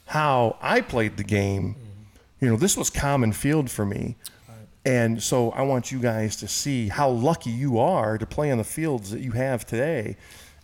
how 0.07 0.57
I 0.61 0.81
played 0.81 1.17
the 1.17 1.23
game. 1.23 1.77
You 2.41 2.49
know, 2.49 2.57
this 2.57 2.77
was 2.77 2.91
common 2.91 3.33
field 3.33 3.71
for 3.71 3.85
me. 3.87 4.17
And 4.87 5.23
so 5.23 5.51
I 5.53 5.63
want 5.63 5.91
you 5.91 5.99
guys 5.99 6.37
to 6.37 6.49
see 6.49 6.89
how 6.89 7.09
lucky 7.09 7.51
you 7.51 7.79
are 7.79 8.19
to 8.19 8.27
play 8.27 8.51
on 8.51 8.59
the 8.59 8.65
fields 8.65 9.11
that 9.13 9.21
you 9.21 9.33
have 9.33 9.65
today. 9.65 10.17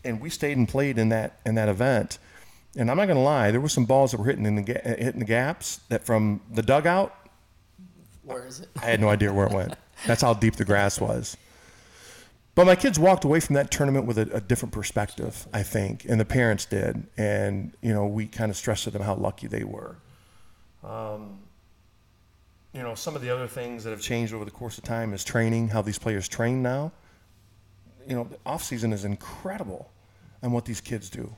And 0.04 0.20
we 0.20 0.28
stayed 0.28 0.56
and 0.56 0.68
played 0.68 0.98
in 0.98 1.08
that 1.08 1.40
in 1.46 1.54
that 1.54 1.68
event. 1.68 2.18
And 2.76 2.90
I'm 2.90 2.96
not 2.96 3.06
going 3.06 3.16
to 3.16 3.22
lie, 3.22 3.50
there 3.50 3.60
were 3.60 3.68
some 3.68 3.84
balls 3.84 4.12
that 4.12 4.18
were 4.18 4.26
hitting 4.26 4.46
in 4.46 4.56
the 4.56 4.62
ga- 4.62 4.82
hitting 4.82 5.18
the 5.18 5.24
gaps 5.24 5.80
that 5.88 6.04
from 6.04 6.40
the 6.52 6.62
dugout, 6.62 7.14
Where 8.22 8.46
is 8.46 8.60
it? 8.60 8.68
I 8.80 8.84
had 8.86 9.00
no 9.00 9.08
idea 9.08 9.32
where 9.32 9.46
it 9.46 9.52
went. 9.52 9.74
That's 10.06 10.22
how 10.22 10.34
deep 10.34 10.56
the 10.56 10.64
grass 10.64 11.00
was. 11.00 11.36
But 12.54 12.66
my 12.66 12.76
kids 12.76 12.98
walked 12.98 13.24
away 13.24 13.40
from 13.40 13.54
that 13.54 13.70
tournament 13.70 14.06
with 14.06 14.18
a, 14.18 14.28
a 14.34 14.40
different 14.40 14.72
perspective, 14.72 15.46
I 15.52 15.62
think, 15.62 16.04
and 16.08 16.20
the 16.20 16.24
parents 16.24 16.64
did. 16.66 17.06
And 17.16 17.74
you 17.80 17.92
know, 17.92 18.06
we 18.06 18.26
kind 18.26 18.50
of 18.50 18.56
stressed 18.56 18.84
to 18.84 18.90
them 18.90 19.02
how 19.02 19.14
lucky 19.14 19.46
they 19.46 19.64
were. 19.64 19.96
Um, 20.84 21.40
you 22.72 22.82
know, 22.82 22.94
some 22.94 23.16
of 23.16 23.22
the 23.22 23.30
other 23.30 23.46
things 23.46 23.84
that 23.84 23.90
have 23.90 24.00
changed 24.00 24.32
over 24.32 24.44
the 24.44 24.50
course 24.50 24.78
of 24.78 24.84
time 24.84 25.12
is 25.12 25.24
training, 25.24 25.68
how 25.68 25.82
these 25.82 25.98
players 25.98 26.28
train 26.28 26.62
now. 26.62 26.92
You 28.06 28.14
know, 28.14 28.24
the 28.24 28.38
off 28.46 28.62
season 28.62 28.92
is 28.92 29.04
incredible 29.04 29.90
on 30.42 30.52
what 30.52 30.64
these 30.64 30.80
kids 30.80 31.10
do. 31.10 31.34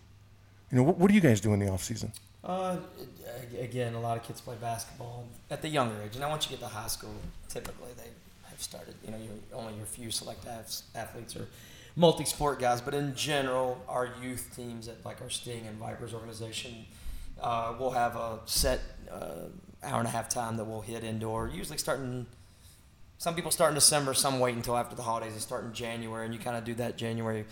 You 0.71 0.79
know, 0.79 0.83
what, 0.83 0.99
what 0.99 1.09
do 1.09 1.15
you 1.15 1.21
guys 1.21 1.41
do 1.41 1.53
in 1.53 1.61
the 1.61 1.69
off 1.69 1.83
season? 1.83 2.13
Uh, 2.45 2.77
again, 3.59 3.95
a 3.95 4.01
lot 4.01 4.17
of 4.17 4.25
kids 4.25 4.41
play 4.41 4.57
basketball 4.61 5.27
at 5.51 5.63
the 5.63 5.69
younger 5.69 5.95
age. 6.05 6.19
Now, 6.19 6.31
once 6.31 6.47
you 6.47 6.57
get 6.57 6.61
to 6.61 6.69
high 6.69 6.89
school, 6.89 7.15
typically 7.49 7.91
they 7.97 8.11
have 8.49 8.61
started. 8.61 8.95
You 9.05 9.13
know, 9.13 9.19
only 9.55 9.75
your 9.75 9.87
few 9.87 10.11
select 10.11 10.47
athletes 10.95 11.37
or 11.37 11.47
multi-sport 11.97 12.59
guys. 12.59 12.81
But 12.81 12.95
in 12.95 13.15
general, 13.15 13.83
our 13.89 14.11
youth 14.23 14.53
teams 14.57 14.89
at 14.89 15.05
like 15.05 15.21
our 15.23 15.31
Sting 15.31 15.67
and 15.67 15.79
Vipers 15.79 16.15
organization, 16.15 16.87
uh, 17.41 17.75
we'll 17.79 17.91
have 17.91 18.17
a 18.17 18.41
set 18.47 18.81
uh, 19.11 19.47
hour 19.83 19.99
and 19.99 20.09
a 20.09 20.11
half 20.11 20.29
time 20.29 20.57
that 20.57 20.65
we'll 20.65 20.81
hit 20.81 21.05
indoor. 21.05 21.49
Usually 21.49 21.79
starting 21.79 22.27
some 23.23 23.37
people 23.37 23.53
start 23.53 23.71
in 23.71 23.77
December, 23.77 24.15
some 24.15 24.41
wait 24.41 24.57
until 24.57 24.77
after 24.77 24.97
the 24.97 25.03
holidays 25.03 25.33
and 25.33 25.41
start 25.41 25.65
in 25.65 25.73
January, 25.73 26.25
and 26.25 26.35
you 26.35 26.41
kind 26.41 26.57
of 26.57 26.65
do 26.65 26.75
that 26.75 26.97
January, 26.97 27.45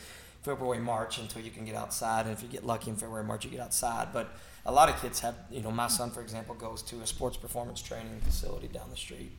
February, 0.42 0.80
March 0.80 1.18
until 1.18 1.42
you 1.42 1.52
can 1.52 1.64
get 1.64 1.76
outside. 1.76 2.26
And 2.26 2.32
if 2.32 2.42
you 2.42 2.48
get 2.48 2.66
lucky 2.66 2.90
in 2.90 2.96
February, 2.96 3.24
March, 3.24 3.44
you 3.44 3.52
get 3.52 3.60
outside. 3.60 4.08
But 4.12 4.34
a 4.66 4.72
lot 4.72 4.88
of 4.88 5.00
kids 5.00 5.20
have, 5.20 5.36
you 5.48 5.62
know, 5.62 5.70
my 5.70 5.86
son, 5.86 6.10
for 6.10 6.22
example, 6.22 6.56
goes 6.56 6.82
to 6.82 7.00
a 7.02 7.06
sports 7.06 7.36
performance 7.36 7.80
training 7.80 8.20
facility 8.24 8.66
down 8.66 8.90
the 8.90 8.96
street. 8.96 9.30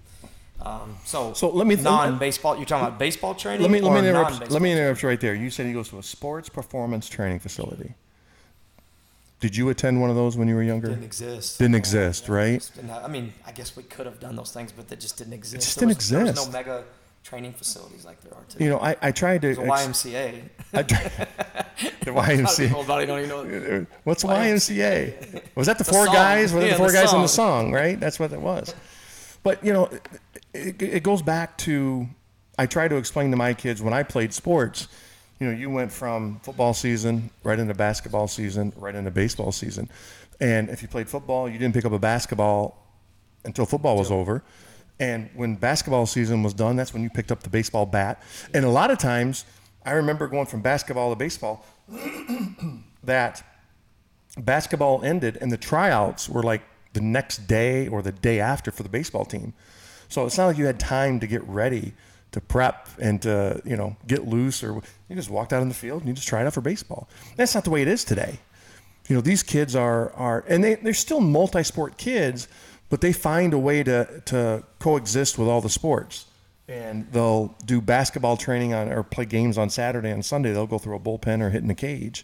Um, 0.62 0.96
so, 1.04 1.34
So 1.34 1.50
let 1.50 1.68
me 1.68 1.76
th- 1.76 1.84
non-baseball. 1.84 2.56
You're 2.56 2.66
talking 2.66 2.88
about 2.88 2.98
baseball 2.98 3.36
training. 3.36 3.64
Let 3.64 3.72
me 3.72 3.82
let 3.82 4.02
me 4.02 4.08
interrupt. 4.08 4.50
Let 4.52 4.62
me 4.62 4.72
interrupt 4.72 5.04
you 5.04 5.10
right 5.10 5.20
there. 5.20 5.36
You 5.36 5.50
said 5.50 5.66
he 5.66 5.74
goes 5.74 5.90
to 5.90 6.00
a 6.00 6.04
sports 6.04 6.48
performance 6.48 7.10
training 7.10 7.40
facility. 7.40 7.94
Did 9.42 9.56
you 9.56 9.70
attend 9.70 10.00
one 10.00 10.10
of 10.10 10.16
those 10.16 10.38
when 10.38 10.48
you 10.48 10.56
were 10.56 10.64
younger? 10.64 10.88
Didn't 10.90 11.04
exist. 11.04 11.60
Didn't 11.60 11.76
exist, 11.76 12.30
right? 12.30 12.68
I 13.04 13.08
mean, 13.08 13.34
I 13.46 13.52
guess 13.52 13.76
we 13.76 13.84
could 13.84 14.06
have 14.06 14.20
done 14.20 14.36
those 14.36 14.52
things, 14.54 14.72
but 14.72 14.88
they 14.88 14.96
just 14.96 15.18
didn't 15.18 15.34
exist. 15.34 15.56
It 15.64 15.66
just 15.66 15.80
didn't 15.80 15.98
was- 15.98 16.10
There 16.10 16.20
was 16.22 16.30
exist. 16.30 16.48
no 16.48 16.54
mega 16.58 16.84
training 17.24 17.54
facilities 17.54 18.06
like 18.06 18.22
there 18.22 18.34
are 18.36 18.44
today. 18.48 18.64
You 18.66 18.70
know, 18.72 18.80
I, 18.80 18.96
I 19.02 19.12
tried 19.12 19.42
to. 19.42 19.56
the 19.56 19.62
YMCA. 19.62 20.42
I 20.74 20.84
tried, 20.84 21.12
the 22.02 22.12
A 22.12 22.14
lot 22.14 22.32
of 22.32 22.40
YMCA. 22.40 22.68
people 22.68 22.84
don't 22.84 23.02
even 23.04 23.30
know. 23.30 23.86
What's 24.04 24.24
YMCA? 24.24 25.42
Was 25.56 25.68
that 25.68 25.78
the, 25.80 25.84
four 25.84 26.06
song. 26.06 26.14
guys? 26.16 26.54
It 26.54 26.62
Yeah, 26.64 26.70
the 26.72 26.76
four 26.78 26.88
the 26.88 26.94
guys 26.94 27.14
in 27.14 27.22
the 27.22 27.28
song. 27.28 27.64
song, 27.66 27.72
right? 27.74 28.00
That's 28.00 28.20
what 28.20 28.32
it 28.32 28.40
was. 28.42 28.74
But 29.44 29.64
you 29.66 29.74
know, 29.74 29.90
it, 30.54 30.82
it 30.82 31.04
goes 31.04 31.24
back 31.24 31.58
to 31.60 32.08
I 32.60 32.68
try 32.68 32.88
to 32.88 32.96
explain 32.98 33.32
to 33.32 33.38
my 33.38 33.56
kids 33.56 33.82
when 33.82 33.94
I 33.94 34.04
played 34.04 34.34
sports. 34.34 34.88
You 35.42 35.48
know, 35.48 35.58
you 35.58 35.72
went 35.72 35.92
from 35.92 36.40
football 36.44 36.72
season 36.72 37.32
right 37.44 37.58
into 37.58 37.74
basketball 37.74 38.28
season, 38.28 38.72
right 38.76 38.94
into 38.94 39.10
baseball 39.10 39.52
season, 39.52 39.90
and 40.40 40.70
if 40.70 40.84
you 40.84 40.88
played 40.88 41.10
football, 41.10 41.50
you 41.50 41.58
didn't 41.58 41.74
pick 41.74 41.84
up 41.84 41.94
a 41.94 41.98
basketball 41.98 42.78
until 43.44 43.66
football 43.66 43.98
was 43.98 44.12
over. 44.12 44.44
And 45.00 45.32
when 45.34 45.56
basketball 45.56 46.06
season 46.06 46.44
was 46.44 46.54
done, 46.54 46.76
that's 46.76 46.94
when 46.94 47.02
you 47.02 47.10
picked 47.10 47.32
up 47.32 47.42
the 47.42 47.50
baseball 47.50 47.88
bat. 47.88 48.22
And 48.54 48.66
a 48.66 48.70
lot 48.70 48.92
of 48.92 49.00
times, 49.00 49.46
I 49.84 49.94
remember 49.94 50.28
going 50.28 50.46
from 50.46 50.62
basketball 50.62 51.10
to 51.10 51.16
baseball 51.16 51.66
that 53.04 53.44
basketball 54.38 55.04
ended 55.04 55.40
and 55.42 55.52
the 55.52 55.58
tryouts 55.58 56.30
were 56.30 56.44
like 56.44 56.62
the 56.94 57.02
next 57.02 57.48
day 57.48 57.88
or 57.88 58.04
the 58.04 58.12
day 58.12 58.40
after 58.40 58.70
for 58.70 58.84
the 58.84 58.90
baseball 58.90 59.26
team. 59.26 59.54
So 60.08 60.28
it's 60.28 60.38
not 60.38 60.46
like 60.46 60.60
you 60.60 60.68
had 60.68 60.80
time 60.80 61.20
to 61.20 61.26
get 61.26 61.44
ready 61.48 61.94
to 62.32 62.42
prep 62.42 62.88
and 63.00 63.22
to, 63.22 63.62
you 63.66 63.76
know, 63.76 63.96
get 64.08 64.28
loose 64.28 64.64
or 64.64 64.82
you 65.10 65.16
just 65.16 65.30
walked 65.30 65.54
out 65.54 65.62
in 65.62 65.68
the 65.68 65.76
field 65.76 66.02
and 66.02 66.08
you 66.08 66.14
just 66.14 66.28
tried 66.28 66.46
out 66.46 66.54
for 66.54 66.62
baseball. 66.62 67.10
That's 67.36 67.54
not 67.54 67.64
the 67.64 67.70
way 67.70 67.82
it 67.82 67.88
is 67.88 68.04
today. 68.04 68.40
You 69.08 69.16
know, 69.16 69.22
these 69.22 69.44
kids 69.44 69.76
are 69.76 70.14
are 70.14 70.46
and 70.48 70.64
they, 70.64 70.76
they're 70.76 70.94
still 70.94 71.20
multi-sport 71.20 71.98
kids, 71.98 72.48
but 72.90 73.02
they 73.02 73.12
find 73.12 73.54
a 73.54 73.60
way 73.60 73.84
to 73.84 74.22
to 74.26 74.64
coexist 74.80 75.38
with 75.38 75.48
all 75.48 75.62
the 75.62 75.70
sports. 75.70 76.26
And 76.68 77.12
they'll 77.12 77.54
do 77.66 77.82
basketball 77.82 78.38
training 78.38 78.74
on 78.74 78.90
or 78.90 79.04
play 79.04 79.26
games 79.26 79.58
on 79.58 79.70
Saturday 79.70 80.10
and 80.10 80.24
Sunday. 80.24 80.54
They'll 80.54 80.68
go 80.68 80.78
through 80.78 80.96
a 80.96 81.00
bullpen 81.00 81.42
or 81.42 81.50
hit 81.50 81.64
in 81.64 81.70
a 81.70 81.76
cage. 81.76 82.24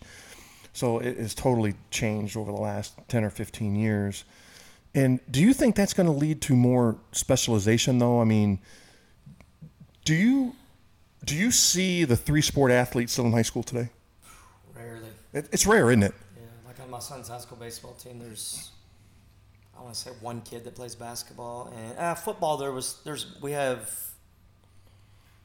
So 0.72 1.00
it 1.00 1.18
has 1.18 1.34
totally 1.34 1.74
changed 1.92 2.38
over 2.38 2.52
the 2.52 2.62
last 2.62 2.94
10 3.10 3.26
or 3.26 3.30
15 3.30 3.76
years. 3.76 4.24
And 4.94 5.20
do 5.30 5.42
you 5.42 5.54
think 5.54 5.76
that's 5.76 5.94
going 5.94 6.08
to 6.08 6.14
lead 6.14 6.40
to 6.44 6.56
more 6.56 6.98
specialization 7.12 7.98
though? 7.98 8.22
I 8.22 8.24
mean, 8.24 8.60
do 10.08 10.16
you 10.16 10.56
do 11.26 11.36
you 11.36 11.52
see 11.52 12.06
the 12.06 12.16
three 12.16 12.42
sport 12.42 12.72
athletes 12.72 13.12
still 13.12 13.26
in 13.26 13.34
high 13.34 13.42
school 13.42 13.62
today? 13.62 13.90
Rarely. 14.74 15.10
It, 15.34 15.50
it's 15.52 15.68
rare, 15.68 15.92
isn't 15.92 16.04
it? 16.04 16.14
Yeah, 16.38 16.44
like 16.66 16.80
on 16.80 16.90
my 16.90 17.00
son's 17.00 17.28
high 17.28 17.40
school 17.40 17.58
baseball 17.58 17.92
team, 17.94 18.18
there's 18.20 18.72
I 19.78 19.82
want 19.82 19.94
to 19.94 20.00
say 20.00 20.12
one 20.22 20.42
kid 20.42 20.64
that 20.64 20.76
plays 20.76 20.96
basketball 20.96 21.74
and 21.76 22.00
uh, 22.00 22.16
football. 22.16 22.56
There 22.56 22.72
was 22.72 23.02
there's 23.04 23.36
we 23.42 23.52
have 23.52 23.94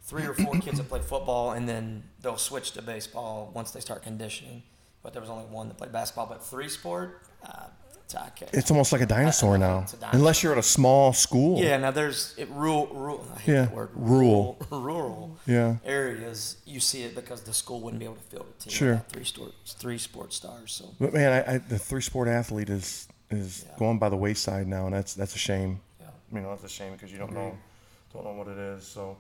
three 0.02 0.22
or 0.22 0.34
four 0.34 0.54
kids 0.60 0.78
that 0.78 0.88
play 0.88 1.00
football, 1.00 1.50
and 1.50 1.68
then 1.68 2.04
they'll 2.20 2.36
switch 2.36 2.70
to 2.72 2.82
baseball 2.82 3.50
once 3.52 3.72
they 3.72 3.80
start 3.80 4.04
conditioning. 4.04 4.62
But 5.02 5.12
there 5.12 5.20
was 5.20 5.30
only 5.30 5.46
one 5.46 5.66
that 5.66 5.76
played 5.76 5.90
basketball. 5.90 6.26
But 6.26 6.46
three 6.46 6.68
sport, 6.68 7.22
uh, 7.44 7.66
it's 8.14 8.42
okay. 8.42 8.48
It's 8.58 8.70
almost 8.70 8.92
like 8.92 9.00
a 9.00 9.06
dinosaur 9.06 9.58
now. 9.58 9.80
It's 9.80 9.94
a 9.94 9.96
dinosaur. 9.96 10.18
Unless 10.18 10.42
you're 10.42 10.52
at 10.52 10.58
a 10.58 10.62
small 10.62 11.12
school. 11.12 11.58
Yeah, 11.62 11.76
now 11.78 11.90
there's 11.90 12.34
it 12.36 12.48
rural, 12.50 12.86
rural 12.88 13.26
I 13.34 13.38
hate 13.40 13.52
Yeah, 13.52 13.70
word, 13.72 13.90
rural. 13.94 14.58
rural 14.70 15.36
Yeah. 15.46 15.76
areas. 15.84 16.56
You 16.66 16.80
see 16.80 17.02
it 17.02 17.14
because 17.14 17.42
the 17.42 17.54
school 17.54 17.80
wouldn't 17.80 18.00
be 18.00 18.04
able 18.06 18.16
to 18.16 18.22
field 18.22 18.46
a 18.58 18.62
team. 18.62 18.72
Sure. 18.72 19.04
three 19.08 19.24
sports, 19.24 19.72
three 19.74 19.98
sports 19.98 20.36
stars. 20.36 20.72
So 20.72 20.90
But 21.00 21.12
man, 21.14 21.32
I, 21.32 21.54
I, 21.54 21.58
the 21.58 21.78
three 21.78 22.02
sport 22.02 22.28
athlete 22.28 22.68
is 22.70 23.08
is 23.30 23.64
Yeah. 23.66 23.78
going 23.78 23.98
by 23.98 24.08
the 24.10 24.16
wayside 24.16 24.66
now, 24.66 24.86
and 24.86 24.94
that's 24.94 25.14
that's 25.14 25.34
a 25.34 25.38
shame. 25.38 25.80
yeah. 26.00 26.06
You 26.32 26.40
know, 26.40 26.50
that's 26.50 26.64
a 26.64 26.68
shame 26.68 26.92
because 26.92 27.10
you 27.12 27.18
don't 27.18 27.32
know 27.32 27.56
don't 28.12 28.24
know 28.24 28.32
what 28.32 28.48
it 28.48 28.58
is. 28.58 28.86
So, 28.86 29.16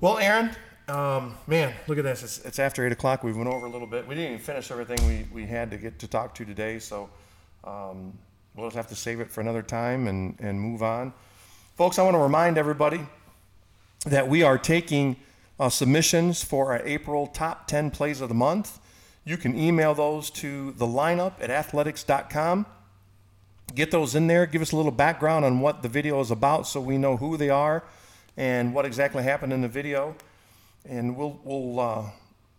well, 0.00 0.16
Aaron, 0.16 0.50
um, 0.88 1.34
man, 1.46 1.74
look 1.86 1.98
at 1.98 2.04
this. 2.04 2.22
It's, 2.22 2.38
it's 2.46 2.58
after 2.58 2.86
eight 2.86 2.92
o'clock. 2.92 3.22
We 3.22 3.32
went 3.34 3.48
over 3.48 3.66
a 3.66 3.70
little 3.70 3.86
bit. 3.86 4.08
We 4.08 4.14
didn't 4.14 4.32
even 4.32 4.42
finish 4.44 4.70
everything 4.70 4.96
we, 5.06 5.26
we 5.42 5.46
had 5.46 5.70
to 5.70 5.76
get 5.76 5.98
to 5.98 6.08
talk 6.08 6.34
to 6.36 6.44
today. 6.46 6.78
So, 6.78 7.10
um, 7.66 8.16
we'll 8.54 8.66
just 8.66 8.76
have 8.76 8.88
to 8.88 8.96
save 8.96 9.20
it 9.20 9.30
for 9.30 9.40
another 9.40 9.62
time 9.62 10.08
and 10.08 10.36
and 10.40 10.60
move 10.60 10.82
on. 10.82 11.12
Folks, 11.76 11.98
I 11.98 12.02
want 12.02 12.14
to 12.14 12.20
remind 12.20 12.56
everybody 12.56 13.00
that 14.06 14.28
we 14.28 14.42
are 14.42 14.56
taking 14.56 15.16
uh, 15.58 15.68
submissions 15.68 16.42
for 16.42 16.72
our 16.72 16.80
April 16.86 17.26
top 17.26 17.66
10 17.66 17.90
plays 17.90 18.20
of 18.20 18.28
the 18.28 18.34
month. 18.34 18.78
You 19.24 19.36
can 19.36 19.58
email 19.58 19.92
those 19.94 20.30
to 20.30 20.72
the 20.72 20.86
lineup 20.86 21.34
at 21.40 21.50
athletx.com. 21.50 22.66
Get 23.74 23.90
those 23.90 24.14
in 24.14 24.26
there. 24.26 24.46
Give 24.46 24.62
us 24.62 24.72
a 24.72 24.76
little 24.76 24.92
background 24.92 25.44
on 25.44 25.60
what 25.60 25.82
the 25.82 25.88
video 25.88 26.20
is 26.20 26.30
about 26.30 26.66
so 26.66 26.80
we 26.80 26.96
know 26.96 27.16
who 27.16 27.36
they 27.36 27.50
are 27.50 27.84
and 28.36 28.72
what 28.72 28.86
exactly 28.86 29.22
happened 29.22 29.52
in 29.52 29.60
the 29.60 29.68
video. 29.68 30.14
And 30.88 31.16
we'll, 31.16 31.40
we'll 31.42 31.80
uh, 31.80 32.04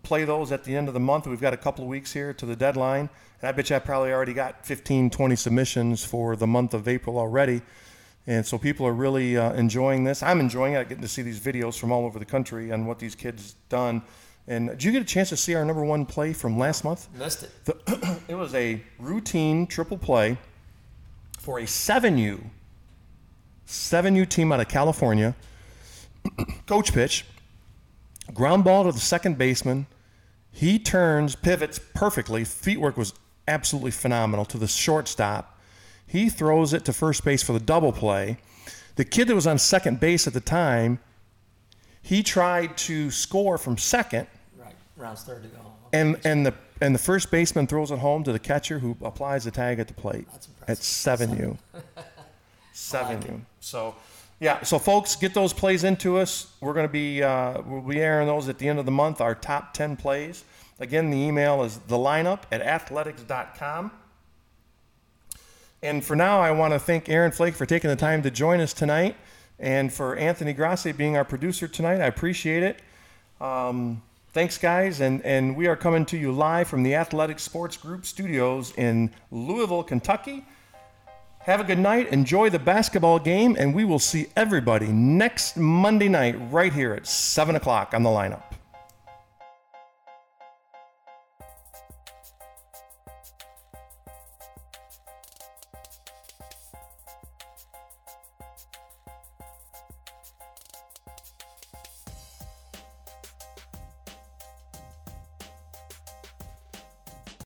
play 0.07 0.23
those 0.23 0.53
at 0.53 0.63
the 0.63 0.75
end 0.75 0.87
of 0.87 0.93
the 0.93 0.99
month. 1.01 1.27
We've 1.27 1.41
got 1.41 1.53
a 1.53 1.57
couple 1.57 1.83
of 1.83 1.89
weeks 1.89 2.13
here 2.13 2.33
to 2.33 2.45
the 2.45 2.55
deadline. 2.55 3.09
And 3.41 3.49
I 3.49 3.51
bet 3.51 3.69
you 3.69 3.75
I 3.75 3.79
probably 3.79 4.13
already 4.13 4.33
got 4.33 4.65
15, 4.65 5.09
20 5.09 5.35
submissions 5.35 6.05
for 6.05 6.37
the 6.37 6.47
month 6.47 6.73
of 6.73 6.87
April 6.87 7.19
already. 7.19 7.61
And 8.25 8.45
so 8.45 8.57
people 8.57 8.85
are 8.87 8.93
really 8.93 9.37
uh, 9.37 9.51
enjoying 9.53 10.05
this. 10.05 10.23
I'm 10.23 10.39
enjoying 10.39 10.73
it. 10.73 10.87
Getting 10.87 11.01
to 11.01 11.09
see 11.09 11.21
these 11.21 11.39
videos 11.41 11.77
from 11.77 11.91
all 11.91 12.05
over 12.05 12.19
the 12.19 12.25
country 12.25 12.71
and 12.71 12.87
what 12.87 12.99
these 12.99 13.15
kids 13.15 13.55
done. 13.67 14.01
And 14.47 14.69
did 14.69 14.83
you 14.83 14.93
get 14.93 15.01
a 15.01 15.05
chance 15.05 15.27
to 15.29 15.37
see 15.37 15.55
our 15.55 15.65
number 15.65 15.83
one 15.83 16.05
play 16.05 16.31
from 16.31 16.57
last 16.57 16.85
month? 16.85 17.09
Missed 17.13 17.43
it. 17.43 17.51
The, 17.65 18.19
it 18.29 18.35
was 18.35 18.55
a 18.55 18.81
routine 18.99 19.67
triple 19.67 19.97
play 19.97 20.37
for 21.37 21.59
a 21.59 21.63
7U, 21.63 22.41
7U 23.67 24.29
team 24.29 24.53
out 24.53 24.61
of 24.61 24.69
California. 24.69 25.35
Coach 26.65 26.93
pitch, 26.93 27.25
ground 28.33 28.63
ball 28.63 28.85
to 28.85 28.93
the 28.93 28.99
second 28.99 29.37
baseman. 29.37 29.85
He 30.57 30.79
turns, 30.79 31.35
pivots 31.35 31.79
perfectly. 31.93 32.43
Feet 32.43 32.79
work 32.79 32.97
was 32.97 33.13
absolutely 33.47 33.91
phenomenal 33.91 34.43
to 34.45 34.57
the 34.57 34.67
shortstop. 34.67 35.55
He 36.07 36.29
throws 36.29 36.73
it 36.73 36.83
to 36.85 36.93
first 36.93 37.23
base 37.23 37.43
for 37.43 37.53
the 37.53 37.59
double 37.59 37.91
play. 37.91 38.39
The 38.95 39.05
kid 39.05 39.27
that 39.27 39.35
was 39.35 39.45
on 39.45 39.59
second 39.59 39.99
base 39.99 40.25
at 40.25 40.33
the 40.33 40.41
time, 40.41 40.97
he 42.01 42.23
tried 42.23 42.75
to 42.79 43.11
score 43.11 43.59
from 43.59 43.77
second, 43.77 44.25
Right, 44.57 44.73
rounds 44.95 45.21
third 45.21 45.43
to 45.43 45.49
go. 45.49 45.59
and 45.93 46.19
and 46.23 46.43
the 46.43 46.55
and 46.81 46.95
the 46.95 46.99
first 46.99 47.29
baseman 47.29 47.67
throws 47.67 47.91
it 47.91 47.99
home 47.99 48.23
to 48.23 48.31
the 48.31 48.39
catcher 48.39 48.79
who 48.79 48.97
applies 49.03 49.43
the 49.43 49.51
tag 49.51 49.77
at 49.77 49.87
the 49.87 49.93
plate. 49.93 50.25
That's 50.31 50.47
impressive. 50.47 50.71
At 50.71 50.83
seven 50.83 51.37
U. 51.37 51.57
seven 52.73 53.21
U. 53.21 53.41
So 53.59 53.93
yeah, 54.39 54.61
so 54.63 54.77
folks, 54.77 55.15
get 55.15 55.33
those 55.33 55.51
plays 55.51 55.83
into 55.83 56.17
us. 56.17 56.53
We're 56.61 56.73
going 56.73 56.87
to 56.87 56.91
be 56.91 57.23
uh, 57.23 57.61
we'll 57.65 57.81
be 57.81 57.99
airing 57.99 58.27
those 58.27 58.47
at 58.49 58.59
the 58.59 58.67
end 58.67 58.77
of 58.77 58.85
the 58.85 58.91
month. 58.91 59.19
Our 59.19 59.33
top 59.33 59.73
ten 59.73 59.97
plays. 59.97 60.43
Again, 60.79 61.09
the 61.09 61.17
email 61.17 61.63
is 61.63 61.79
the 61.87 61.97
lineup 61.97 62.41
at 62.51 62.61
athletx.com. 62.61 63.91
And 65.81 66.05
for 66.05 66.15
now, 66.15 66.39
I 66.39 66.51
want 66.51 66.73
to 66.73 66.79
thank 66.79 67.09
Aaron 67.09 67.31
Flaker 67.31 67.57
for 67.57 67.65
taking 67.65 67.89
the 67.89 67.95
time 67.95 68.21
to 68.23 68.31
join 68.31 68.59
us 68.59 68.73
tonight, 68.73 69.15
and 69.57 69.91
for 69.91 70.15
Anthony 70.15 70.53
Grassi 70.53 70.91
being 70.91 71.17
our 71.17 71.25
producer 71.25 71.67
tonight. 71.67 71.99
I 71.99 72.05
appreciate 72.05 72.61
it. 72.61 72.79
Um, 73.41 74.03
thanks, 74.33 74.59
guys, 74.59 75.01
and 75.01 75.23
and 75.25 75.55
we 75.55 75.65
are 75.65 75.75
coming 75.75 76.05
to 76.07 76.17
you 76.17 76.31
live 76.31 76.67
from 76.67 76.83
the 76.83 76.91
Athletx 76.91 77.39
Sports 77.39 77.75
Group 77.75 78.05
studios 78.05 78.71
in 78.77 79.11
Louisville, 79.31 79.83
Kentucky. 79.83 80.45
Have 81.47 81.61
a 81.61 81.63
good 81.63 81.79
night. 81.79 82.09
Enjoy 82.09 82.49
the 82.49 82.59
basketball 82.59 83.19
game, 83.19 83.55
and 83.57 83.73
we 83.73 83.85
will 83.85 83.99
see 83.99 84.27
everybody 84.35 84.87
next 84.87 85.55
Monday 85.55 86.09
night 86.09 86.35
right 86.51 86.73
here 86.73 86.93
at 86.93 87.07
seven 87.07 87.55
o'clock 87.55 87.93
on 87.93 88.03
the 88.03 88.09
lineup. 88.09 88.46